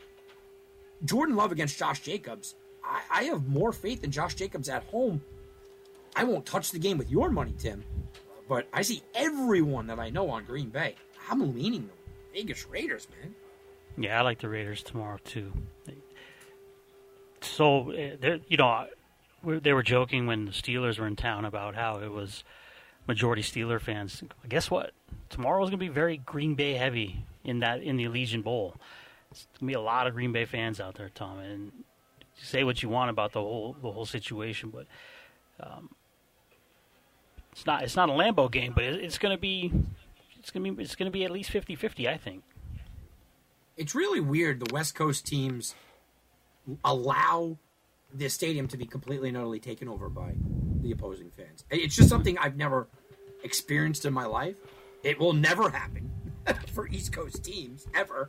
Jordan 1.04 1.34
Love 1.34 1.50
against 1.50 1.76
Josh 1.76 2.00
Jacobs. 2.00 2.54
I, 2.84 3.00
I 3.10 3.24
have 3.24 3.48
more 3.48 3.72
faith 3.72 4.04
in 4.04 4.12
Josh 4.12 4.36
Jacobs 4.36 4.68
at 4.68 4.84
home. 4.84 5.20
I 6.14 6.22
won't 6.22 6.46
touch 6.46 6.70
the 6.70 6.78
game 6.78 6.96
with 6.96 7.10
your 7.10 7.30
money, 7.30 7.54
Tim, 7.58 7.82
but 8.48 8.66
I 8.72 8.82
see 8.82 9.02
everyone 9.14 9.86
that 9.88 9.98
I 9.98 10.10
know 10.10 10.30
on 10.30 10.44
Green 10.44 10.70
Bay. 10.70 10.94
I'm 11.30 11.54
leaning 11.54 11.88
the 11.88 12.40
Vegas 12.40 12.66
Raiders, 12.66 13.06
man. 13.20 13.34
Yeah, 13.96 14.18
I 14.18 14.22
like 14.22 14.40
the 14.40 14.48
Raiders 14.48 14.82
tomorrow 14.82 15.18
too. 15.24 15.52
So, 17.40 17.92
uh, 17.92 18.38
you 18.48 18.56
know, 18.56 18.86
they 19.44 19.72
were 19.72 19.82
joking 19.82 20.26
when 20.26 20.46
the 20.46 20.50
Steelers 20.50 20.98
were 20.98 21.06
in 21.06 21.16
town 21.16 21.44
about 21.44 21.74
how 21.74 21.98
it 21.98 22.10
was 22.10 22.44
majority 23.06 23.42
Steeler 23.42 23.80
fans. 23.80 24.22
Guess 24.48 24.70
what? 24.70 24.92
Tomorrow's 25.30 25.70
going 25.70 25.78
to 25.78 25.84
be 25.84 25.88
very 25.88 26.18
Green 26.18 26.54
Bay 26.54 26.74
heavy 26.74 27.24
in 27.44 27.60
that 27.60 27.82
in 27.82 27.96
the 27.96 28.04
Allegiant 28.04 28.44
Bowl. 28.44 28.74
It's 29.30 29.46
going 29.58 29.60
to 29.60 29.66
be 29.66 29.74
a 29.74 29.80
lot 29.80 30.06
of 30.06 30.14
Green 30.14 30.32
Bay 30.32 30.44
fans 30.44 30.80
out 30.80 30.94
there, 30.94 31.10
Tom. 31.10 31.38
And 31.38 31.72
say 32.34 32.64
what 32.64 32.82
you 32.82 32.88
want 32.88 33.10
about 33.10 33.32
the 33.32 33.40
whole 33.40 33.76
the 33.82 33.90
whole 33.90 34.06
situation, 34.06 34.70
but 34.70 34.86
um, 35.60 35.90
it's 37.58 37.66
not 37.66 37.82
it's 37.82 37.96
not 37.96 38.08
a 38.08 38.12
Lambeau 38.12 38.48
game, 38.48 38.72
but 38.72 38.84
it, 38.84 39.02
it's 39.02 39.18
going 39.18 39.34
to 39.34 39.40
be 39.40 39.72
it's 40.38 40.52
going 40.52 40.64
to 40.64 40.72
be 40.72 40.82
it's 40.82 40.94
going 40.94 41.10
to 41.10 41.12
be 41.12 41.24
at 41.24 41.30
least 41.32 41.50
50-50, 41.50 42.08
I 42.08 42.16
think. 42.16 42.44
It's 43.76 43.96
really 43.96 44.20
weird. 44.20 44.60
The 44.60 44.72
West 44.72 44.94
Coast 44.94 45.26
teams 45.26 45.74
allow 46.84 47.58
the 48.14 48.28
stadium 48.28 48.68
to 48.68 48.76
be 48.76 48.86
completely 48.86 49.28
and 49.28 49.36
utterly 49.36 49.58
taken 49.58 49.88
over 49.88 50.08
by 50.08 50.34
the 50.82 50.92
opposing 50.92 51.30
fans. 51.30 51.64
It's 51.68 51.96
just 51.96 52.08
something 52.08 52.38
I've 52.38 52.56
never 52.56 52.86
experienced 53.42 54.04
in 54.04 54.12
my 54.12 54.26
life. 54.26 54.56
It 55.02 55.18
will 55.18 55.32
never 55.32 55.68
happen 55.68 56.10
for 56.72 56.86
East 56.88 57.12
Coast 57.12 57.42
teams 57.42 57.88
ever, 57.92 58.28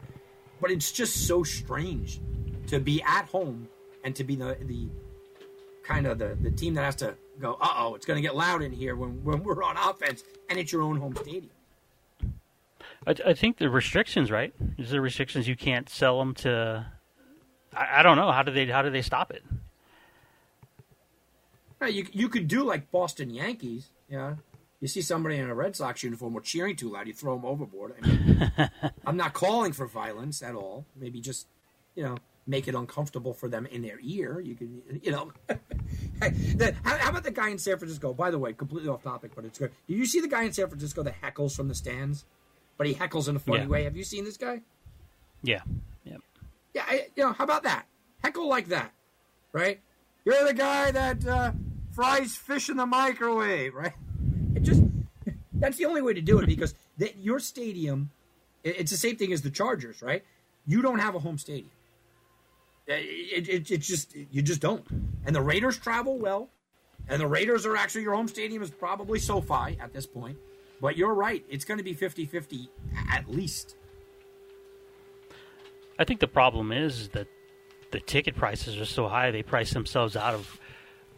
but 0.59 0.71
it's 0.71 0.91
just 0.91 1.27
so 1.27 1.43
strange 1.43 2.19
to 2.65 2.79
be 2.79 2.99
at 3.03 3.25
home 3.25 3.67
and 4.03 4.15
to 4.15 4.23
be 4.23 4.35
the 4.35 4.57
the 4.61 4.89
kind 5.83 6.07
of 6.07 6.17
the, 6.17 6.35
the 6.41 6.49
team 6.49 6.73
that 6.73 6.83
has 6.83 6.95
to 6.95 7.15
go, 7.39 7.57
uh 7.61 7.73
oh, 7.77 7.95
it's 7.95 8.05
going 8.05 8.17
to 8.17 8.21
get 8.21 8.35
loud 8.35 8.61
in 8.61 8.71
here 8.71 8.95
when, 8.95 9.23
when 9.23 9.43
we're 9.43 9.63
on 9.63 9.77
offense 9.77 10.23
and 10.49 10.59
it's 10.59 10.71
your 10.71 10.81
own 10.81 10.97
home 10.97 11.15
stadium. 11.15 11.49
I, 13.07 13.15
I 13.25 13.33
think 13.33 13.57
the 13.57 13.69
restrictions, 13.69 14.31
right? 14.31 14.53
Is 14.77 14.91
there 14.91 15.01
restrictions 15.01 15.47
you 15.47 15.55
can't 15.55 15.89
sell 15.89 16.19
them 16.19 16.33
to? 16.35 16.85
I, 17.73 17.99
I 17.99 18.03
don't 18.03 18.17
know. 18.17 18.31
How 18.31 18.43
do 18.43 18.51
they 18.51 18.65
how 18.67 18.81
do 18.81 18.89
they 18.89 19.01
stop 19.01 19.31
it? 19.31 19.43
Right, 21.79 21.93
you 21.93 22.07
you 22.11 22.29
could 22.29 22.47
do 22.47 22.63
like 22.63 22.91
Boston 22.91 23.29
Yankees. 23.29 23.87
Yeah, 24.09 24.35
you 24.81 24.87
see 24.87 25.01
somebody 25.01 25.37
in 25.37 25.49
a 25.49 25.55
Red 25.55 25.75
Sox 25.75 26.03
uniform 26.03 26.35
or 26.35 26.41
cheering 26.41 26.75
too 26.75 26.89
loud, 26.89 27.07
you 27.07 27.13
throw 27.13 27.35
them 27.35 27.45
overboard. 27.45 27.95
I 28.01 28.07
mean, 28.07 28.51
I'm 29.05 29.17
not 29.17 29.33
calling 29.33 29.71
for 29.71 29.87
violence 29.87 30.41
at 30.41 30.55
all. 30.55 30.85
Maybe 30.95 31.21
just 31.21 31.47
you 31.95 32.03
know 32.03 32.17
make 32.49 32.67
it 32.67 32.73
uncomfortable 32.73 33.33
for 33.33 33.47
them 33.47 33.65
in 33.67 33.81
their 33.83 33.99
ear. 34.01 34.39
You 34.39 34.55
can 34.55 34.81
you 35.03 35.11
know. 35.11 35.31
the, 36.19 36.75
how, 36.83 36.97
how, 36.97 37.09
about 37.11 37.23
the 37.23 37.31
guy 37.31 37.49
in 37.49 37.57
San 37.59 37.77
Francisco? 37.77 38.13
By 38.13 38.31
the 38.31 38.39
way, 38.39 38.53
completely 38.53 38.89
off 38.89 39.03
topic, 39.03 39.31
but 39.35 39.45
it's 39.45 39.59
good. 39.59 39.71
Did 39.87 39.97
you 39.97 40.05
see 40.05 40.19
the 40.19 40.27
guy 40.27 40.43
in 40.43 40.51
San 40.51 40.67
Francisco 40.67 41.03
that 41.03 41.21
heckles 41.21 41.55
from 41.55 41.67
the 41.67 41.75
stands? 41.75 42.25
But 42.77 42.87
he 42.87 42.95
heckles 42.95 43.27
in 43.29 43.35
a 43.35 43.39
funny 43.39 43.59
Yeah. 43.59 43.67
way. 43.67 43.83
Have 43.83 43.95
you 43.95 44.03
seen 44.03 44.23
this 44.25 44.37
guy? 44.37 44.61
Yeah, 45.43 45.61
yeah. 46.03 46.17
Yeah, 46.73 46.83
I, 46.87 47.07
you 47.15 47.23
know, 47.23 47.33
how 47.33 47.43
about 47.43 47.63
that? 47.63 47.85
Heckle 48.23 48.47
like 48.49 48.67
that, 48.69 48.91
right? 49.53 49.79
You're 50.25 50.45
the 50.45 50.53
guy 50.53 50.91
that 50.91 51.25
uh, 51.25 51.51
fries 51.91 52.35
fish 52.35 52.69
in 52.69 52.77
the 52.77 52.85
microwave, 52.85 53.73
right? 53.73 53.93
It 54.55 54.61
just 54.63 54.81
that's 55.53 55.77
the 55.77 55.85
only 55.85 56.01
way 56.01 56.13
to 56.13 56.21
do 56.21 56.39
it 56.39 56.45
because 56.47 56.73
the, 56.97 57.13
your 57.19 57.39
stadium, 57.39 58.09
it- 58.63 58.77
it's 58.79 58.91
the 58.91 58.97
same 58.97 59.15
thing 59.17 59.31
as 59.33 59.41
the 59.41 59.49
Chargers, 59.51 60.01
right? 60.01 60.23
You 60.65 60.81
don't 60.81 60.99
have 60.99 61.15
a 61.15 61.19
home 61.19 61.37
stadium. 61.37 61.71
It, 62.89 63.49
it, 63.49 63.71
it 63.71 63.81
just 63.81 64.15
you 64.15 64.41
just 64.41 64.61
don't. 64.61 64.85
And 65.25 65.35
the 65.35 65.41
Raiders 65.41 65.77
travel 65.77 66.17
well, 66.17 66.49
and 67.07 67.21
the 67.21 67.27
Raiders 67.27 67.65
are 67.65 67.77
actually 67.77 68.01
your 68.01 68.15
home 68.15 68.27
stadium 68.27 68.63
is 68.63 68.71
probably 68.71 69.19
SoFi 69.19 69.77
at 69.79 69.93
this 69.93 70.05
point. 70.05 70.37
But 70.81 70.97
you're 70.97 71.13
right; 71.13 71.45
it's 71.49 71.65
going 71.65 71.77
to 71.77 71.83
be 71.83 71.93
50-50 71.93 72.67
at 73.11 73.29
least. 73.29 73.75
I 75.99 76.05
think 76.05 76.19
the 76.19 76.27
problem 76.27 76.71
is 76.71 77.09
that 77.09 77.27
the 77.91 77.99
ticket 77.99 78.35
prices 78.35 78.77
are 78.77 78.85
so 78.85 79.07
high; 79.07 79.29
they 79.31 79.43
price 79.43 79.71
themselves 79.71 80.15
out 80.15 80.33
of 80.33 80.59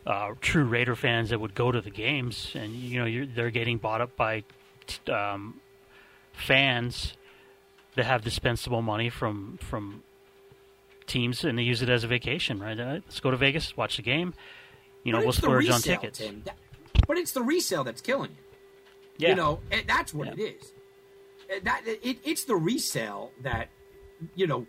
uh, 0.05 0.31
true 0.41 0.65
Raider 0.65 0.95
fans 0.95 1.29
that 1.29 1.39
would 1.39 1.55
go 1.55 1.71
to 1.71 1.79
the 1.79 1.91
games, 1.91 2.51
and 2.55 2.73
you 2.73 2.99
know 2.99 3.27
they're 3.33 3.51
getting 3.51 3.77
bought 3.77 4.01
up 4.01 4.15
by 4.17 4.43
um, 5.09 5.61
fans 6.33 7.15
that 7.95 8.05
have 8.05 8.23
dispensable 8.23 8.81
money 8.81 9.09
from 9.09 9.57
from 9.61 10.03
teams, 11.11 11.43
and 11.43 11.57
they 11.57 11.63
use 11.63 11.81
it 11.81 11.89
as 11.89 12.03
a 12.03 12.07
vacation. 12.07 12.59
Right? 12.59 12.79
Uh, 12.79 12.93
let's 13.05 13.19
go 13.19 13.31
to 13.31 13.37
Vegas, 13.37 13.75
watch 13.77 13.97
the 13.97 14.01
game. 14.03 14.33
You 15.03 15.11
know, 15.11 15.19
But 15.19 15.25
we'll 15.25 15.33
splurge 15.33 15.69
on 15.69 15.81
tickets. 15.81 16.19
Tim. 16.19 16.43
But 17.07 17.17
it's 17.17 17.31
the 17.31 17.41
resale 17.41 17.83
that's 17.83 18.01
killing 18.01 18.31
you. 18.31 18.37
Yeah, 19.17 19.29
You 19.29 19.35
know, 19.35 19.59
that's 19.87 20.13
what 20.13 20.27
Yeah. 20.27 20.33
it 20.45 20.55
is. 20.61 20.73
Uh, 21.51 21.59
That 21.63 21.81
it, 21.85 22.17
it's 22.23 22.43
the 22.45 22.55
resale 22.55 23.31
that, 23.41 23.69
you 24.35 24.47
know. 24.47 24.65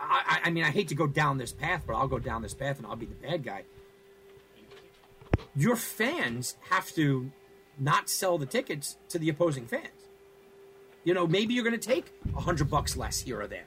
I, 0.00 0.40
I 0.44 0.48
I 0.48 0.50
mean, 0.50 0.62
I 0.64 0.70
hate 0.70 0.88
to 0.88 0.94
go 0.94 1.06
down 1.08 1.38
this 1.38 1.52
path, 1.52 1.82
but 1.86 1.94
I'll 1.94 2.06
go 2.08 2.18
down 2.20 2.40
this 2.42 2.54
path 2.54 2.78
and 2.78 2.86
I'll 2.86 2.94
be 2.96 3.06
the 3.06 3.14
bad 3.16 3.42
guy. 3.42 3.64
Your 5.56 5.76
fans 5.76 6.56
have 6.70 6.92
to 6.94 7.30
not 7.78 8.08
sell 8.08 8.38
the 8.38 8.46
tickets 8.46 8.96
to 9.08 9.18
the 9.18 9.28
opposing 9.28 9.66
fans. 9.66 9.88
You 11.04 11.14
know, 11.14 11.26
maybe 11.26 11.54
you're 11.54 11.64
going 11.64 11.78
to 11.78 11.88
take 11.88 12.12
a 12.36 12.40
hundred 12.40 12.70
bucks 12.70 12.96
less 12.96 13.20
here 13.20 13.40
or 13.40 13.46
there, 13.46 13.66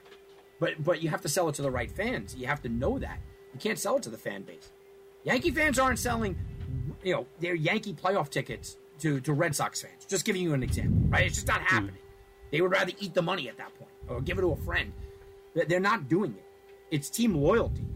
but 0.62 0.82
but 0.88 1.02
you 1.02 1.08
have 1.10 1.22
to 1.22 1.28
sell 1.28 1.48
it 1.48 1.54
to 1.56 1.62
the 1.62 1.70
right 1.78 1.90
fans. 1.90 2.34
You 2.38 2.46
have 2.46 2.62
to 2.62 2.68
know 2.68 2.98
that 3.00 3.18
you 3.52 3.58
can't 3.58 3.78
sell 3.78 3.96
it 3.96 4.02
to 4.04 4.10
the 4.10 4.16
fan 4.28 4.42
base. 4.42 4.70
Yankee 5.24 5.50
fans 5.50 5.78
aren't 5.78 5.98
selling, 5.98 6.36
you 7.02 7.12
know, 7.14 7.26
their 7.40 7.54
Yankee 7.54 7.92
playoff 7.94 8.28
tickets 8.30 8.76
to, 9.00 9.20
to 9.20 9.32
Red 9.32 9.54
Sox 9.56 9.82
fans. 9.82 10.04
Just 10.06 10.24
giving 10.24 10.42
you 10.42 10.54
an 10.54 10.62
example, 10.62 11.00
right? 11.08 11.26
It's 11.26 11.34
just 11.36 11.48
not 11.48 11.60
happening. 11.62 11.98
They 12.52 12.60
would 12.60 12.70
rather 12.72 12.92
eat 13.00 13.14
the 13.14 13.22
money 13.22 13.48
at 13.48 13.56
that 13.58 13.74
point 13.78 13.90
or 14.08 14.20
give 14.20 14.38
it 14.38 14.42
to 14.42 14.52
a 14.52 14.56
friend. 14.56 14.92
They- 15.54 15.64
They're 15.64 15.80
not 15.92 16.08
doing 16.08 16.32
it. 16.34 16.44
It's 16.90 17.08
team 17.10 17.34
loyalty. 17.34 17.86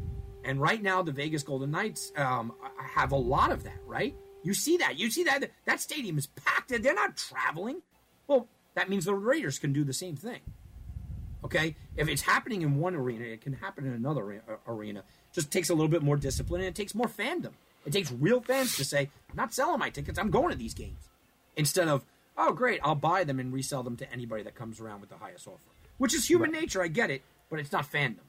And 0.44 0.60
right 0.60 0.82
now, 0.82 1.02
the 1.02 1.12
Vegas 1.12 1.43
Golden 1.43 1.70
Knights 1.70 2.12
um, 2.16 2.52
have 2.78 3.12
a 3.12 3.16
lot 3.16 3.51
of 3.51 3.62
that, 3.64 3.78
right? 3.86 4.14
You 4.44 4.55
see 4.55 4.76
that. 4.78 4.97
You 4.98 5.10
see 5.10 5.24
that. 5.24 5.51
That 5.64 5.80
stadium 5.80 6.16
is 6.18 6.26
packed. 6.28 6.70
And 6.72 6.84
they're 6.84 6.94
not 6.94 7.16
traveling. 7.16 7.82
Well, 8.28 8.47
that 8.74 8.88
means 8.88 9.05
the 9.06 9.14
Raiders 9.14 9.59
can 9.59 9.72
do 9.72 9.82
the 9.84 9.93
same 9.93 10.16
thing. 10.16 10.40
Okay, 11.47 11.77
if 11.97 12.09
it's 12.09 12.23
happening 12.23 12.62
in 12.62 12.81
one 12.81 12.97
arena, 12.97 13.24
it 13.24 13.40
can 13.40 13.52
happen 13.52 13.86
in 13.86 13.93
another 13.93 14.43
arena. 14.66 15.05
Just 15.32 15.52
takes 15.52 15.70
a 15.70 15.74
little 15.74 15.86
bit 15.89 16.02
more 16.02 16.16
discipline, 16.16 16.60
and 16.60 16.68
it 16.68 16.74
takes 16.74 16.93
more 16.93 17.06
fandom. 17.06 17.52
It 17.86 17.93
takes 17.93 18.10
real 18.10 18.40
fans 18.40 18.74
to 18.78 18.85
say, 18.85 19.10
"I'm 19.31 19.36
not 19.36 19.55
selling 19.55 19.78
my 19.78 19.90
tickets. 19.90 20.18
I'm 20.18 20.31
going 20.31 20.51
to 20.51 20.56
these 20.56 20.74
games," 20.74 21.09
instead 21.55 21.86
of, 21.86 22.05
"Oh, 22.36 22.52
great, 22.52 22.81
I'll 22.82 22.97
buy 22.97 23.23
them 23.23 23.39
and 23.39 23.52
resell 23.52 23.85
them 23.85 23.97
to 23.98 24.12
anybody 24.12 24.43
that 24.43 24.56
comes 24.56 24.81
around 24.81 25.01
with 25.02 25.09
the 25.10 25.18
highest 25.18 25.47
offer." 25.47 25.60
Which 25.98 26.14
is 26.14 26.28
human 26.28 26.51
nature. 26.51 26.82
I 26.82 26.89
get 26.89 27.10
it, 27.12 27.23
but 27.48 27.60
it's 27.60 27.70
not 27.70 27.89
fandom. 27.90 28.24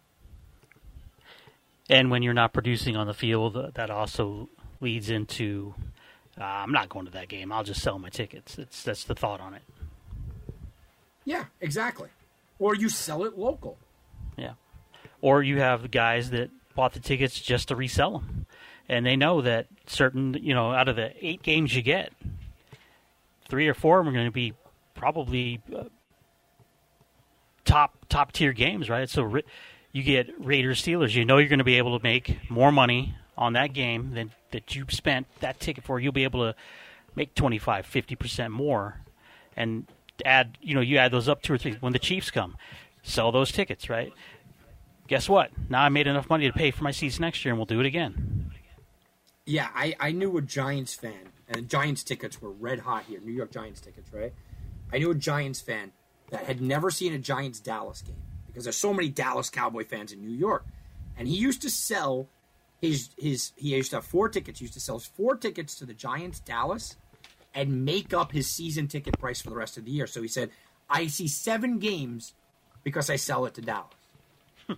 and 1.89 2.11
when 2.11 2.21
you're 2.21 2.35
not 2.35 2.53
producing 2.53 2.95
on 2.97 3.07
the 3.07 3.15
field, 3.15 3.57
uh, 3.57 3.71
that 3.73 3.89
also 3.89 4.49
leads 4.79 5.09
into 5.09 5.73
uh, 6.39 6.43
I'm 6.43 6.71
not 6.71 6.87
going 6.89 7.05
to 7.05 7.11
that 7.13 7.29
game. 7.29 7.51
I'll 7.51 7.63
just 7.63 7.81
sell 7.81 7.97
my 7.97 8.09
tickets. 8.09 8.59
It's 8.59 8.83
that's 8.83 9.05
the 9.05 9.15
thought 9.15 9.39
on 9.39 9.55
it. 9.55 9.63
Yeah, 11.25 11.45
exactly. 11.61 12.09
Or 12.59 12.75
you 12.75 12.89
sell 12.89 13.23
it 13.23 13.37
local. 13.37 13.77
Yeah. 14.37 14.53
Or 15.21 15.43
you 15.43 15.59
have 15.59 15.89
guys 15.91 16.31
that 16.31 16.49
bought 16.75 16.93
the 16.93 16.99
tickets 16.99 17.39
just 17.39 17.69
to 17.69 17.75
resell 17.75 18.19
them, 18.19 18.45
and 18.87 19.05
they 19.05 19.15
know 19.15 19.41
that 19.41 19.67
certain, 19.87 20.35
you 20.35 20.53
know, 20.53 20.71
out 20.71 20.87
of 20.87 20.95
the 20.95 21.11
eight 21.25 21.41
games 21.41 21.75
you 21.75 21.81
get, 21.81 22.13
three 23.49 23.67
or 23.67 23.73
four 23.73 23.99
of 23.99 24.05
them 24.05 24.13
are 24.13 24.17
going 24.17 24.27
to 24.27 24.31
be 24.31 24.53
probably 24.93 25.61
uh, 25.75 25.85
top 27.65 27.97
top 28.09 28.31
tier 28.31 28.53
games, 28.53 28.89
right? 28.89 29.09
So 29.09 29.41
you 29.91 30.03
get 30.03 30.27
Raiders 30.39 30.81
Steelers. 30.81 31.13
You 31.13 31.25
know 31.25 31.37
you're 31.37 31.49
going 31.49 31.59
to 31.59 31.65
be 31.65 31.77
able 31.77 31.97
to 31.97 32.03
make 32.03 32.49
more 32.49 32.71
money 32.71 33.15
on 33.37 33.53
that 33.53 33.73
game 33.73 34.11
than 34.13 34.31
that 34.51 34.75
you 34.75 34.85
spent 34.89 35.27
that 35.39 35.59
ticket 35.59 35.83
for. 35.83 35.99
You'll 35.99 36.11
be 36.13 36.23
able 36.23 36.51
to 36.51 36.55
make 37.15 37.35
25, 37.35 37.85
50 37.85 38.15
percent 38.15 38.53
more, 38.53 39.01
and 39.55 39.87
add 40.25 40.57
you 40.61 40.75
know 40.75 40.81
you 40.81 40.97
add 40.97 41.11
those 41.11 41.27
up 41.29 41.41
two 41.41 41.53
or 41.53 41.57
three 41.57 41.77
when 41.79 41.93
the 41.93 41.99
Chiefs 41.99 42.31
come, 42.31 42.57
sell 43.03 43.31
those 43.31 43.51
tickets, 43.51 43.89
right? 43.89 44.13
Guess 45.07 45.29
what? 45.29 45.51
Now 45.69 45.83
I 45.83 45.89
made 45.89 46.07
enough 46.07 46.29
money 46.29 46.47
to 46.47 46.53
pay 46.53 46.71
for 46.71 46.83
my 46.83 46.91
seats 46.91 47.19
next 47.19 47.43
year, 47.45 47.53
and 47.53 47.59
we'll 47.59 47.65
do 47.65 47.79
it 47.79 47.85
again. 47.85 48.51
Yeah, 49.45 49.69
I, 49.73 49.95
I 49.99 50.11
knew 50.11 50.37
a 50.37 50.41
Giants 50.41 50.93
fan, 50.93 51.31
and 51.47 51.69
Giants 51.69 52.03
tickets 52.03 52.41
were 52.41 52.51
red 52.51 52.79
hot 52.79 53.05
here. 53.05 53.21
New 53.21 53.31
York 53.31 53.51
Giants 53.51 53.79
tickets, 53.79 54.11
right? 54.11 54.33
I 54.91 54.97
knew 54.97 55.11
a 55.11 55.15
Giants 55.15 55.61
fan 55.61 55.93
that 56.31 56.43
had 56.43 56.61
never 56.61 56.91
seen 56.91 57.13
a 57.13 57.17
Giants 57.17 57.61
Dallas 57.61 58.01
game 58.01 58.21
because 58.47 58.65
there's 58.65 58.75
so 58.75 58.93
many 58.93 59.07
Dallas 59.07 59.49
Cowboy 59.49 59.85
fans 59.85 60.11
in 60.11 60.21
New 60.21 60.35
York, 60.35 60.65
and 61.17 61.27
he 61.27 61.35
used 61.35 61.61
to 61.61 61.69
sell 61.69 62.27
his 62.81 63.09
his 63.17 63.53
he 63.55 63.75
used 63.75 63.91
to 63.91 63.97
have 63.97 64.05
four 64.05 64.27
tickets. 64.29 64.59
He 64.59 64.65
used 64.65 64.73
to 64.73 64.79
sell 64.79 64.99
four 64.99 65.37
tickets 65.37 65.75
to 65.75 65.85
the 65.85 65.93
Giants 65.93 66.41
Dallas, 66.41 66.97
and 67.53 67.85
make 67.85 68.13
up 68.13 68.31
his 68.31 68.47
season 68.47 68.87
ticket 68.87 69.17
price 69.19 69.41
for 69.41 69.49
the 69.49 69.55
rest 69.55 69.77
of 69.77 69.85
the 69.85 69.91
year. 69.91 70.07
So 70.07 70.21
he 70.21 70.27
said, 70.27 70.51
"I 70.89 71.07
see 71.07 71.27
seven 71.27 71.79
games 71.79 72.33
because 72.83 73.09
I 73.09 73.15
sell 73.15 73.45
it 73.45 73.53
to 73.55 73.61
Dallas." 73.61 73.93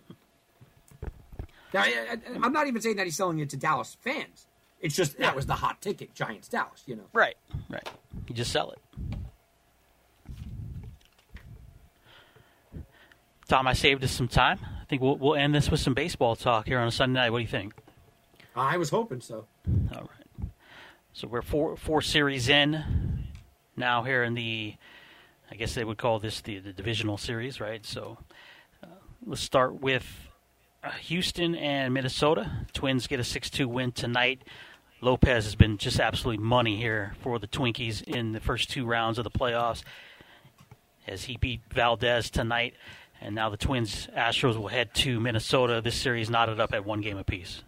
Now, 1.73 1.83
I, 1.83 2.17
I'm 2.41 2.51
not 2.51 2.67
even 2.67 2.81
saying 2.81 2.95
that 2.95 3.05
he's 3.05 3.15
selling 3.15 3.39
it 3.39 3.51
to 3.51 3.57
Dallas 3.57 3.95
fans. 4.01 4.47
It's 4.81 4.95
just 4.95 5.17
that 5.19 5.35
was 5.35 5.45
the 5.45 5.55
hot 5.55 5.81
ticket, 5.81 6.15
Giants 6.15 6.47
Dallas. 6.47 6.83
You 6.85 6.95
know. 6.95 7.03
Right, 7.13 7.35
right. 7.69 7.87
You 8.27 8.33
just 8.33 8.51
sell 8.51 8.71
it. 8.71 8.79
Tom, 13.47 13.67
I 13.67 13.73
saved 13.73 14.03
us 14.03 14.11
some 14.11 14.27
time. 14.27 14.59
I 14.63 14.85
think 14.85 15.01
we'll 15.01 15.17
we'll 15.17 15.35
end 15.35 15.53
this 15.53 15.69
with 15.69 15.79
some 15.79 15.93
baseball 15.93 16.35
talk 16.35 16.67
here 16.67 16.79
on 16.79 16.87
a 16.87 16.91
Sunday 16.91 17.19
night. 17.19 17.31
What 17.31 17.39
do 17.39 17.43
you 17.43 17.49
think? 17.49 17.73
I 18.55 18.77
was 18.77 18.89
hoping 18.89 19.21
so. 19.21 19.45
All 19.93 20.01
right. 20.01 20.18
So 21.19 21.27
we're 21.27 21.41
four 21.41 21.75
four 21.75 22.01
series 22.01 22.47
in 22.47 23.25
now 23.75 24.03
here 24.03 24.23
in 24.23 24.35
the, 24.35 24.75
I 25.51 25.55
guess 25.55 25.75
they 25.75 25.83
would 25.83 25.97
call 25.97 26.17
this 26.19 26.39
the, 26.39 26.59
the 26.59 26.71
divisional 26.71 27.17
series, 27.17 27.59
right? 27.59 27.85
So 27.85 28.19
uh, 28.81 28.87
let's 29.25 29.41
start 29.41 29.81
with 29.81 30.05
uh, 30.81 30.91
Houston 30.91 31.55
and 31.55 31.93
Minnesota. 31.93 32.65
Twins 32.71 33.05
get 33.07 33.19
a 33.19 33.25
six 33.25 33.49
two 33.49 33.67
win 33.67 33.91
tonight. 33.91 34.43
Lopez 35.01 35.43
has 35.43 35.55
been 35.55 35.77
just 35.77 35.99
absolutely 35.99 36.41
money 36.41 36.77
here 36.77 37.15
for 37.21 37.37
the 37.37 37.47
Twinkies 37.47 38.01
in 38.01 38.31
the 38.31 38.39
first 38.39 38.69
two 38.69 38.85
rounds 38.85 39.17
of 39.17 39.25
the 39.25 39.29
playoffs 39.29 39.83
as 41.05 41.25
he 41.25 41.35
beat 41.35 41.59
Valdez 41.73 42.29
tonight. 42.29 42.75
And 43.19 43.35
now 43.35 43.49
the 43.49 43.57
Twins 43.57 44.07
Astros 44.15 44.55
will 44.55 44.69
head 44.69 44.93
to 44.93 45.19
Minnesota. 45.19 45.81
This 45.83 45.95
series 45.95 46.29
knotted 46.29 46.61
up 46.61 46.73
at 46.73 46.85
one 46.85 47.01
game 47.01 47.17
apiece. 47.17 47.61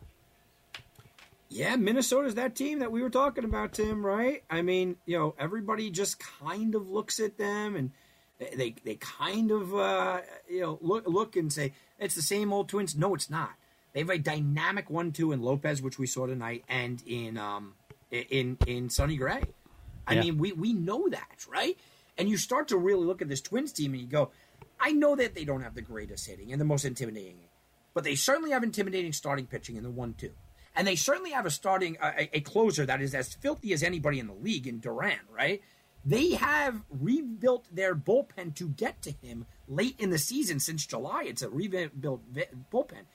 Yeah, 1.53 1.75
Minnesota's 1.75 2.35
that 2.35 2.55
team 2.55 2.79
that 2.79 2.93
we 2.93 3.01
were 3.01 3.09
talking 3.09 3.43
about, 3.43 3.73
Tim. 3.73 4.05
Right? 4.05 4.43
I 4.49 4.61
mean, 4.61 4.95
you 5.05 5.17
know, 5.19 5.35
everybody 5.37 5.91
just 5.91 6.17
kind 6.17 6.75
of 6.75 6.89
looks 6.89 7.19
at 7.19 7.37
them 7.37 7.75
and 7.75 7.91
they 8.39 8.73
they, 8.85 8.95
kind 8.95 9.51
of 9.51 9.75
uh, 9.75 10.21
you 10.49 10.61
know 10.61 10.79
look 10.81 11.05
look 11.07 11.35
and 11.35 11.51
say 11.51 11.73
it's 11.99 12.15
the 12.15 12.21
same 12.21 12.53
old 12.53 12.69
Twins. 12.69 12.95
No, 12.95 13.13
it's 13.13 13.29
not. 13.29 13.51
They 13.93 13.99
have 13.99 14.09
a 14.09 14.17
dynamic 14.17 14.89
one-two 14.89 15.33
in 15.33 15.41
Lopez, 15.41 15.81
which 15.81 15.99
we 15.99 16.07
saw 16.07 16.25
tonight, 16.25 16.63
and 16.69 17.03
in 17.05 17.37
um 17.37 17.73
in 18.09 18.57
in 18.65 18.89
Sonny 18.89 19.17
Gray. 19.17 19.43
I 20.07 20.13
Yeah. 20.13 20.21
mean, 20.21 20.37
we 20.37 20.53
we 20.53 20.71
know 20.71 21.09
that, 21.09 21.45
right? 21.49 21.77
And 22.17 22.29
you 22.29 22.37
start 22.37 22.69
to 22.69 22.77
really 22.77 23.05
look 23.05 23.21
at 23.21 23.27
this 23.27 23.41
Twins 23.41 23.73
team, 23.73 23.91
and 23.91 24.01
you 24.01 24.07
go, 24.07 24.31
I 24.79 24.93
know 24.93 25.17
that 25.17 25.35
they 25.35 25.43
don't 25.43 25.61
have 25.63 25.75
the 25.75 25.81
greatest 25.81 26.27
hitting 26.27 26.53
and 26.53 26.61
the 26.61 26.65
most 26.65 26.85
intimidating, 26.85 27.49
but 27.93 28.05
they 28.05 28.15
certainly 28.15 28.51
have 28.51 28.63
intimidating 28.63 29.11
starting 29.11 29.47
pitching 29.47 29.75
in 29.75 29.83
the 29.83 29.91
one-two, 29.91 30.31
and 30.75 30.87
they 30.87 30.95
certainly 30.95 31.31
have 31.31 31.45
a 31.45 31.51
starting 31.51 31.97
a, 32.01 32.37
a 32.37 32.41
closer 32.41 32.85
that 32.85 33.01
is 33.01 33.13
as 33.13 33.33
filthy 33.33 33.73
as 33.73 33.83
anybody 33.83 34.19
in 34.19 34.27
the 34.27 34.33
league 34.33 34.67
in 34.67 34.79
Duran, 34.79 35.19
right? 35.29 35.61
They 36.03 36.31
have 36.31 36.81
rebuilt 36.89 37.67
their 37.71 37.93
bullpen 37.95 38.55
to 38.55 38.69
get 38.69 39.01
to 39.03 39.11
him 39.11 39.45
late 39.67 39.95
in 39.99 40.09
the 40.09 40.17
season 40.17 40.59
since 40.59 40.85
July. 40.85 41.25
It's 41.27 41.41
a 41.41 41.49
rebuilt 41.49 41.91
bullpen. 42.71 43.05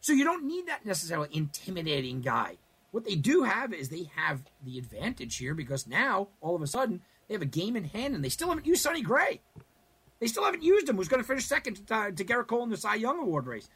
So 0.00 0.12
you 0.12 0.24
don't 0.24 0.44
need 0.44 0.66
that 0.66 0.86
necessarily 0.86 1.28
intimidating 1.32 2.20
guy. 2.20 2.58
What 2.92 3.04
they 3.04 3.16
do 3.16 3.42
have 3.42 3.72
is 3.72 3.88
they 3.88 4.10
have 4.16 4.42
the 4.64 4.78
advantage 4.78 5.36
here 5.36 5.54
because 5.54 5.86
now 5.86 6.28
all 6.40 6.56
of 6.56 6.62
a 6.62 6.66
sudden 6.66 7.02
they 7.28 7.34
have 7.34 7.42
a 7.42 7.46
game 7.46 7.76
in 7.76 7.84
hand 7.84 8.14
and 8.14 8.24
they 8.24 8.28
still 8.28 8.48
haven't 8.48 8.66
used 8.66 8.82
Sonny 8.82 9.02
Gray. 9.02 9.40
They 10.20 10.26
still 10.26 10.44
haven't 10.44 10.62
used 10.62 10.88
him. 10.88 10.96
Who's 10.96 11.08
going 11.08 11.22
to 11.22 11.26
finish 11.26 11.46
second 11.46 11.86
to, 11.86 12.12
to 12.12 12.24
Gerrit 12.24 12.46
Cole 12.46 12.62
in 12.62 12.70
the 12.70 12.76
Cy 12.76 12.96
Young 12.96 13.18
Award 13.18 13.46
race? 13.46 13.68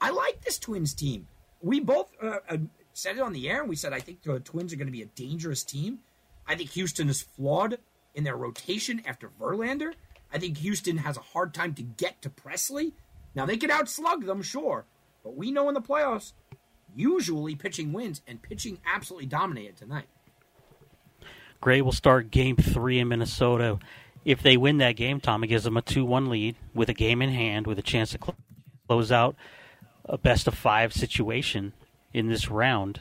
I 0.00 0.10
like 0.10 0.42
this 0.42 0.58
Twins 0.58 0.94
team. 0.94 1.26
We 1.64 1.80
both 1.80 2.08
uh, 2.22 2.40
uh, 2.46 2.56
said 2.92 3.16
it 3.16 3.22
on 3.22 3.32
the 3.32 3.48
air, 3.48 3.60
and 3.60 3.70
we 3.70 3.76
said 3.76 3.94
I 3.94 4.00
think 4.00 4.22
the 4.22 4.38
Twins 4.38 4.72
are 4.72 4.76
going 4.76 4.86
to 4.86 4.92
be 4.92 5.00
a 5.00 5.06
dangerous 5.06 5.64
team. 5.64 6.00
I 6.46 6.56
think 6.56 6.70
Houston 6.70 7.08
is 7.08 7.22
flawed 7.22 7.78
in 8.14 8.22
their 8.22 8.36
rotation 8.36 9.00
after 9.06 9.30
Verlander. 9.40 9.94
I 10.30 10.38
think 10.38 10.58
Houston 10.58 10.98
has 10.98 11.16
a 11.16 11.20
hard 11.20 11.54
time 11.54 11.72
to 11.74 11.82
get 11.82 12.20
to 12.20 12.28
Pressly. 12.28 12.92
Now 13.34 13.46
they 13.46 13.56
could 13.56 13.70
outslug 13.70 14.26
them, 14.26 14.42
sure, 14.42 14.84
but 15.22 15.36
we 15.36 15.50
know 15.50 15.68
in 15.68 15.74
the 15.74 15.80
playoffs, 15.80 16.34
usually 16.94 17.54
pitching 17.54 17.94
wins, 17.94 18.20
and 18.28 18.42
pitching 18.42 18.78
absolutely 18.86 19.26
dominated 19.26 19.78
tonight. 19.78 20.06
Gray 21.62 21.80
will 21.80 21.92
start 21.92 22.30
game 22.30 22.56
three 22.56 22.98
in 22.98 23.08
Minnesota. 23.08 23.78
If 24.26 24.42
they 24.42 24.58
win 24.58 24.76
that 24.78 24.96
game, 24.96 25.18
Tom, 25.18 25.42
it 25.42 25.46
gives 25.46 25.64
them 25.64 25.78
a 25.78 25.82
2 25.82 26.04
1 26.04 26.28
lead 26.28 26.56
with 26.74 26.90
a 26.90 26.94
game 26.94 27.22
in 27.22 27.30
hand 27.30 27.66
with 27.66 27.78
a 27.78 27.82
chance 27.82 28.10
to 28.10 28.18
cl- 28.22 28.36
close 28.86 29.10
out 29.10 29.34
a 30.04 30.18
best 30.18 30.46
of 30.48 30.54
five 30.54 30.92
situation 30.92 31.72
in 32.12 32.28
this 32.28 32.50
round. 32.50 33.00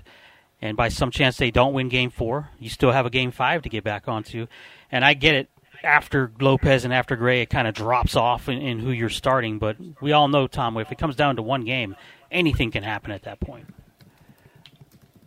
And 0.62 0.78
by 0.78 0.90
some 0.90 1.12
chance 1.12 1.38
they 1.38 1.52
don't 1.52 1.74
win 1.74 1.90
game 1.90 2.10
four, 2.10 2.50
you 2.60 2.70
still 2.70 2.92
have 2.92 3.06
a 3.06 3.10
game 3.10 3.32
five 3.32 3.64
to 3.64 3.70
get 3.70 3.84
back 3.84 4.08
onto. 4.08 4.48
And 4.92 5.04
I 5.04 5.14
get 5.14 5.36
it. 5.36 5.50
After 5.84 6.32
Lopez 6.40 6.86
and 6.86 6.94
after 6.94 7.18
Gray, 7.18 7.42
it 7.42 7.50
kind 7.50 7.68
of 7.68 7.74
drops 7.74 8.16
off 8.16 8.48
in, 8.48 8.58
in 8.60 8.80
who 8.80 8.92
you're 8.92 9.10
starting. 9.10 9.60
But 9.60 9.76
we 10.00 10.14
all 10.14 10.30
know, 10.30 10.48
Tom, 10.48 10.78
if 10.78 10.94
it 10.94 10.98
comes 10.98 11.18
down 11.18 11.36
to 11.36 11.42
one 11.42 11.66
game, 11.66 11.98
anything 12.32 12.72
can 12.72 12.84
happen 12.84 13.12
at 13.12 13.24
that 13.24 13.42
point. 13.42 13.68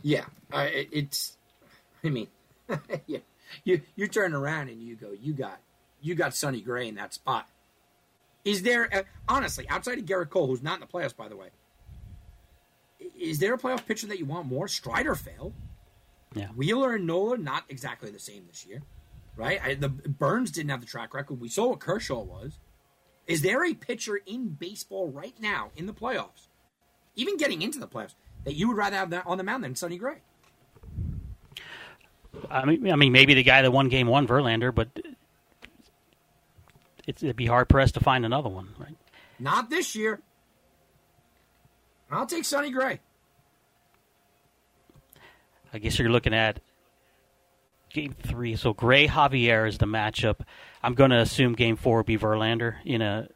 Yeah, 0.00 0.24
it's. 0.50 1.36
I 2.02 2.08
mean, 2.08 2.28
yeah, 3.06 3.18
you 3.64 3.82
you 3.96 4.08
turn 4.08 4.32
around 4.32 4.70
and 4.70 4.80
you 4.80 4.96
go, 4.96 5.10
you 5.20 5.34
got 5.34 5.58
you 6.00 6.14
got 6.14 6.34
Sonny 6.34 6.62
Gray 6.62 6.88
in 6.88 6.94
that 6.94 7.12
spot. 7.12 7.46
Is 8.44 8.62
there 8.62 9.04
honestly 9.28 9.68
outside 9.68 9.98
of 9.98 10.06
Gerrit 10.06 10.30
Cole, 10.30 10.46
who's 10.46 10.62
not 10.62 10.74
in 10.74 10.80
the 10.80 10.86
playoffs, 10.86 11.16
by 11.16 11.28
the 11.28 11.36
way? 11.36 11.48
Is 12.98 13.38
there 13.38 13.54
a 13.54 13.58
playoff 13.58 13.86
pitcher 13.86 14.06
that 14.06 14.18
you 14.18 14.24
want 14.24 14.46
more? 14.46 14.68
Strider 14.68 15.14
failed. 15.14 15.54
Yeah. 16.34 16.48
Wheeler 16.48 16.94
and 16.94 17.06
Nola 17.06 17.38
not 17.38 17.64
exactly 17.68 18.10
the 18.10 18.18
same 18.18 18.44
this 18.46 18.66
year, 18.66 18.82
right? 19.36 19.60
I, 19.62 19.74
the 19.74 19.88
Burnes 19.88 20.50
didn't 20.50 20.70
have 20.70 20.80
the 20.80 20.86
track 20.86 21.14
record. 21.14 21.40
We 21.40 21.48
saw 21.48 21.68
what 21.68 21.80
Kershaw 21.80 22.22
was. 22.22 22.58
Is 23.26 23.42
there 23.42 23.64
a 23.64 23.74
pitcher 23.74 24.20
in 24.26 24.50
baseball 24.50 25.10
right 25.10 25.34
now 25.40 25.70
in 25.76 25.86
the 25.86 25.92
playoffs, 25.92 26.48
even 27.16 27.36
getting 27.36 27.62
into 27.62 27.78
the 27.78 27.88
playoffs, 27.88 28.14
that 28.44 28.54
you 28.54 28.68
would 28.68 28.76
rather 28.76 28.96
have 28.96 29.10
that 29.10 29.26
on 29.26 29.38
the 29.38 29.44
mound 29.44 29.64
than 29.64 29.74
Sonny 29.74 29.98
Gray? 29.98 30.18
I 32.50 32.64
mean, 32.64 32.92
I 32.92 32.96
mean, 32.96 33.12
maybe 33.12 33.34
the 33.34 33.42
guy 33.42 33.62
that 33.62 33.72
won 33.72 33.88
Game 33.88 34.06
One, 34.06 34.26
Verlander, 34.28 34.74
but 34.74 34.88
it's, 37.06 37.22
it'd 37.22 37.36
be 37.36 37.46
hard 37.46 37.68
pressed 37.68 37.94
to 37.94 38.00
find 38.00 38.24
another 38.24 38.48
one, 38.48 38.74
right? 38.78 38.96
Not 39.38 39.70
this 39.70 39.94
year. 39.96 40.20
I'll 42.10 42.26
take 42.26 42.44
Sonny 42.44 42.70
Gray. 42.70 43.00
I 45.72 45.78
guess 45.78 45.98
you're 45.98 46.08
looking 46.08 46.34
at 46.34 46.60
Game 47.90 48.14
Three. 48.22 48.56
So 48.56 48.72
Gray 48.72 49.08
Javier 49.08 49.68
is 49.68 49.78
the 49.78 49.86
matchup. 49.86 50.40
I'm 50.82 50.94
going 50.94 51.10
to 51.10 51.18
assume 51.18 51.54
Game 51.54 51.76
Four 51.76 51.98
will 51.98 52.04
be 52.04 52.16
Verlander 52.16 52.76
in 52.84 53.02
a 53.02 53.28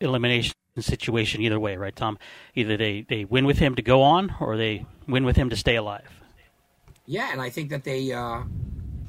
elimination 0.00 0.54
situation. 0.78 1.40
Either 1.40 1.58
way, 1.58 1.76
right, 1.76 1.94
Tom? 1.94 2.18
Either 2.54 2.76
they 2.76 3.06
they 3.08 3.24
win 3.24 3.46
with 3.46 3.58
him 3.58 3.74
to 3.76 3.82
go 3.82 4.02
on, 4.02 4.34
or 4.40 4.56
they 4.56 4.86
win 5.08 5.24
with 5.24 5.36
him 5.36 5.50
to 5.50 5.56
stay 5.56 5.76
alive. 5.76 6.08
Yeah, 7.06 7.32
and 7.32 7.40
I 7.40 7.50
think 7.50 7.70
that 7.70 7.84
they 7.84 8.12
uh, 8.12 8.42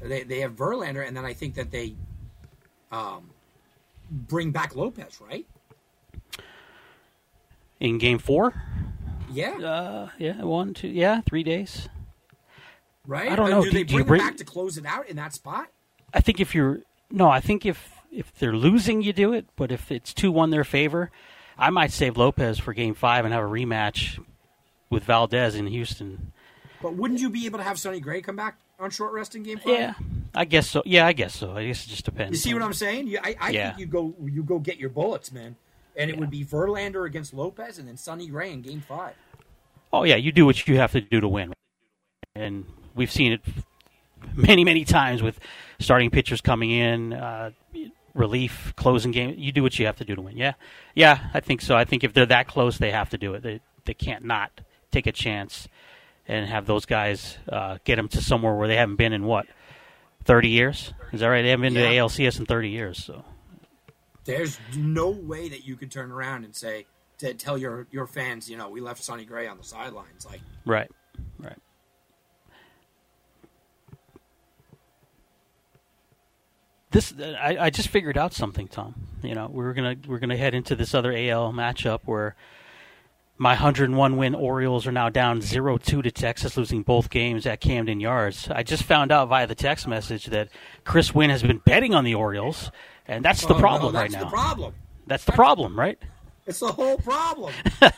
they 0.02 0.24
they 0.24 0.40
have 0.40 0.54
Verlander, 0.54 1.06
and 1.06 1.16
then 1.16 1.26
I 1.26 1.34
think 1.34 1.56
that 1.56 1.72
they 1.72 1.96
um, 2.92 3.30
bring 4.10 4.52
back 4.52 4.76
Lopez, 4.76 5.20
right? 5.22 5.46
In 7.84 7.98
Game 7.98 8.18
Four, 8.18 8.54
Yeah, 9.32 9.58
uh, 9.58 10.10
yeah, 10.18 10.42
one, 10.42 10.74
two, 10.74 10.88
yeah, 10.88 11.20
three 11.22 11.44
days. 11.44 11.90
right. 13.06 13.30
I 13.30 13.36
don't 13.36 13.48
Uh, 13.48 13.56
know. 13.58 13.64
Do 13.66 13.72
Do- 13.72 13.78
they 13.78 13.84
do 13.84 13.96
bring 13.96 14.06
bring- 14.08 14.22
back 14.22 14.38
to 14.38 14.46
close 14.46 14.78
it 14.78 14.86
out 14.86 15.08
in 15.10 15.18
that 15.18 15.34
spot? 15.34 15.68
I 16.14 16.22
think 16.22 16.40
if 16.40 16.56
you're 16.56 16.80
no, 17.12 17.30
I 17.30 17.42
think 17.42 17.66
if 17.66 17.92
if 18.10 18.34
they're 18.36 18.56
losing, 18.56 19.02
you 19.02 19.12
do 19.12 19.34
it. 19.34 19.48
But 19.58 19.70
if 19.72 19.92
it's 19.92 20.14
two 20.14 20.32
one 20.32 20.50
their 20.50 20.64
favor, 20.64 21.12
I 21.58 21.70
might 21.72 21.92
save 21.92 22.16
Lopez 22.16 22.58
for 22.58 22.74
Game 22.74 22.94
Five 22.94 23.26
and 23.26 23.34
have 23.34 23.44
a 23.44 23.48
rematch 23.48 24.18
with 24.90 25.04
Valdez 25.04 25.54
in 25.56 25.68
Houston. 25.68 26.32
But 26.82 26.94
wouldn't 26.96 27.20
you 27.20 27.30
be 27.30 27.46
able 27.46 27.58
to 27.60 27.64
have 27.66 27.78
Sonny 27.78 28.00
Gray 28.00 28.22
come 28.22 28.36
back 28.38 28.58
on 28.80 28.92
short 28.92 29.12
rest 29.12 29.36
in 29.36 29.44
Game 29.44 29.58
Five? 29.58 29.74
Yeah, 29.74 29.94
I 30.34 30.46
guess 30.46 30.70
so. 30.70 30.84
Yeah, 30.86 31.06
I 31.06 31.12
guess 31.12 31.36
so. 31.36 31.52
I 31.58 31.66
guess 31.68 31.86
it 31.86 31.90
just 31.90 32.06
depends. 32.06 32.32
You 32.32 32.38
see 32.38 32.54
what 32.54 32.64
I'm 32.64 32.72
saying? 32.74 33.08
You, 33.08 33.20
I, 33.22 33.36
I 33.42 33.50
Yeah. 33.50 33.68
think 33.72 33.80
you 33.80 33.86
go 33.88 34.16
you 34.24 34.42
go 34.44 34.60
get 34.60 34.78
your 34.78 34.90
bullets, 34.90 35.34
man, 35.34 35.58
and 35.96 36.10
it 36.10 36.18
would 36.18 36.30
be 36.30 36.44
Verlander 36.46 37.06
against 37.06 37.34
Lopez, 37.34 37.78
and 37.80 37.88
then 37.88 37.98
Sonny 37.98 38.28
Gray 38.28 38.52
in 38.52 38.62
Game 38.62 38.82
Five. 38.82 39.16
Oh 39.92 40.04
yeah, 40.04 40.16
you 40.16 40.32
do 40.32 40.46
what 40.46 40.68
you 40.68 40.78
have 40.78 40.92
to 40.94 41.02
do 41.02 41.22
to 41.22 41.28
win, 41.28 41.54
and 42.36 42.66
we've 42.96 43.12
seen 43.12 43.34
it 43.34 43.42
many, 44.36 44.64
many 44.64 44.86
times 44.86 45.22
with 45.22 45.40
starting 45.80 46.10
pitchers 46.10 46.42
coming 46.42 46.72
in, 46.72 47.14
uh, 47.14 47.52
relief, 48.14 48.74
closing 48.76 49.12
game. 49.12 49.36
You 49.38 49.52
do 49.52 49.62
what 49.64 49.78
you 49.78 49.86
have 49.86 49.98
to 49.98 50.06
do 50.06 50.16
to 50.16 50.22
win. 50.22 50.38
Yeah, 50.38 50.54
yeah, 50.96 51.28
I 51.34 51.40
think 51.40 51.62
so. 51.62 51.76
I 51.76 51.86
think 51.86 52.04
if 52.04 52.14
they're 52.14 52.26
that 52.28 52.48
close, 52.48 52.78
they 52.78 52.92
have 52.92 53.10
to 53.12 53.18
do 53.18 53.34
it. 53.36 53.44
They 53.44 53.60
they 53.86 53.94
can't 53.94 54.24
not 54.24 54.62
take 54.92 55.08
a 55.08 55.12
chance 55.12 55.68
and 56.28 56.48
have 56.48 56.66
those 56.66 56.86
guys 56.86 57.38
uh, 57.50 57.78
get 57.84 57.98
them 57.98 58.08
to 58.08 58.22
somewhere 58.22 58.56
where 58.56 58.68
they 58.68 58.78
haven't 58.78 58.96
been 58.96 59.14
in 59.14 59.26
what 59.26 59.46
thirty 60.24 60.50
years. 60.50 60.94
Is 61.12 61.20
that 61.20 61.28
right? 61.28 61.42
They 61.44 61.50
haven't 61.50 61.74
been 61.74 61.74
Yeah. 61.76 61.90
to 61.90 61.96
ALCS 61.98 62.40
in 62.40 62.46
thirty 62.46 62.70
years. 62.70 63.04
So 63.04 63.24
There's 64.26 64.60
no 64.76 65.10
way 65.10 65.50
that 65.50 65.66
you 65.66 65.76
could 65.76 65.92
turn 65.92 66.12
around 66.12 66.46
and 66.46 66.56
say 66.56 66.86
to 67.20 67.34
tell 67.34 67.58
your 67.58 67.88
your 67.92 68.08
fans, 68.08 68.50
you 68.50 68.58
know, 68.58 68.70
we 68.70 68.82
left 68.82 69.04
Sonny 69.04 69.26
Gray 69.26 69.48
on 69.48 69.58
the 69.58 69.64
sidelines. 69.64 70.26
Like, 70.26 70.42
right, 70.66 70.90
right. 71.40 71.58
this 76.94 77.14
I, 77.20 77.58
I 77.60 77.70
just 77.70 77.90
figured 77.90 78.18
out 78.18 78.34
something, 78.34 78.68
Tom. 78.68 78.96
You 79.22 79.36
know, 79.36 79.50
we're 79.52 79.74
gonna 79.74 79.96
we're 80.08 80.20
gonna 80.20 80.38
head 80.38 80.54
into 80.54 80.76
this 80.76 80.94
other 80.94 81.12
AL 81.12 81.52
matchup 81.52 82.00
where 82.06 82.36
my 83.36 83.54
101 83.54 84.16
win 84.16 84.36
Orioles 84.36 84.86
are 84.86 84.92
now 84.92 85.10
down 85.10 85.42
0-2 85.42 86.04
to 86.04 86.12
Texas, 86.12 86.56
losing 86.56 86.84
both 86.84 87.10
games 87.10 87.48
at 87.48 87.60
Camden 87.60 88.00
Yards. 88.00 88.48
I 88.50 88.62
just 88.62 88.84
found 88.84 89.12
out 89.12 89.28
via 89.28 89.48
the 89.48 89.56
text 89.56 89.88
message 89.88 90.28
that 90.28 90.50
Chris 90.86 91.16
Wynn 91.16 91.32
has 91.32 91.42
been 91.42 91.58
betting 91.58 91.96
on 91.96 92.04
the 92.04 92.14
Orioles, 92.14 92.72
and 93.08 93.24
that's 93.24 93.42
the 93.42 93.54
oh, 93.54 93.58
no, 93.58 93.60
problem 93.60 93.96
right 93.96 94.12
that's 94.12 94.24
now. 94.24 94.30
the 94.30 94.36
problem. 94.36 94.74
That's 95.08 95.26
the 95.26 95.32
problem, 95.34 95.78
right? 95.78 96.00
It's 96.46 96.60
the 96.60 96.72
whole 96.72 96.98
problem. 96.98 97.54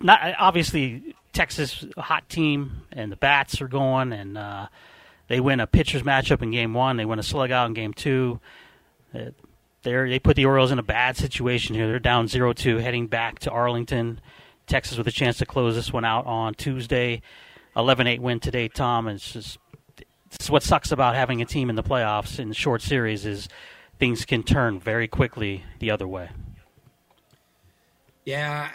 not 0.00 0.34
obviously 0.38 1.14
Texas 1.32 1.84
hot 1.96 2.28
team 2.28 2.82
and 2.92 3.12
the 3.12 3.16
bats 3.16 3.60
are 3.60 3.68
going 3.68 4.12
and 4.12 4.36
uh, 4.38 4.68
they 5.28 5.40
win 5.40 5.60
a 5.60 5.66
pitchers 5.66 6.02
matchup 6.02 6.42
in 6.42 6.50
game 6.50 6.74
one. 6.74 6.96
They 6.96 7.04
win 7.04 7.18
a 7.18 7.22
slug 7.22 7.50
out 7.50 7.66
in 7.66 7.74
game 7.74 7.92
two. 7.92 8.40
Uh, 9.14 9.26
they're, 9.82 10.08
they 10.08 10.18
put 10.18 10.36
the 10.36 10.44
Orioles 10.44 10.72
in 10.72 10.78
a 10.78 10.82
bad 10.82 11.16
situation 11.16 11.74
here. 11.74 11.86
They're 11.86 11.98
down 11.98 12.26
0-2 12.26 12.80
heading 12.80 13.06
back 13.06 13.38
to 13.40 13.50
Arlington. 13.50 14.20
Texas 14.66 14.98
with 14.98 15.06
a 15.06 15.12
chance 15.12 15.38
to 15.38 15.46
close 15.46 15.74
this 15.74 15.92
one 15.92 16.04
out 16.04 16.26
on 16.26 16.54
Tuesday. 16.54 17.22
11-8 17.76 18.20
win 18.20 18.40
today, 18.40 18.68
Tom. 18.68 19.06
And 19.06 19.16
it's 19.16 19.32
just 19.32 19.58
this 20.30 20.46
is 20.46 20.50
what 20.50 20.62
sucks 20.62 20.92
about 20.92 21.14
having 21.14 21.42
a 21.42 21.44
team 21.44 21.70
in 21.70 21.76
the 21.76 21.82
playoffs 21.82 22.38
in 22.38 22.52
short 22.52 22.82
series 22.82 23.26
is 23.26 23.48
things 23.98 24.24
can 24.24 24.42
turn 24.42 24.78
very 24.80 25.08
quickly 25.08 25.64
the 25.78 25.90
other 25.90 26.08
way. 26.08 26.30
yeah, 28.24 28.70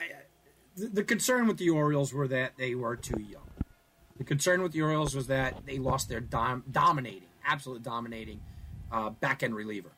the, 0.76 1.04
concern 1.04 1.48
with 1.48 1.58
the 1.58 1.70
Orioles 1.70 2.14
were 2.14 2.28
that 2.28 2.58
they 2.58 2.76
were 2.76 2.96
too 2.96 3.22
young. 3.22 3.50
The 4.18 4.24
concern 4.24 4.62
with 4.62 4.72
the 4.74 4.82
Orioles 4.82 5.16
was 5.16 5.28
that 5.28 5.66
they 5.66 5.78
lost 5.78 6.10
their 6.10 6.20
dom- 6.20 6.64
dominating, 6.70 7.30
absolute 7.46 7.84
dominating 7.84 8.42
uh, 8.92 9.10
back 9.10 9.44
end 9.44 9.56
reliever. 9.56 9.92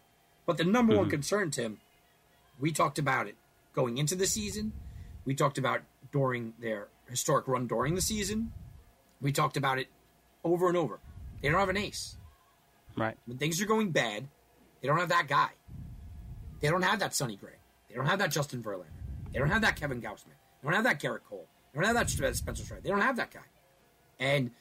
But 0.45 0.57
the 0.57 0.63
number 0.63 0.95
one 0.95 1.09
concern, 1.09 1.51
Tim, 1.51 1.79
we 2.59 2.71
talked 2.71 2.97
about 2.97 3.27
it 3.27 3.35
going 3.73 3.97
into 3.97 4.15
the 4.15 4.25
season. 4.25 4.71
We 5.25 5.35
talked 5.35 5.57
about 5.57 5.81
during 6.11 6.53
their 6.59 6.87
historic 7.09 7.47
run 7.47 7.67
during 7.67 7.95
the 7.95 8.01
season. 8.01 8.53
We 9.21 9.31
talked 9.31 9.57
about 9.57 9.77
it 9.77 9.87
over 10.43 10.67
and 10.67 10.77
over. 10.77 10.99
They 11.41 11.49
don't 11.49 11.59
have 11.59 11.69
an 11.69 11.77
ace. 11.77 12.17
Right. 12.95 13.17
When 13.25 13.37
things 13.37 13.61
are 13.61 13.65
going 13.65 13.91
bad, 13.91 14.27
they 14.81 14.87
don't 14.87 14.97
have 14.99 15.09
that 15.09 15.27
guy. 15.27 15.49
They 16.59 16.69
don't 16.69 16.81
have 16.81 16.99
that 16.99 17.13
Sonny 17.13 17.35
Gray. 17.35 17.51
They 17.89 17.95
don't 17.95 18.07
have 18.07 18.19
that 18.19 18.31
Justin 18.31 18.63
Verlander. 18.63 18.85
They 19.31 19.39
don't 19.39 19.49
have 19.49 19.61
that 19.61 19.75
Kevin 19.75 20.01
Gausman. 20.01 20.25
They 20.61 20.65
don't 20.65 20.73
have 20.73 20.83
that 20.85 20.99
Gerrit 20.99 21.23
Cole. 21.29 21.47
They 21.73 21.79
don't 21.79 21.95
have 21.95 22.07
that 22.07 22.35
Spencer 22.35 22.63
Strider. 22.63 22.81
They 22.81 22.89
don't 22.89 23.01
have 23.01 23.17
that 23.17 23.31
guy. 23.31 23.41
And 24.19 24.51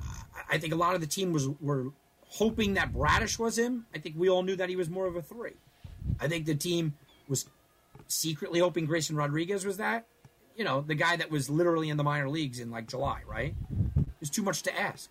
uh, 0.00 0.42
I 0.48 0.58
think 0.58 0.72
a 0.72 0.76
lot 0.76 0.94
of 0.94 1.00
the 1.00 1.06
team 1.06 1.32
was 1.32 1.48
were 1.60 1.92
hoping 2.28 2.74
that 2.74 2.92
Bradish 2.92 3.38
was 3.38 3.58
him. 3.58 3.86
I 3.94 3.98
think 3.98 4.16
we 4.18 4.28
all 4.30 4.42
knew 4.42 4.56
that 4.56 4.68
he 4.68 4.76
was 4.76 4.88
more 4.88 5.06
of 5.06 5.16
a 5.16 5.22
three. 5.22 5.56
I 6.20 6.28
think 6.28 6.46
the 6.46 6.54
team 6.54 6.94
was 7.28 7.46
secretly 8.06 8.60
hoping 8.60 8.86
Grayson 8.86 9.16
Rodriguez 9.16 9.66
was 9.66 9.76
that. 9.76 10.06
You 10.56 10.64
know, 10.64 10.80
the 10.80 10.94
guy 10.94 11.16
that 11.16 11.30
was 11.30 11.48
literally 11.48 11.88
in 11.88 11.96
the 11.96 12.04
minor 12.04 12.28
leagues 12.28 12.58
in 12.60 12.70
like 12.70 12.88
July, 12.88 13.20
right? 13.26 13.54
It's 14.20 14.30
too 14.30 14.42
much 14.42 14.62
to 14.64 14.78
ask. 14.78 15.10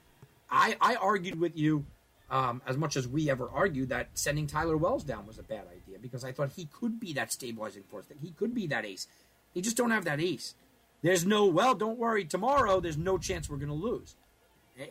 I, 0.49 0.77
I 0.79 0.95
argued 0.95 1.39
with 1.39 1.57
you 1.57 1.85
um, 2.29 2.61
as 2.67 2.77
much 2.77 2.97
as 2.97 3.07
we 3.07 3.29
ever 3.29 3.49
argued 3.53 3.89
that 3.89 4.09
sending 4.13 4.47
Tyler 4.47 4.77
Wells 4.77 5.03
down 5.03 5.25
was 5.25 5.39
a 5.39 5.43
bad 5.43 5.65
idea 5.71 5.97
because 5.99 6.23
I 6.23 6.31
thought 6.31 6.51
he 6.55 6.65
could 6.65 6.99
be 6.99 7.13
that 7.13 7.31
stabilizing 7.31 7.83
force, 7.83 8.05
that 8.07 8.17
he 8.21 8.31
could 8.31 8.53
be 8.53 8.67
that 8.67 8.85
ace. 8.85 9.07
They 9.53 9.61
just 9.61 9.77
don't 9.77 9.91
have 9.91 10.05
that 10.05 10.19
ace. 10.19 10.55
There's 11.01 11.25
no, 11.25 11.45
well, 11.45 11.73
don't 11.75 11.97
worry, 11.97 12.25
tomorrow 12.25 12.79
there's 12.79 12.97
no 12.97 13.17
chance 13.17 13.49
we're 13.49 13.57
going 13.57 13.69
to 13.69 13.75
lose. 13.75 14.15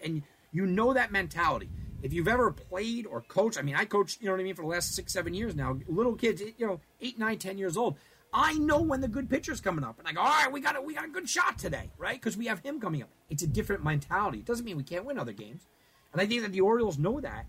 And 0.02 0.22
you 0.52 0.66
know 0.66 0.94
that 0.94 1.12
mentality. 1.12 1.68
If 2.02 2.12
you've 2.12 2.28
ever 2.28 2.50
played 2.50 3.06
or 3.06 3.22
coached, 3.22 3.58
I 3.58 3.62
mean, 3.62 3.74
I 3.74 3.84
coached, 3.84 4.20
you 4.20 4.26
know 4.26 4.32
what 4.32 4.40
I 4.40 4.44
mean, 4.44 4.54
for 4.54 4.62
the 4.62 4.68
last 4.68 4.94
six, 4.94 5.12
seven 5.12 5.34
years 5.34 5.54
now, 5.54 5.78
little 5.88 6.14
kids, 6.14 6.40
you 6.40 6.66
know, 6.66 6.80
eight, 7.00 7.18
nine, 7.18 7.38
ten 7.38 7.58
years 7.58 7.76
old. 7.76 7.96
I 8.32 8.54
know 8.54 8.80
when 8.82 9.00
the 9.00 9.08
good 9.08 9.30
pitcher's 9.30 9.60
coming 9.60 9.84
up, 9.84 9.98
and 9.98 10.06
I 10.06 10.12
go, 10.12 10.20
all 10.20 10.26
right, 10.26 10.52
we 10.52 10.60
got 10.60 10.76
a, 10.76 10.80
we 10.80 10.94
got 10.94 11.04
a 11.04 11.08
good 11.08 11.28
shot 11.28 11.58
today, 11.58 11.90
right? 11.96 12.20
Because 12.20 12.36
we 12.36 12.46
have 12.46 12.60
him 12.60 12.80
coming 12.80 13.02
up. 13.02 13.08
It's 13.30 13.42
a 13.42 13.46
different 13.46 13.82
mentality. 13.82 14.38
It 14.38 14.44
doesn't 14.44 14.64
mean 14.64 14.76
we 14.76 14.82
can't 14.82 15.04
win 15.04 15.18
other 15.18 15.32
games, 15.32 15.66
and 16.12 16.20
I 16.20 16.26
think 16.26 16.42
that 16.42 16.52
the 16.52 16.60
Orioles 16.60 16.98
know 16.98 17.20
that, 17.20 17.46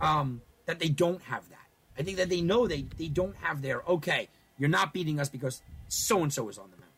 um, 0.00 0.40
that 0.66 0.78
they 0.78 0.88
don't 0.88 1.20
have 1.22 1.48
that. 1.50 1.58
I 1.98 2.02
think 2.02 2.16
that 2.16 2.28
they 2.28 2.40
know 2.40 2.66
they 2.66 2.86
they 2.96 3.08
don't 3.08 3.36
have 3.36 3.60
their 3.60 3.82
okay. 3.86 4.28
You're 4.58 4.68
not 4.68 4.92
beating 4.92 5.20
us 5.20 5.28
because 5.28 5.62
so 5.88 6.22
and 6.22 6.32
so 6.32 6.48
is 6.48 6.58
on 6.58 6.70
the 6.70 6.76
mound, 6.76 6.92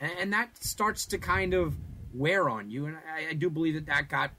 and, 0.00 0.12
and, 0.20 0.32
that 0.32 0.62
starts 0.62 1.06
to 1.06 1.18
kind 1.18 1.54
of 1.54 1.76
wear 2.12 2.48
on 2.48 2.70
you. 2.70 2.86
And 2.86 2.96
I, 2.96 3.30
I 3.30 3.32
do 3.34 3.48
believe 3.48 3.74
that 3.74 3.86
that 3.86 4.08
got 4.08 4.30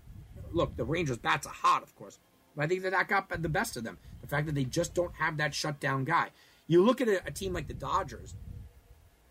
look, 0.54 0.76
the 0.78 0.86
Rangers' 0.86 1.18
bats 1.18 1.48
are 1.48 1.54
hot, 1.54 1.84
of 1.84 1.96
course, 1.96 2.20
but 2.56 2.64
I 2.64 2.68
think 2.68 2.84
that 2.84 2.92
that 2.92 3.08
got 3.08 3.30
the 3.42 3.50
best 3.50 3.78
of 3.78 3.84
them. 3.84 3.98
The 4.22 4.28
fact 4.28 4.46
that 4.46 4.56
they 4.56 4.64
just 4.64 4.94
don't 4.94 5.14
have 5.16 5.38
that 5.38 5.54
shutdown 5.54 6.04
guy. 6.04 6.30
You 6.72 6.86
look 6.86 7.02
at 7.02 7.10
a, 7.10 7.22
a 7.28 7.32
team 7.32 7.52
like 7.52 7.68
the 7.68 7.74
Dodgers, 7.74 8.34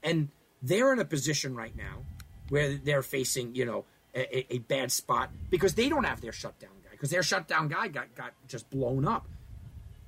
and 0.03 0.29
they're 0.61 0.93
in 0.93 0.99
a 0.99 1.07
position 1.07 1.55
right 1.55 1.75
now 1.75 2.05
where 2.51 2.75
they're 2.75 3.03
facing, 3.03 3.55
you 3.55 3.65
know, 3.65 3.87
a, 4.15 4.55
a 4.55 4.59
bad 4.59 4.93
spot 4.93 5.31
because 5.49 5.75
they 5.75 5.89
don't 5.89 6.05
have 6.05 6.21
their 6.21 6.33
shutdown 6.33 6.73
guy 6.85 6.91
because 6.91 7.09
their 7.09 7.23
shutdown 7.23 7.69
guy 7.69 7.89
got, 7.89 8.15
got 8.15 8.33
just 8.47 8.69
blown 8.69 9.09
up 9.09 9.27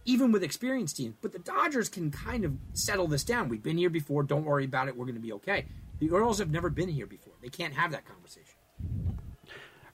even 0.05 0.31
with 0.31 0.43
experienced 0.43 0.99
teams. 0.99 1.15
But 1.23 1.33
the 1.33 1.39
Dodgers 1.39 1.89
can 1.89 2.11
kind 2.11 2.45
of 2.45 2.53
settle 2.75 3.07
this 3.07 3.25
down. 3.25 3.49
We've 3.49 3.63
been 3.63 3.79
here 3.79 3.89
before. 3.89 4.25
Don't 4.25 4.45
worry 4.45 4.67
about 4.67 4.89
it. 4.89 4.97
We're 4.97 5.07
going 5.07 5.15
to 5.15 5.21
be 5.23 5.33
okay. 5.33 5.65
The 6.01 6.11
Orioles 6.11 6.39
have 6.39 6.51
never 6.51 6.69
been 6.69 6.91
here 6.91 7.07
before. 7.07 7.33
They 7.41 7.49
can't 7.49 7.73
have 7.73 7.93
that 7.93 8.05
conversation. 8.05 8.57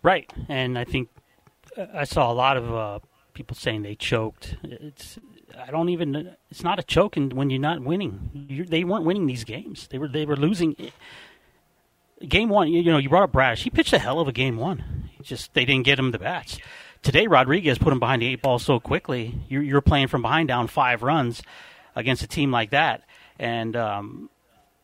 Right, 0.02 0.28
and 0.48 0.76
I 0.76 0.84
think 0.84 1.08
uh, 1.76 1.86
I 1.94 2.02
saw 2.02 2.32
a 2.32 2.34
lot 2.34 2.56
of 2.56 2.74
uh, 2.74 2.98
people 3.32 3.54
saying 3.54 3.82
they 3.82 3.94
choked. 3.94 4.56
It's 4.64 5.18
I 5.56 5.70
don't 5.70 5.88
even. 5.88 6.36
It's 6.50 6.62
not 6.62 6.78
a 6.78 6.82
choke 6.82 7.16
when 7.16 7.50
you're 7.50 7.60
not 7.60 7.80
winning. 7.80 8.46
You're, 8.48 8.66
they 8.66 8.84
weren't 8.84 9.04
winning 9.04 9.26
these 9.26 9.44
games. 9.44 9.88
They 9.88 9.98
were 9.98 10.08
they 10.08 10.26
were 10.26 10.36
losing. 10.36 10.76
Game 12.26 12.48
one, 12.48 12.68
you, 12.68 12.82
you 12.82 12.90
know, 12.90 12.98
you 12.98 13.08
brought 13.08 13.22
up 13.22 13.32
Bradish. 13.32 13.62
He 13.62 13.70
pitched 13.70 13.92
a 13.92 13.98
hell 13.98 14.18
of 14.18 14.26
a 14.26 14.32
game 14.32 14.56
one. 14.56 15.10
Just 15.22 15.54
they 15.54 15.64
didn't 15.64 15.84
get 15.84 15.98
him 15.98 16.10
the 16.10 16.18
bats. 16.18 16.58
Today, 17.02 17.26
Rodriguez 17.28 17.78
put 17.78 17.92
him 17.92 18.00
behind 18.00 18.22
the 18.22 18.26
eight 18.26 18.42
ball 18.42 18.58
so 18.58 18.80
quickly. 18.80 19.34
You're, 19.48 19.62
you're 19.62 19.80
playing 19.80 20.08
from 20.08 20.22
behind, 20.22 20.48
down 20.48 20.66
five 20.66 21.02
runs 21.02 21.42
against 21.94 22.22
a 22.22 22.26
team 22.26 22.50
like 22.50 22.70
that, 22.70 23.02
and 23.38 23.76
um, 23.76 24.30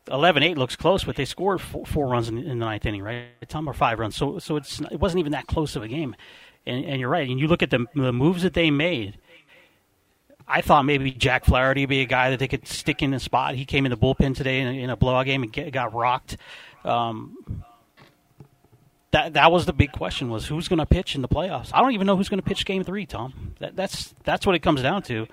11-8 0.06 0.56
looks 0.56 0.76
close, 0.76 1.04
but 1.04 1.16
they 1.16 1.24
scored 1.24 1.60
four, 1.60 1.84
four 1.86 2.06
runs 2.06 2.28
in, 2.28 2.38
in, 2.38 2.58
the 2.58 2.64
ninth 2.64 2.86
inning, 2.86 3.02
right? 3.02 3.26
Tom 3.48 3.68
or 3.68 3.72
five 3.72 3.98
runs, 3.98 4.16
so 4.16 4.38
so 4.38 4.56
it's 4.56 4.80
it 4.92 5.00
wasn't 5.00 5.18
even 5.20 5.32
that 5.32 5.46
close 5.46 5.76
of 5.76 5.82
a 5.82 5.88
game. 5.88 6.14
And, 6.66 6.84
and 6.84 7.00
you're 7.00 7.10
right. 7.10 7.28
And 7.28 7.38
you 7.38 7.46
look 7.46 7.62
at 7.62 7.70
the, 7.70 7.86
the 7.94 8.12
moves 8.12 8.42
that 8.42 8.54
they 8.54 8.70
made. 8.70 9.18
I 10.46 10.60
thought 10.60 10.84
maybe 10.84 11.10
Jack 11.10 11.44
Flaherty 11.44 11.82
would 11.82 11.88
be 11.88 12.02
a 12.02 12.06
guy 12.06 12.30
that 12.30 12.38
they 12.38 12.48
could 12.48 12.66
stick 12.66 13.02
in 13.02 13.10
the 13.10 13.20
spot. 13.20 13.54
He 13.54 13.64
came 13.64 13.86
in 13.86 13.90
the 13.90 13.96
bullpen 13.96 14.36
today 14.36 14.60
in, 14.60 14.68
in 14.68 14.90
a 14.90 14.96
blowout 14.96 15.26
game 15.26 15.42
and 15.42 15.52
get, 15.52 15.72
got 15.72 15.94
rocked. 15.94 16.36
Um, 16.84 17.64
that 19.10 19.34
that 19.34 19.50
was 19.50 19.64
the 19.64 19.72
big 19.72 19.92
question: 19.92 20.28
was 20.28 20.46
who's 20.46 20.68
going 20.68 20.80
to 20.80 20.86
pitch 20.86 21.14
in 21.14 21.22
the 21.22 21.28
playoffs? 21.28 21.70
I 21.72 21.80
don't 21.80 21.92
even 21.92 22.06
know 22.06 22.16
who's 22.16 22.28
going 22.28 22.40
to 22.40 22.46
pitch 22.46 22.66
Game 22.66 22.84
Three, 22.84 23.06
Tom. 23.06 23.54
That, 23.60 23.74
that's 23.76 24.14
that's 24.24 24.44
what 24.44 24.54
it 24.54 24.58
comes 24.58 24.82
down 24.82 25.02
to. 25.04 25.26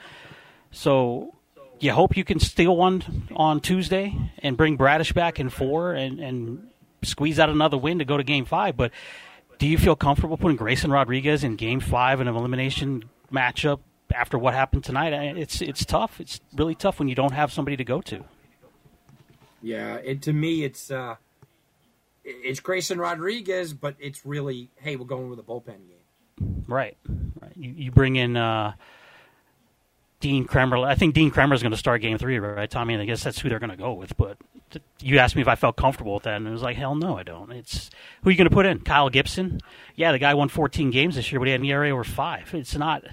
So 0.72 1.36
you 1.80 1.92
hope 1.92 2.16
you 2.16 2.24
can 2.24 2.40
steal 2.40 2.78
one 2.78 3.28
on 3.36 3.60
Tuesday 3.60 4.16
and 4.38 4.56
bring 4.56 4.78
Bradish 4.78 5.12
back 5.14 5.40
in 5.40 5.50
four 5.50 5.94
and, 5.94 6.20
and 6.20 6.70
squeeze 7.02 7.40
out 7.40 7.50
another 7.50 7.78
win 7.78 8.00
to 8.00 8.06
go 8.06 8.18
to 8.18 8.24
game 8.24 8.46
five. 8.46 8.78
But 8.78 8.92
do 9.58 9.68
you 9.68 9.78
feel 9.78 9.96
comfortable 9.96 10.38
putting 10.38 10.58
Grayson 10.58 10.92
Rodriguez 10.92 11.44
in 11.44 11.56
game 11.56 11.80
five 11.80 12.22
in 12.22 12.28
an 12.28 12.36
elimination 12.36 13.10
matchup 13.34 13.80
after 14.14 14.38
what 14.38 14.54
happened 14.54 14.84
tonight? 14.84 15.14
It's 15.38 15.62
it's 15.62 15.86
tough. 15.86 16.20
It's 16.20 16.40
really 16.56 16.76
tough 16.76 17.00
when 17.00 17.08
you 17.08 17.16
don't 17.16 17.34
have 17.34 17.52
somebody 17.52 17.78
to 17.78 17.84
go 17.84 18.02
to. 18.02 18.24
Yeah, 19.62 19.96
it, 19.98 20.22
to 20.24 20.34
me, 20.34 20.64
it's 20.64 20.90
uh, 20.90 21.16
it's 22.24 22.60
Grayson 22.60 23.00
Rodriguez, 23.00 23.74
but 23.74 23.96
it's 24.00 24.26
really 24.26 24.70
hey, 24.78 24.96
we're 24.96 25.06
going 25.06 25.30
with 25.30 25.40
a 25.40 25.44
bullpen 25.44 25.66
game. 25.66 26.64
Right, 26.68 26.98
right. 27.40 27.54
You, 27.56 27.72
you 27.72 27.92
bring 27.92 28.16
in. 28.16 28.38
Uh, 28.38 28.74
Dean 30.22 30.46
Kremer. 30.46 30.78
I 30.78 30.96
think 30.96 31.16
Dean 31.16 31.32
Kremer 31.32 31.56
is 31.56 31.62
going 31.62 31.72
to 31.72 31.78
start 31.78 32.02
Game 32.02 32.18
Three, 32.18 32.40
right, 32.40 32.70
Tommy? 32.70 32.94
And 32.94 33.04
I 33.04 33.06
guess 33.06 33.24
that's 33.24 33.40
who 33.40 33.50
they're 33.50 33.60
going 33.60 33.72
to 33.72 33.76
go 33.76 33.94
with. 33.94 34.16
But 34.16 34.38
you 35.02 35.18
asked 35.18 35.36
me 35.36 35.42
if 35.42 35.48
I 35.48 35.56
felt 35.56 35.76
comfortable 35.76 36.14
with 36.14 36.24
that, 36.24 36.38
and 36.38 36.48
it 36.48 36.52
was 36.52 36.62
like, 36.62 36.78
hell 36.78 36.96
no, 36.96 37.18
I 37.18 37.24
don't. 37.24 37.52
It's 37.52 37.90
who 38.22 38.30
are 38.30 38.32
you 38.32 38.38
going 38.38 38.50
to 38.50 38.54
put 38.54 38.66
in? 38.66 38.80
Kyle 38.80 39.10
Gibson? 39.10 39.60
Yeah, 39.96 40.14
the 40.14 40.20
guy 40.20 40.34
won 40.34 40.48
14 40.48 40.92
games 40.92 41.16
this 41.16 41.32
year, 41.32 41.40
but 41.40 41.48
he 41.48 41.52
had 41.52 41.60
an 41.60 41.66
ERA 41.66 41.90
over 41.90 42.04
five. 42.06 42.54
It's 42.54 42.76
not. 42.76 43.04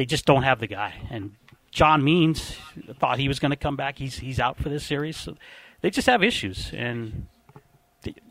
They 0.00 0.06
just 0.06 0.24
don't 0.24 0.44
have 0.44 0.60
the 0.60 0.66
guy. 0.66 0.94
And 1.10 1.32
John 1.70 2.02
Means 2.02 2.56
thought 2.98 3.18
he 3.18 3.28
was 3.28 3.38
going 3.38 3.50
to 3.50 3.56
come 3.56 3.76
back. 3.76 3.98
He's 3.98 4.18
he's 4.18 4.40
out 4.40 4.56
for 4.56 4.70
this 4.70 4.82
series. 4.82 5.18
So 5.18 5.36
they 5.82 5.90
just 5.90 6.06
have 6.06 6.22
issues, 6.22 6.70
and 6.72 7.26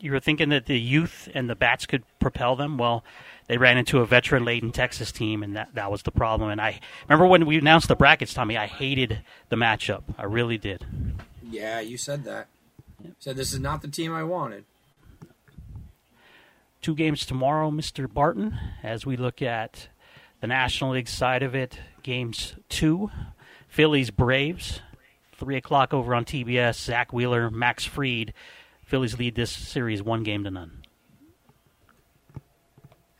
you 0.00 0.10
were 0.10 0.18
thinking 0.18 0.48
that 0.48 0.66
the 0.66 0.80
youth 0.80 1.28
and 1.32 1.48
the 1.48 1.54
bats 1.54 1.86
could 1.86 2.02
propel 2.18 2.56
them. 2.56 2.76
Well, 2.76 3.04
they 3.46 3.56
ran 3.56 3.78
into 3.78 4.00
a 4.00 4.04
veteran 4.04 4.44
laden 4.44 4.72
Texas 4.72 5.12
team, 5.12 5.44
and 5.44 5.54
that, 5.54 5.72
that 5.76 5.92
was 5.92 6.02
the 6.02 6.10
problem. 6.10 6.50
And 6.50 6.60
I 6.60 6.80
remember 7.08 7.28
when 7.28 7.46
we 7.46 7.56
announced 7.56 7.86
the 7.86 7.94
brackets, 7.94 8.34
Tommy, 8.34 8.56
I 8.56 8.66
hated 8.66 9.20
the 9.48 9.54
matchup. 9.54 10.02
I 10.18 10.24
really 10.24 10.58
did. 10.58 10.84
Yeah, 11.48 11.78
you 11.78 11.98
said 11.98 12.24
that. 12.24 12.48
You 13.00 13.14
said 13.20 13.36
this 13.36 13.52
is 13.52 13.60
not 13.60 13.80
the 13.80 13.86
team 13.86 14.12
I 14.12 14.24
wanted. 14.24 14.64
Two 16.82 16.96
games 16.96 17.24
tomorrow, 17.24 17.70
Mr. 17.70 18.12
Barton, 18.12 18.58
as 18.82 19.06
we 19.06 19.16
look 19.16 19.40
at 19.40 19.86
the 20.40 20.46
National 20.46 20.92
League 20.92 21.08
side 21.08 21.42
of 21.42 21.54
it. 21.54 21.78
Games 22.02 22.54
two, 22.68 23.10
Phillies 23.68 24.10
Braves, 24.10 24.80
three 25.34 25.56
o'clock 25.56 25.92
over 25.92 26.14
on 26.14 26.24
TBS. 26.24 26.82
Zack 26.82 27.12
Wheeler, 27.12 27.50
Max 27.50 27.84
Fried. 27.84 28.32
Phillies 28.84 29.18
lead 29.18 29.34
this 29.34 29.50
series 29.50 30.02
one 30.02 30.22
game 30.22 30.44
to 30.44 30.50
none. 30.50 30.82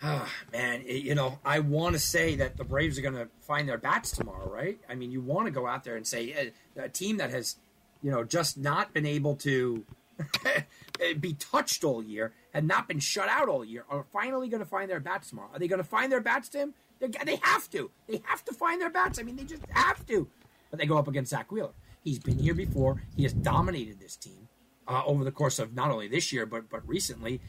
Oh, 0.02 0.26
man, 0.50 0.82
it, 0.86 1.02
you 1.04 1.14
know, 1.14 1.38
I 1.44 1.58
want 1.58 1.92
to 1.92 1.98
say 1.98 2.36
that 2.36 2.56
the 2.56 2.64
Braves 2.64 2.98
are 2.98 3.02
going 3.02 3.14
to 3.14 3.28
find 3.42 3.68
their 3.68 3.76
bats 3.76 4.12
tomorrow, 4.12 4.50
right? 4.50 4.78
I 4.88 4.94
mean, 4.94 5.10
you 5.10 5.20
want 5.20 5.46
to 5.46 5.50
go 5.50 5.66
out 5.66 5.84
there 5.84 5.96
and 5.96 6.06
say 6.06 6.52
a, 6.76 6.84
a 6.84 6.88
team 6.88 7.18
that 7.18 7.30
has, 7.30 7.56
you 8.02 8.10
know, 8.10 8.24
just 8.24 8.56
not 8.56 8.94
been 8.94 9.04
able 9.04 9.36
to 9.36 9.84
eh, 10.46 11.12
be 11.20 11.34
touched 11.34 11.84
all 11.84 12.02
year, 12.02 12.32
had 12.54 12.64
not 12.64 12.88
been 12.88 12.98
shut 12.98 13.28
out 13.28 13.48
all 13.48 13.62
year, 13.62 13.84
are 13.90 14.06
finally 14.10 14.48
going 14.48 14.62
to 14.62 14.68
find 14.68 14.90
their 14.90 15.00
bats 15.00 15.28
tomorrow. 15.28 15.50
Are 15.52 15.58
they 15.58 15.68
going 15.68 15.82
to 15.82 15.88
find 15.88 16.10
their 16.10 16.22
bats, 16.22 16.48
Tim? 16.48 16.72
They're, 17.00 17.08
they 17.24 17.36
have 17.42 17.68
to. 17.70 17.90
They 18.06 18.22
have 18.24 18.44
to 18.44 18.52
find 18.52 18.80
their 18.80 18.90
bats. 18.90 19.18
I 19.18 19.22
mean, 19.22 19.36
they 19.36 19.44
just 19.44 19.64
have 19.70 20.06
to. 20.06 20.28
But 20.70 20.78
they 20.78 20.86
go 20.86 20.98
up 20.98 21.08
against 21.08 21.30
Zack 21.30 21.50
Wheeler. 21.50 21.72
He's 22.04 22.18
been 22.18 22.38
here 22.38 22.54
before. 22.54 23.02
He 23.16 23.24
has 23.24 23.32
dominated 23.32 23.98
this 24.00 24.16
team 24.16 24.48
uh, 24.86 25.02
over 25.04 25.24
the 25.24 25.32
course 25.32 25.58
of 25.58 25.74
not 25.74 25.90
only 25.90 26.08
this 26.08 26.32
year 26.32 26.46
but 26.46 26.68
but 26.70 26.86
recently. 26.88 27.40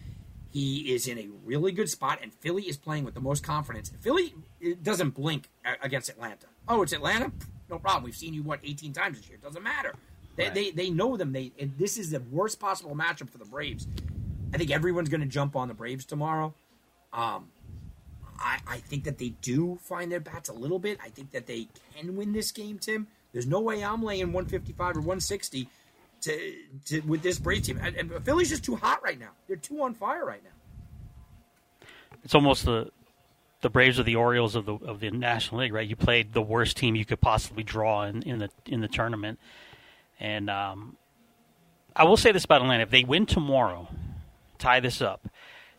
He 0.52 0.94
is 0.94 1.08
in 1.08 1.18
a 1.18 1.30
really 1.46 1.72
good 1.72 1.90
spot, 1.90 2.20
and 2.22 2.34
Philly 2.34 2.64
is 2.64 2.76
playing 2.76 3.06
with 3.06 3.14
the 3.14 3.22
most 3.22 3.42
confidence. 3.42 3.90
Philly 4.02 4.34
doesn't 4.84 5.12
blink 5.12 5.48
against 5.82 6.10
Atlanta. 6.10 6.48
Oh, 6.68 6.82
it's 6.82 6.92
Atlanta? 6.92 7.32
No 7.70 7.80
problem. 7.80 8.04
We've 8.04 8.16
seen 8.16 8.34
you, 8.34 8.44
what, 8.44 8.60
18 8.62 8.92
times 8.92 9.18
this 9.18 9.30
year. 9.30 9.38
It 9.42 9.44
doesn't 9.46 9.64
matter. 9.64 9.94
They, 10.36 10.44
right. 10.44 10.54
they, 10.54 10.72
they 10.72 10.90
know 10.90 11.16
them. 11.16 11.32
They 11.32 11.54
and 11.58 11.74
This 11.78 11.98
is 11.98 12.12
the 12.12 12.20
worst 12.20 12.60
possible 12.60 12.94
matchup 12.94 13.30
for 13.30 13.38
the 13.38 13.46
Braves. 13.46 13.88
I 14.54 14.58
think 14.58 14.72
everyone's 14.72 15.08
going 15.08 15.22
to 15.22 15.28
jump 15.28 15.56
on 15.56 15.70
the 15.70 15.74
Braves 15.74 16.04
tomorrow. 16.04 16.54
Um, 17.14 17.48
I, 18.42 18.60
I 18.68 18.78
think 18.78 19.04
that 19.06 19.18
they 19.18 19.30
do 19.42 19.78
find 19.82 20.12
their 20.12 20.20
bats 20.20 20.50
a 20.50 20.54
little 20.54 20.80
bit. 20.80 21.00
I 21.04 21.10
think 21.10 21.32
that 21.32 21.48
they 21.48 21.68
can 21.96 22.16
win 22.16 22.34
this 22.34 22.52
game, 22.52 22.80
Tim. 22.80 23.08
There's 23.34 23.48
no 23.48 23.62
way 23.62 23.84
I'm 23.84 24.04
laying 24.04 24.34
155 24.34 24.98
or 24.98 25.00
160 25.00 25.68
to, 26.22 26.54
to 26.86 27.02
with 27.02 27.22
this 27.22 27.40
Braves 27.40 27.68
team. 27.68 27.80
And, 27.82 27.96
and 27.96 28.26
Philly's 28.26 28.50
just 28.50 28.64
too 28.64 28.76
hot 28.76 29.04
right 29.04 29.20
now. 29.20 29.32
They're 29.48 29.58
too 29.58 29.82
on 29.82 29.94
fire 29.94 30.26
right 30.26 30.44
now. 30.44 31.88
It's 32.24 32.36
almost 32.36 32.66
the 32.66 32.92
the 33.62 33.70
Braves 33.70 34.00
or 34.00 34.04
the 34.04 34.16
Orioles 34.16 34.56
of 34.56 34.66
the 34.66 34.74
of 34.76 35.00
the 35.00 35.12
National 35.12 35.62
League, 35.62 35.74
right? 35.74 35.88
You 35.88 35.96
played 35.96 36.34
the 36.34 36.42
worst 36.42 36.78
team 36.78 36.96
you 36.96 37.06
could 37.06 37.22
possibly 37.22 37.64
draw 37.64 38.04
in, 38.04 38.24
in 38.24 38.40
the 38.40 38.50
in 38.66 38.82
the 38.82 38.88
tournament, 38.88 39.40
and 40.20 40.50
um, 40.50 40.98
I 41.96 42.04
will 42.04 42.18
say 42.18 42.32
this 42.32 42.46
about 42.46 42.62
Atlanta: 42.62 42.84
if 42.84 42.90
they 42.90 43.04
win 43.04 43.26
tomorrow, 43.26 43.88
tie 44.58 44.80
this 44.80 45.02
up, 45.02 45.28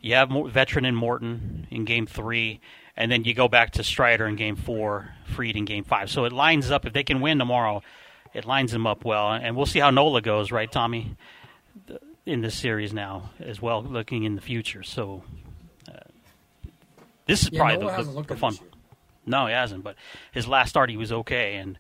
you 0.03 0.15
have 0.17 0.31
veteran 0.49 0.85
in 0.85 0.95
Morton 0.95 1.67
in 1.71 1.87
Game 1.87 2.07
Three, 2.07 2.61
and 2.97 3.11
then 3.11 3.25
you 3.25 3.33
go 3.33 3.49
back 3.49 3.71
to 3.73 3.85
Strider 3.85 4.27
in 4.27 4.37
Game 4.37 4.57
Four, 4.57 5.15
Fried 5.25 5.57
in 5.57 5.65
Game 5.65 5.85
Five. 5.85 6.11
So 6.11 6.27
it 6.27 6.33
lines 6.33 6.71
up. 6.71 6.85
If 6.85 6.93
they 6.93 7.05
can 7.05 7.21
win 7.21 7.39
tomorrow, 7.39 7.83
it 8.35 8.45
lines 8.45 8.73
them 8.73 8.87
up 8.87 9.05
well, 9.05 9.33
and 9.33 9.57
we'll 9.57 9.67
see 9.67 9.79
how 9.79 9.91
Nola 9.91 10.21
goes, 10.21 10.53
right, 10.53 10.71
Tommy? 10.71 11.17
In 12.25 12.41
this 12.41 12.55
series 12.55 12.93
now 12.93 13.31
as 13.41 13.61
well, 13.61 13.83
looking 13.83 14.25
in 14.25 14.37
the 14.37 14.41
future. 14.41 14.83
So 14.83 15.25
this 17.27 17.43
is 17.43 17.51
yeah, 17.53 17.61
probably 17.61 17.79
Nola 17.79 18.05
the, 18.05 18.13
the, 18.13 18.23
the 18.23 18.37
fun. 18.37 18.55
No, 19.25 19.47
he 19.47 19.53
hasn't. 19.53 19.85
But 19.85 19.97
his 20.33 20.47
last 20.47 20.71
start, 20.71 20.91
he 20.91 20.97
was 20.97 21.13
okay, 21.13 21.57
and 21.57 21.79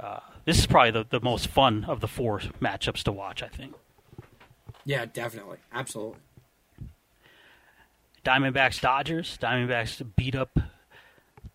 uh, 0.00 0.20
this 0.44 0.58
is 0.58 0.66
probably 0.66 0.92
the, 0.92 1.06
the 1.08 1.20
most 1.20 1.48
fun 1.48 1.84
of 1.84 2.00
the 2.00 2.08
four 2.08 2.40
matchups 2.60 3.02
to 3.04 3.12
watch. 3.12 3.42
I 3.42 3.48
think. 3.48 3.74
Yeah, 4.84 5.04
definitely, 5.06 5.58
absolutely. 5.72 6.18
Diamondbacks 8.24 8.80
Dodgers. 8.80 9.38
Diamondbacks 9.40 10.04
beat 10.16 10.34
up 10.34 10.58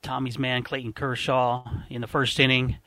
Tommy's 0.02 0.38
man 0.38 0.64
Clayton 0.64 0.94
Kershaw 0.94 1.68
in 1.90 2.02
the 2.02 2.08
first 2.08 2.40
inning 2.40 2.78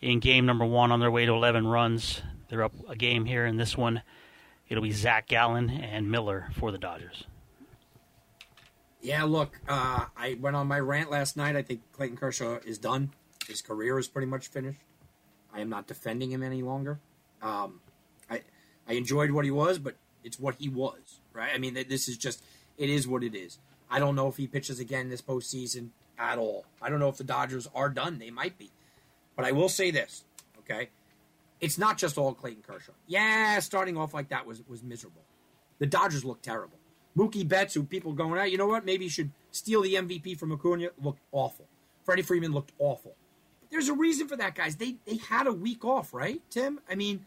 in 0.00 0.20
game 0.20 0.46
number 0.46 0.64
one 0.64 0.92
on 0.92 1.00
their 1.00 1.10
way 1.10 1.26
to 1.26 1.32
11 1.32 1.66
runs. 1.66 2.22
They're 2.48 2.62
up 2.62 2.72
a 2.88 2.94
game 2.94 3.24
here 3.24 3.44
in 3.44 3.56
this 3.56 3.76
one. 3.76 4.02
It'll 4.68 4.82
be 4.82 4.92
Zac 4.92 5.26
Gallen 5.26 5.68
and 5.68 6.10
Miller 6.10 6.48
for 6.54 6.70
the 6.70 6.78
Dodgers. 6.78 7.24
Yeah, 9.02 9.24
look, 9.24 9.60
uh, 9.68 10.06
I 10.16 10.38
went 10.40 10.56
on 10.56 10.66
my 10.66 10.80
rant 10.80 11.10
last 11.10 11.36
night. 11.36 11.56
I 11.56 11.62
think 11.62 11.80
Clayton 11.92 12.16
Kershaw 12.16 12.58
is 12.64 12.78
done. 12.78 13.10
His 13.46 13.60
career 13.60 13.98
is 13.98 14.08
pretty 14.08 14.26
much 14.26 14.48
finished. 14.48 14.80
I 15.52 15.60
am 15.60 15.68
not 15.68 15.86
defending 15.86 16.30
him 16.30 16.42
any 16.42 16.62
longer. 16.62 17.00
Um, 17.42 17.80
I 18.30 18.40
I 18.88 18.94
enjoyed 18.94 19.30
what 19.30 19.44
he 19.44 19.50
was, 19.50 19.78
but 19.78 19.96
it's 20.22 20.38
what 20.40 20.54
he 20.58 20.70
was, 20.70 21.20
right? 21.34 21.50
I 21.54 21.58
mean, 21.58 21.74
this 21.74 22.08
is 22.08 22.16
just 22.16 22.42
it 22.76 22.90
is 22.90 23.06
what 23.06 23.22
it 23.22 23.34
is. 23.34 23.58
I 23.90 23.98
don't 23.98 24.14
know 24.14 24.28
if 24.28 24.36
he 24.36 24.46
pitches 24.46 24.80
again 24.80 25.08
this 25.08 25.22
postseason 25.22 25.90
at 26.18 26.38
all. 26.38 26.64
I 26.80 26.88
don't 26.88 27.00
know 27.00 27.08
if 27.08 27.16
the 27.16 27.24
Dodgers 27.24 27.68
are 27.74 27.88
done. 27.88 28.18
They 28.18 28.30
might 28.30 28.58
be, 28.58 28.70
but 29.36 29.44
I 29.44 29.52
will 29.52 29.68
say 29.68 29.90
this, 29.90 30.24
okay? 30.60 30.88
It's 31.60 31.78
not 31.78 31.98
just 31.98 32.18
all 32.18 32.34
Clayton 32.34 32.62
Kershaw. 32.66 32.92
Yeah, 33.06 33.58
starting 33.60 33.96
off 33.96 34.12
like 34.12 34.28
that 34.28 34.46
was 34.46 34.62
was 34.68 34.82
miserable. 34.82 35.22
The 35.78 35.86
Dodgers 35.86 36.24
look 36.24 36.42
terrible. 36.42 36.78
Mookie 37.16 37.46
Betts, 37.46 37.74
who 37.74 37.84
people 37.84 38.12
going 38.12 38.40
out, 38.40 38.50
you 38.50 38.58
know 38.58 38.66
what? 38.66 38.84
Maybe 38.84 39.04
you 39.04 39.10
should 39.10 39.30
steal 39.50 39.82
the 39.82 39.94
MVP 39.94 40.36
from 40.38 40.52
Acuna. 40.52 40.88
Looked 41.00 41.20
awful. 41.32 41.66
Freddie 42.04 42.22
Freeman 42.22 42.52
looked 42.52 42.72
awful. 42.78 43.14
There's 43.70 43.88
a 43.88 43.94
reason 43.94 44.28
for 44.28 44.36
that, 44.36 44.54
guys. 44.54 44.76
They 44.76 44.96
they 45.04 45.16
had 45.16 45.46
a 45.46 45.52
week 45.52 45.84
off, 45.84 46.12
right, 46.12 46.40
Tim? 46.50 46.80
I 46.88 46.94
mean, 46.94 47.24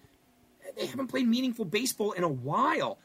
they 0.78 0.86
haven't 0.86 1.08
played 1.08 1.28
meaningful 1.28 1.66
baseball 1.66 2.12
in 2.12 2.24
a 2.24 2.30
while. 2.30 3.00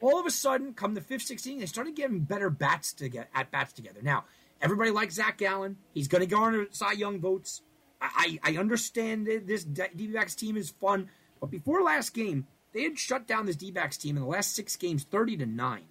All 0.00 0.20
of 0.20 0.26
a 0.26 0.30
sudden, 0.30 0.74
come 0.74 0.94
the 0.94 1.00
fifth, 1.00 1.22
16, 1.22 1.58
they 1.58 1.66
started 1.66 1.96
getting 1.96 2.20
better 2.20 2.50
bats 2.50 2.92
to 2.94 3.08
get 3.08 3.28
at 3.34 3.50
bats 3.50 3.72
together. 3.72 4.00
Now, 4.02 4.24
everybody 4.60 4.90
likes 4.90 5.14
Zac 5.14 5.38
Gallen. 5.38 5.76
He's 5.92 6.08
going 6.08 6.20
to 6.20 6.26
garner 6.26 6.66
Cy 6.70 6.92
Young 6.92 7.20
votes. 7.20 7.62
I, 8.00 8.38
I, 8.44 8.56
understand 8.56 9.26
that 9.26 9.48
this 9.48 9.64
D-backs 9.64 10.36
team 10.36 10.56
is 10.56 10.70
fun, 10.70 11.08
but 11.40 11.50
before 11.50 11.82
last 11.82 12.14
game, 12.14 12.46
they 12.72 12.84
had 12.84 12.96
shut 12.96 13.26
down 13.26 13.46
this 13.46 13.56
D-backs 13.56 13.96
team 13.96 14.16
in 14.16 14.22
the 14.22 14.28
last 14.28 14.54
six 14.54 14.76
games, 14.76 15.02
thirty 15.02 15.36
to 15.36 15.46
nine. 15.46 15.86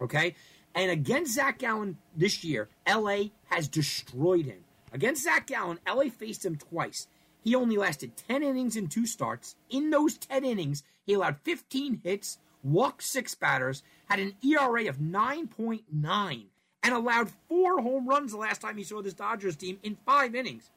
Okay? 0.00 0.36
And 0.74 0.90
against 0.90 1.34
Zac 1.34 1.58
Gallen 1.58 1.98
this 2.16 2.42
year, 2.44 2.68
LA 2.88 3.24
has 3.50 3.68
destroyed 3.68 4.46
him. 4.46 4.64
Against 4.92 5.24
Zac 5.24 5.46
Gallen, 5.46 5.78
LA 5.86 6.04
faced 6.04 6.44
him 6.44 6.56
twice. 6.56 7.08
He 7.42 7.54
only 7.54 7.76
lasted 7.76 8.16
10 8.16 8.42
innings 8.42 8.76
in 8.76 8.88
two 8.88 9.06
starts. 9.06 9.54
In 9.68 9.90
those 9.90 10.16
10 10.16 10.44
innings, 10.44 10.82
he 11.04 11.12
allowed 11.12 11.38
15 11.44 12.00
hits, 12.02 12.38
walked 12.64 13.02
six 13.02 13.34
batters, 13.34 13.82
had 14.08 14.18
an 14.18 14.34
ERA 14.42 14.88
of 14.88 14.98
9.9, 14.98 16.44
and 16.82 16.94
allowed 16.94 17.30
four 17.48 17.80
home 17.80 18.08
runs 18.08 18.32
the 18.32 18.38
last 18.38 18.60
time 18.60 18.76
he 18.76 18.84
saw 18.84 19.02
this 19.02 19.14
Dodgers 19.14 19.56
team 19.56 19.78
in 19.82 19.96
five 20.04 20.34
innings. 20.34 20.70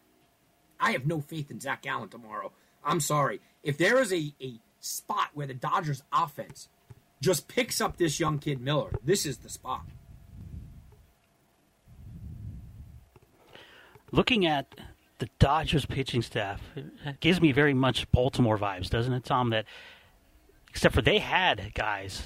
I 0.80 0.92
have 0.92 1.08
no 1.08 1.20
faith 1.20 1.50
in 1.50 1.60
Zac 1.60 1.82
Gallen 1.82 2.10
tomorrow. 2.10 2.52
I'm 2.84 3.00
sorry. 3.00 3.42
If 3.64 3.78
there 3.78 4.00
is 4.00 4.14
a, 4.14 4.34
a 4.42 4.60
spot 4.80 5.30
where 5.34 5.48
the 5.48 5.54
Dodgers 5.54 6.04
offense 6.14 6.70
just 7.22 7.48
picks 7.48 7.82
up 7.82 7.98
this 7.98 8.20
young 8.20 8.40
kid 8.40 8.62
Miller. 8.62 8.92
This 9.04 9.26
is 9.26 9.38
the 9.38 9.50
spot. 9.50 9.86
Looking 14.12 14.46
at 14.46 14.76
the 15.20 15.30
Dodgers 15.40 15.86
pitching 15.86 16.22
staff, 16.22 16.62
gives 17.20 17.42
me 17.42 17.52
very 17.52 17.74
much 17.74 18.10
Baltimore 18.12 18.58
vibes, 18.58 18.90
doesn't 18.90 19.14
it, 19.14 19.26
Tom? 19.26 19.50
That 19.50 19.66
except 20.78 20.94
for 20.94 21.02
they 21.02 21.18
had 21.18 21.72
guys 21.74 22.22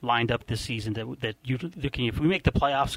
lined 0.00 0.30
up 0.30 0.46
this 0.46 0.60
season 0.60 0.92
that 0.92 1.20
that 1.20 1.34
you 1.42 1.58
looking 1.76 2.06
if 2.06 2.20
we 2.20 2.28
make 2.28 2.44
the 2.44 2.52
playoffs, 2.52 2.96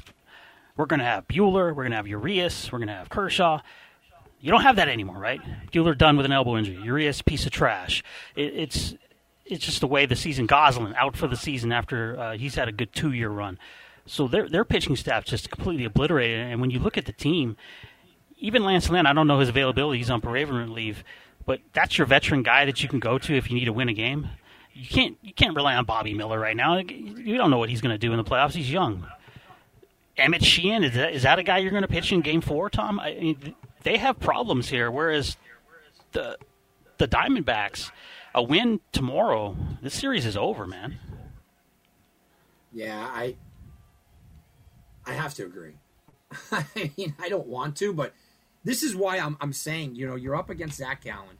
we're 0.76 0.86
going 0.86 1.00
to 1.00 1.04
have 1.04 1.26
Buehler, 1.26 1.74
we're 1.74 1.82
going 1.82 1.90
to 1.90 1.96
have 1.96 2.06
Urias, 2.06 2.70
we're 2.70 2.78
going 2.78 2.88
to 2.88 2.94
have 2.94 3.08
Kershaw. 3.08 3.60
You 4.40 4.52
don't 4.52 4.62
have 4.62 4.76
that 4.76 4.88
anymore, 4.88 5.18
right? 5.18 5.40
Buehler 5.72 5.98
done 5.98 6.16
with 6.16 6.26
an 6.26 6.32
elbow 6.32 6.56
injury. 6.56 6.76
Urias 6.76 7.22
piece 7.22 7.44
of 7.44 7.50
trash. 7.50 8.04
It, 8.36 8.54
it's 8.54 8.94
it's 9.44 9.64
just 9.64 9.80
the 9.80 9.88
way 9.88 10.06
the 10.06 10.14
season. 10.14 10.46
Gonsolin 10.46 10.94
out 10.94 11.16
for 11.16 11.26
the 11.26 11.36
season 11.36 11.72
after 11.72 12.16
uh, 12.16 12.36
he's 12.36 12.54
had 12.54 12.68
a 12.68 12.72
good 12.72 12.92
two 12.94 13.10
year 13.10 13.30
run. 13.30 13.58
So 14.06 14.28
their 14.28 14.48
their 14.48 14.64
pitching 14.64 14.94
staff 14.94 15.24
just 15.24 15.50
completely 15.50 15.86
obliterated. 15.86 16.38
And 16.38 16.60
when 16.60 16.70
you 16.70 16.78
look 16.78 16.96
at 16.96 17.06
the 17.06 17.12
team, 17.12 17.56
even 18.38 18.62
Lance 18.62 18.88
Lynn, 18.88 19.06
I 19.06 19.12
don't 19.12 19.26
know 19.26 19.40
his 19.40 19.48
availability. 19.48 19.98
He's 19.98 20.08
on 20.08 20.20
bereavement 20.20 20.70
leave, 20.70 21.02
but 21.46 21.60
that's 21.72 21.98
your 21.98 22.06
veteran 22.06 22.44
guy 22.44 22.64
that 22.64 22.80
you 22.84 22.88
can 22.88 23.00
go 23.00 23.18
to 23.18 23.36
if 23.36 23.50
you 23.50 23.56
need 23.56 23.64
to 23.64 23.72
win 23.72 23.88
a 23.88 23.92
game. 23.92 24.28
You 24.72 24.86
can't 24.86 25.18
you 25.22 25.32
can't 25.32 25.54
rely 25.54 25.74
on 25.74 25.84
Bobby 25.84 26.14
Miller 26.14 26.38
right 26.38 26.56
now. 26.56 26.78
You 26.78 27.36
don't 27.36 27.50
know 27.50 27.58
what 27.58 27.68
he's 27.68 27.80
going 27.80 27.94
to 27.94 27.98
do 27.98 28.12
in 28.12 28.18
the 28.18 28.24
playoffs. 28.24 28.52
He's 28.52 28.70
young. 28.70 29.06
Emmet 30.16 30.44
Sheehan 30.44 30.84
is 30.84 30.94
that, 30.94 31.12
is 31.14 31.22
that 31.22 31.38
a 31.38 31.42
guy 31.42 31.58
you're 31.58 31.70
going 31.70 31.82
to 31.82 31.88
pitch 31.88 32.12
in 32.12 32.20
Game 32.20 32.40
Four, 32.40 32.70
Tom? 32.70 33.00
I 33.00 33.14
mean, 33.14 33.54
they 33.82 33.96
have 33.96 34.20
problems 34.20 34.68
here. 34.68 34.90
Whereas 34.90 35.36
the 36.12 36.36
the 36.98 37.08
Diamondbacks, 37.08 37.90
a 38.34 38.42
win 38.42 38.80
tomorrow, 38.92 39.56
this 39.82 39.94
series 39.94 40.26
is 40.26 40.36
over, 40.36 40.66
man. 40.66 40.98
Yeah, 42.72 42.98
I 42.98 43.34
I 45.06 45.12
have 45.14 45.34
to 45.34 45.44
agree. 45.44 45.74
I 46.52 46.64
mean, 46.96 47.14
I 47.18 47.28
don't 47.28 47.48
want 47.48 47.76
to, 47.78 47.92
but 47.92 48.14
this 48.64 48.82
is 48.82 48.94
why 48.94 49.18
I'm 49.18 49.36
I'm 49.40 49.52
saying, 49.52 49.96
you 49.96 50.06
know, 50.06 50.16
you're 50.16 50.36
up 50.36 50.50
against 50.50 50.78
Zac 50.78 51.02
Gallen. 51.02 51.39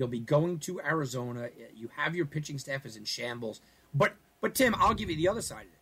You'll 0.00 0.08
be 0.08 0.18
going 0.18 0.60
to 0.60 0.80
Arizona. 0.80 1.50
You 1.76 1.90
have 1.94 2.16
your 2.16 2.24
pitching 2.24 2.58
staff 2.58 2.86
is 2.86 2.96
in 2.96 3.04
shambles. 3.04 3.60
But 3.92 4.14
but 4.40 4.54
Tim, 4.54 4.74
I'll 4.78 4.94
give 4.94 5.10
you 5.10 5.16
the 5.16 5.28
other 5.28 5.42
side 5.42 5.66
of 5.66 5.72
it. 5.74 5.78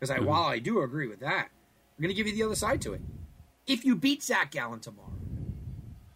Because 0.00 0.10
I, 0.10 0.16
mm-hmm. 0.16 0.24
while 0.24 0.44
I 0.44 0.58
do 0.58 0.80
agree 0.80 1.06
with 1.06 1.20
that, 1.20 1.48
I'm 1.50 2.02
going 2.02 2.08
to 2.08 2.14
give 2.14 2.26
you 2.26 2.34
the 2.34 2.44
other 2.44 2.54
side 2.54 2.80
to 2.80 2.94
it. 2.94 3.02
If 3.66 3.84
you 3.84 3.94
beat 3.94 4.22
Zac 4.22 4.52
Gallen 4.52 4.80
tomorrow 4.80 5.12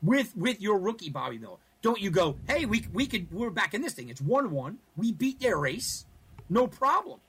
with 0.02 0.34
with 0.34 0.62
your 0.62 0.78
rookie 0.78 1.10
Bobby 1.10 1.36
Miller, 1.36 1.58
don't 1.82 2.00
you 2.00 2.10
go, 2.10 2.36
hey, 2.48 2.64
we 2.64 2.86
we 2.90 3.04
could 3.06 3.30
we're 3.30 3.50
back 3.50 3.74
in 3.74 3.82
this 3.82 3.92
thing. 3.92 4.08
It's 4.08 4.22
one 4.22 4.50
one. 4.50 4.78
We 4.96 5.12
beat 5.12 5.38
their 5.38 5.58
race, 5.58 6.06
no 6.48 6.66
problem. 6.66 7.20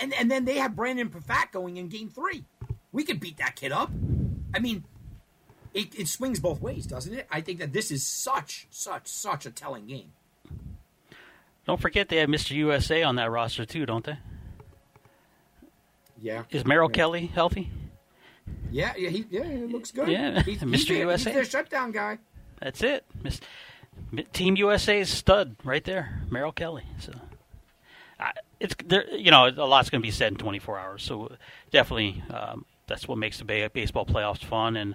And 0.00 0.14
and 0.14 0.30
then 0.30 0.44
they 0.44 0.58
have 0.58 0.76
Brandon 0.76 1.10
Pfaadt 1.10 1.50
going 1.50 1.76
in 1.76 1.88
game 1.88 2.08
three. 2.08 2.44
We 2.92 3.02
could 3.02 3.18
beat 3.18 3.38
that 3.38 3.56
kid 3.56 3.72
up. 3.72 3.90
I 4.54 4.60
mean, 4.60 4.84
it, 5.76 5.94
it 6.00 6.08
swings 6.08 6.40
both 6.40 6.60
ways, 6.60 6.86
doesn't 6.86 7.12
it? 7.12 7.26
I 7.30 7.42
think 7.42 7.58
that 7.58 7.72
this 7.72 7.90
is 7.90 8.04
such 8.04 8.66
such 8.70 9.06
such 9.06 9.44
a 9.46 9.50
telling 9.50 9.86
game. 9.86 10.12
Don't 11.66 11.80
forget 11.80 12.08
they 12.08 12.16
have 12.16 12.28
Mr. 12.28 12.52
USA 12.52 13.02
on 13.02 13.16
that 13.16 13.30
roster 13.30 13.66
too, 13.66 13.84
don't 13.84 14.04
they? 14.04 14.18
Yeah. 16.20 16.44
Is 16.50 16.64
Merrill 16.64 16.90
yeah. 16.90 16.96
Kelly 16.96 17.26
healthy? 17.26 17.70
Yeah, 18.70 18.94
yeah, 18.96 19.10
he 19.10 19.26
yeah, 19.30 19.44
he 19.44 19.58
looks 19.58 19.90
good. 19.90 20.08
Yeah, 20.08 20.42
he's, 20.44 20.60
Mr. 20.60 20.70
He's 20.70 20.88
USA. 20.90 21.30
He's 21.30 21.34
their 21.34 21.44
shutdown 21.44 21.92
guy. 21.92 22.18
That's 22.60 22.82
it. 22.82 23.04
Miss, 23.22 23.40
Team 24.32 24.56
USA's 24.56 25.08
stud 25.08 25.56
right 25.64 25.84
there, 25.84 26.22
Merrill 26.30 26.52
Kelly. 26.52 26.84
So, 27.00 27.12
it's 28.60 28.74
there. 28.84 29.08
You 29.14 29.30
know, 29.30 29.48
a 29.48 29.66
lot's 29.66 29.90
going 29.90 30.00
to 30.00 30.06
be 30.06 30.12
said 30.12 30.32
in 30.32 30.38
24 30.38 30.78
hours. 30.78 31.02
So, 31.02 31.32
definitely, 31.70 32.22
um, 32.30 32.64
that's 32.86 33.08
what 33.08 33.18
makes 33.18 33.38
the 33.38 33.70
baseball 33.72 34.06
playoffs 34.06 34.44
fun. 34.44 34.76
And 34.76 34.94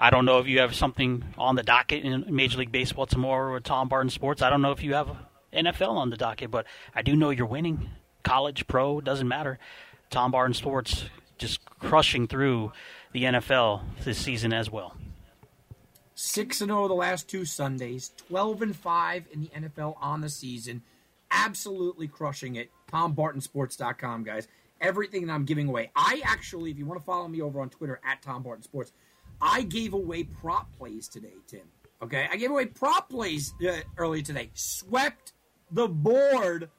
I 0.00 0.10
don't 0.10 0.24
know 0.24 0.38
if 0.38 0.46
you 0.46 0.60
have 0.60 0.76
something 0.76 1.24
on 1.36 1.56
the 1.56 1.64
docket 1.64 2.04
in 2.04 2.24
Major 2.28 2.58
League 2.58 2.70
Baseball 2.70 3.06
tomorrow 3.06 3.52
or 3.52 3.58
Tom 3.58 3.88
Barton 3.88 4.10
Sports. 4.10 4.42
I 4.42 4.48
don't 4.48 4.62
know 4.62 4.70
if 4.70 4.82
you 4.82 4.94
have 4.94 5.08
NFL 5.52 5.90
on 5.90 6.10
the 6.10 6.16
docket, 6.16 6.52
but 6.52 6.66
I 6.94 7.02
do 7.02 7.16
know 7.16 7.30
you're 7.30 7.46
winning. 7.46 7.90
College, 8.22 8.68
pro, 8.68 9.00
doesn't 9.00 9.26
matter. 9.26 9.58
Tom 10.08 10.30
Barton 10.30 10.54
Sports 10.54 11.06
just 11.36 11.64
crushing 11.80 12.28
through 12.28 12.72
the 13.12 13.24
NFL 13.24 13.82
this 14.04 14.18
season 14.18 14.52
as 14.52 14.70
well. 14.70 14.94
6 16.14 16.60
and 16.60 16.70
0 16.70 16.88
the 16.88 16.94
last 16.94 17.28
two 17.28 17.44
Sundays, 17.44 18.12
12 18.28 18.62
and 18.62 18.76
5 18.76 19.26
in 19.32 19.40
the 19.40 19.48
NFL 19.48 19.96
on 20.00 20.20
the 20.20 20.28
season. 20.28 20.82
Absolutely 21.30 22.06
crushing 22.06 22.56
it. 22.56 22.70
TomBartonSports.com, 22.92 24.24
guys. 24.24 24.46
Everything 24.80 25.26
that 25.26 25.32
I'm 25.32 25.44
giving 25.44 25.68
away. 25.68 25.90
I 25.94 26.22
actually, 26.24 26.70
if 26.70 26.78
you 26.78 26.86
want 26.86 27.00
to 27.00 27.04
follow 27.04 27.26
me 27.26 27.42
over 27.42 27.60
on 27.60 27.68
Twitter 27.68 28.00
at 28.04 28.22
Tom 28.22 28.42
Barton 28.42 28.62
Sports, 28.62 28.92
I 29.40 29.62
gave 29.62 29.92
away 29.92 30.24
prop 30.24 30.68
plays 30.76 31.08
today, 31.08 31.34
Tim. 31.46 31.62
Okay, 32.02 32.28
I 32.30 32.36
gave 32.36 32.50
away 32.50 32.66
prop 32.66 33.10
plays 33.10 33.52
uh, 33.66 33.78
earlier 33.96 34.22
today. 34.22 34.50
Swept 34.54 35.32
the 35.70 35.88
board. 35.88 36.70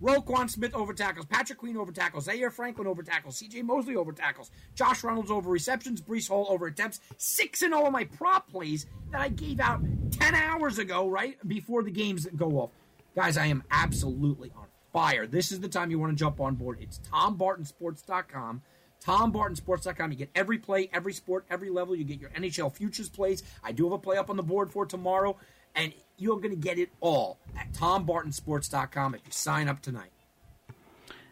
Roquan 0.00 0.50
Smith 0.50 0.74
over 0.74 0.92
tackles, 0.92 1.26
Patrick 1.26 1.60
Queen 1.60 1.76
over 1.76 1.92
tackles, 1.92 2.24
Zaire 2.24 2.50
Franklin 2.50 2.88
over 2.88 3.04
tackles, 3.04 3.40
CJ 3.40 3.62
Mosley 3.62 3.94
over 3.94 4.10
tackles, 4.10 4.50
Josh 4.74 5.04
Reynolds 5.04 5.30
over 5.30 5.48
receptions, 5.48 6.02
Breece 6.02 6.26
Hall 6.26 6.48
over 6.50 6.66
attempts. 6.66 6.98
Six 7.18 7.62
and 7.62 7.72
all 7.72 7.86
of 7.86 7.92
my 7.92 8.02
prop 8.04 8.50
plays 8.50 8.86
that 9.12 9.20
I 9.20 9.28
gave 9.28 9.60
out 9.60 9.80
10 10.10 10.34
hours 10.34 10.78
ago, 10.78 11.08
right 11.08 11.36
before 11.46 11.84
the 11.84 11.92
games 11.92 12.24
that 12.24 12.36
go 12.36 12.58
off. 12.58 12.70
Guys, 13.14 13.36
I 13.36 13.46
am 13.46 13.62
absolutely 13.70 14.50
on 14.56 14.66
fire. 14.92 15.26
This 15.26 15.52
is 15.52 15.60
the 15.60 15.68
time 15.68 15.90
you 15.92 16.00
want 16.00 16.10
to 16.10 16.16
jump 16.16 16.40
on 16.40 16.56
board. 16.56 16.78
It's 16.80 16.98
TomBartonSports.com. 17.12 18.62
TomBartonSports.com. 19.04 20.12
You 20.12 20.18
get 20.18 20.30
every 20.34 20.58
play, 20.58 20.88
every 20.92 21.12
sport, 21.12 21.44
every 21.50 21.70
level. 21.70 21.94
You 21.94 22.04
get 22.04 22.20
your 22.20 22.30
NHL 22.30 22.72
futures 22.72 23.08
plays. 23.08 23.42
I 23.62 23.72
do 23.72 23.84
have 23.84 23.92
a 23.92 23.98
play 23.98 24.16
up 24.16 24.30
on 24.30 24.36
the 24.36 24.42
board 24.42 24.72
for 24.72 24.86
tomorrow 24.86 25.36
and 25.74 25.92
you're 26.16 26.36
going 26.36 26.50
to 26.50 26.56
get 26.56 26.78
it 26.78 26.90
all 27.00 27.38
at 27.58 27.72
tombartonsports.com 27.72 29.14
if 29.14 29.20
you 29.24 29.32
sign 29.32 29.68
up 29.68 29.80
tonight. 29.80 30.10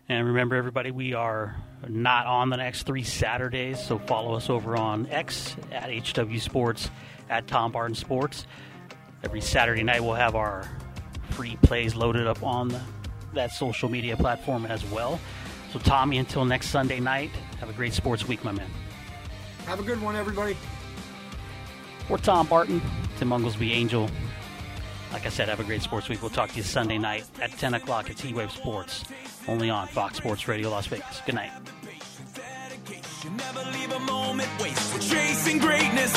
And 0.08 0.26
remember, 0.26 0.56
everybody, 0.56 0.90
we 0.90 1.14
are 1.14 1.56
not 1.86 2.26
on 2.26 2.50
the 2.50 2.56
next 2.56 2.82
three 2.82 3.04
Saturdays, 3.04 3.80
so 3.80 3.98
follow 3.98 4.34
us 4.34 4.50
over 4.50 4.76
on 4.76 5.06
X 5.06 5.54
at 5.70 5.88
HW 5.88 6.38
Sports 6.38 6.90
at 7.28 7.46
Tom 7.46 7.70
Barton 7.70 7.94
Sports. 7.94 8.46
Every 9.22 9.40
Saturday 9.40 9.84
night, 9.84 10.02
we'll 10.02 10.14
have 10.14 10.34
our 10.34 10.68
free 11.30 11.56
plays 11.62 11.94
loaded 11.94 12.26
up 12.26 12.42
on 12.42 12.68
the, 12.68 12.80
that 13.34 13.52
social 13.52 13.88
media 13.88 14.16
platform 14.16 14.66
as 14.66 14.84
well. 14.86 15.20
So, 15.72 15.78
Tommy, 15.78 16.18
until 16.18 16.44
next 16.44 16.68
Sunday 16.68 16.98
night, 16.98 17.30
have 17.60 17.70
a 17.70 17.72
great 17.72 17.92
sports 17.92 18.26
week, 18.26 18.44
my 18.44 18.50
man. 18.52 18.68
Have 19.66 19.78
a 19.78 19.84
good 19.84 20.02
one, 20.02 20.16
everybody. 20.16 20.56
For 22.08 22.18
Tom 22.18 22.48
Barton, 22.48 22.82
Tim 23.18 23.30
Unglesby 23.30 23.70
Angel, 23.70 24.10
like 25.12 25.26
I 25.26 25.28
said, 25.28 25.48
have 25.48 25.60
a 25.60 25.64
great 25.64 25.82
sports 25.82 26.08
week. 26.08 26.22
We'll 26.22 26.30
talk 26.30 26.50
to 26.50 26.56
you 26.56 26.64
Sunday 26.64 26.98
night 26.98 27.24
at 27.40 27.52
10 27.52 27.74
o'clock 27.74 28.10
at 28.10 28.16
HeatWave 28.16 28.50
Sports, 28.50 29.04
only 29.46 29.70
on 29.70 29.86
Fox 29.86 30.16
Sports 30.16 30.48
Radio 30.48 30.70
Las 30.70 30.86
Vegas. 30.86 31.20
Good 31.24 31.36
night. 31.36 31.52
Never 33.36 33.70
leave 33.70 33.92
a 33.92 34.00
moment 34.00 34.48
wasted 34.60 35.02
chasing 35.02 35.58
greatness. 35.58 36.12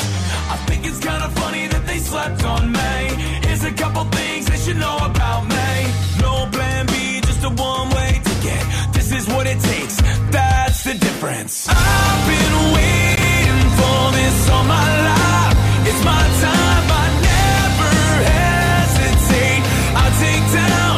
I 0.50 0.56
think 0.66 0.86
it's 0.86 0.98
kind 0.98 1.22
of 1.22 1.32
funny 1.34 1.68
that 1.68 1.86
they 1.86 1.98
slept 1.98 2.42
on 2.44 2.72
me. 2.72 3.46
Here's 3.46 3.62
a 3.62 3.72
couple 3.72 4.04
things 4.04 4.46
they 4.46 4.56
should 4.56 4.78
know 4.78 4.96
about 4.96 5.44
me. 5.46 5.92
No 6.20 6.48
plan 6.50 6.86
B, 6.86 7.20
just 7.20 7.44
a 7.44 7.50
one 7.50 7.90
way 7.90 8.33
get. 8.44 8.62
This 8.92 9.10
is 9.12 9.26
what 9.28 9.46
it 9.46 9.58
takes. 9.60 9.96
That's 10.30 10.84
the 10.84 10.94
difference. 10.94 11.66
I've 11.68 12.22
been 12.32 12.54
waiting 12.76 13.62
for 13.78 14.00
this 14.18 14.36
all 14.50 14.64
my 14.64 14.88
life. 15.10 15.56
It's 15.88 16.02
my 16.04 16.24
time. 16.44 16.86
I 17.02 17.06
never 17.32 17.92
hesitate. 18.32 19.62
I'll 20.00 20.14
take 20.20 20.44
down. 20.52 20.93